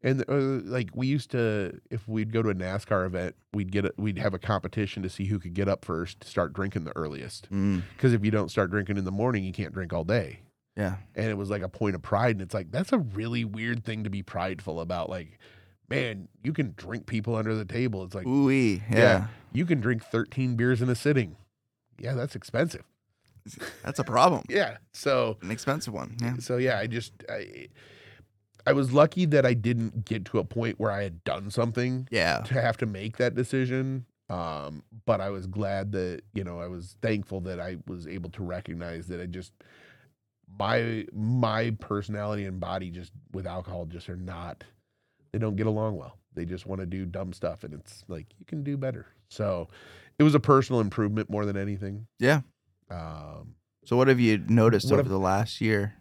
And 0.04 0.24
uh, 0.30 0.36
like 0.70 0.90
we 0.94 1.08
used 1.08 1.32
to, 1.32 1.80
if 1.90 2.08
we'd 2.08 2.32
go 2.32 2.44
to 2.44 2.50
a 2.50 2.54
NASCAR 2.54 3.08
event, 3.08 3.36
we'd 3.54 3.72
get 3.72 3.86
a, 3.86 3.94
we'd 3.98 4.20
have 4.20 4.36
a 4.36 4.40
competition 4.40 5.02
to 5.02 5.10
see 5.10 5.26
who 5.26 5.40
could 5.40 5.56
get 5.56 5.68
up 5.68 5.84
first 5.84 6.20
to 6.20 6.28
start 6.28 6.54
drinking 6.54 6.84
the 6.84 6.96
earliest. 6.96 7.50
Mm, 7.52 7.82
Because 7.98 8.14
if 8.14 8.24
you 8.24 8.30
don't 8.30 8.52
start 8.52 8.70
drinking 8.70 8.98
in 8.98 9.04
the 9.06 9.12
morning, 9.12 9.44
you 9.44 9.52
can't 9.52 9.74
drink 9.74 9.94
all 9.94 10.04
day 10.04 10.42
yeah. 10.76 10.96
and 11.16 11.28
it 11.28 11.38
was 11.38 11.50
like 11.50 11.62
a 11.62 11.70
point 11.70 11.96
of 11.96 12.02
pride 12.02 12.36
and 12.36 12.42
it's 12.42 12.54
like 12.54 12.72
that's 12.72 12.92
a 12.94 12.98
really 12.98 13.46
weird 13.46 13.84
thing 13.84 14.04
to 14.04 14.10
be 14.10 14.22
prideful 14.22 14.80
about 14.82 15.10
like 15.10 15.40
man 15.90 16.28
you 16.44 16.54
can 16.54 16.74
drink 16.78 17.06
people 17.06 17.36
under 17.36 17.56
the 17.56 17.66
table 17.66 18.04
it's 18.04 18.16
like 18.16 18.26
Ooh 18.28 18.50
yeah. 18.50 18.80
yeah. 18.92 19.28
you 19.54 19.66
can 19.66 19.80
drink 19.80 20.04
13 20.04 20.56
beers 20.56 20.82
in 20.82 20.90
a 20.90 20.96
sitting 20.96 21.36
yeah 22.00 22.14
that's 22.14 22.36
expensive 22.36 22.84
That's 23.84 24.00
a 24.00 24.04
problem. 24.04 24.44
yeah 24.50 24.78
so 24.94 25.38
An 25.42 25.52
expensive 25.52 25.94
one. 25.94 26.18
Yeah. 26.22 26.36
so 26.40 26.58
yeah 26.58 26.80
i 26.80 26.88
just 26.88 27.14
i 27.30 27.68
i 28.66 28.74
was 28.74 28.92
lucky 28.92 29.26
that 29.26 29.46
i 29.46 29.54
didn't 29.54 30.06
get 30.06 30.26
to 30.26 30.40
a 30.40 30.44
point 30.44 30.80
where 30.80 30.92
i 30.92 31.04
had 31.04 31.24
done 31.24 31.50
something 31.52 32.08
Yeah. 32.12 32.40
to 32.46 32.60
have 32.60 32.78
to 32.78 32.86
make 32.86 33.18
that 33.18 33.36
decision 33.36 34.06
um 34.30 34.82
but 35.06 35.22
i 35.22 35.30
was 35.30 35.46
glad 35.46 35.92
that 35.92 36.22
you 36.34 36.44
know 36.44 36.60
i 36.60 36.66
was 36.68 36.98
thankful 37.04 37.42
that 37.42 37.60
i 37.60 37.78
was 37.86 38.08
able 38.08 38.32
to 38.32 38.42
recognize 38.44 39.06
that 39.08 39.22
i 39.22 39.28
just 39.28 39.52
my 40.60 41.06
my 41.14 41.72
personality 41.80 42.46
and 42.46 42.60
body 42.60 42.90
just 42.90 43.12
with 43.34 43.46
alcohol 43.46 43.86
just 43.86 44.10
are 44.10 44.16
not 44.16 44.64
they 45.36 45.40
don't 45.40 45.58
get 45.58 45.68
along 45.68 45.98
well 45.98 46.18
they 46.34 46.46
just 46.46 46.66
want 46.66 46.80
to 46.80 46.86
do 46.86 47.06
dumb 47.06 47.34
stuff 47.34 47.66
and 47.66 47.74
it's 47.74 48.06
like 48.08 48.26
you 48.40 48.46
can 48.46 48.64
do 48.64 48.78
better 48.78 49.06
so 49.28 49.68
it 50.18 50.24
was 50.24 50.34
a 50.34 50.40
personal 50.40 50.80
improvement 50.80 51.30
more 51.30 51.46
than 51.46 51.58
anything 51.58 52.08
Yeah. 52.20 52.40
um 52.90 53.56
So 53.86 53.98
what 53.98 54.08
have 54.08 54.20
you 54.22 54.38
noticed 54.48 54.88
over 54.94 55.02
have- 55.04 55.10
the 55.10 55.20
last 55.20 55.60
year? 55.60 55.94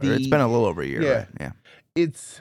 Or 0.00 0.12
it's 0.12 0.28
been 0.28 0.40
a 0.40 0.46
little 0.48 0.66
over 0.66 0.82
a 0.82 0.86
year, 0.86 1.02
yeah. 1.02 1.12
right? 1.18 1.28
Yeah. 1.40 1.52
it's 1.96 2.40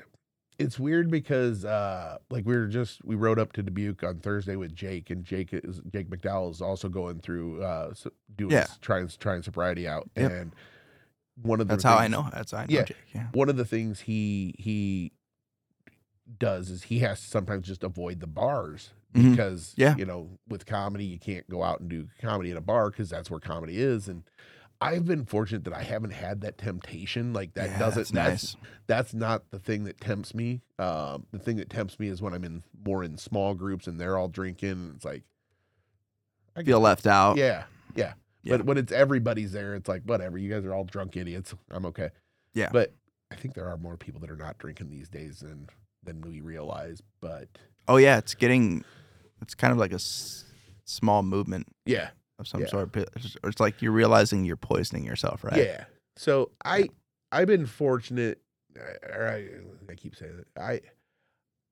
it's 0.59 0.77
weird 0.77 1.09
because 1.09 1.65
uh 1.65 2.17
like 2.29 2.45
we 2.45 2.55
were 2.55 2.67
just 2.67 3.03
we 3.03 3.15
rode 3.15 3.39
up 3.39 3.53
to 3.53 3.63
Dubuque 3.63 4.03
on 4.03 4.19
Thursday 4.19 4.55
with 4.55 4.75
Jake 4.75 5.09
and 5.09 5.23
Jake 5.25 5.49
is 5.51 5.81
Jake 5.91 6.09
McDowell 6.11 6.51
is 6.51 6.61
also 6.61 6.89
going 6.89 7.19
through 7.21 7.63
uh 7.63 7.93
doing 8.37 8.51
Yeah. 8.51 8.67
trying 8.81 9.09
trying 9.19 9.41
sobriety 9.41 9.87
out 9.87 10.09
Yep. 10.15 10.31
and 10.31 10.55
one 11.41 11.59
of 11.59 11.67
the 11.67 11.73
That's 11.73 11.83
how 11.83 11.97
I 11.97 12.01
things- 12.03 12.11
know. 12.11 12.29
That's 12.31 12.51
how 12.51 12.59
I 12.59 12.61
know 12.61 12.67
Yeah. 12.69 12.83
Jake. 12.83 12.97
Yeah. 13.15 13.27
one 13.33 13.49
of 13.49 13.57
the 13.57 13.65
things 13.65 13.99
he 14.01 14.53
he 14.59 15.11
does 16.39 16.69
is 16.69 16.83
he 16.83 16.99
has 16.99 17.19
to 17.21 17.27
sometimes 17.27 17.67
just 17.67 17.83
avoid 17.83 18.19
the 18.19 18.27
bars 18.27 18.91
Mhm. 19.13 19.31
because 19.31 19.73
Yeah. 19.77 19.95
you 19.97 20.05
know 20.05 20.39
with 20.47 20.65
comedy 20.65 21.05
you 21.05 21.19
can't 21.19 21.47
go 21.49 21.63
out 21.63 21.79
and 21.81 21.89
do 21.89 22.07
comedy 22.21 22.49
in 22.51 22.57
a 22.57 22.61
bar 22.61 22.89
because 22.89 23.09
that's 23.09 23.29
where 23.29 23.39
comedy 23.39 23.77
is 23.77 24.07
and 24.07 24.23
I've 24.81 25.05
been 25.05 25.23
fortunate 25.25 25.63
that 25.65 25.73
I 25.73 25.83
haven't 25.83 26.11
had 26.11 26.41
that 26.41 26.57
temptation 26.57 27.31
like 27.31 27.53
that 27.53 27.69
Yeah, 27.71 27.79
doesn't 27.79 28.11
that's 28.11 28.11
that's 28.11 28.55
nice. 28.55 28.69
that's 28.87 29.13
not 29.13 29.49
the 29.51 29.59
thing 29.59 29.83
that 29.85 29.99
tempts 30.01 30.33
me 30.33 30.61
um 30.79 31.27
the 31.31 31.39
thing 31.39 31.57
that 31.57 31.69
tempts 31.69 31.99
me 31.99 32.07
is 32.07 32.21
when 32.21 32.33
I'm 32.33 32.43
in 32.43 32.63
more 32.85 33.03
in 33.03 33.17
small 33.17 33.53
groups 33.53 33.85
and 33.87 33.99
they're 33.99 34.17
all 34.17 34.27
drinking 34.29 34.71
and 34.71 34.95
it's 34.95 35.05
like 35.05 35.23
I 36.55 36.63
Feel 36.63 36.79
left 36.79 37.05
out. 37.07 37.37
yeah 37.37 37.65
yeah 37.95 38.13
Yeah. 38.43 38.57
but 38.57 38.65
when 38.65 38.77
it's 38.77 38.91
everybody's 38.91 39.51
there 39.51 39.75
it's 39.75 39.87
like 39.89 40.03
whatever 40.03 40.37
you 40.37 40.49
guys 40.49 40.65
are 40.65 40.73
all 40.73 40.83
drunk 40.85 41.17
idiots 41.17 41.53
I'm 41.69 41.85
okay 41.87 42.09
Yeah. 42.53 42.69
but 42.71 42.93
I 43.31 43.35
think 43.35 43.53
there 43.55 43.67
are 43.67 43.77
more 43.77 43.97
people 43.97 44.21
that 44.21 44.29
are 44.31 44.35
not 44.37 44.57
drinking 44.57 44.89
these 44.89 45.09
days 45.09 45.39
than 45.39 45.67
than 46.05 46.21
we 46.21 46.41
realize. 46.41 47.01
But 47.21 47.47
Oh 47.87 47.97
yeah, 47.97 48.17
it's 48.17 48.35
getting. 48.35 48.83
It's 49.41 49.55
kind 49.55 49.71
of 49.71 49.77
like 49.77 49.91
a 49.91 49.95
s- 49.95 50.45
small 50.85 51.21
movement 51.23 51.67
yeah, 51.85 52.09
of 52.39 52.47
some 52.47 52.61
Yeah. 52.61 52.67
sort. 52.67 52.95
It's 53.43 53.59
like 53.59 53.81
you're 53.81 53.91
realizing 53.91 54.45
you're 54.45 54.55
poisoning 54.55 55.03
yourself, 55.05 55.43
right? 55.43 55.57
yeah. 55.57 55.85
So 56.15 56.51
I 56.63 56.89
I've 57.31 57.47
been 57.47 57.65
fortunate. 57.65 58.39
Or 59.13 59.27
I 59.27 59.47
I 59.91 59.95
keep 59.95 60.15
saying 60.15 60.39
it. 60.39 60.47
I 60.59 60.81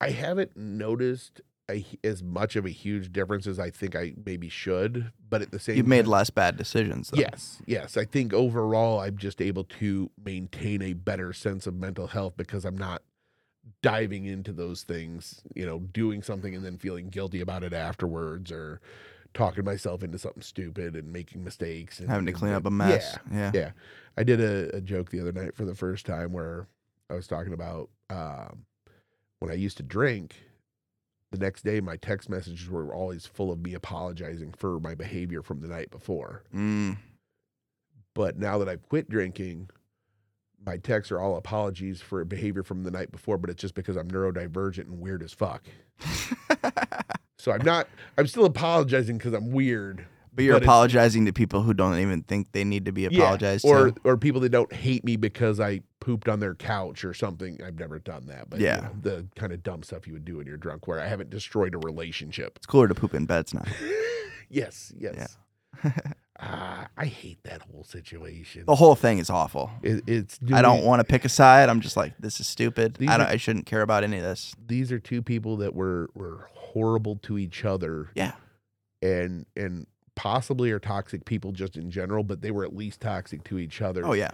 I 0.02 0.10
haven't 0.10 0.58
noticed 0.58 1.42
a, 1.70 1.86
as 2.04 2.22
much 2.22 2.56
of 2.58 2.66
a 2.66 2.70
huge 2.70 3.14
difference 3.14 3.48
as 3.48 3.58
I 3.60 3.70
think 3.70 3.96
I 3.96 4.14
maybe 4.26 4.50
should. 4.50 5.12
But 5.30 5.42
at 5.42 5.52
the 5.52 5.60
same, 5.60 5.74
time 5.76 5.78
You've 5.78 5.88
made 5.88 6.02
time- 6.04 6.12
less 6.12 6.30
bad 6.30 6.58
decisions. 6.58 7.10
Though. 7.12 7.22
Yes, 7.22 7.62
yes. 7.66 7.96
I 7.98 8.04
think 8.06 8.34
overall, 8.34 9.00
I'm 9.00 9.18
just 9.18 9.42
able 9.42 9.64
to 9.80 10.10
maintain 10.22 10.82
a 10.82 10.94
better 10.94 11.32
sense 11.34 11.68
of 11.68 11.76
mental 11.76 12.08
health 12.08 12.34
because 12.36 12.66
I'm 12.66 12.78
not 12.78 13.02
diving 13.82 14.26
into 14.26 14.52
those 14.52 14.84
things, 14.84 15.42
you 15.56 15.66
know, 15.66 15.80
doing 15.80 16.22
something 16.24 16.56
and 16.56 16.64
then 16.66 16.78
feeling 16.78 17.10
guilty 17.10 17.42
about 17.42 17.64
it 17.64 17.74
afterwards 17.74 18.52
or 18.52 18.82
talking 19.34 19.64
myself 19.64 20.04
into 20.04 20.18
something 20.18 20.42
stupid 20.42 20.96
and 20.96 21.12
making 21.12 21.44
mistakes 21.44 22.00
and 22.00 22.10
Having 22.10 22.26
to 22.28 22.32
clean 22.34 22.54
up 22.54 22.66
a 22.66 22.72
mess. 22.72 23.18
Yeah, 23.32 23.38
Yeah. 23.38 23.52
yeah. 23.54 23.72
I 24.18 24.24
did 24.24 24.42
a, 24.42 24.76
a 24.76 24.82
joke 24.82 25.10
the 25.10 25.22
other 25.22 25.32
night 25.32 25.56
for 25.56 25.64
the 25.66 25.76
first 25.76 26.06
time 26.06 26.34
where 26.34 26.68
I 27.10 27.14
was 27.14 27.28
talking 27.28 27.54
about 27.54 27.90
um, 28.10 28.66
when 29.40 29.52
I 29.52 29.56
used 29.56 29.78
to 29.78 29.84
drink. 29.84 30.36
The 31.32 31.38
next 31.38 31.64
day, 31.64 31.80
my 31.80 31.96
text 31.96 32.30
messages 32.30 32.70
were 32.70 32.94
always 32.94 33.26
full 33.26 33.54
of 33.54 33.62
me 33.62 33.74
apologizing 33.74 34.52
for 34.58 34.82
my 34.82 34.96
behavior 34.96 35.42
from 35.42 35.62
the 35.62 35.70
night 35.70 35.90
before. 35.90 36.44
Mm. 36.54 36.98
But 38.14 38.38
now 38.38 38.58
that 38.58 38.68
I've 38.68 38.84
quit 38.90 39.08
drinking, 39.10 39.70
my 40.66 40.78
texts 40.78 41.12
are 41.12 41.20
all 41.20 41.38
apologies 41.38 42.02
for 42.02 42.24
behavior 42.26 42.64
from 42.64 42.84
the 42.84 42.92
night 42.92 43.12
before, 43.12 43.38
but 43.38 43.50
it's 43.50 43.62
just 43.62 43.74
because 43.76 43.96
I'm 43.96 44.10
neurodivergent 44.10 44.86
and 44.86 45.00
weird 45.00 45.24
as 45.24 45.34
fuck. 45.34 45.64
So 47.38 47.52
I'm 47.52 47.66
not, 47.66 47.88
I'm 48.20 48.28
still 48.28 48.46
apologizing 48.46 49.18
because 49.18 49.34
I'm 49.34 49.50
weird. 49.50 50.06
but 50.32 50.44
you're 50.46 50.54
But 50.54 50.62
apologizing 50.64 51.26
to 51.26 51.34
people 51.34 51.64
who 51.64 51.74
don't 51.74 51.98
even 51.98 52.22
think 52.22 52.52
they 52.52 52.64
need 52.64 52.86
to 52.86 52.92
be 52.92 53.02
Yeah, 53.02 53.08
apologized 53.24 53.66
or 53.66 53.90
to. 53.90 53.96
or 54.04 54.16
people 54.16 54.40
that 54.42 54.50
don't 54.50 54.72
hate 54.72 55.04
me 55.04 55.16
because 55.16 55.60
I 55.60 55.82
pooped 56.02 56.30
on 56.30 56.40
their 56.40 56.54
couch 56.54 57.04
or 57.04 57.16
something. 57.16 57.60
I've 57.66 57.80
never 57.80 57.98
done 57.98 58.28
that, 58.28 58.48
but 58.52 58.60
you 58.60 58.68
Yeah. 58.68 58.82
know, 58.82 58.96
the 59.02 59.26
kind 59.36 59.52
of 59.54 59.64
dumb 59.64 59.82
stuff 59.82 60.06
you 60.06 60.14
would 60.14 60.24
do 60.24 60.38
when 60.38 60.46
you're 60.46 60.56
drunk, 60.58 60.88
where 60.88 61.00
I 61.00 61.08
haven't 61.08 61.32
destroyed 61.32 61.74
a 61.74 61.80
relationship. 61.80 62.58
It's 62.58 62.68
cooler 62.68 62.88
to 62.88 62.94
poop 62.94 63.16
in 63.16 63.26
beds 63.26 63.56
now. 63.56 63.66
yes, 64.52 64.94
yes. 64.96 65.36
Ah, 66.44 66.88
I 66.98 67.06
hate 67.06 67.38
that 67.44 67.62
whole 67.62 67.84
situation. 67.84 68.64
The 68.66 68.76
whole 68.76 68.96
thing 68.96 69.20
is 69.20 69.30
awful. 69.30 69.70
It, 69.84 70.04
it's 70.08 70.40
I 70.52 70.62
don't 70.64 70.84
want 70.84 71.00
to 71.00 71.04
pick 71.04 71.24
a 71.24 71.30
side. 71.30 71.70
I'm 71.70 71.82
just 71.82 71.96
like, 71.96 72.14
this 72.20 72.40
is 72.40 72.48
stupid. 72.48 72.98
I 73.02 73.06
don't. 73.18 73.22
are- 73.28 73.30
I 73.30 73.38
shouldn't 73.38 73.68
care 73.68 73.82
about 73.84 74.04
any 74.04 74.18
of 74.18 74.24
this. 74.24 74.56
These 74.66 74.92
are 74.92 74.98
two 75.00 75.22
people 75.22 75.58
that 75.58 75.76
were 75.76 76.10
were 76.16 76.50
horrible 76.54 77.18
to 77.24 77.38
each 77.38 77.64
other. 77.64 78.10
Yeah. 78.16 78.32
and 79.04 79.46
and 79.56 79.86
possibly 80.16 80.72
are 80.72 80.80
toxic 80.80 81.26
people 81.26 81.52
just 81.52 81.78
in 81.78 81.90
general, 81.92 82.24
but 82.24 82.42
they 82.42 82.52
were 82.52 82.64
at 82.66 82.76
least 82.76 83.02
toxic 83.02 83.44
to 83.46 83.60
each 83.60 83.82
other. 83.82 84.06
Oh 84.06 84.14
yeah. 84.14 84.32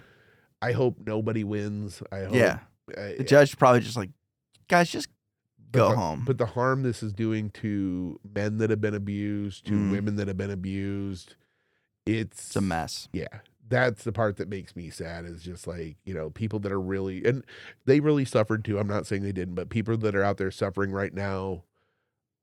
I 0.61 0.71
hope 0.71 0.95
nobody 1.05 1.43
wins. 1.43 2.01
I 2.11 2.21
hope. 2.21 2.33
Yeah. 2.35 2.59
I- 2.97 3.15
The 3.17 3.23
judge 3.25 3.57
probably 3.57 3.81
just 3.81 3.97
like, 3.97 4.09
guys, 4.69 4.89
just 4.89 5.09
go 5.73 5.89
the- 5.89 5.95
home. 5.95 6.23
But 6.25 6.37
the 6.37 6.45
harm 6.47 6.83
this 6.83 7.03
is 7.03 7.11
doing 7.13 7.49
to 7.61 8.17
men 8.33 8.57
that 8.59 8.69
have 8.69 8.79
been 8.81 8.95
abused, 8.95 9.65
to 9.65 9.73
Mm. 9.73 9.91
women 9.91 10.15
that 10.15 10.27
have 10.29 10.37
been 10.37 10.51
abused, 10.51 11.35
it's 12.07 12.47
it's 12.47 12.55
a 12.55 12.61
mess. 12.61 13.07
Yeah. 13.13 13.27
That's 13.69 14.05
the 14.05 14.13
part 14.13 14.37
that 14.37 14.47
makes 14.47 14.75
me 14.77 14.89
sad 14.89 15.25
is 15.25 15.43
just 15.43 15.67
like, 15.67 15.97
you 16.05 16.13
know, 16.13 16.29
people 16.29 16.59
that 16.59 16.71
are 16.71 16.79
really 16.79 17.25
and 17.25 17.43
they 17.85 17.99
really 17.99 18.23
suffered 18.25 18.63
too. 18.63 18.79
I'm 18.79 18.87
not 18.87 19.05
saying 19.05 19.23
they 19.23 19.33
didn't, 19.33 19.55
but 19.55 19.69
people 19.69 19.97
that 19.97 20.15
are 20.15 20.23
out 20.23 20.37
there 20.37 20.51
suffering 20.51 20.91
right 20.91 21.13
now 21.13 21.63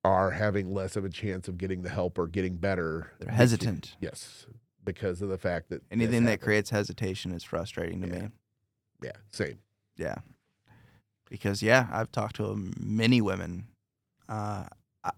are 0.05 0.33
having 0.33 0.75
less 0.75 0.97
of 0.97 1.05
a 1.05 1.09
chance 1.09 1.49
of 1.49 1.57
getting 1.57 1.81
the 1.83 1.89
help 1.89 2.19
or 2.19 2.27
getting 2.27 2.57
better. 2.57 3.13
They're 3.21 3.33
hesitant. 3.33 3.97
Yes. 4.01 4.47
Because 4.85 5.23
of 5.23 5.31
the 5.31 5.39
fact 5.39 5.71
that 5.71 5.81
Anything 5.91 6.25
that 6.25 6.43
creates 6.43 6.69
hesitation 6.69 7.33
is 7.33 7.43
frustrating 7.43 8.03
to 8.03 8.09
Yeah. 8.09 8.19
me. 8.25 8.29
Yeah, 9.03 9.13
same. 9.33 9.59
Yeah. 9.97 10.17
Because 11.31 11.63
yeah, 11.63 11.89
I've 11.91 12.13
talked 12.13 12.37
to 12.37 12.71
many 12.79 13.23
women. 13.23 13.69
Uh, 14.29 14.65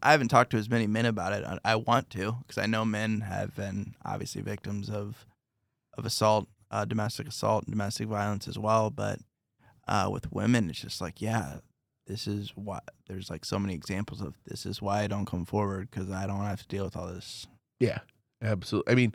I- 0.03 0.13
haven't 0.13 0.29
talked 0.29 0.51
to 0.51 0.57
as 0.57 0.69
many 0.69 0.87
men 0.87 1.07
about 1.07 1.33
it. 1.33 1.45
I, 1.45 1.59
I 1.65 1.77
want 1.77 2.11
to 2.11 2.37
because 2.41 2.59
I 2.59 2.67
know 2.67 2.85
men 2.85 3.21
have 3.21 3.55
been 3.55 3.95
obviously 4.05 4.43
victims 4.43 4.89
of 4.91 5.27
of 5.97 6.05
assault, 6.05 6.49
uh, 6.71 6.85
domestic 6.85 7.27
assault, 7.29 7.65
and 7.65 7.73
domestic 7.73 8.09
violence 8.09 8.49
as 8.49 8.59
well. 8.59 8.91
But 8.91 9.21
uh, 9.89 10.09
with 10.13 10.33
women, 10.33 10.69
it's 10.69 10.81
just 10.81 11.01
like, 11.01 11.23
yeah, 11.23 11.59
this 12.07 12.27
is 12.27 12.53
why. 12.55 12.81
There's 13.09 13.31
like 13.31 13.45
so 13.45 13.59
many 13.59 13.75
examples 13.75 14.21
of 14.21 14.35
this 14.47 14.67
is 14.67 14.83
why 14.83 15.03
I 15.03 15.07
don't 15.07 15.27
come 15.27 15.45
forward 15.45 15.89
because 15.91 16.11
I 16.11 16.27
don't 16.27 16.41
have 16.41 16.63
to 16.63 16.69
deal 16.69 16.85
with 16.85 16.97
all 16.97 17.07
this. 17.07 17.47
Yeah, 17.81 17.99
absolutely. 18.43 18.93
I 18.93 18.97
mean, 18.97 19.15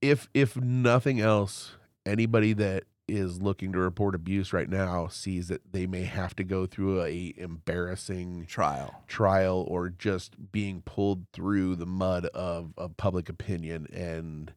if 0.00 0.28
if 0.34 0.56
nothing 0.56 1.20
else, 1.20 1.72
anybody 2.06 2.52
that 2.54 2.84
is 3.06 3.42
looking 3.42 3.72
to 3.72 3.78
report 3.78 4.14
abuse 4.14 4.52
right 4.52 4.68
now 4.68 5.06
sees 5.08 5.48
that 5.48 5.72
they 5.72 5.86
may 5.86 6.04
have 6.04 6.34
to 6.36 6.44
go 6.44 6.64
through 6.66 7.02
a 7.02 7.34
embarrassing 7.36 8.46
Trial. 8.46 9.02
trial 9.06 9.64
or 9.68 9.90
just 9.90 10.50
being 10.52 10.80
pulled 10.82 11.26
through 11.32 11.76
the 11.76 11.86
mud 11.86 12.26
of, 12.26 12.72
of 12.78 12.96
public 12.96 13.28
opinion 13.28 13.86
and 13.92 14.52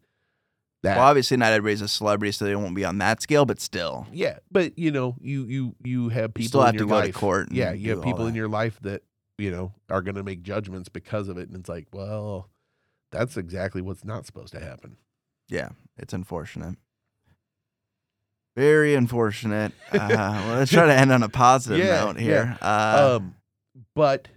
that 0.84 0.98
Well, 0.98 1.08
obviously 1.08 1.36
not 1.38 1.52
everybody's 1.52 1.82
a 1.82 1.88
celebrity, 1.88 2.32
so 2.32 2.46
they 2.46 2.56
won't 2.56 2.76
be 2.76 2.86
on 2.86 3.00
that 3.00 3.22
scale. 3.22 3.46
But 3.46 3.60
still, 3.60 4.08
yeah 4.14 4.38
but 4.52 4.78
you 4.78 4.92
know 4.92 5.16
you 5.20 5.44
you 5.46 5.76
you 5.84 6.10
have 6.10 6.34
people 6.34 6.44
you 6.44 6.48
still 6.48 6.62
in 6.62 6.66
have 6.68 6.76
your 6.76 6.84
to 6.86 6.90
go 6.90 6.96
life 6.96 7.06
to 7.14 7.20
court. 7.20 7.52
Yeah 7.52 7.74
you 7.74 7.92
have 7.92 8.04
people 8.04 8.28
in 8.28 8.36
your 8.36 8.48
life 8.48 8.80
that 8.84 9.02
you 9.38 9.52
know 9.52 9.74
are 9.90 10.02
going 10.02 10.16
to 10.16 10.24
make 10.24 10.42
judgments 10.44 10.88
because 10.88 11.28
of 11.28 11.38
it 11.38 11.48
and 11.50 11.58
it's 11.58 11.68
like 11.70 11.88
well 11.92 12.50
that's 13.12 13.38
exactly 13.38 13.82
what's 13.82 14.06
not 14.06 14.26
supposed 14.26 14.54
to 14.54 14.60
happen 14.60 14.98
Yeah, 15.50 15.70
it's 15.98 16.14
unfortunate. 16.14 16.78
Very 18.58 18.96
unfortunate. 18.96 19.72
Uh, 19.90 20.44
well, 20.46 20.58
let's 20.58 20.72
try 20.72 20.86
to 20.86 20.94
end 20.94 21.12
on 21.14 21.24
a 21.24 21.30
positive 21.30 21.80
Yeah, 21.80 22.06
note 22.06 22.20
here. 22.20 22.58
Uh, 22.62 23.18
um 23.18 23.36
but 23.96 24.28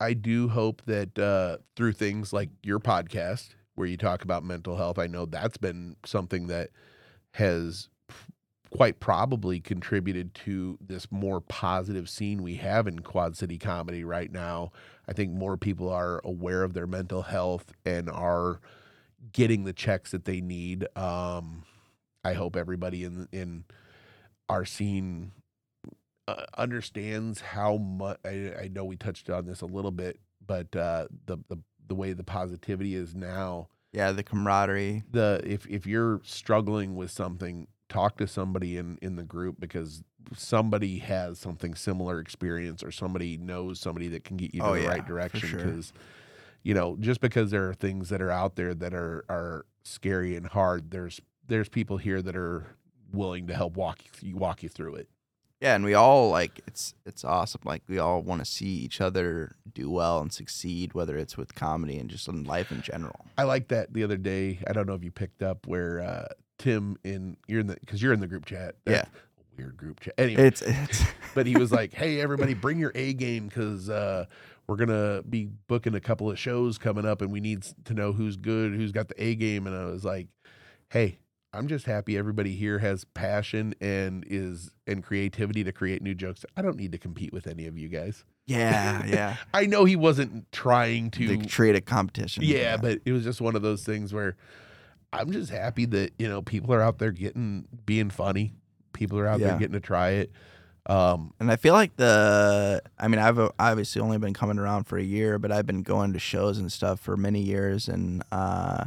i 0.00 0.12
do 0.12 0.48
hope 0.48 0.82
that 0.86 1.16
uh 1.18 1.56
through 1.76 1.92
things 1.92 2.32
like 2.32 2.50
your 2.64 2.80
podcast 2.80 3.50
where 3.74 3.86
you 3.86 3.96
talk 3.96 4.22
about 4.22 4.42
mental 4.42 4.76
health 4.76 4.98
i 4.98 5.06
know 5.06 5.24
that's 5.24 5.56
been 5.56 5.94
something 6.04 6.48
that 6.48 6.70
has 7.34 7.88
quite 8.70 8.98
probably 9.00 9.60
contributed 9.60 10.34
to 10.34 10.76
this 10.80 11.10
more 11.12 11.40
positive 11.40 12.08
scene 12.08 12.42
we 12.42 12.56
have 12.56 12.86
in 12.86 12.98
quad 12.98 13.36
city 13.36 13.56
comedy 13.56 14.02
right 14.02 14.32
now 14.32 14.70
i 15.08 15.12
think 15.12 15.30
more 15.32 15.56
people 15.56 15.88
are 15.88 16.20
aware 16.24 16.64
of 16.64 16.74
their 16.74 16.86
mental 16.88 17.22
health 17.22 17.72
and 17.86 18.10
are 18.10 18.60
getting 19.32 19.64
the 19.64 19.72
checks 19.72 20.10
that 20.10 20.24
they 20.24 20.40
need 20.40 20.86
um 20.96 21.62
i 22.24 22.32
hope 22.32 22.56
everybody 22.56 23.04
in 23.04 23.28
in 23.32 23.64
our 24.48 24.64
scene 24.64 25.32
uh, 26.26 26.44
understands 26.58 27.40
how 27.40 27.76
much 27.76 28.18
I, 28.24 28.52
I 28.64 28.68
know 28.70 28.84
we 28.84 28.96
touched 28.96 29.30
on 29.30 29.46
this 29.46 29.62
a 29.62 29.66
little 29.66 29.90
bit, 29.90 30.18
but 30.46 30.74
uh, 30.76 31.08
the 31.26 31.38
the 31.48 31.56
the 31.86 31.94
way 31.94 32.12
the 32.12 32.24
positivity 32.24 32.94
is 32.94 33.14
now, 33.14 33.68
yeah, 33.92 34.12
the 34.12 34.22
camaraderie. 34.22 35.04
the 35.10 35.40
if 35.44 35.66
if 35.66 35.86
you're 35.86 36.20
struggling 36.24 36.96
with 36.96 37.10
something, 37.10 37.66
talk 37.88 38.18
to 38.18 38.26
somebody 38.26 38.76
in 38.76 38.98
in 39.00 39.16
the 39.16 39.22
group 39.22 39.56
because 39.58 40.02
somebody 40.36 40.98
has 40.98 41.38
something 41.38 41.74
similar 41.74 42.20
experience 42.20 42.82
or 42.82 42.90
somebody 42.90 43.38
knows 43.38 43.80
somebody 43.80 44.08
that 44.08 44.24
can 44.24 44.36
get 44.36 44.54
you 44.54 44.60
to 44.60 44.66
Oh, 44.66 44.74
the 44.74 44.82
yeah, 44.82 44.88
right 44.88 45.06
direction 45.06 45.40
sure. 45.48 45.58
because 45.64 45.94
you 46.62 46.74
know 46.74 46.96
just 47.00 47.22
because 47.22 47.50
there 47.50 47.66
are 47.70 47.74
things 47.74 48.10
that 48.10 48.20
are 48.20 48.30
out 48.30 48.56
there 48.56 48.74
that 48.74 48.92
are 48.92 49.24
are 49.30 49.64
scary 49.82 50.36
and 50.36 50.48
hard 50.48 50.90
there's 50.90 51.22
there's 51.48 51.68
people 51.68 51.96
here 51.96 52.22
that 52.22 52.36
are 52.36 52.66
willing 53.12 53.46
to 53.46 53.54
help 53.54 53.76
walk 53.76 54.00
you 54.20 54.36
walk 54.36 54.62
you 54.62 54.68
through 54.68 54.94
it 54.94 55.08
Yeah, 55.60 55.74
and 55.74 55.84
we 55.84 55.94
all 55.94 56.30
like 56.30 56.60
it's 56.66 56.94
it's 57.04 57.24
awesome. 57.24 57.62
Like 57.64 57.82
we 57.88 57.98
all 57.98 58.22
want 58.22 58.40
to 58.40 58.44
see 58.44 58.66
each 58.66 59.00
other 59.00 59.56
do 59.74 59.90
well 59.90 60.20
and 60.20 60.32
succeed, 60.32 60.94
whether 60.94 61.16
it's 61.16 61.36
with 61.36 61.54
comedy 61.54 61.98
and 61.98 62.08
just 62.08 62.28
in 62.28 62.44
life 62.44 62.70
in 62.70 62.80
general. 62.82 63.26
I 63.36 63.42
like 63.42 63.68
that 63.68 63.92
the 63.92 64.04
other 64.04 64.16
day. 64.16 64.60
I 64.68 64.72
don't 64.72 64.86
know 64.86 64.94
if 64.94 65.02
you 65.02 65.10
picked 65.10 65.42
up 65.42 65.66
where 65.66 66.00
uh, 66.00 66.28
Tim 66.58 66.96
in 67.02 67.36
you're 67.46 67.60
in 67.60 67.66
the 67.66 67.76
because 67.80 68.02
you're 68.02 68.12
in 68.12 68.20
the 68.20 68.26
group 68.26 68.44
chat. 68.44 68.76
Yeah. 68.86 69.04
Weird 69.56 69.76
group 69.76 69.98
chat. 69.98 70.14
Anyway, 70.18 70.46
It's 70.46 70.62
it's 70.62 71.02
but 71.34 71.46
he 71.46 71.56
was 71.56 71.72
like, 71.72 71.92
"Hey, 71.92 72.20
everybody, 72.20 72.54
bring 72.54 72.78
your 72.78 72.92
A 72.94 73.12
game 73.12 73.48
because 73.48 73.90
uh, 73.90 74.26
we're 74.68 74.76
gonna 74.76 75.22
be 75.28 75.48
booking 75.66 75.96
a 75.96 76.00
couple 76.00 76.30
of 76.30 76.38
shows 76.38 76.78
coming 76.78 77.04
up, 77.04 77.22
and 77.22 77.32
we 77.32 77.40
need 77.40 77.64
to 77.86 77.94
know 77.94 78.12
who's 78.12 78.36
good, 78.36 78.74
who's 78.74 78.92
got 78.92 79.08
the 79.08 79.20
A 79.20 79.34
game." 79.34 79.66
And 79.66 79.74
I 79.74 79.86
was 79.86 80.04
like, 80.04 80.28
"Hey." 80.90 81.18
I'm 81.52 81.66
just 81.68 81.86
happy 81.86 82.16
everybody 82.18 82.54
here 82.54 82.78
has 82.78 83.04
passion 83.04 83.74
and 83.80 84.24
is 84.28 84.70
and 84.86 85.02
creativity 85.02 85.64
to 85.64 85.72
create 85.72 86.02
new 86.02 86.14
jokes. 86.14 86.44
I 86.56 86.62
don't 86.62 86.76
need 86.76 86.92
to 86.92 86.98
compete 86.98 87.32
with 87.32 87.46
any 87.46 87.66
of 87.66 87.78
you 87.78 87.88
guys. 87.88 88.24
yeah, 88.46 89.04
yeah. 89.06 89.36
I 89.54 89.64
know 89.66 89.84
he 89.84 89.96
wasn't 89.96 90.50
trying 90.52 91.10
to 91.12 91.38
To 91.38 91.48
create 91.48 91.74
a 91.76 91.80
competition. 91.80 92.42
yeah, 92.44 92.76
but 92.76 93.00
it 93.06 93.12
was 93.12 93.24
just 93.24 93.40
one 93.40 93.56
of 93.56 93.62
those 93.62 93.82
things 93.84 94.12
where 94.12 94.36
I'm 95.12 95.30
just 95.32 95.50
happy 95.50 95.86
that 95.86 96.12
you 96.18 96.28
know 96.28 96.42
people 96.42 96.74
are 96.74 96.82
out 96.82 96.98
there 96.98 97.12
getting 97.12 97.66
being 97.86 98.10
funny. 98.10 98.52
People 98.92 99.18
are 99.18 99.26
out 99.26 99.40
Yeah. 99.40 99.48
there 99.48 99.58
getting 99.58 99.72
to 99.74 99.80
try 99.80 100.10
it. 100.10 100.32
Um, 100.86 101.32
And 101.40 101.50
I 101.52 101.56
feel 101.56 101.74
like 101.74 101.96
the, 101.96 102.80
I 102.98 103.08
mean, 103.08 103.18
I've 103.20 103.38
uh, 103.38 103.50
obviously 103.58 104.00
only 104.00 104.16
been 104.16 104.32
coming 104.32 104.58
around 104.58 104.84
for 104.84 104.96
a 104.96 105.02
year, 105.02 105.38
but 105.38 105.52
I've 105.52 105.66
been 105.66 105.82
going 105.82 106.14
to 106.14 106.18
shows 106.18 106.56
and 106.58 106.72
stuff 106.72 106.98
for 106.98 107.14
many 107.16 107.42
years. 107.42 107.88
And 107.88 108.22
uh, 108.32 108.86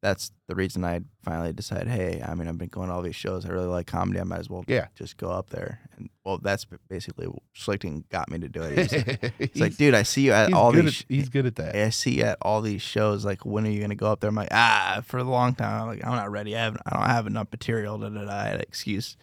that's 0.00 0.30
the 0.46 0.54
reason 0.54 0.84
I 0.84 1.00
finally 1.24 1.52
decided, 1.52 1.88
hey, 1.88 2.22
I 2.24 2.34
mean, 2.34 2.46
I've 2.46 2.56
been 2.56 2.68
going 2.68 2.88
to 2.88 2.94
all 2.94 3.02
these 3.02 3.16
shows. 3.16 3.44
I 3.44 3.48
really 3.48 3.66
like 3.66 3.86
comedy. 3.88 4.20
I 4.20 4.24
might 4.24 4.38
as 4.38 4.48
well 4.48 4.64
Yeah. 4.68 4.86
just 4.94 5.16
go 5.16 5.28
up 5.30 5.50
there. 5.50 5.80
And 5.96 6.08
well, 6.24 6.38
that's 6.38 6.66
basically 6.88 7.26
Schlichting 7.56 8.08
got 8.08 8.30
me 8.30 8.38
to 8.38 8.48
do 8.48 8.62
it. 8.62 8.78
He's, 8.78 8.92
like- 8.92 9.34
he's, 9.38 9.60
like, 9.60 9.76
dude, 9.76 9.94
I 9.94 10.04
see 10.04 10.22
you 10.22 10.32
at 10.32 10.52
all 10.52 10.70
these. 10.70 11.00
at, 11.00 11.06
he's 11.08 11.28
good 11.28 11.46
at 11.46 11.56
that. 11.56 11.74
I 11.74 11.90
see 11.90 12.18
you 12.18 12.22
at 12.24 12.38
all 12.42 12.60
these 12.62 12.80
shows. 12.82 13.24
Like, 13.24 13.44
when 13.44 13.66
are 13.66 13.70
you 13.70 13.80
gonna 13.80 13.96
go 13.96 14.06
up 14.12 14.20
there? 14.20 14.28
I'm 14.28 14.36
like, 14.36 14.48
ah, 14.52 15.02
for 15.04 15.18
a 15.18 15.24
long 15.24 15.54
time. 15.56 15.82
I'm 15.82 15.88
like, 15.88 16.04
I'm 16.06 16.12
not 16.14 16.30
ready. 16.30 16.56
I 16.56 16.60
haven't. 16.60 16.82
I 16.86 16.96
don't 16.96 17.06
have 17.10 17.26
enough 17.26 17.48
material. 17.50 17.98
Da, 17.98 18.08
da, 18.10 18.24
da. 18.24 18.30
I 18.32 18.44
had 18.44 18.54
an 18.56 18.60
excuse. 18.62 19.16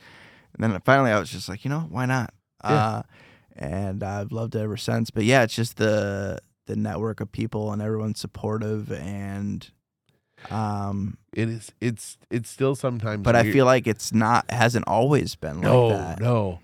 And 0.53 0.61
then 0.73 0.81
finally, 0.84 1.11
I 1.11 1.19
was 1.19 1.30
just 1.30 1.47
like, 1.47 1.64
you 1.64 1.69
know, 1.69 1.88
why 1.89 2.06
not? 2.06 2.34
Yeah. 2.65 2.72
Uh, 2.85 3.02
and 3.56 4.03
I've 4.03 4.34
loved 4.34 4.56
it 4.56 4.60
ever 4.60 4.76
since. 4.76 5.10
But 5.10 5.23
yeah, 5.23 5.43
it's 5.43 5.56
just 5.56 5.77
the 5.77 6.39
the 6.65 6.76
network 6.76 7.22
of 7.22 7.31
people 7.31 7.72
and 7.72 7.81
everyone's 7.81 8.19
supportive 8.19 8.91
and 8.91 9.69
um 10.51 11.17
It 11.34 11.49
is. 11.49 11.72
It's. 11.81 12.17
It's 12.30 12.49
still 12.49 12.76
sometimes. 12.76 13.23
but 13.23 13.35
I 13.35 13.51
feel 13.51 13.65
like 13.65 13.88
it's 13.88 14.13
not 14.13 14.49
hasn't 14.51 14.88
always 14.88 15.35
been 15.35 15.59
no, 15.61 15.88
like 15.88 15.97
that. 15.97 16.19
no. 16.19 16.59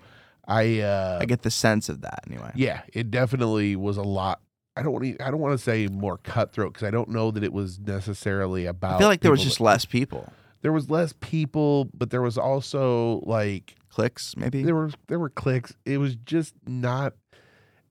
I. 0.46 0.80
uh 0.80 1.18
I 1.20 1.24
get 1.26 1.42
the 1.42 1.50
sense 1.50 1.88
of 1.88 2.00
that 2.02 2.20
anyway. 2.28 2.52
Yeah, 2.54 2.82
it 2.92 3.10
definitely 3.10 3.76
was 3.76 3.96
a 3.96 4.02
lot. 4.02 4.40
I 4.76 4.82
don't 4.82 4.92
want 4.92 5.04
to. 5.04 5.24
I 5.24 5.30
don't 5.30 5.40
want 5.40 5.52
to 5.58 5.62
say 5.62 5.86
more 5.88 6.18
cutthroat 6.18 6.72
because 6.72 6.86
I 6.86 6.90
don't 6.90 7.10
know 7.10 7.30
that 7.30 7.44
it 7.44 7.52
was 7.52 7.78
necessarily 7.78 8.66
about. 8.66 8.94
I 8.94 8.98
feel 8.98 9.08
like 9.08 9.20
there 9.20 9.30
was 9.30 9.42
just 9.42 9.58
that- 9.58 9.64
less 9.64 9.84
people. 9.84 10.32
there 10.62 10.72
was 10.72 10.88
less 10.88 11.12
people, 11.20 11.88
but 11.92 12.10
there 12.10 12.22
was 12.22 12.38
also 12.38 13.20
like 13.26 13.74
Cliques, 13.90 14.34
maybe. 14.36 14.62
there 14.62 14.74
were 14.74 14.90
there 15.08 15.18
were 15.18 15.28
cliques. 15.28 15.74
It 15.84 15.98
was 15.98 16.16
just 16.16 16.54
not. 16.66 17.12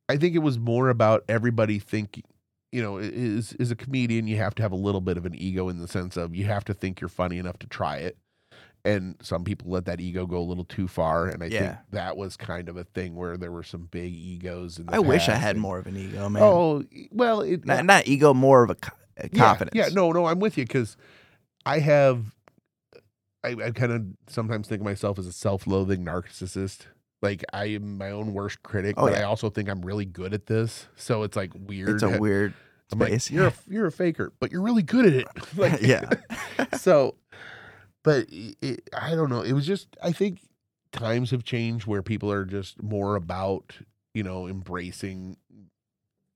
I 0.09 0.17
think 0.17 0.35
it 0.35 0.39
was 0.39 0.57
more 0.57 0.89
about 0.89 1.23
everybody 1.29 1.77
thinking. 1.79 2.23
You 2.71 2.81
know, 2.81 2.97
is 2.97 3.53
is 3.53 3.69
a 3.71 3.75
comedian, 3.75 4.27
you 4.27 4.37
have 4.37 4.55
to 4.55 4.61
have 4.63 4.71
a 4.71 4.77
little 4.77 5.01
bit 5.01 5.17
of 5.17 5.25
an 5.25 5.35
ego 5.35 5.67
in 5.69 5.79
the 5.79 5.87
sense 5.87 6.15
of 6.15 6.33
you 6.33 6.45
have 6.45 6.63
to 6.65 6.73
think 6.73 7.01
you're 7.01 7.09
funny 7.09 7.37
enough 7.37 7.59
to 7.59 7.67
try 7.67 7.97
it. 7.97 8.17
And 8.83 9.15
some 9.21 9.43
people 9.43 9.69
let 9.69 9.85
that 9.85 9.99
ego 10.01 10.25
go 10.25 10.39
a 10.39 10.41
little 10.41 10.63
too 10.63 10.87
far, 10.87 11.27
and 11.27 11.43
I 11.43 11.49
think 11.49 11.75
that 11.91 12.17
was 12.17 12.35
kind 12.35 12.67
of 12.67 12.77
a 12.77 12.83
thing 12.83 13.15
where 13.15 13.37
there 13.37 13.51
were 13.51 13.61
some 13.61 13.87
big 13.91 14.11
egos. 14.11 14.79
In 14.79 14.87
the 14.87 14.95
I 14.95 14.99
wish 14.99 15.29
I 15.29 15.35
had 15.35 15.51
and- 15.55 15.61
more 15.61 15.77
of 15.77 15.85
an 15.85 15.97
ego, 15.97 16.29
man. 16.29 16.41
Oh 16.41 16.83
well, 17.11 17.41
it, 17.41 17.63
not, 17.65 17.85
not 17.85 18.07
ego, 18.07 18.33
more 18.33 18.63
of 18.63 18.71
a, 18.71 18.75
co- 18.75 18.95
a 19.17 19.29
yeah, 19.31 19.39
confidence. 19.43 19.75
Yeah, 19.75 19.89
no, 19.93 20.11
no, 20.11 20.25
I'm 20.25 20.39
with 20.39 20.57
you 20.57 20.65
because 20.65 20.97
I 21.65 21.77
have. 21.79 22.33
I, 23.43 23.49
I 23.49 23.71
kind 23.71 23.91
of 23.91 24.03
sometimes 24.27 24.67
think 24.67 24.81
of 24.81 24.85
myself 24.85 25.19
as 25.19 25.27
a 25.27 25.33
self-loathing 25.33 26.05
narcissist. 26.05 26.85
Like 27.21 27.43
I 27.53 27.65
am 27.65 27.97
my 27.97 28.11
own 28.11 28.33
worst 28.33 28.63
critic, 28.63 28.95
Oh, 28.97 29.05
but 29.05 29.15
I 29.15 29.23
also 29.23 29.49
think 29.49 29.69
I'm 29.69 29.81
really 29.81 30.05
good 30.05 30.33
at 30.33 30.47
this. 30.47 30.87
So 30.95 31.23
it's 31.23 31.37
like 31.37 31.51
weird. 31.55 31.89
it's 31.89 32.03
a 32.03 32.17
weird 32.19 32.53
I'm 32.91 32.99
like, 32.99 33.29
you're 33.29 33.47
a, 33.47 33.53
you're 33.67 33.87
a 33.87 33.91
faker, 33.91 34.33
but 34.39 34.51
you're 34.51 34.61
really 34.61 34.83
good 34.83 35.05
at 35.05 35.13
it. 35.13 35.27
like, 35.57 35.81
yeah. 35.81 36.09
so, 36.77 37.15
but 38.03 38.25
it, 38.29 38.57
it, 38.61 38.89
I 38.93 39.11
don't 39.11 39.29
know. 39.29 39.41
It 39.41 39.53
was 39.53 39.65
just 39.65 39.95
I 40.01 40.11
think 40.11 40.39
times 40.91 41.31
have 41.31 41.43
changed 41.43 41.87
where 41.87 42.01
people 42.01 42.31
are 42.31 42.45
just 42.45 42.81
more 42.83 43.15
about 43.15 43.77
you 44.13 44.23
know 44.23 44.47
embracing 44.47 45.37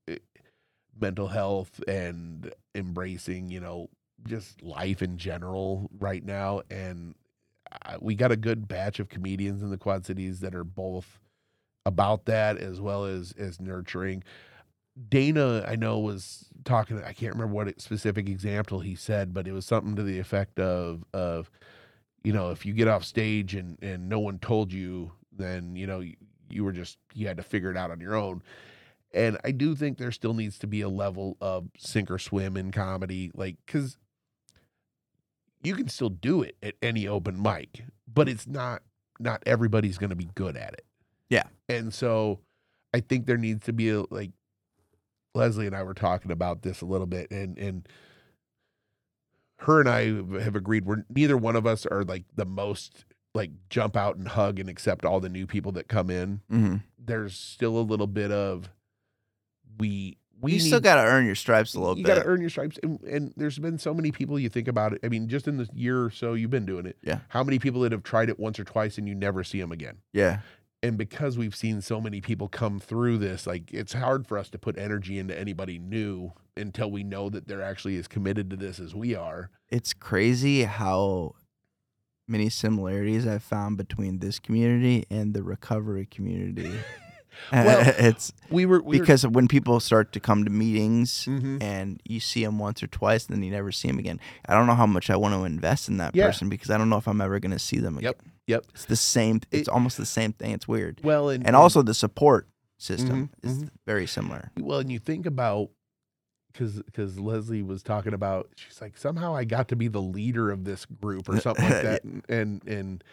eh, 0.08 0.16
mental 0.98 1.28
health 1.28 1.80
and 1.86 2.52
embracing 2.74 3.50
you 3.50 3.60
know 3.60 3.90
just 4.26 4.62
life 4.62 5.02
in 5.02 5.18
general 5.18 5.90
right 5.98 6.24
now 6.24 6.62
and 6.70 7.14
I, 7.84 7.96
we 8.00 8.14
got 8.14 8.32
a 8.32 8.36
good 8.36 8.68
batch 8.68 9.00
of 9.00 9.08
comedians 9.08 9.62
in 9.62 9.70
the 9.70 9.78
quad 9.78 10.04
cities 10.06 10.40
that 10.40 10.54
are 10.54 10.64
both 10.64 11.20
about 11.84 12.24
that 12.26 12.58
as 12.58 12.80
well 12.80 13.04
as 13.04 13.32
as 13.38 13.60
nurturing 13.60 14.24
Dana, 15.08 15.64
I 15.68 15.76
know, 15.76 15.98
was 15.98 16.46
talking. 16.64 17.02
I 17.02 17.12
can't 17.12 17.34
remember 17.34 17.54
what 17.54 17.80
specific 17.80 18.28
example 18.28 18.80
he 18.80 18.94
said, 18.94 19.34
but 19.34 19.46
it 19.46 19.52
was 19.52 19.66
something 19.66 19.94
to 19.96 20.02
the 20.02 20.18
effect 20.18 20.58
of, 20.58 21.04
of, 21.12 21.50
you 22.24 22.32
know, 22.32 22.50
if 22.50 22.64
you 22.64 22.72
get 22.72 22.88
off 22.88 23.04
stage 23.04 23.54
and 23.54 23.78
and 23.82 24.08
no 24.08 24.18
one 24.18 24.38
told 24.38 24.72
you, 24.72 25.12
then 25.32 25.76
you 25.76 25.86
know 25.86 26.00
you, 26.00 26.16
you 26.48 26.64
were 26.64 26.72
just 26.72 26.98
you 27.12 27.26
had 27.26 27.36
to 27.36 27.42
figure 27.42 27.70
it 27.70 27.76
out 27.76 27.90
on 27.90 28.00
your 28.00 28.14
own. 28.14 28.42
And 29.12 29.38
I 29.44 29.50
do 29.50 29.74
think 29.74 29.98
there 29.98 30.12
still 30.12 30.34
needs 30.34 30.58
to 30.60 30.66
be 30.66 30.80
a 30.80 30.88
level 30.88 31.36
of 31.40 31.68
sink 31.78 32.10
or 32.10 32.18
swim 32.18 32.56
in 32.56 32.72
comedy, 32.72 33.30
like 33.34 33.56
because 33.66 33.98
you 35.62 35.74
can 35.74 35.88
still 35.88 36.10
do 36.10 36.42
it 36.42 36.56
at 36.62 36.74
any 36.82 37.06
open 37.08 37.40
mic, 37.40 37.84
but 38.12 38.28
it's 38.28 38.46
not 38.46 38.82
not 39.18 39.42
everybody's 39.46 39.98
going 39.98 40.10
to 40.10 40.16
be 40.16 40.28
good 40.34 40.56
at 40.56 40.74
it. 40.74 40.84
Yeah. 41.28 41.44
and 41.68 41.92
so 41.92 42.40
I 42.94 43.00
think 43.00 43.26
there 43.26 43.36
needs 43.38 43.66
to 43.66 43.72
be 43.72 43.90
a 43.90 44.02
like 44.10 44.30
Leslie 45.34 45.66
and 45.66 45.74
I 45.76 45.82
were 45.82 45.94
talking 45.94 46.30
about 46.30 46.62
this 46.62 46.80
a 46.80 46.86
little 46.86 47.06
bit, 47.06 47.30
and 47.30 47.58
and 47.58 47.88
her 49.60 49.80
and 49.80 49.88
I 49.88 50.06
have 50.42 50.54
agreed 50.56 50.84
we're 50.84 51.04
neither 51.08 51.36
one 51.36 51.56
of 51.56 51.66
us 51.66 51.86
are 51.86 52.04
like 52.04 52.24
the 52.34 52.44
most 52.46 53.04
like 53.34 53.50
jump 53.68 53.96
out 53.96 54.16
and 54.16 54.28
hug 54.28 54.58
and 54.58 54.68
accept 54.68 55.04
all 55.04 55.20
the 55.20 55.28
new 55.28 55.46
people 55.46 55.72
that 55.72 55.88
come 55.88 56.10
in. 56.10 56.40
hmm 56.48 56.76
There's 56.98 57.34
still 57.36 57.76
a 57.76 57.80
little 57.80 58.06
bit 58.06 58.30
of 58.32 58.70
we 59.78 60.16
we 60.40 60.52
you 60.52 60.58
need, 60.58 60.66
still 60.66 60.80
got 60.80 60.96
to 60.96 61.02
earn 61.08 61.24
your 61.26 61.34
stripes 61.34 61.74
a 61.74 61.80
little 61.80 61.96
you 61.96 62.04
bit. 62.04 62.10
You 62.10 62.16
got 62.16 62.22
to 62.22 62.28
earn 62.28 62.40
your 62.40 62.50
stripes, 62.50 62.78
and, 62.82 63.00
and 63.02 63.32
there's 63.36 63.58
been 63.58 63.78
so 63.78 63.94
many 63.94 64.12
people 64.12 64.38
you 64.38 64.48
think 64.48 64.68
about 64.68 64.92
it. 64.92 65.00
I 65.02 65.08
mean, 65.08 65.28
just 65.28 65.48
in 65.48 65.56
the 65.56 65.68
year 65.72 66.04
or 66.04 66.10
so 66.10 66.34
you've 66.34 66.50
been 66.50 66.66
doing 66.66 66.86
it, 66.86 66.96
Yeah. 67.02 67.20
How 67.28 67.42
many 67.42 67.58
people 67.58 67.80
that 67.82 67.92
have 67.92 68.02
tried 68.02 68.28
it 68.28 68.38
once 68.38 68.58
or 68.60 68.64
twice 68.64 68.98
and 68.98 69.08
you 69.08 69.14
never 69.14 69.42
see 69.44 69.60
them 69.60 69.72
again? 69.72 69.98
yeah. 70.12 70.40
and 70.82 70.98
because 70.98 71.38
we've 71.38 71.56
seen 71.56 71.80
so 71.80 72.00
many 72.00 72.20
people 72.20 72.48
come 72.48 72.78
through 72.78 73.16
this 73.16 73.46
like 73.46 73.72
it's 73.72 73.94
hard 73.94 74.26
for 74.26 74.36
us 74.36 74.50
to 74.50 74.58
put 74.58 74.76
energy 74.78 75.18
into 75.18 75.36
anybody 75.36 75.78
new 75.78 76.32
until 76.56 76.90
we 76.90 77.02
know 77.02 77.30
that 77.30 77.48
they're 77.48 77.62
actually 77.62 77.96
as 77.96 78.06
committed 78.06 78.50
to 78.50 78.56
this 78.56 78.78
as 78.78 78.94
we 78.94 79.14
are 79.14 79.50
It's 79.70 79.94
crazy 79.94 80.64
how 80.64 81.34
many 82.28 82.50
similarities 82.50 83.26
I've 83.26 83.42
found 83.42 83.78
between 83.78 84.18
this 84.18 84.38
community 84.38 85.06
and 85.10 85.32
the 85.32 85.42
recovery 85.42 86.06
community. 86.06 86.72
Well, 87.52 87.94
it's 87.98 88.32
we 88.50 88.66
were 88.66 88.82
we 88.82 88.98
because 88.98 89.26
when 89.26 89.48
people 89.48 89.78
start 89.80 90.12
to 90.12 90.20
come 90.20 90.44
to 90.44 90.50
meetings 90.50 91.24
were, 91.26 91.38
Mhm. 91.40 91.62
and 91.62 92.00
you 92.04 92.20
see 92.20 92.44
them 92.44 92.58
once 92.58 92.82
or 92.82 92.86
twice 92.86 93.26
and 93.26 93.36
then 93.36 93.42
you 93.42 93.50
never 93.50 93.72
see 93.72 93.88
them 93.88 93.98
again. 93.98 94.20
I 94.48 94.54
don't 94.54 94.66
know 94.66 94.74
how 94.74 94.86
much 94.86 95.10
I 95.10 95.16
want 95.16 95.34
to 95.34 95.44
invest 95.44 95.88
in 95.88 95.96
that 95.98 96.14
Yeah. 96.14 96.26
person 96.26 96.48
because 96.48 96.70
I 96.70 96.78
don't 96.78 96.88
know 96.88 96.96
if 96.98 97.06
I'm 97.06 97.20
ever 97.20 97.38
going 97.40 97.52
to 97.52 97.58
see 97.58 97.78
them 97.78 97.98
again. 97.98 98.08
Yep, 98.08 98.22
yep. 98.46 98.64
It's 98.74 98.84
the 98.86 98.96
same. 98.96 99.40
It's 99.50 99.68
It- 99.68 99.72
almost 99.72 99.96
the 99.96 100.06
same 100.06 100.32
thing. 100.32 100.52
It's 100.52 100.66
weird. 100.68 101.00
well 101.04 101.28
and 101.28 101.46
And 101.46 101.54
also 101.56 101.82
the 101.82 101.94
support 101.94 102.48
system 102.78 103.30
Mhm, 103.42 103.48
is 103.50 103.70
very 103.86 104.06
similar. 104.06 104.50
well 104.58 104.78
and 104.80 104.90
you 104.92 104.98
think 104.98 105.24
about 105.26 105.70
because 106.52 106.80
because 106.82 107.18
leslie 107.18 107.62
was 107.62 107.82
talking 107.82 108.12
about 108.14 108.48
she's 108.56 108.80
like 108.80 108.96
somehow 108.96 109.34
i 109.36 109.44
got 109.44 109.68
to 109.68 109.76
be 109.76 109.88
the 109.88 110.00
leader 110.00 110.50
of 110.50 110.64
this 110.64 110.84
group 110.86 111.28
or 111.28 111.38
something 111.40 111.64
like 111.64 111.82
that 111.82 112.04
and 112.04 112.22
and, 112.30 112.66
and 112.66 113.04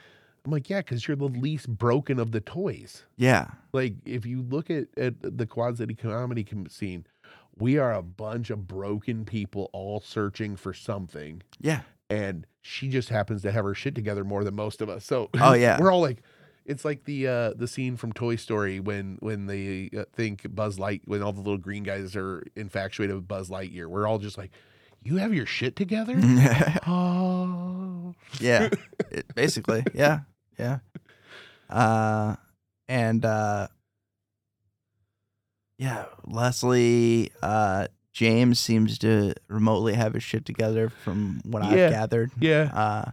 i'm 0.46 0.52
like 0.52 0.70
yeah 0.70 0.80
because 0.80 1.08
you're 1.08 1.18
the 1.18 1.26
least 1.26 1.68
broken 1.70 2.20
of 2.20 2.32
the 2.32 2.42
toys 2.42 3.04
Yeah. 3.18 3.48
like 3.72 3.96
if 4.06 4.26
you 4.26 4.42
look 4.42 4.70
at, 4.70 4.88
at 4.98 5.14
the 5.22 5.46
quad 5.46 5.78
city 5.78 5.96
comedy 5.96 6.46
scene 6.70 7.06
we 7.58 7.78
are 7.78 7.94
a 7.94 8.02
bunch 8.02 8.50
of 8.50 8.68
broken 8.68 9.26
people 9.26 9.70
all 9.74 10.02
searching 10.02 10.56
for 10.56 10.74
something 10.74 11.42
Yeah. 11.62 11.82
and 12.10 12.46
she 12.62 12.90
just 12.90 13.10
happens 13.10 13.42
to 13.44 13.52
have 13.52 13.64
her 13.66 13.74
shit 13.76 13.96
together 13.96 14.24
more 14.24 14.44
than 14.44 14.56
most 14.56 14.82
of 14.82 14.90
us 14.90 15.06
so 15.06 15.30
Oh, 15.40 15.54
yeah. 15.66 15.80
we're 15.80 15.92
all 15.92 16.02
like 16.02 16.22
it's 16.66 16.86
like 16.86 17.04
the 17.04 17.28
uh 17.28 17.54
the 17.56 17.68
scene 17.68 17.98
from 17.98 18.14
toy 18.14 18.36
story 18.38 18.80
when 18.80 19.18
when 19.20 19.46
they 19.48 19.90
uh, 19.98 20.06
think 20.14 20.46
buzz 20.56 20.80
light 20.80 21.02
when 21.06 21.22
all 21.22 21.34
the 21.34 21.42
little 21.42 21.58
green 21.58 21.84
guys 21.84 22.16
are 22.16 22.42
infatuated 22.56 23.16
with 23.16 23.28
buzz 23.28 23.50
lightyear 23.50 23.88
we're 23.88 24.08
all 24.08 24.18
just 24.18 24.38
like 24.38 24.52
you 25.04 25.18
have 25.18 25.34
your 25.34 25.46
shit 25.46 25.76
together 25.76 26.16
oh 26.88 28.14
yeah. 28.40 28.70
It- 29.12 29.36
basically. 29.36 29.84
Yeah. 29.94 30.22
Yeah. 30.60 30.80
Uh 31.70 32.36
and 32.88 33.24
uh 33.26 33.68
yeah, 35.78 36.06
Leslie 36.26 37.32
uh 37.42 37.88
James 38.12 38.60
seems 38.60 39.00
to 39.00 39.34
remotely 39.48 39.94
have 39.94 40.14
his 40.14 40.24
shit 40.24 40.46
together 40.46 40.90
from 40.90 41.42
what 41.44 41.64
Yeah. 41.64 41.70
I've 41.86 41.92
gathered. 41.92 42.32
yeah 42.40 42.70
Uh 42.74 43.12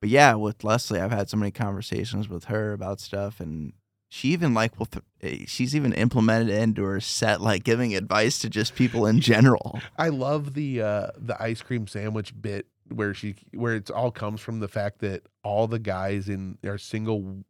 but 0.00 0.10
yeah, 0.10 0.34
with 0.34 0.62
Leslie, 0.62 1.00
I've 1.00 1.10
had 1.10 1.30
so 1.30 1.38
many 1.38 1.50
conversations 1.50 2.28
with 2.28 2.44
her 2.44 2.72
about 2.74 3.00
stuff 3.00 3.40
and 3.40 3.72
she 4.08 4.28
even 4.28 4.52
like 4.54 4.78
will 4.78 4.86
th- 4.86 5.48
she's 5.48 5.74
even 5.74 5.92
implemented 5.94 6.48
it 6.50 6.60
into 6.62 6.84
her 6.84 7.00
set 7.00 7.40
like 7.40 7.64
giving 7.64 7.96
advice 7.96 8.38
to 8.40 8.50
just 8.50 8.74
people 8.74 9.06
in 9.06 9.20
general. 9.20 9.80
I 9.98 10.10
love 10.10 10.54
the 10.54 10.82
uh 10.82 11.06
the 11.16 11.40
ice 11.42 11.62
cream 11.62 11.86
sandwich 11.86 12.32
bit 12.40 12.66
where 12.92 13.14
she 13.14 13.34
where 13.52 13.74
it's 13.74 13.90
all 13.90 14.10
comes 14.10 14.40
from 14.40 14.60
the 14.60 14.68
fact 14.68 15.00
that 15.00 15.22
all 15.42 15.66
the 15.66 15.78
guys 15.78 16.28
in 16.28 16.58
are 16.64 16.78
single 16.78 17.44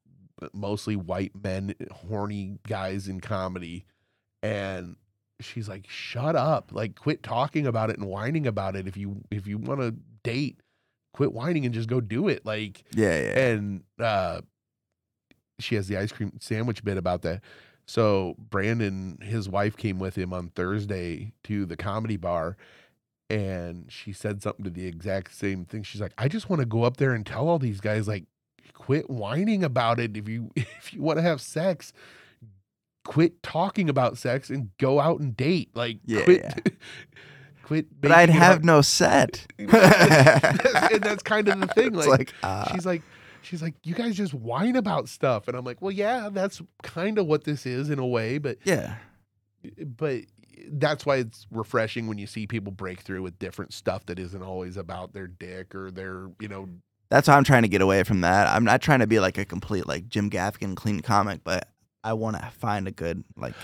mostly 0.53 0.97
white 0.97 1.33
men 1.43 1.75
horny 1.91 2.59
guys 2.67 3.09
in 3.09 3.21
comedy. 3.21 3.85
And 4.43 4.97
she's 5.41 5.69
like 5.69 5.87
shut 5.89 6.37
up. 6.37 6.71
Like 6.73 6.97
quit 6.97 7.23
talking 7.23 7.67
about 7.67 7.91
it 7.91 7.99
and 7.99 8.07
whining 8.07 8.47
about 8.47 8.77
it. 8.77 8.87
If 8.87 8.97
you 8.97 9.23
if 9.31 9.47
you 9.47 9.59
want 9.59 9.81
to 9.81 9.95
date 10.23 10.61
quit 11.13 11.33
whining 11.33 11.65
and 11.65 11.75
just 11.75 11.89
go 11.89 12.01
do 12.01 12.29
it. 12.29 12.45
Like 12.45 12.85
Yeah, 12.95 13.19
yeah. 13.21 13.39
and 13.49 13.83
uh 13.99 14.41
she 15.59 15.75
has 15.75 15.89
the 15.89 15.97
ice 15.97 16.13
cream 16.13 16.33
sandwich 16.41 16.85
bit 16.85 16.97
about 16.99 17.23
that. 17.23 17.43
So 17.87 18.35
brandon 18.51 19.19
his 19.23 19.49
wife 19.49 19.77
came 19.77 19.99
with 19.99 20.17
him 20.17 20.33
on 20.33 20.51
thursday 20.51 21.33
to 21.45 21.65
the 21.65 21.77
comedy 21.77 22.17
bar 22.17 22.57
and 23.29 23.87
she 23.89 24.13
said 24.13 24.43
something 24.43 24.65
to 24.65 24.71
the 24.71 24.87
exact 24.87 25.35
same 25.35 25.65
thing. 25.65 25.83
She's 25.83 26.01
like 26.01 26.13
i 26.19 26.29
just 26.29 26.49
want 26.49 26.61
to 26.61 26.67
go 26.67 26.85
up 26.85 26.97
there 26.97 27.13
and 27.13 27.27
tell 27.27 27.49
all 27.49 27.59
these 27.59 27.81
guys 27.81 28.07
like 28.07 28.25
quit 28.73 29.09
whining 29.11 29.65
about 29.65 29.99
it 29.99 30.17
if 30.17 30.29
you 30.29 30.51
if 30.57 30.93
you 30.93 31.03
want 31.03 31.19
to 31.19 31.23
have 31.23 31.41
sex. 31.41 31.93
Quit 33.05 33.41
talking 33.41 33.89
about 33.89 34.19
sex 34.19 34.51
and 34.51 34.71
go 34.79 34.99
out 34.99 35.21
and 35.21 35.37
date. 35.37 35.71
Like 35.75 35.99
Yeah, 36.05 36.25
quit 36.25 36.77
quit 37.63 38.01
But 38.01 38.11
I'd 38.13 38.31
have 38.31 38.65
no 38.65 38.81
set. 38.81 39.47
and 39.59 39.71
that's 39.71 41.23
kind 41.23 41.49
of 41.49 41.61
the 41.61 41.69
thing 41.69 41.93
like 41.93 42.09
like, 42.09 42.35
uh, 42.43 42.73
she's 42.73 42.85
like 42.85 43.03
she's 43.43 43.63
like 43.63 43.75
you 43.85 43.95
guys 43.95 44.17
just 44.17 44.35
whine 44.35 44.75
about 44.75 45.09
stuff. 45.09 45.47
And 45.47 45.57
i'm 45.57 45.65
like 45.65 45.81
well 45.81 45.93
yeah 45.93 46.31
that's 46.33 46.61
kind 46.83 47.19
of 47.19 47.27
what 47.27 47.45
this 47.45 47.65
is 47.65 47.91
in 47.91 48.01
a 48.01 48.07
way 48.07 48.39
but 48.39 48.59
yeah, 48.65 48.97
but 49.85 50.23
that's 50.73 51.05
why 51.07 51.17
it's 51.17 51.47
refreshing 51.51 52.07
when 52.07 52.19
you 52.19 52.27
see 52.27 52.47
people 52.47 52.73
break 52.73 53.01
through 53.01 53.23
with 53.23 53.39
different 53.39 53.73
stuff 53.73 54.07
that 54.07 54.19
isn't 54.19 54.43
always 54.43 54.77
about 54.77 55.13
their 55.13 55.27
dick 55.27 55.75
or 55.75 55.91
their 55.91 56.29
you 56.41 56.49
know 56.49 56.69
That's 57.11 57.29
why 57.29 57.35
I'm 57.35 57.45
trying 57.45 57.63
to 57.63 57.69
get 57.69 57.81
away 57.81 58.03
from 58.03 58.23
that. 58.23 58.49
I'm 58.49 58.65
not 58.65 58.83
trying 58.83 59.01
to 59.01 59.07
be 59.07 59.21
like 59.21 59.39
a 59.39 59.45
complete 59.45 59.87
like 59.87 60.09
Jim 60.09 60.31
Gaffigan 60.31 60.75
clean 60.77 61.01
comic, 61.01 61.41
but 61.45 61.69
I 62.03 62.13
want 62.15 62.37
to 62.37 62.51
find 62.59 62.89
a 62.89 62.93
good 62.93 63.25
like 63.37 63.55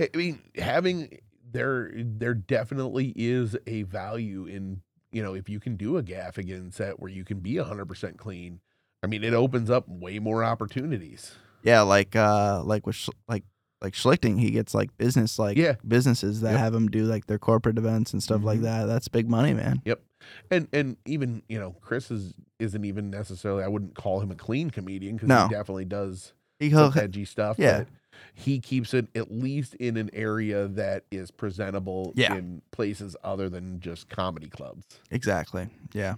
I 0.00 0.08
mean, 0.14 0.40
having 0.56 1.18
there 1.52 1.90
there 1.94 2.34
definitely 2.34 3.12
is 3.16 3.56
a 3.66 3.82
value 3.82 4.46
in 4.46 4.82
you 5.12 5.22
know 5.22 5.34
if 5.34 5.48
you 5.48 5.60
can 5.60 5.76
do 5.76 5.96
a 5.96 6.02
Gaffigan 6.02 6.72
set 6.72 7.00
where 7.00 7.10
you 7.10 7.24
can 7.24 7.40
be 7.40 7.56
hundred 7.56 7.86
percent 7.86 8.18
clean. 8.18 8.60
I 9.02 9.06
mean, 9.06 9.24
it 9.24 9.34
opens 9.34 9.70
up 9.70 9.88
way 9.88 10.18
more 10.18 10.44
opportunities. 10.44 11.34
yeah, 11.62 11.80
like 11.82 12.14
uh 12.16 12.62
like 12.64 12.86
with 12.86 12.96
Sch- 12.96 13.10
like 13.28 13.44
like 13.82 13.94
Schlichting, 13.94 14.38
he 14.38 14.50
gets 14.50 14.74
like 14.74 14.96
business 14.98 15.38
like 15.38 15.56
Yeah. 15.56 15.74
businesses 15.86 16.40
that 16.42 16.52
Yep. 16.52 16.60
have 16.60 16.74
him 16.74 16.88
do 16.88 17.04
like 17.04 17.26
their 17.26 17.38
corporate 17.38 17.78
events 17.78 18.12
and 18.12 18.22
stuff 18.22 18.42
like 18.44 18.58
Mhm. 18.60 18.62
that. 18.64 18.84
That's 18.86 19.08
big 19.08 19.28
money, 19.28 19.54
man. 19.54 19.80
Yep. 19.84 20.02
And 20.50 20.68
and 20.72 20.96
even 21.06 21.42
you 21.48 21.58
know 21.58 21.72
Chris 21.80 22.10
is 22.10 22.34
isn't 22.58 22.84
even 22.84 23.10
necessarily 23.10 23.64
I 23.64 23.68
wouldn't 23.68 23.94
call 23.94 24.20
him 24.20 24.30
a 24.30 24.34
clean 24.34 24.70
comedian 24.70 25.16
because 25.16 25.28
No. 25.28 25.48
he 25.48 25.54
definitely 25.54 25.86
does 25.86 26.34
He 26.58 26.70
edgy 26.74 27.24
stuff. 27.24 27.56
yeah. 27.58 27.78
but 27.78 27.88
he 28.34 28.60
keeps 28.60 28.92
it 28.92 29.08
at 29.14 29.30
least 29.32 29.74
in 29.76 29.96
an 29.96 30.10
area 30.12 30.68
that 30.68 31.04
is 31.10 31.30
presentable 31.30 32.12
Yeah. 32.16 32.34
in 32.34 32.60
places 32.70 33.16
other 33.24 33.48
than 33.48 33.80
just 33.80 34.10
comedy 34.10 34.48
clubs. 34.48 34.84
Exactly. 35.10 35.68
Yeah. 35.94 36.16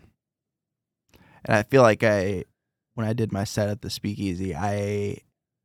And 1.45 1.57
I 1.57 1.63
feel 1.63 1.83
like 1.83 2.03
I, 2.03 2.45
when 2.95 3.07
I 3.07 3.13
did 3.13 3.33
my 3.33 3.45
set 3.45 3.69
at 3.69 3.83
the 3.83 3.91
Speakeasy, 3.91 4.55
I 4.55 5.19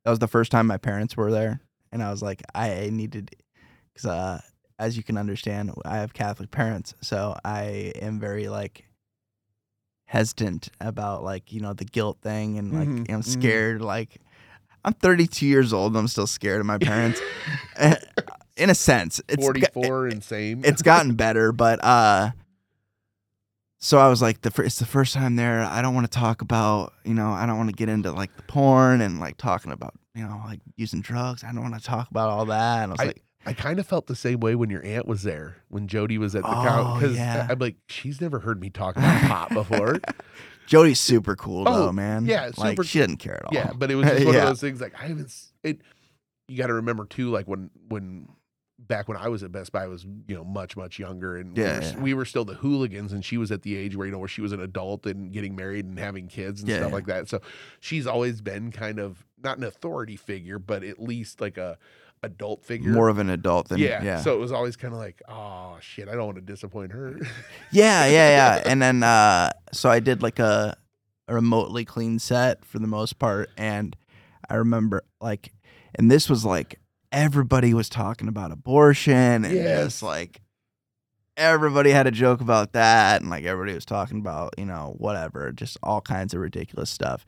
that 0.04 0.10
was 0.10 0.18
the 0.20 0.28
first 0.28 0.50
time 0.52 0.66
my 0.66 0.78
parents 0.78 1.16
were 1.16 1.30
there, 1.30 1.60
and 1.92 2.02
I 2.02 2.10
was 2.10 2.22
like, 2.22 2.42
I 2.54 2.90
needed, 2.92 3.34
because 3.92 4.06
uh, 4.06 4.40
as 4.78 4.96
you 4.96 5.02
can 5.02 5.16
understand, 5.16 5.72
I 5.84 5.96
have 5.98 6.12
Catholic 6.12 6.50
parents, 6.50 6.94
so 7.00 7.36
I 7.44 7.92
am 8.00 8.18
very 8.20 8.48
like 8.48 8.84
hesitant 10.06 10.70
about 10.80 11.22
like 11.22 11.52
you 11.52 11.60
know 11.60 11.72
the 11.72 11.84
guilt 11.84 12.18
thing, 12.22 12.58
and 12.58 12.72
like 12.72 12.88
Mhm, 12.88 13.10
I'm 13.12 13.20
mhm. 13.20 13.24
scared. 13.24 13.82
Like 13.82 14.18
I'm 14.84 14.92
32 14.94 15.46
years 15.46 15.72
old, 15.72 15.92
and 15.92 15.98
I'm 15.98 16.08
still 16.08 16.26
scared 16.26 16.60
of 16.60 16.66
my 16.66 16.78
parents. 16.78 17.20
In 18.56 18.70
a 18.70 18.74
sense, 18.74 19.20
it's 19.28 19.40
Forty 19.44 19.62
four 19.72 20.08
and 20.08 20.22
same. 20.22 20.64
it's 20.64 20.82
gotten 20.82 21.14
better, 21.14 21.52
but 21.52 21.82
uh 21.84 22.30
so 23.80 23.98
I 23.98 24.08
was 24.08 24.20
like 24.20 24.40
the 24.40 24.50
fir- 24.50 24.64
it's 24.64 24.80
the 24.80 24.86
first 24.86 25.14
time 25.14 25.36
there. 25.36 25.60
I 25.60 25.80
don't 25.82 25.94
want 25.94 26.10
to 26.10 26.18
talk 26.18 26.42
about, 26.42 26.92
you 27.04 27.14
know, 27.14 27.30
I 27.30 27.46
don't 27.46 27.56
want 27.56 27.70
to 27.70 27.76
get 27.76 27.88
into 27.88 28.10
like 28.10 28.34
the 28.36 28.42
porn 28.42 29.00
and 29.00 29.20
like 29.20 29.36
talking 29.36 29.70
about, 29.70 29.94
you 30.18 30.24
know, 30.24 30.42
like 30.46 30.60
using 30.76 31.00
drugs. 31.00 31.44
I 31.44 31.52
don't 31.52 31.62
want 31.62 31.74
to 31.74 31.80
talk 31.80 32.10
about 32.10 32.28
all 32.30 32.44
that. 32.46 32.82
And 32.84 32.92
I 32.92 32.94
was 32.94 33.00
I- 33.00 33.04
like, 33.06 33.22
I 33.46 33.52
kind 33.54 33.78
of 33.78 33.86
felt 33.86 34.06
the 34.08 34.16
same 34.16 34.40
way 34.40 34.54
when 34.56 34.68
your 34.68 34.84
aunt 34.84 35.06
was 35.06 35.22
there, 35.22 35.56
when 35.68 35.86
Jody 35.86 36.18
was 36.18 36.34
at 36.34 36.42
the 36.42 36.48
Oh, 36.50 36.52
couch. 36.64 37.00
Because 37.00 37.16
yeah. 37.16 37.46
I'm 37.48 37.58
like, 37.58 37.76
she's 37.88 38.20
never 38.20 38.40
heard 38.40 38.60
me 38.60 38.68
talk 38.68 38.96
about 38.96 39.22
pot 39.28 39.50
before. 39.50 40.00
Jody's 40.66 41.00
super 41.00 41.34
cool 41.36 41.66
Oh, 41.66 41.86
though, 41.86 41.92
man. 41.92 42.26
yeah, 42.26 42.50
like 42.58 42.72
super- 42.72 42.84
she 42.84 42.98
didn't 42.98 43.18
care 43.18 43.36
at 43.36 43.44
all. 43.44 43.50
yeah, 43.54 43.70
but 43.74 43.90
it 43.90 43.94
was 43.94 44.06
just 44.06 44.24
one 44.26 44.34
Yeah. 44.34 44.42
of 44.42 44.48
those 44.48 44.60
things. 44.60 44.80
Like 44.82 44.94
I 45.00 45.06
haven't. 45.06 45.32
It. 45.62 45.80
You 46.48 46.58
got 46.58 46.66
to 46.66 46.74
remember 46.74 47.06
too, 47.06 47.30
like 47.30 47.46
when 47.46 47.70
when 47.88 48.28
back 48.78 49.08
when 49.08 49.16
I 49.16 49.28
was 49.28 49.42
at 49.42 49.50
Best 49.52 49.72
Buy, 49.72 49.84
I 49.84 49.88
was 49.88 50.04
you 50.04 50.34
know 50.34 50.44
much 50.44 50.76
much 50.76 50.98
younger, 50.98 51.36
and 51.36 51.56
we, 51.56 51.62
were, 51.62 51.68
yeah. 51.68 51.98
we 51.98 52.14
were 52.14 52.24
still 52.24 52.44
the 52.44 52.54
hooligans, 52.54 53.12
and 53.12 53.24
she 53.24 53.36
was 53.36 53.50
at 53.50 53.62
the 53.62 53.76
age 53.76 53.96
where 53.96 54.06
you 54.06 54.12
know 54.12 54.18
where 54.18 54.28
she 54.28 54.40
was 54.40 54.52
an 54.52 54.60
adult 54.60 55.06
and 55.06 55.32
getting 55.32 55.56
married 55.56 55.84
and 55.84 55.98
having 55.98 56.28
kids 56.28 56.60
and 56.60 56.68
Yeah, 56.68 56.78
stuff 56.78 56.90
yeah. 56.90 56.94
like 56.94 57.06
that. 57.06 57.28
So 57.28 57.40
she's 57.80 58.06
always 58.06 58.40
been 58.40 58.70
kind 58.70 58.98
of 58.98 59.24
not 59.42 59.58
an 59.58 59.64
authority 59.64 60.16
figure, 60.16 60.58
but 60.58 60.84
at 60.84 61.00
least 61.00 61.40
like 61.40 61.58
a 61.58 61.78
adult 62.22 62.64
figure. 62.64 62.90
More 62.92 63.08
of 63.08 63.18
an 63.18 63.30
adult 63.30 63.68
than 63.68 63.78
yeah. 63.78 64.02
yeah. 64.02 64.20
So 64.20 64.34
it 64.34 64.38
was 64.38 64.52
always 64.52 64.76
kind 64.76 64.92
of 64.94 65.00
like, 65.00 65.22
oh 65.28 65.76
shit, 65.80 66.08
I 66.08 66.12
don't 66.12 66.26
want 66.26 66.36
to 66.36 66.42
disappoint 66.42 66.92
her. 66.92 67.18
Yeah, 67.70 68.06
yeah, 68.06 68.56
yeah. 68.56 68.62
and 68.64 68.80
then 68.80 69.02
uh 69.02 69.50
so 69.72 69.90
I 69.90 70.00
did 70.00 70.22
like 70.22 70.38
a, 70.38 70.76
a 71.28 71.34
remotely 71.34 71.84
clean 71.84 72.18
set 72.18 72.64
for 72.64 72.78
the 72.78 72.86
most 72.86 73.18
part 73.18 73.50
and 73.56 73.94
I 74.48 74.54
remember 74.56 75.04
like 75.20 75.52
and 75.94 76.10
this 76.10 76.28
was 76.30 76.44
like 76.44 76.80
everybody 77.12 77.72
was 77.74 77.88
talking 77.88 78.28
about 78.28 78.52
abortion 78.52 79.44
and 79.44 79.54
Yes. 79.54 79.84
just 79.84 80.02
like 80.02 80.40
everybody 81.36 81.90
had 81.90 82.06
a 82.06 82.10
joke 82.10 82.40
about 82.40 82.72
that 82.72 83.20
and 83.20 83.30
like 83.30 83.44
everybody 83.44 83.74
was 83.74 83.84
talking 83.84 84.18
about, 84.18 84.54
you 84.58 84.64
know, 84.66 84.94
whatever, 84.98 85.52
just 85.52 85.78
all 85.82 86.00
kinds 86.00 86.34
of 86.34 86.40
ridiculous 86.40 86.90
stuff. 86.90 87.24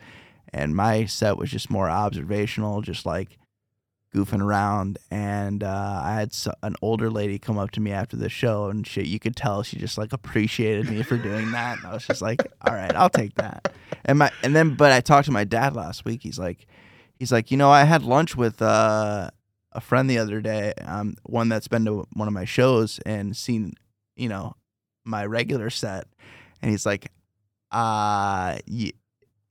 And 0.52 0.74
my 0.74 1.04
set 1.06 1.36
was 1.36 1.50
just 1.50 1.70
more 1.70 1.88
observational, 1.88 2.80
just 2.82 3.06
like 3.06 3.38
goofing 4.12 4.42
around 4.42 4.98
and 5.12 5.62
uh, 5.62 6.00
i 6.02 6.14
had 6.14 6.32
an 6.64 6.74
older 6.82 7.08
lady 7.08 7.38
come 7.38 7.56
up 7.56 7.70
to 7.70 7.80
me 7.80 7.92
after 7.92 8.16
the 8.16 8.28
show 8.28 8.64
and 8.68 8.84
shit 8.84 9.06
you 9.06 9.20
could 9.20 9.36
tell 9.36 9.62
she 9.62 9.76
just 9.78 9.96
like 9.96 10.12
appreciated 10.12 10.90
me 10.90 11.00
for 11.04 11.16
doing 11.16 11.52
that 11.52 11.78
and 11.78 11.86
i 11.86 11.92
was 11.94 12.04
just 12.04 12.20
like 12.20 12.42
all 12.66 12.74
right 12.74 12.92
i'll 12.96 13.08
take 13.08 13.32
that 13.36 13.72
and 14.04 14.18
my 14.18 14.28
and 14.42 14.56
then 14.56 14.74
but 14.74 14.90
i 14.90 15.00
talked 15.00 15.26
to 15.26 15.30
my 15.30 15.44
dad 15.44 15.76
last 15.76 16.04
week 16.04 16.24
he's 16.24 16.40
like 16.40 16.66
he's 17.20 17.30
like 17.30 17.52
you 17.52 17.56
know 17.56 17.70
i 17.70 17.84
had 17.84 18.02
lunch 18.02 18.34
with 18.34 18.60
uh, 18.60 19.30
a 19.72 19.80
friend 19.80 20.10
the 20.10 20.18
other 20.18 20.40
day 20.40 20.72
um, 20.84 21.14
one 21.22 21.48
that's 21.48 21.68
been 21.68 21.84
to 21.84 22.06
one 22.14 22.28
of 22.28 22.34
my 22.34 22.44
shows 22.44 22.98
and 23.06 23.36
seen 23.36 23.74
you 24.16 24.28
know 24.28 24.54
my 25.04 25.24
regular 25.26 25.70
set. 25.70 26.06
And 26.62 26.70
he's 26.70 26.86
like 26.86 27.12
uh 27.72 28.58
you, 28.66 28.92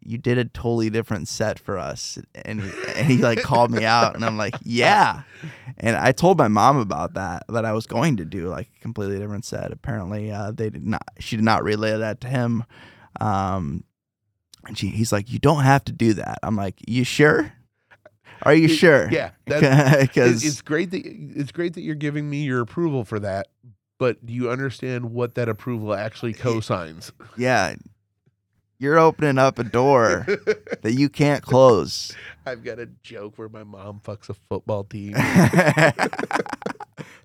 you 0.02 0.18
did 0.18 0.38
a 0.38 0.46
totally 0.46 0.90
different 0.90 1.28
set 1.28 1.60
for 1.60 1.78
us. 1.78 2.18
And 2.46 2.62
he, 2.62 2.72
and 2.96 3.08
he 3.08 3.18
like 3.18 3.42
called 3.42 3.72
me 3.72 3.86
out. 3.86 4.16
And 4.16 4.26
I'm 4.26 4.38
like 4.38 4.56
yeah. 4.64 5.24
And 5.78 5.96
I 5.96 6.12
told 6.12 6.38
my 6.38 6.48
mom 6.48 6.78
about 6.78 7.14
that 7.14 7.44
that 7.50 7.66
I 7.66 7.74
was 7.74 7.86
going 7.86 8.18
to 8.18 8.26
do 8.26 8.48
like 8.48 8.70
a 8.78 8.82
completely 8.82 9.20
different 9.20 9.46
set. 9.46 9.72
Apparently 9.72 10.32
uh, 10.32 10.52
they 10.52 10.70
did 10.70 10.86
not 10.86 11.04
she 11.20 11.36
did 11.36 11.46
not 11.46 11.64
relay 11.64 11.98
that 11.98 12.22
to 12.22 12.28
him. 12.28 12.64
Um 13.20 13.84
and 14.68 14.78
she, 14.78 14.90
he's 14.90 15.12
like 15.12 15.32
you 15.32 15.40
don't 15.40 15.64
have 15.64 15.84
to 15.86 15.92
do 15.92 16.14
that. 16.14 16.40
I'm 16.44 16.56
like 16.56 16.76
you 16.88 17.04
sure 17.04 17.54
are 18.44 18.54
you 18.54 18.66
It- 18.66 18.76
sure 18.76 19.10
Yeah, 19.12 19.32
because 19.46 19.64
It- 20.44 20.48
it's 20.48 20.62
great 20.62 20.92
that 20.92 21.02
it's 21.06 21.52
great 21.52 21.74
that 21.74 21.82
you're 21.82 21.96
giving 21.96 22.30
me 22.30 22.44
your 22.44 22.62
approval 22.62 23.04
for 23.04 23.20
that. 23.20 23.48
But 23.98 24.26
do 24.26 24.34
you 24.34 24.50
understand 24.50 25.12
what 25.12 25.36
that 25.36 25.50
approval 25.50 25.94
actually 25.94 26.34
cosigns? 26.34 27.12
yeah 27.38 27.76
you're 28.82 28.98
opening 28.98 29.38
up 29.38 29.60
a 29.60 29.64
door 29.66 30.26
that 30.84 30.94
you 30.94 31.10
can't 31.10 31.44
close 31.44 32.16
I've 32.46 32.64
got 32.64 32.80
a 32.80 32.86
joke 33.04 33.38
where 33.38 33.50
my 33.50 33.66
mom 33.66 34.00
fucks 34.00 34.30
a 34.30 34.34
football 34.34 34.86
team. 34.86 35.14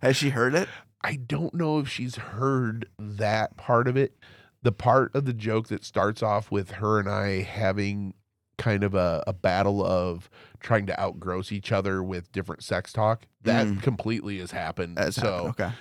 has 0.02 0.16
she 0.16 0.30
heard 0.30 0.54
it 0.54 0.68
I 1.02 1.16
don't 1.16 1.54
know 1.54 1.78
if 1.80 1.88
she's 1.88 2.16
heard 2.16 2.86
that 2.98 3.58
part 3.58 3.88
of 3.88 3.96
it. 3.98 4.14
The 4.62 4.72
part 4.72 5.14
of 5.14 5.26
the 5.26 5.34
joke 5.34 5.68
that 5.68 5.84
starts 5.84 6.22
off 6.22 6.50
with 6.50 6.70
her 6.72 6.98
and 6.98 7.08
I 7.10 7.42
having 7.42 8.14
kind 8.56 8.82
of 8.82 8.94
a, 8.94 9.22
a 9.26 9.34
battle 9.34 9.84
of 9.84 10.30
trying 10.64 10.86
to 10.86 10.94
outgross 10.94 11.52
each 11.52 11.70
other 11.70 12.02
with 12.02 12.32
different 12.32 12.64
sex 12.64 12.92
talk. 12.92 13.26
That 13.42 13.66
Mm. 13.68 13.82
completely 13.82 14.38
has 14.40 14.50
happened. 14.50 14.96
That's 14.96 15.14
so 15.16 15.46
happened. 15.46 15.50
okay 15.60 15.72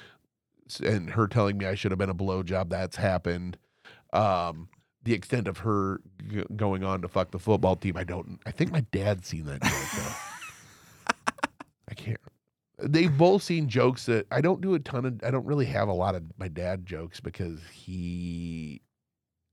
and 0.84 1.10
her 1.10 1.28
telling 1.28 1.58
me 1.58 1.66
I 1.66 1.76
should 1.76 1.92
have 1.92 1.98
been 2.00 2.10
a 2.10 2.16
blowjob. 2.16 2.70
That's 2.70 2.96
happened. 2.96 3.58
Um, 4.14 4.70
the 5.04 5.14
extent 5.14 5.48
of 5.48 5.58
her 5.60 6.00
g- 6.28 6.46
going 6.56 6.84
on 6.84 7.02
to 7.02 7.08
fuck 7.10 7.32
the 7.32 7.38
football 7.40 7.76
team, 7.76 7.98
I 7.98 8.04
don't. 8.06 8.40
I 8.46 8.52
think 8.52 8.72
my 8.72 8.80
dad's 8.92 9.28
seen 9.28 9.46
that 9.46 9.62
joke 9.62 9.72
though. 9.98 11.14
I 11.90 11.94
can't. 11.96 12.20
They've 12.82 13.16
both 13.16 13.44
seen 13.44 13.68
jokes 13.70 14.06
that 14.08 14.26
I 14.32 14.42
don't 14.42 14.62
do 14.62 14.74
a 14.74 14.80
ton 14.80 15.06
of. 15.06 15.20
I 15.24 15.32
don't 15.32 15.46
really 15.46 15.66
have 15.66 15.90
a 15.90 15.94
lot 15.94 16.16
of 16.16 16.24
my 16.38 16.48
dad 16.48 16.86
jokes 16.86 17.20
because 17.20 17.60
he 17.72 18.82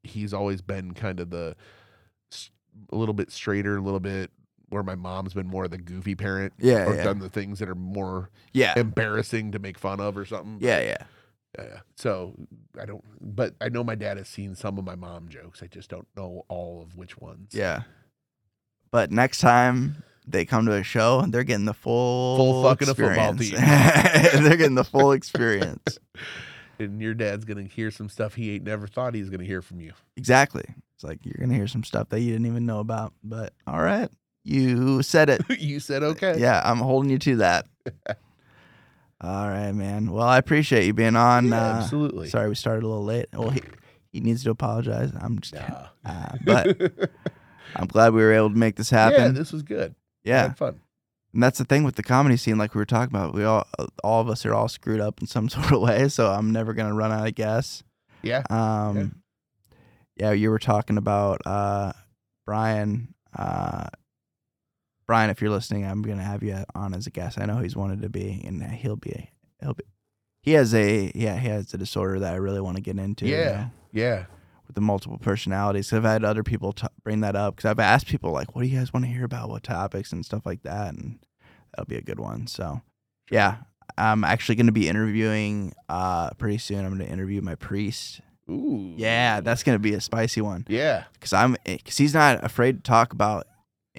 he's 0.05 0.33
always 0.33 0.63
been 0.63 0.93
kind 0.95 1.21
of 1.21 1.31
the 1.31 1.55
a 2.91 2.97
little 2.97 3.15
bit 3.15 3.31
straighter, 3.31 3.77
a 3.77 3.81
little 3.83 4.01
bit 4.01 4.31
where 4.71 4.83
my 4.83 4.95
mom's 4.95 5.35
been 5.35 5.47
more 5.47 5.65
of 5.65 5.71
the 5.71 5.79
goofy 5.79 6.15
parent 6.15 6.53
yeah 6.59 6.87
or 6.87 6.95
yeah 6.97 7.05
done 7.05 7.19
the 7.19 7.29
things 7.29 7.59
that 7.59 7.69
are 7.69 7.75
more 7.75 8.31
yeah 8.53 8.73
embarrassing 8.77 9.53
to 9.53 9.59
make 9.59 9.79
fun 9.79 10.01
of 10.01 10.17
or 10.17 10.25
something. 10.25 10.57
yeah 10.61 10.81
yeah 10.81 11.05
Yeah. 11.59 11.81
So 11.97 12.35
I 12.81 12.87
don't, 12.87 13.05
but 13.21 13.55
I 13.61 13.69
know 13.69 13.83
my 13.85 13.97
dad 13.97 14.17
has 14.17 14.29
seen 14.29 14.55
some 14.55 14.79
of 14.79 14.85
my 14.85 14.95
mom 14.95 15.29
jokes. 15.29 15.63
I 15.63 15.67
just 15.67 15.91
don't 15.91 16.07
know 16.17 16.45
all 16.49 16.81
of 16.81 16.97
which 16.97 17.19
ones. 17.19 17.51
Yeah. 17.53 17.83
But 18.93 19.11
next 19.11 19.39
time 19.41 20.03
they 20.27 20.45
come 20.45 20.65
to 20.67 20.73
a 20.73 20.83
show, 20.85 21.23
they're 21.29 21.45
getting 21.45 21.65
the 21.65 21.75
full 21.75 22.37
Full 22.37 22.63
fucking 22.63 22.89
a 22.89 22.95
football 22.95 23.35
experience. 23.35 24.33
they're 24.33 24.57
getting 24.57 24.75
the 24.77 24.85
full 24.85 25.13
experience. 25.21 25.99
And 26.79 27.03
your 27.03 27.15
dad's 27.15 27.45
going 27.45 27.69
to 27.69 27.75
hear 27.75 27.91
some 27.91 28.09
stuff 28.09 28.35
he 28.37 28.55
ain't 28.55 28.65
never 28.65 28.87
thought 28.87 29.15
he 29.15 29.21
was 29.21 29.29
going 29.31 29.41
to 29.41 29.47
hear 29.47 29.61
from 29.61 29.81
you. 29.81 29.93
Exactly. 30.17 30.65
It's 30.95 31.05
like 31.05 31.25
you're 31.25 31.37
gonna 31.41 31.55
hear 31.55 31.67
some 31.67 31.83
stuff 31.83 32.11
that 32.11 32.21
you 32.21 32.31
didn't 32.33 32.47
even 32.47 32.67
know 32.67 32.79
about. 32.79 33.15
But 33.25 33.55
all 33.67 33.81
right. 33.81 34.11
You 34.45 35.03
said 35.03 35.29
it. 35.31 35.43
you 35.61 35.81
said 35.81 36.03
okay. 36.03 36.37
Yeah, 36.39 36.61
I'm 36.65 36.79
holding 36.79 37.11
you 37.11 37.19
to 37.19 37.37
that. 37.37 37.67
all 39.21 39.49
right, 39.49 39.73
man. 39.73 40.11
Well, 40.11 40.27
I 40.27 40.39
appreciate 40.39 40.87
you 40.87 40.95
being 40.95 41.17
on. 41.17 41.49
Yeah, 41.49 41.57
uh, 41.57 41.75
absolutely. 41.83 42.29
Sorry 42.29 42.49
we 42.49 42.55
started 42.55 42.85
a 42.85 42.89
little 42.89 43.05
late. 43.05 43.27
Well 43.33 43.51
he, 43.51 43.63
he 44.13 44.21
needs 44.21 44.43
to 44.45 44.51
apologize. 44.51 45.13
I'm 45.21 45.39
just 45.41 45.55
Nah. 45.55 45.87
uh, 46.05 46.37
but 46.45 47.11
I'm 47.77 47.87
glad 47.87 48.13
we 48.15 48.23
were 48.23 48.33
able 48.33 48.51
to 48.51 48.57
make 48.57 48.77
this 48.77 48.91
happen. 48.91 49.21
yeah, 49.21 49.29
this 49.29 49.53
was 49.53 49.63
good. 49.63 49.95
Yeah. 50.25 50.53
fun. 50.55 50.81
And 51.33 51.43
that's 51.43 51.59
the 51.59 51.65
thing 51.65 51.85
with 51.85 51.95
the 51.95 52.03
comedy 52.03 52.37
scene, 52.37 52.59
like 52.59 52.75
we 52.75 52.81
were 52.81 52.85
talking 52.87 53.15
about. 53.15 53.35
We 53.35 53.45
all, 53.45 53.65
all 54.03 54.21
of 54.21 54.29
us 54.29 54.45
are 54.45 54.53
all 54.53 54.69
screwed 54.69 55.01
up 55.01 55.21
in 55.21 55.29
some 55.29 55.49
sort 55.49 55.71
of 55.71 55.81
way. 55.81 56.09
So 56.09 56.31
I'm 56.31 56.51
never 56.51 56.73
gonna 56.75 56.95
run 56.95 57.13
out 57.13 57.27
of 57.29 57.35
gas. 57.35 57.85
Yeah. 58.23 58.43
Um, 58.51 59.23
yeah. 60.17 60.33
you 60.33 60.51
were 60.51 60.59
talking 60.59 60.97
about 60.97 61.41
uh, 61.47 61.93
Brian. 62.47 63.15
Uh, 63.37 63.87
Brian, 65.11 65.29
if 65.29 65.43
you're 65.43 65.51
listening, 65.51 65.85
I'm 65.85 66.03
gonna 66.03 66.23
have 66.23 66.45
you 66.45 66.63
on 66.73 66.95
as 66.95 67.09
a 67.09 67.11
guest. 67.11 67.37
I 67.41 67.45
know 67.45 67.59
he's 67.59 67.75
wanted 67.75 68.01
to 68.03 68.09
be, 68.09 68.45
and 68.47 68.63
he'll 68.63 68.95
be. 68.95 69.29
He'll 69.61 69.75
be. 69.75 69.83
He 70.41 70.53
has 70.53 70.73
a 70.73 71.11
yeah. 71.17 71.37
He 71.37 71.49
has 71.49 71.75
a 71.75 71.79
disorder 71.79 72.21
that 72.21 72.33
I 72.33 72.37
really 72.37 72.61
want 72.61 72.77
to 72.77 72.81
get 72.81 72.97
into. 72.97 73.27
you 73.27 73.35
Yeah. 73.35 73.51
know, 73.53 73.71
Yeah. 73.91 74.25
with 74.69 74.77
the 74.77 74.81
multiple 74.81 75.19
personalities. 75.19 75.93
I've 75.93 76.05
had 76.05 76.23
other 76.25 76.45
people 76.45 76.73
t- 76.73 76.87
bring 77.03 77.23
that 77.23 77.35
up 77.35 77.57
because 77.57 77.69
I've 77.69 77.81
asked 77.81 78.07
people 78.07 78.31
like, 78.31 78.55
"What 78.55 78.63
do 78.63 78.69
you 78.69 78.79
guys 78.79 78.93
want 78.93 79.05
to 79.05 79.11
hear 79.11 79.25
about? 79.25 79.49
What 79.49 79.65
topics 79.65 80.13
and 80.13 80.25
stuff 80.25 80.47
like 80.47 80.63
that?" 80.63 80.95
And 80.95 81.19
that'll 81.73 81.89
be 81.89 81.97
a 81.97 82.03
good 82.03 82.21
one. 82.21 82.47
So, 82.47 82.81
yeah, 83.33 83.57
I'm 83.99 84.23
actually 84.23 84.55
going 84.55 84.67
to 84.67 84.73
be 84.73 84.89
interviewing 84.89 85.73
uh 85.89 86.31
pretty 86.39 86.59
soon. 86.59 86.85
I'm 86.85 86.97
going 86.97 87.05
to 87.05 87.13
interview 87.13 87.41
my 87.41 87.57
priest. 87.57 88.21
Ooh. 88.49 88.95
Yeah, 88.97 89.41
that's 89.41 89.65
going 89.65 89.75
to 89.75 89.81
be 89.83 89.95
a 89.95 90.01
spicy 90.01 90.41
one 90.41 90.67
Yeah. 90.69 91.05
because 91.15 91.33
I'm 91.33 91.57
because 91.65 91.97
he's 91.99 92.15
not 92.15 92.45
afraid 92.45 92.77
to 92.77 92.83
talk 92.89 93.13
about 93.13 93.49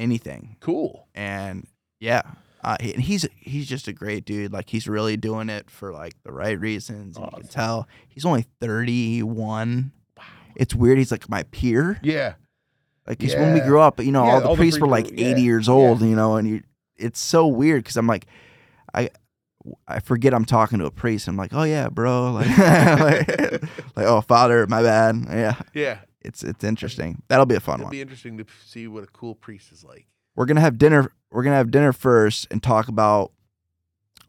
anything. 0.02 0.58
Cool. 0.60 1.08
And 1.16 1.68
yeah. 2.00 2.22
Uh, 2.64 2.78
he- 2.80 2.94
and 2.94 3.02
he's 3.04 3.28
he's 3.38 3.68
just 3.68 3.88
a 3.88 3.94
great 3.94 4.24
dude. 4.26 4.54
Like 4.54 4.70
he's 4.70 4.88
really 4.88 5.18
doing 5.18 5.50
it 5.50 5.70
for 5.70 5.92
like 5.92 6.14
the 6.24 6.32
right 6.32 6.60
reasons. 6.60 7.18
You 7.18 7.28
can 7.34 7.48
tell 7.48 7.88
he's 8.08 8.24
only 8.26 8.46
31. 8.60 9.92
Wow. 10.18 10.24
It's 10.56 10.76
weird. 10.76 10.98
He's 10.98 11.12
like 11.12 11.30
my 11.30 11.44
peer. 11.44 12.00
Yeah. 12.04 12.34
Like, 13.08 13.20
'cause 13.20 13.34
when 13.36 13.54
we 13.56 13.62
grew 13.62 13.80
up, 13.82 14.00
you 14.00 14.12
know, 14.12 14.26
Yeah, 14.26 14.32
all 14.34 14.40
the 14.42 14.48
all 14.50 14.56
the 14.56 14.60
priests 14.60 14.80
were 14.80 14.88
like 14.88 15.06
were- 15.08 15.14
80 15.18 15.42
years 15.42 15.68
old, 15.68 16.02
you 16.02 16.16
know, 16.16 16.36
and 16.36 16.48
you, 16.48 16.64
it's 16.98 17.20
so 17.20 17.48
weird 17.48 17.84
because 17.84 17.98
I'm 17.98 18.06
like, 18.06 18.28
I, 18.94 19.10
I 19.88 20.00
forget 20.02 20.34
I'm 20.36 20.46
talking 20.46 20.78
to 20.80 20.86
a 20.86 20.92
priest. 20.92 21.28
I'm 21.28 21.36
like, 21.38 21.52
oh 21.54 21.64
yeah, 21.64 21.90
bro, 21.90 22.32
like, 22.34 22.58
like, 22.58 23.62
like, 23.96 24.06
oh 24.06 24.22
father, 24.22 24.68
my 24.68 24.84
bad. 24.84 25.26
Yeah, 25.30 25.56
Yeah. 25.74 25.98
It's 26.24 26.44
it's 26.44 26.64
interesting. 26.64 27.22
That'll 27.28 27.46
be 27.46 27.56
a 27.56 27.60
fun 27.60 27.74
one. 27.74 27.80
It'd 27.82 27.86
one. 27.86 27.92
be 27.92 28.02
interesting 28.02 28.38
to 28.38 28.46
see 28.66 28.88
what 28.88 29.04
a 29.04 29.08
cool 29.08 29.36
priest 29.36 29.72
is 29.72 29.84
like. 29.84 30.08
We're 30.36 30.46
gonna 30.46 30.62
have 30.62 30.78
dinner. 30.78 31.12
We're 31.32 31.44
gonna 31.44 31.56
have 31.58 31.72
dinner 31.72 31.94
first 31.94 32.48
and 32.52 32.62
talk 32.62 32.88
about 32.88 33.32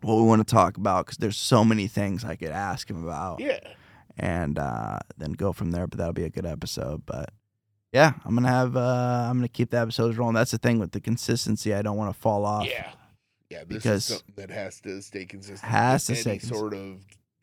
what 0.00 0.16
we 0.16 0.22
want 0.22 0.46
to 0.46 0.52
talk 0.54 0.76
about 0.76 1.06
because 1.06 1.18
there's 1.18 1.36
so 1.36 1.64
many 1.64 1.86
things 1.86 2.24
I 2.24 2.34
could 2.36 2.50
ask 2.50 2.90
him 2.90 3.04
about. 3.04 3.40
Yeah. 3.40 3.60
and 4.16 4.58
uh, 4.58 4.98
then 5.16 5.32
go 5.32 5.52
from 5.52 5.70
there. 5.70 5.86
But 5.86 5.98
that'll 5.98 6.12
be 6.12 6.24
a 6.24 6.30
good 6.30 6.44
episode. 6.46 7.06
But 7.06 7.30
yeah, 7.92 8.14
I'm 8.24 8.34
gonna 8.34 8.48
have 8.48 8.76
uh, 8.76 9.26
I'm 9.30 9.36
gonna 9.38 9.48
keep 9.48 9.70
the 9.70 9.78
episodes 9.78 10.16
rolling. 10.18 10.34
That's 10.34 10.50
the 10.50 10.58
thing 10.58 10.78
with 10.78 10.92
the 10.92 11.00
consistency. 11.00 11.72
I 11.74 11.82
don't 11.82 11.96
want 11.96 12.12
to 12.14 12.20
fall 12.20 12.44
off. 12.44 12.66
Yeah. 12.66 12.90
Yeah. 13.50 13.58
This 13.60 13.82
Because- 13.82 14.10
is 14.10 14.16
something 14.18 14.34
that 14.36 14.50
has 14.50 14.80
to 14.80 15.00
stay 15.02 15.24
consistent. 15.26 15.60
Has 15.60 16.06
to 16.06 16.16
stay 16.16 16.38
consistent. 16.38 16.58
sort 16.58 16.74
of 16.74 16.98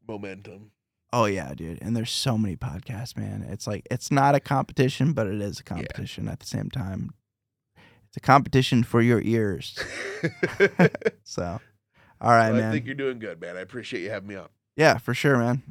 momentum. 0.07 0.71
Oh 1.11 1.26
yeah, 1.26 1.53
dude. 1.56 1.80
And 1.81 1.95
there's 1.95 2.11
so 2.11 2.38
many 2.38 2.56
podcasts, 2.56 3.18
man. 3.18 3.45
It's 3.49 3.65
like 3.65 3.88
it's 3.90 4.11
not 4.11 4.36
a 4.36 4.40
competition, 4.40 5.14
but 5.14 5.27
it 5.27 5.41
is 5.41 5.60
a 5.60 5.64
competition 5.64 6.27
at 6.27 6.40
the 6.40 6.45
same 6.45 6.69
time. 6.69 7.14
It's 8.07 8.18
a 8.18 8.19
competition 8.19 8.84
for 8.84 9.02
your 9.02 9.22
ears. 9.22 9.77
So, 11.23 11.60
all 12.22 12.31
right, 12.31 12.52
Well, 12.52 12.68
I 12.68 12.72
think 12.72 12.86
you're 12.86 12.95
doing 12.95 13.19
good, 13.19 13.40
man. 13.40 13.56
I 13.56 13.61
appreciate 13.61 14.02
you 14.02 14.10
having 14.10 14.30
me 14.30 14.36
on. 14.36 14.49
yeah, 14.76 14.98
for 14.98 15.14
sure, 15.14 15.38
man. 15.38 15.61